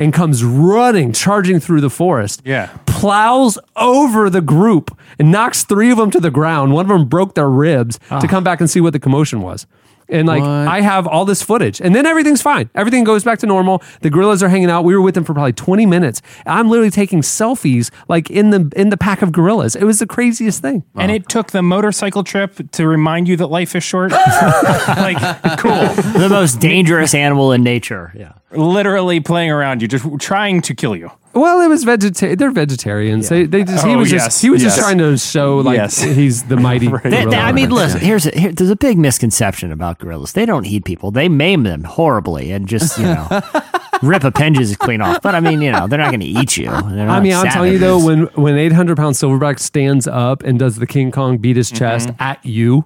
and 0.02 0.12
comes 0.12 0.44
running, 0.44 1.14
charging 1.14 1.60
through 1.60 1.80
the 1.80 1.90
forest 1.90 2.42
Yeah. 2.44 2.70
plows 2.88 3.60
over 3.76 4.30
the 4.30 4.42
group 4.42 4.98
and 5.20 5.32
knocks 5.32 5.64
three 5.64 5.92
of 5.92 5.98
them 5.98 6.10
to 6.12 6.20
the 6.20 6.32
ground. 6.32 6.74
One 6.74 6.86
of 6.86 6.90
them 6.90 7.08
broke 7.08 7.36
their 7.36 7.50
ribs 7.50 8.00
to 8.10 8.16
ah. 8.16 8.22
come 8.28 8.44
back 8.44 8.60
and 8.60 8.70
see 8.70 8.82
what 8.82 8.94
the 8.94 9.00
commotion 9.00 9.42
was. 9.42 9.68
And 10.12 10.28
like 10.28 10.42
What? 10.42 10.50
I 10.50 10.82
have 10.82 11.08
all 11.08 11.26
this 11.26 11.42
footage, 11.42 11.80
and 11.80 11.96
then 11.96 12.06
everything's 12.06 12.42
fine. 12.42 12.70
Everything 12.76 13.04
goes 13.04 13.24
back 13.24 13.40
to 13.40 13.46
normal. 13.48 13.82
The 14.02 14.10
gorillas 14.10 14.44
are 14.44 14.50
hanging 14.50 14.70
out. 14.70 14.84
We 14.84 14.94
were 14.94 15.02
with 15.02 15.16
them 15.16 15.24
for 15.24 15.34
probably 15.34 15.54
twenty 15.54 15.86
minutes. 15.86 16.22
I'm 16.46 16.70
literally 16.70 16.92
taking 16.92 17.22
selfies, 17.22 17.90
like 18.08 18.30
in 18.30 18.50
the 18.50 18.72
in 18.76 18.90
the 18.90 18.98
pack 18.98 19.22
of 19.22 19.32
gorillas. 19.32 19.76
It 19.76 19.86
was 19.86 20.00
the 20.00 20.08
craziest 20.08 20.62
thing. 20.62 20.84
And 20.96 21.12
it 21.12 21.30
took 21.30 21.52
the 21.52 21.62
motorcycle 21.62 22.24
trip 22.24 22.72
to 22.72 22.88
remind 22.88 23.28
you 23.28 23.38
that 23.38 23.48
life 23.48 23.76
is 23.76 23.84
short. 23.84 24.12
like, 24.88 25.18
cool. 25.58 25.72
the 25.72 26.28
most 26.30 26.60
dangerous 26.60 27.14
animal 27.14 27.52
in 27.52 27.64
nature. 27.64 28.12
Yeah. 28.16 28.34
Literally 28.52 29.20
playing 29.22 29.52
around 29.52 29.82
you, 29.82 29.88
just 29.88 30.06
trying 30.20 30.62
to 30.62 30.76
kill 30.76 30.96
you. 30.96 31.12
Well, 31.34 31.62
it 31.62 31.68
was 31.68 31.84
vegetarian. 31.84 32.38
They're 32.38 32.52
vegetarians. 32.52 33.30
They, 33.30 33.46
they 33.46 33.64
just 33.64 33.86
he 33.86 33.94
Oh, 33.94 33.98
was 34.00 34.12
yes, 34.12 34.26
just 34.26 34.42
he 34.42 34.50
was 34.50 34.62
just 34.62 34.78
trying 34.78 34.98
to 34.98 35.18
show 35.18 35.58
like 35.60 35.78
Yes. 35.78 36.02
he's 36.02 36.44
the 36.44 36.58
mighty. 36.68 36.88
They- 36.88 37.26
they- 37.26 37.38
I 37.38 37.52
mean, 37.52 37.70
listen. 37.70 38.00
Here's 38.02 38.26
a, 38.26 38.32
here, 38.38 38.52
there's 38.52 38.70
a 38.70 38.76
big 38.76 38.98
misconception 38.98 39.72
about 39.72 40.00
gorillas. 40.00 40.34
They 40.34 40.46
don't 40.46 40.66
eat 40.66 40.84
people. 40.86 41.12
They 41.12 41.30
maim 41.30 41.64
them 41.64 41.84
horribly 41.84 42.52
and 42.52 42.68
just 42.68 42.98
you 42.98 43.06
know 43.06 43.28
rip 44.02 44.24
appendages 44.24 44.76
clean 44.76 45.00
off. 45.02 45.22
But 45.22 45.36
I 45.36 45.40
mean, 45.40 45.62
you 45.62 45.72
know, 45.72 45.88
they're 45.88 46.00
not 46.00 46.10
going 46.12 46.20
to 46.22 46.26
eat 46.26 46.58
you. 46.58 46.70
I 46.70 47.20
mean, 47.20 47.34
I'm 47.34 47.48
telling 47.48 47.74
you 47.74 47.80
though, 47.80 48.04
when 48.04 48.24
when 48.36 48.58
800 48.58 48.98
pound 48.98 49.16
silverback 49.16 49.60
stands 49.60 50.08
up 50.08 50.44
and 50.44 50.60
does 50.60 50.76
the 50.78 50.88
King 50.88 51.12
Kong 51.12 51.38
beat 51.38 51.56
his 51.56 51.72
chest 51.72 52.10
mm-hmm. 52.10 52.22
at 52.22 52.44
you, 52.46 52.86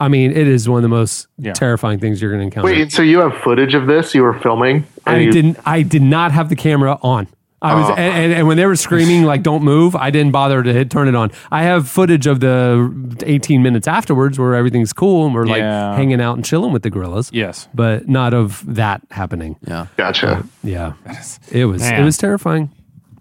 I 0.00 0.08
mean, 0.08 0.30
it 0.32 0.46
is 0.46 0.68
one 0.68 0.78
of 0.78 0.82
the 0.82 0.88
most 0.88 1.26
Yeah. 1.38 1.52
terrifying 1.54 1.98
things 2.00 2.20
you're 2.20 2.30
going 2.30 2.40
to 2.40 2.44
encounter. 2.44 2.66
Wait, 2.70 2.92
so 2.92 3.02
you 3.02 3.18
have 3.20 3.34
footage 3.38 3.74
of 3.74 3.86
this? 3.86 4.14
You 4.14 4.22
were 4.22 4.38
filming? 4.38 4.86
and 5.06 5.16
I 5.16 5.18
you- 5.20 5.32
didn't. 5.32 5.58
I 5.64 5.82
did 5.82 6.02
not 6.02 6.32
have 6.32 6.48
the 6.50 6.56
camera 6.56 6.98
on. 7.02 7.28
I 7.60 7.74
was, 7.74 7.90
Oh. 7.90 7.94
and, 7.94 8.14
and, 8.24 8.32
and 8.32 8.46
when 8.48 8.56
they 8.56 8.66
were 8.66 8.76
screaming 8.76 9.24
like 9.24 9.42
"Don't 9.42 9.64
move," 9.64 9.96
I 9.96 10.10
didn't 10.10 10.30
bother 10.32 10.62
to 10.62 10.72
hit 10.72 10.90
turn 10.90 11.08
it 11.08 11.14
on. 11.16 11.32
I 11.50 11.62
have 11.64 11.88
footage 11.88 12.26
of 12.28 12.38
the 12.40 13.16
18 13.26 13.62
minutes 13.62 13.88
afterwards 13.88 14.38
where 14.38 14.54
everything's 14.54 14.92
cool 14.92 15.26
and 15.26 15.34
we're 15.34 15.44
like 15.46 15.58
Yeah. 15.58 15.96
hanging 15.96 16.20
out 16.20 16.36
and 16.36 16.44
chilling 16.44 16.72
with 16.72 16.82
the 16.82 16.90
gorillas. 16.90 17.30
Yes. 17.32 17.68
but 17.74 18.08
not 18.08 18.32
of 18.34 18.62
that 18.74 19.02
happening. 19.10 19.56
Yeah. 19.66 19.86
Gotcha. 19.96 20.44
Yeah, 20.62 20.92
it 21.50 21.64
was 21.64 21.82
Man. 21.82 22.00
it 22.00 22.04
was 22.04 22.16
terrifying. 22.16 22.70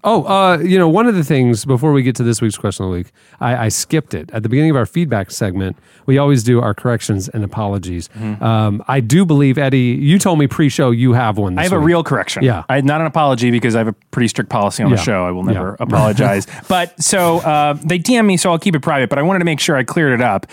Oh, 0.10 0.24
uh, 0.24 0.58
you 0.60 0.78
know, 0.80 0.88
one 0.88 1.06
of 1.08 1.16
the 1.16 1.24
things 1.24 1.66
before 1.66 1.92
we 1.92 2.02
get 2.02 2.16
to 2.16 2.24
this 2.24 2.42
week's 2.42 2.58
question 2.58 2.86
of 2.86 2.92
the 2.92 2.98
week, 2.98 3.12
I, 3.42 3.66
I 3.66 3.68
skipped 3.68 4.14
it 4.14 4.32
at 4.32 4.42
the 4.42 4.48
beginning 4.48 4.72
of 4.72 4.78
our 4.78 4.86
feedback 4.86 5.32
segment. 5.32 5.76
We 6.06 6.18
always 6.18 6.44
do 6.44 6.62
our 6.62 6.74
corrections 6.74 7.28
and 7.28 7.44
apologies. 7.44 8.08
Mm-hmm. 8.10 8.42
Um, 8.42 8.82
I 8.88 9.02
do 9.02 9.26
believe 9.26 9.58
Eddie. 9.58 9.98
You 10.00 10.18
told 10.18 10.40
me 10.40 10.48
pre-show 10.48 10.92
you 10.92 11.12
have 11.12 11.38
one. 11.38 11.60
I 11.60 11.64
have 11.64 11.74
a 11.74 11.80
real 11.80 12.04
correction. 12.06 12.44
Yeah. 12.44 12.64
I, 12.70 12.80
not 12.80 13.02
an 13.02 13.08
apology 13.08 13.52
because 13.52 13.76
I 13.76 13.80
have 13.80 13.90
a 13.90 13.94
pretty 14.12 14.30
strict 14.30 14.50
policy 14.50 14.82
on 14.82 14.90
Yeah. 14.92 14.96
the 14.96 15.02
show. 15.02 15.26
I 15.26 15.32
will 15.32 15.46
Yeah. 15.46 15.52
never 15.54 15.76
apologize. 15.82 16.48
but 16.70 17.04
so 17.04 17.40
uh, 17.40 17.74
they 17.74 18.00
DM 18.00 18.26
me, 18.26 18.38
so 18.38 18.50
I'll 18.50 18.60
keep 18.60 18.76
it 18.76 18.82
private. 18.82 19.10
But 19.10 19.20
I 19.20 19.24
wanted 19.24 19.40
to 19.40 19.46
make 19.46 19.60
sure 19.60 19.76
I 19.76 19.84
cleared 19.84 20.14
it 20.14 20.22
up. 20.24 20.46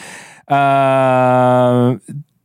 Uh, 0.48 1.98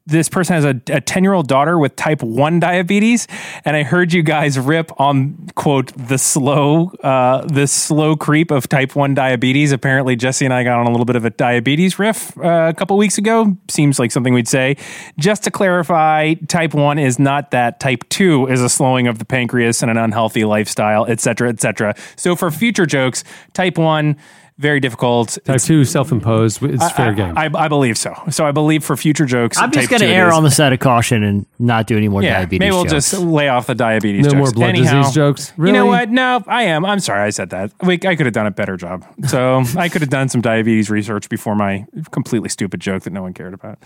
this 0.10 0.30
person 0.30 0.56
has 0.56 0.66
a, 0.66 0.82
a 0.92 1.02
10 1.02 1.24
year 1.24 1.34
old 1.34 1.48
daughter 1.48 1.78
with 1.78 1.96
type 1.96 2.22
1 2.22 2.60
diabetes 2.60 3.28
and 3.66 3.76
i 3.76 3.84
heard 3.84 4.14
you 4.14 4.24
guys 4.24 4.58
rip 4.58 4.92
on 5.00 5.36
quote 5.56 5.92
the 5.96 6.18
slow 6.18 6.92
uh, 7.04 7.46
the 7.46 7.68
slow 7.68 8.16
creep 8.16 8.52
of 8.52 8.68
type 8.68 8.96
1 8.96 9.14
diabetes. 9.14 9.72
Apparently 9.72 10.16
jesse 10.16 10.46
and 10.46 10.54
i 10.54 10.64
got 10.64 10.80
on 10.80 10.88
a 10.88 10.92
little 10.92 11.06
bit 11.06 11.16
of 11.16 11.26
a 11.26 11.30
diabetes 11.30 12.00
riff 12.00 12.38
uh, 12.38 12.68
a 12.70 12.74
couple 12.74 12.98
weeks 12.98 13.18
ago. 13.18 13.58
Seems 13.70 14.00
like 14.00 14.12
something 14.12 14.34
we'd 14.34 14.48
say. 14.48 14.78
Just 15.18 15.44
to 15.44 15.52
clarify 15.52 16.34
type 16.48 16.74
1 16.74 16.98
is 17.00 17.20
not 17.20 17.52
that. 17.52 17.80
Type 17.80 18.08
2 18.10 18.48
is 18.48 18.62
a 18.62 18.70
slowing 18.70 19.08
of 19.08 19.20
the 19.20 19.26
pancreas 19.26 19.82
and 19.82 19.92
an 19.92 19.98
unhealthy 19.98 20.44
lifestyle 20.44 21.06
etc 21.06 21.50
etc 21.50 21.96
so 22.16 22.36
for 22.36 22.52
future 22.52 22.86
jokes 22.86 23.24
type 23.54 23.78
1 23.78 24.18
very 24.60 24.82
difficult 24.82 25.38
Type 25.46 25.62
two, 25.62 25.86
self-imposed. 25.86 26.62
It's 26.64 26.84
I- 26.84 26.90
fair 26.90 27.08
I, 27.08 27.14
game. 27.14 27.38
I, 27.38 27.50
I 27.56 27.68
believe 27.70 27.98
so. 27.98 28.14
So 28.30 28.46
I 28.46 28.52
believe 28.52 28.84
for 28.84 28.96
future 28.98 29.26
jokes, 29.26 29.58
I'm 29.58 29.72
just 29.72 29.90
going 29.90 30.02
to 30.02 30.08
err 30.08 30.32
on 30.34 30.44
the 30.44 30.52
side 30.52 30.74
of 30.74 30.80
caution 30.80 31.24
and 31.24 31.46
not 31.58 31.88
do 31.88 31.96
any 31.98 32.10
more 32.10 32.22
yeah, 32.22 32.40
diabetes 32.40 32.60
maybe 32.60 32.72
we'll 32.72 32.84
jokes. 32.84 33.12
just 33.12 33.24
lay 33.24 33.48
off 33.48 33.68
the 33.68 33.76
diabetes. 33.76 34.26
No 34.26 34.32
jokes. 34.32 34.38
more 34.38 34.52
blood 34.52 34.70
Anyhow, 34.70 35.00
disease 35.00 35.16
jokes? 35.16 35.54
You 35.58 35.72
know 35.72 35.86
what? 35.86 36.10
No, 36.10 36.44
I 36.46 36.64
am. 36.64 36.86
I'm 36.86 37.00
sorry 37.00 37.24
I 37.24 37.30
said 37.30 37.50
that. 37.52 37.72
We, 37.82 37.94
I 38.06 38.16
could 38.16 38.26
have 38.26 38.34
done 38.34 38.48
a 38.48 38.52
better 38.52 38.76
job. 38.76 39.06
So 39.28 39.64
I 39.78 39.88
could 39.88 40.02
have 40.02 40.10
done 40.10 40.28
some 40.30 40.42
diabetes 40.42 40.90
research 40.90 41.30
before 41.30 41.56
my 41.56 41.86
completely 42.12 42.50
stupid 42.50 42.82
joke 42.82 43.04
that 43.04 43.14
no 43.14 43.22
one 43.22 43.34
cared 43.34 43.54
about. 43.54 43.80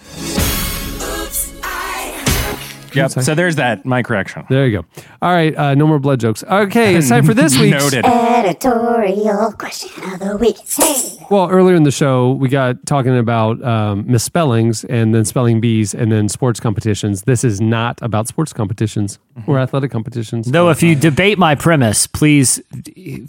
Yep. 2.95 3.11
So 3.11 3.36
there's 3.36 3.56
that. 3.57 3.86
My 3.86 4.03
correction. 4.03 4.45
There 4.49 4.65
you 4.68 4.82
go. 4.82 4.86
All 5.22 5.32
right, 5.34 5.56
uh, 5.57 5.76
no 5.76 5.88
more 5.88 5.99
blood 5.99 6.20
jokes. 6.20 6.44
Okay, 6.44 6.95
it's 6.95 7.10
time 7.10 7.26
for 7.26 7.34
this 7.34 7.57
week's. 7.60 7.84
Noted. 7.84 8.06
Editorial 8.06 9.52
question 9.53 10.03
of 10.14 10.20
the 10.20 10.38
week. 10.38 10.57
Hey. 10.68 11.26
Well, 11.30 11.49
earlier 11.49 11.76
in 11.76 11.84
the 11.84 11.91
show, 11.91 12.32
we 12.34 12.49
got 12.49 12.86
talking 12.86 13.18
about 13.18 13.61
um, 13.64 14.06
misspellings 14.10 14.84
and 14.86 15.14
then 15.15 15.26
spelling 15.26 15.60
bees 15.61 15.94
and 15.94 16.11
then 16.11 16.30
sports 16.30 16.60
competitions. 16.60 17.24
This 17.24 17.44
is 17.44 17.60
not 17.61 18.02
about 18.02 18.28
sports 18.28 18.53
competitions 18.53 19.20
or 19.48 19.57
athletic 19.60 19.90
competitions. 19.91 20.52
Though, 20.52 20.70
if 20.70 20.84
you 20.84 20.95
debate 20.95 21.38
my 21.40 21.56
premise, 21.56 22.06
please, 22.07 22.61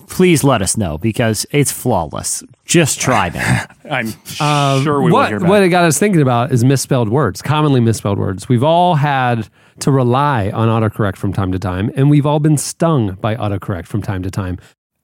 please 0.08 0.44
let 0.44 0.60
us 0.62 0.76
know 0.76 0.98
because 0.98 1.46
it's 1.50 1.72
flawless. 1.72 2.42
Just 2.64 3.00
try, 3.00 3.30
man. 3.30 3.66
I'm 3.90 4.06
Um, 4.40 4.82
sure 4.82 5.00
we 5.00 5.10
will 5.10 5.18
what, 5.18 5.28
hear 5.28 5.40
back. 5.40 5.48
what 5.48 5.62
it 5.62 5.68
got 5.68 5.84
us 5.84 5.98
thinking 5.98 6.20
about 6.22 6.52
is 6.52 6.64
misspelled 6.64 7.08
words, 7.08 7.42
commonly 7.42 7.80
misspelled 7.80 8.18
words. 8.18 8.48
We've 8.48 8.64
all 8.64 8.96
had 8.96 9.48
to 9.80 9.90
rely 9.90 10.50
on 10.50 10.68
autocorrect 10.68 11.16
from 11.16 11.32
time 11.32 11.52
to 11.52 11.58
time, 11.58 11.90
and 11.96 12.10
we've 12.10 12.26
all 12.26 12.40
been 12.40 12.56
stung 12.56 13.14
by 13.14 13.34
autocorrect 13.34 13.86
from 13.86 14.02
time 14.02 14.22
to 14.22 14.30
time. 14.30 14.58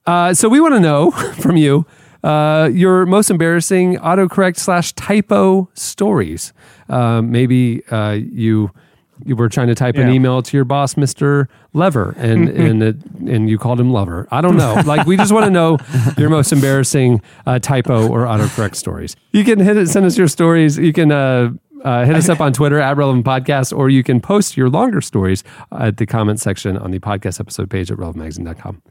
Uh, 0.06 0.34
so 0.34 0.48
we 0.48 0.60
want 0.60 0.74
to 0.74 0.80
know 0.80 1.10
from 1.40 1.56
you 1.56 1.86
uh, 2.22 2.68
your 2.72 3.06
most 3.06 3.30
embarrassing 3.30 3.96
autocorrect 3.96 4.56
slash 4.56 4.92
typo 4.92 5.68
stories. 5.74 6.52
Uh, 6.88 7.22
maybe 7.22 7.84
uh, 7.90 8.12
you 8.12 8.70
you 9.24 9.36
were 9.36 9.50
trying 9.50 9.66
to 9.66 9.74
type 9.74 9.96
an 9.96 10.08
email 10.08 10.40
to 10.40 10.56
your 10.56 10.64
boss, 10.64 10.96
Mister 10.96 11.48
Lever, 11.72 12.14
and 12.16 12.48
and 12.66 12.82
it, 12.82 12.96
and 13.26 13.50
you 13.50 13.58
called 13.58 13.78
him 13.78 13.90
Lover. 13.92 14.26
I 14.30 14.40
don't 14.40 14.56
know. 14.56 14.80
Like 14.86 15.06
we 15.06 15.16
just 15.16 15.32
want 15.32 15.44
to 15.44 15.50
know 15.50 15.78
your 16.16 16.30
most 16.30 16.52
embarrassing 16.52 17.20
uh, 17.46 17.58
typo 17.58 18.08
or 18.08 18.24
autocorrect 18.24 18.76
stories. 18.76 19.16
You 19.32 19.44
can 19.44 19.58
hit 19.58 19.76
it, 19.76 19.88
send 19.88 20.06
us 20.06 20.16
your 20.16 20.28
stories. 20.28 20.78
You 20.78 20.92
can. 20.92 21.12
Uh, 21.12 21.50
uh, 21.84 22.04
hit 22.04 22.16
us 22.16 22.28
up 22.28 22.40
on 22.40 22.52
Twitter 22.52 22.80
at 22.80 22.96
Relevant 22.96 23.24
Podcast, 23.24 23.76
or 23.76 23.88
you 23.90 24.02
can 24.02 24.20
post 24.20 24.56
your 24.56 24.68
longer 24.68 25.00
stories 25.00 25.44
at 25.72 25.96
the 25.96 26.06
comment 26.06 26.40
section 26.40 26.76
on 26.76 26.90
the 26.90 26.98
podcast 26.98 27.40
episode 27.40 27.70
page 27.70 27.90
at 27.90 27.98
relevantmagazine.com. 27.98 28.82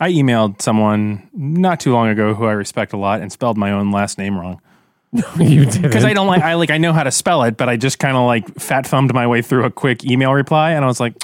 I 0.00 0.10
emailed 0.12 0.62
someone 0.62 1.28
not 1.32 1.80
too 1.80 1.92
long 1.92 2.08
ago 2.08 2.34
who 2.34 2.46
I 2.46 2.52
respect 2.52 2.92
a 2.92 2.96
lot 2.96 3.20
and 3.20 3.30
spelled 3.30 3.58
my 3.58 3.72
own 3.72 3.90
last 3.90 4.16
name 4.16 4.38
wrong. 4.38 4.60
you 5.38 5.66
did 5.66 5.82
Because 5.82 6.04
I 6.04 6.14
don't 6.14 6.28
like 6.28 6.42
I 6.42 6.54
like 6.54 6.70
I 6.70 6.78
know 6.78 6.92
how 6.92 7.02
to 7.02 7.10
spell 7.10 7.42
it, 7.42 7.56
but 7.56 7.68
I 7.68 7.76
just 7.76 7.98
kind 7.98 8.16
of 8.16 8.26
like 8.26 8.54
fat 8.60 8.86
thumbed 8.86 9.12
my 9.12 9.26
way 9.26 9.42
through 9.42 9.64
a 9.64 9.70
quick 9.70 10.04
email 10.04 10.32
reply, 10.32 10.70
and 10.70 10.84
I 10.84 10.88
was 10.88 11.00
like, 11.00 11.14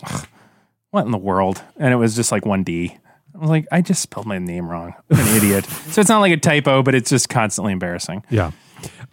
"What 0.91 1.07
in 1.07 1.13
the 1.13 1.19
world?" 1.19 1.63
And 1.77 1.93
it 1.93 1.97
was 1.97 2.17
just 2.17 2.33
like 2.33 2.45
one 2.45 2.65
D. 2.65 2.97
I 3.35 3.39
was 3.39 3.49
like, 3.49 3.67
"I 3.71 3.83
just 3.83 4.03
spelled 4.03 4.27
my 4.27 4.39
name 4.39 4.69
wrong. 4.69 4.95
I'm 5.11 5.21
an 5.21 5.37
idiot." 5.37 5.67
So 5.93 6.01
it's 6.01 6.11
not 6.11 6.19
like 6.19 6.33
a 6.33 6.37
typo, 6.37 6.83
but 6.83 6.95
it's 6.97 7.09
just 7.09 7.29
constantly 7.29 7.73
embarrassing. 7.73 8.25
Yeah. 8.29 8.51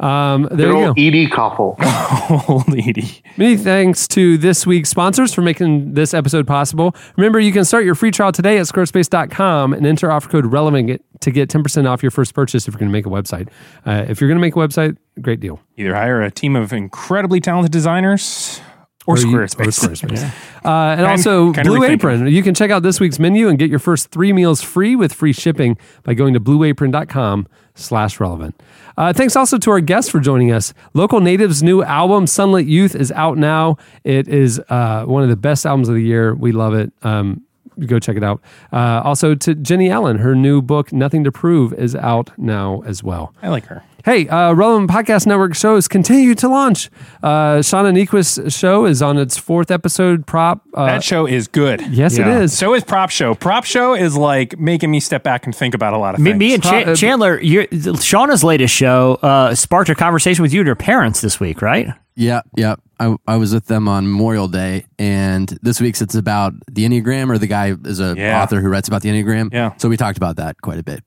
Um, 0.04 0.50
there 0.52 0.68
Good 0.68 0.68
you 0.68 0.86
old 0.88 0.96
go. 0.98 1.02
Eddie 1.02 1.28
Kaufholz. 1.28 2.50
Old 2.50 2.68
Edie. 2.78 3.24
Many 3.38 3.56
thanks 3.56 4.06
to 4.10 4.38
this 4.38 4.68
week's 4.68 4.90
sponsors 4.90 5.34
for 5.34 5.42
making 5.42 5.94
this 5.94 6.14
episode 6.14 6.46
possible. 6.46 6.94
Remember, 7.16 7.40
you 7.40 7.54
can 7.54 7.64
start 7.64 7.86
your 7.86 7.96
free 7.96 8.12
trial 8.12 8.34
today 8.34 8.58
at 8.58 8.66
squarespace.com 8.66 9.74
and 9.74 9.86
enter 9.86 10.12
offer 10.12 10.30
code 10.30 10.46
relevant 10.46 11.02
to 11.22 11.32
get 11.32 11.50
10% 11.50 11.90
off 11.90 12.04
your 12.04 12.12
first 12.12 12.34
purchase 12.34 12.68
if 12.68 12.74
you're 12.74 12.80
going 12.80 12.90
to 12.90 12.94
make 12.94 13.06
a 13.06 13.10
website. 13.10 13.48
Uh, 13.86 14.06
if 14.10 14.20
you're 14.20 14.28
going 14.28 14.38
to 14.38 14.42
make 14.42 14.58
a 14.58 14.60
website, 14.60 14.98
great 15.22 15.40
deal. 15.40 15.62
Either 15.78 15.96
hire 15.96 16.22
a 16.22 16.30
team 16.30 16.58
of 16.58 16.74
incredibly 16.74 17.40
talented 17.40 17.72
designers 17.72 18.60
or, 19.06 19.16
Or 19.16 19.20
you- 19.20 19.38
or 19.38 19.46
Squarespace. 19.46 20.02
Squarespace. 20.02 20.32
Uh, 20.66 20.70
and 20.98 21.06
also 21.06 21.52
kinda 21.54 21.70
Blue 21.70 21.80
rethinking. 21.80 21.90
Apron. 21.92 22.28
You 22.28 22.42
can 22.44 22.54
check 22.54 22.72
out 22.72 22.84
this 22.84 23.00
week's 23.00 23.20
menu 23.20 23.50
and 23.50 23.60
get 23.60 23.70
your 23.70 23.80
first 23.80 24.12
three 24.12 24.32
meals 24.34 24.62
free 24.62 24.96
with 24.96 25.12
free 25.14 25.34
shipping 25.34 25.78
by 26.04 26.14
going 26.14 26.34
to 26.34 26.40
blueapron.com 26.40 27.48
slash 27.76 28.20
relevant. 28.20 28.62
Uh, 28.98 29.12
thanks 29.12 29.36
also 29.36 29.58
to 29.58 29.72
our 29.72 29.80
guests 29.82 30.10
for 30.12 30.20
joining 30.20 30.52
us. 30.52 30.74
Local 30.94 31.20
Natives' 31.20 31.64
new 31.64 31.82
album, 31.84 32.26
Sunlit 32.28 32.68
Youth, 32.68 32.96
is 32.96 33.12
out 33.14 33.38
now. 33.38 33.78
It 34.04 34.28
is 34.28 34.62
uh, 34.70 35.04
one 35.06 35.24
of 35.24 35.30
the 35.30 35.36
best 35.36 35.66
albums 35.66 35.90
of 35.90 35.96
the 35.96 36.04
year. 36.04 36.36
We 36.36 36.52
love 36.52 36.74
it. 36.76 36.94
Um, 37.02 37.42
go 37.86 38.00
check 38.00 38.18
it 38.18 38.24
out. 38.24 38.42
Uh, 38.72 39.02
also 39.04 39.36
to 39.36 39.56
Jennie 39.56 39.90
Allen, 39.90 40.18
her 40.20 40.36
new 40.36 40.62
book, 40.62 40.92
Nothing 40.94 41.24
to 41.24 41.32
Prove, 41.32 41.74
is 41.74 41.96
out 41.96 42.32
now 42.38 42.82
as 42.86 43.04
well. 43.04 43.34
I 43.42 43.50
like 43.50 43.66
her. 43.68 43.84
Hey, 44.06 44.28
uh, 44.28 44.52
Relevant 44.54 44.92
Podcast 44.92 45.26
Network 45.28 45.56
shows 45.56 45.88
continue 45.88 46.36
to 46.36 46.50
launch. 46.50 46.90
Uh, 47.24 47.60
Shauna 47.60 47.94
Niequist's 47.96 48.54
show 48.54 48.86
is 48.86 49.02
on 49.02 49.18
its 49.18 49.38
fourth 49.38 49.72
episode. 49.72 50.28
Prop. 50.28 50.62
Uh, 50.74 50.88
that 50.88 51.06
show 51.06 51.26
is 51.26 51.48
good. 51.48 51.80
Yes, 51.88 52.18
it 52.18 52.28
is. 52.28 52.58
So 52.58 52.74
is 52.74 52.84
Prop 52.84 53.10
Show. 53.12 53.34
Prop 53.34 53.64
Show 53.64 53.94
is 53.96 54.18
like 54.18 54.60
making 54.60 54.92
me 54.92 55.00
step 55.00 55.24
back 55.24 55.46
and 55.46 55.56
think 55.56 55.74
about 55.74 55.94
a 55.94 55.98
lot 55.98 56.16
of 56.16 56.20
Me, 56.20 56.32
things. 56.32 56.40
me 56.40 56.54
and 56.56 56.64
Cha- 56.64 56.96
Chandler, 56.96 57.40
your, 57.42 57.66
Shauna's 57.68 58.44
latest 58.44 58.76
show 58.76 59.20
uh, 59.22 59.56
sparked 59.56 59.90
a 59.90 59.96
conversation 59.96 60.42
with 60.42 60.52
you 60.54 60.60
and 60.60 60.68
your 60.68 60.76
parents 60.76 61.22
this 61.22 61.40
week, 61.40 61.62
right? 61.62 61.88
Yeah, 62.16 62.42
yeah. 62.56 62.76
I, 63.00 63.16
I 63.28 63.38
was 63.38 63.54
with 63.54 63.66
them 63.66 63.88
on 63.88 64.06
Memorial 64.06 64.48
Day, 64.48 64.86
and 65.00 65.48
this 65.62 65.82
week's 65.82 66.02
it's 66.02 66.16
about 66.16 66.54
the 66.72 66.86
Enneagram, 66.86 67.30
or 67.32 67.38
the 67.38 67.48
guy 67.48 67.76
is 67.86 68.00
a 68.00 68.14
Yeah. 68.18 68.42
author 68.42 68.62
who 68.62 68.70
writes 68.70 68.88
about 68.88 69.02
the 69.02 69.10
Enneagram. 69.10 69.50
Yeah. 69.52 69.74
So 69.78 69.90
we 69.90 69.98
talked 69.98 70.18
about 70.18 70.36
that 70.38 70.62
quite 70.62 70.78
a 70.80 70.84
bit 70.84 71.04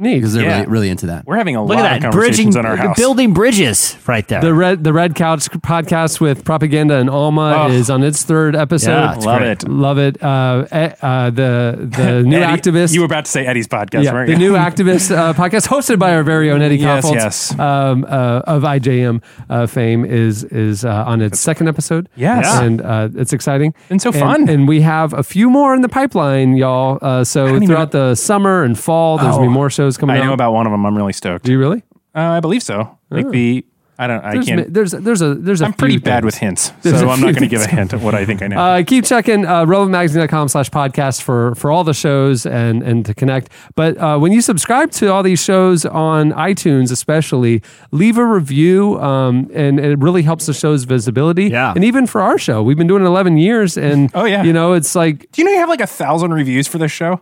Neat. 0.00 0.14
because 0.16 0.32
they're 0.34 0.42
Yeah. 0.44 0.56
really, 0.60 0.66
really 0.68 0.88
into 0.90 1.06
that. 1.06 1.26
We're 1.26 1.36
having 1.36 1.54
a 1.56 1.62
Look 1.64 1.76
lot 1.76 1.84
at 1.84 1.96
of 1.96 2.02
that, 2.02 2.10
conversations 2.10 2.54
bridging, 2.56 2.60
in 2.60 2.66
our 2.66 2.76
house. 2.76 2.96
building 2.96 3.32
bridges 3.32 3.96
right 4.06 4.26
there. 4.26 4.40
The 4.40 4.54
red 4.54 4.82
the 4.82 4.92
Red 4.92 5.14
Couch 5.14 5.48
podcast 5.50 6.20
with 6.20 6.44
Propaganda 6.44 6.96
and 6.96 7.08
Alma 7.10 7.66
Oh. 7.68 7.70
is 7.70 7.90
on 7.90 8.02
its 8.02 8.22
third 8.24 8.56
episode. 8.56 8.90
Yeah, 8.90 9.14
it's 9.14 9.24
Love 9.26 9.38
great. 9.38 9.50
it. 9.62 9.68
Love 9.68 9.98
it. 9.98 10.22
Uh, 10.22 10.64
eh, 10.72 10.90
uh, 11.02 11.30
the 11.30 11.88
the 11.96 12.22
new 12.26 12.36
Eddie- 12.38 12.60
activist. 12.70 12.94
You 12.94 13.00
were 13.00 13.06
about 13.06 13.26
to 13.26 13.30
say 13.30 13.46
Eddie's 13.46 13.68
podcast, 13.68 14.04
yeah, 14.04 14.12
weren't 14.14 14.26
the 14.26 14.32
you? 14.32 14.38
new 14.38 14.52
activist 14.68 15.14
uh, 15.14 15.32
podcast 15.34 15.68
hosted 15.68 15.98
by 15.98 16.14
our 16.14 16.22
very 16.22 16.50
own 16.50 16.62
Eddie 16.62 16.76
Yes, 16.76 17.04
Kaufholz, 17.04 17.14
yes. 17.14 17.58
Um, 17.58 18.04
uh, 18.08 18.40
of 18.46 18.62
IJM 18.64 19.20
uh, 19.50 19.66
fame 19.66 20.04
is 20.06 20.44
is 20.44 20.84
uh, 20.84 21.04
on 21.06 21.20
its 21.20 21.38
second 21.38 21.68
episode. 21.68 22.08
Yes. 22.16 22.44
Yeah. 22.46 22.62
and 22.64 22.80
uh, 22.82 23.08
it's 23.16 23.32
exciting 23.32 23.74
And 23.90 24.00
so 24.00 24.12
fun. 24.12 24.48
And, 24.48 24.66
we 24.70 24.82
have 24.82 25.12
a 25.14 25.22
few 25.22 25.50
more 25.50 25.74
in 25.74 25.80
the 25.80 25.88
pipeline, 25.88 26.56
y'all. 26.56 26.98
Uh, 27.02 27.24
so 27.24 27.48
even 27.48 27.66
throughout 27.66 27.90
the 27.90 28.14
summer 28.14 28.62
and 28.62 28.78
fall, 28.78 29.18
there's 29.18 29.30
gonna 29.34 29.42
be 29.42 29.48
Oh, 29.48 29.50
more 29.50 29.70
shows 29.70 29.89
coming. 29.96 30.16
I 30.16 30.24
know 30.24 30.32
about 30.32 30.52
one 30.52 30.66
of 30.66 30.72
them. 30.72 30.84
I'm 30.86 30.96
really 30.96 31.12
stoked. 31.12 31.44
Do 31.44 31.52
you 31.52 31.58
really? 31.58 31.82
Uh, 32.14 32.20
I 32.20 32.40
believe 32.40 32.62
so. 32.62 32.98
Like 33.10 33.26
Oh. 33.26 33.30
the 33.30 33.64
I 33.98 34.06
don't. 34.06 34.24
I 34.24 34.32
There's, 34.32 34.46
can't. 34.46 34.72
there's 34.72 34.90
there's 34.92 35.20
a 35.20 35.34
there's 35.34 35.60
a 35.60 35.66
I'm 35.66 35.74
pretty 35.74 35.96
few 35.96 36.00
bad 36.00 36.24
with 36.24 36.34
hints, 36.38 36.70
There's 36.80 37.00
so 37.00 37.10
I'm 37.10 37.20
not 37.20 37.34
going 37.34 37.42
to 37.42 37.46
give 37.48 37.60
a 37.60 37.66
hint 37.66 37.92
of 37.92 38.02
what 38.02 38.14
I 38.14 38.24
think 38.24 38.40
I 38.40 38.46
know. 38.46 38.58
Uh, 38.58 38.82
keep 38.82 39.04
checking 39.04 39.44
uh, 39.44 39.66
relevantmagazine.com 39.66 40.48
slash 40.48 40.70
podcast 40.70 41.20
for, 41.20 41.54
for 41.56 41.70
all 41.70 41.84
the 41.84 41.92
shows 41.92 42.46
and, 42.46 42.82
and 42.82 43.04
to 43.04 43.12
connect. 43.12 43.50
But 43.74 43.98
uh, 43.98 44.16
when 44.18 44.32
you 44.32 44.40
subscribe 44.40 44.90
to 44.92 45.12
all 45.12 45.22
these 45.22 45.42
shows 45.44 45.84
on 45.84 46.32
iTunes, 46.32 46.90
especially, 46.90 47.62
leave 47.90 48.16
a 48.16 48.24
review 48.24 48.98
um, 49.02 49.50
and 49.52 49.78
it 49.78 49.98
really 49.98 50.22
helps 50.22 50.46
the 50.46 50.54
show's 50.54 50.84
visibility. 50.84 51.48
Yeah. 51.50 51.74
And 51.74 51.84
even 51.84 52.06
for 52.06 52.22
our 52.22 52.38
show, 52.38 52.62
we've 52.62 52.78
been 52.78 52.86
doing 52.86 53.02
it 53.02 53.06
11 53.06 53.36
years. 53.36 53.76
And, 53.76 54.10
Oh, 54.14 54.24
yeah. 54.24 54.42
you 54.44 54.54
know, 54.54 54.72
it's 54.72 54.94
like, 54.94 55.30
Do 55.32 55.42
you 55.42 55.44
know 55.44 55.50
you 55.52 55.58
have 55.58 55.68
like 55.68 55.82
a 55.82 55.86
thousand 55.86 56.32
reviews 56.32 56.66
for 56.66 56.78
this 56.78 56.90
show? 56.90 57.20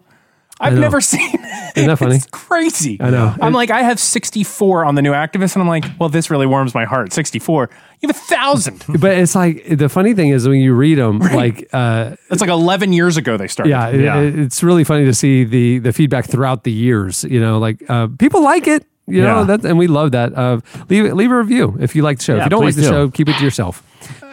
I've 0.60 0.78
never 0.78 1.00
seen. 1.12 1.34
Isn't 1.76 1.88
that 1.88 1.98
funny? 1.98 2.16
It's 2.16 2.26
crazy. 2.26 2.96
I 3.00 3.10
know. 3.10 3.34
I'm 3.40 3.52
like, 3.52 3.70
I 3.70 3.82
have 3.82 4.00
64 4.00 4.84
on 4.84 4.94
the 4.94 5.02
new 5.02 5.12
Activist, 5.12 5.54
and 5.54 5.62
I'm 5.62 5.68
like, 5.68 5.84
well, 6.00 6.08
this 6.08 6.30
really 6.30 6.46
warms 6.46 6.74
my 6.74 6.84
heart. 6.84 7.12
64. 7.12 7.70
You 8.00 8.08
have 8.08 8.16
a 8.16 8.18
thousand. 8.18 8.84
But 9.00 9.12
it's 9.18 9.34
like 9.34 9.64
the 9.68 9.88
funny 9.88 10.14
thing 10.14 10.30
is 10.30 10.48
when 10.48 10.60
you 10.60 10.74
read 10.74 10.98
them, 10.98 11.18
like 11.20 11.68
uh, 11.72 12.16
It's 12.30 12.40
like 12.40 12.50
11 12.50 12.92
years 12.92 13.16
ago 13.16 13.36
they 13.36 13.48
started. 13.48 13.70
yeah, 13.70 14.18
it- 14.20 14.38
it's 14.38 14.62
really 14.62 14.84
funny 14.84 15.04
to 15.04 15.14
see 15.14 15.44
the 15.44 15.78
the 15.80 15.92
feedback 15.92 16.26
throughout 16.26 16.64
the 16.64 16.72
years. 16.72 17.24
You 17.24 17.40
know, 17.40 17.58
like 17.58 17.82
uh, 17.88 18.08
people 18.18 18.42
like 18.42 18.66
it. 18.66 18.84
You 19.10 19.22
know, 19.22 19.38
Yeah. 19.40 19.56
that, 19.56 19.64
and 19.64 19.78
we 19.78 19.86
love 19.86 20.10
that. 20.12 20.36
Uh, 20.36 20.60
leave 20.90 21.12
leave 21.14 21.30
a 21.32 21.36
review 21.38 21.76
if 21.80 21.96
you 21.96 22.02
like 22.02 22.18
the 22.18 22.24
show. 22.24 22.36
if 22.36 22.44
you 22.44 22.50
don't 22.50 22.64
like 22.64 22.74
the 22.74 22.82
do. 22.82 22.88
show, 22.88 23.08
keep 23.10 23.28
it 23.28 23.36
to 23.38 23.44
yourself. 23.44 23.82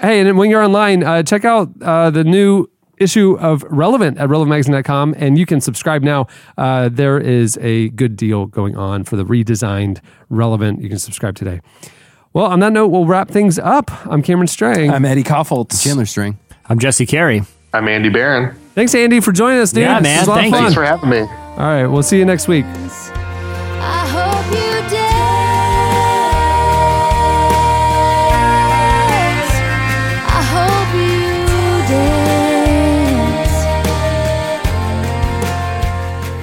Hey, 0.02 0.20
and 0.20 0.38
when 0.38 0.50
you're 0.50 0.62
online, 0.64 1.02
uh, 1.04 1.24
check 1.24 1.46
out 1.46 1.70
uh, 1.82 2.10
the 2.12 2.24
new 2.26 2.68
issue 2.98 3.38
of 3.40 3.64
Relevant 3.70 4.18
at 4.18 4.30
relevantmagazine.com, 4.30 5.16
and 5.18 5.38
you 5.38 5.46
can 5.46 5.62
subscribe 5.62 6.02
now. 6.04 6.28
Uh, 6.58 6.90
there 6.90 7.20
is 7.20 7.58
a 7.62 7.90
good 7.90 8.16
deal 8.16 8.46
going 8.46 8.76
on 8.76 9.04
for 9.04 9.16
the 9.16 9.26
redesigned 9.26 10.00
Relevant. 10.30 10.82
You 10.82 10.90
can 10.90 11.00
subscribe 11.00 11.36
today. 11.36 11.62
Well, 12.34 12.48
on 12.48 12.60
that 12.60 12.74
note, 12.74 12.88
we'll 12.88 13.06
wrap 13.06 13.30
things 13.30 13.58
up. 13.58 13.90
I'm 14.08 14.22
Cameron 14.22 14.48
Strang. 14.48 14.92
I'm 14.92 15.06
Eddie 15.06 15.24
Kaufholz. 15.24 15.82
Chandler 15.82 16.06
Strang. 16.06 16.38
I'm 16.68 16.80
Jesse 16.80 17.06
Carey. 17.06 17.44
I'm 17.74 17.88
Andy 17.88 18.10
Barron. 18.10 18.56
Thanks, 18.74 18.94
Andy, 18.94 19.20
for 19.22 19.32
joining 19.32 19.60
us, 19.60 19.72
dude. 19.72 19.84
Yeah, 19.84 20.00
man. 20.00 20.20
was 20.20 20.28
a 20.28 20.32
lot 20.32 20.38
of 20.38 20.42
Thank 20.44 20.56
Thanks 20.56 20.74
for 20.74 20.84
having 20.84 21.10
me. 21.10 21.20
All 21.20 21.58
right, 21.58 21.88
we'll 21.88 22.04
see 22.04 22.18
you 22.18 22.26
next 22.26 22.48
week. 22.48 22.66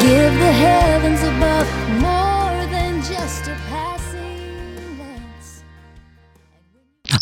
Give 0.00 0.32
the 0.38 0.52
heavens 0.52 1.22
above 1.22 1.66
more 2.00 2.66
than 2.70 3.02
just 3.02 3.48
a 3.48 3.54
passing 3.68 4.76
glance. 4.96 5.64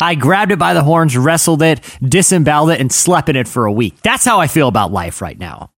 I 0.01 0.15
grabbed 0.15 0.51
it 0.51 0.59
by 0.59 0.73
the 0.73 0.83
horns, 0.83 1.17
wrestled 1.17 1.61
it, 1.61 1.81
disemboweled 2.01 2.71
it, 2.71 2.79
and 2.81 2.91
slept 2.91 3.29
in 3.29 3.35
it 3.35 3.47
for 3.47 3.65
a 3.65 3.71
week. 3.71 4.01
That's 4.03 4.25
how 4.25 4.39
I 4.39 4.47
feel 4.47 4.67
about 4.67 4.91
life 4.91 5.21
right 5.21 5.37
now. 5.37 5.71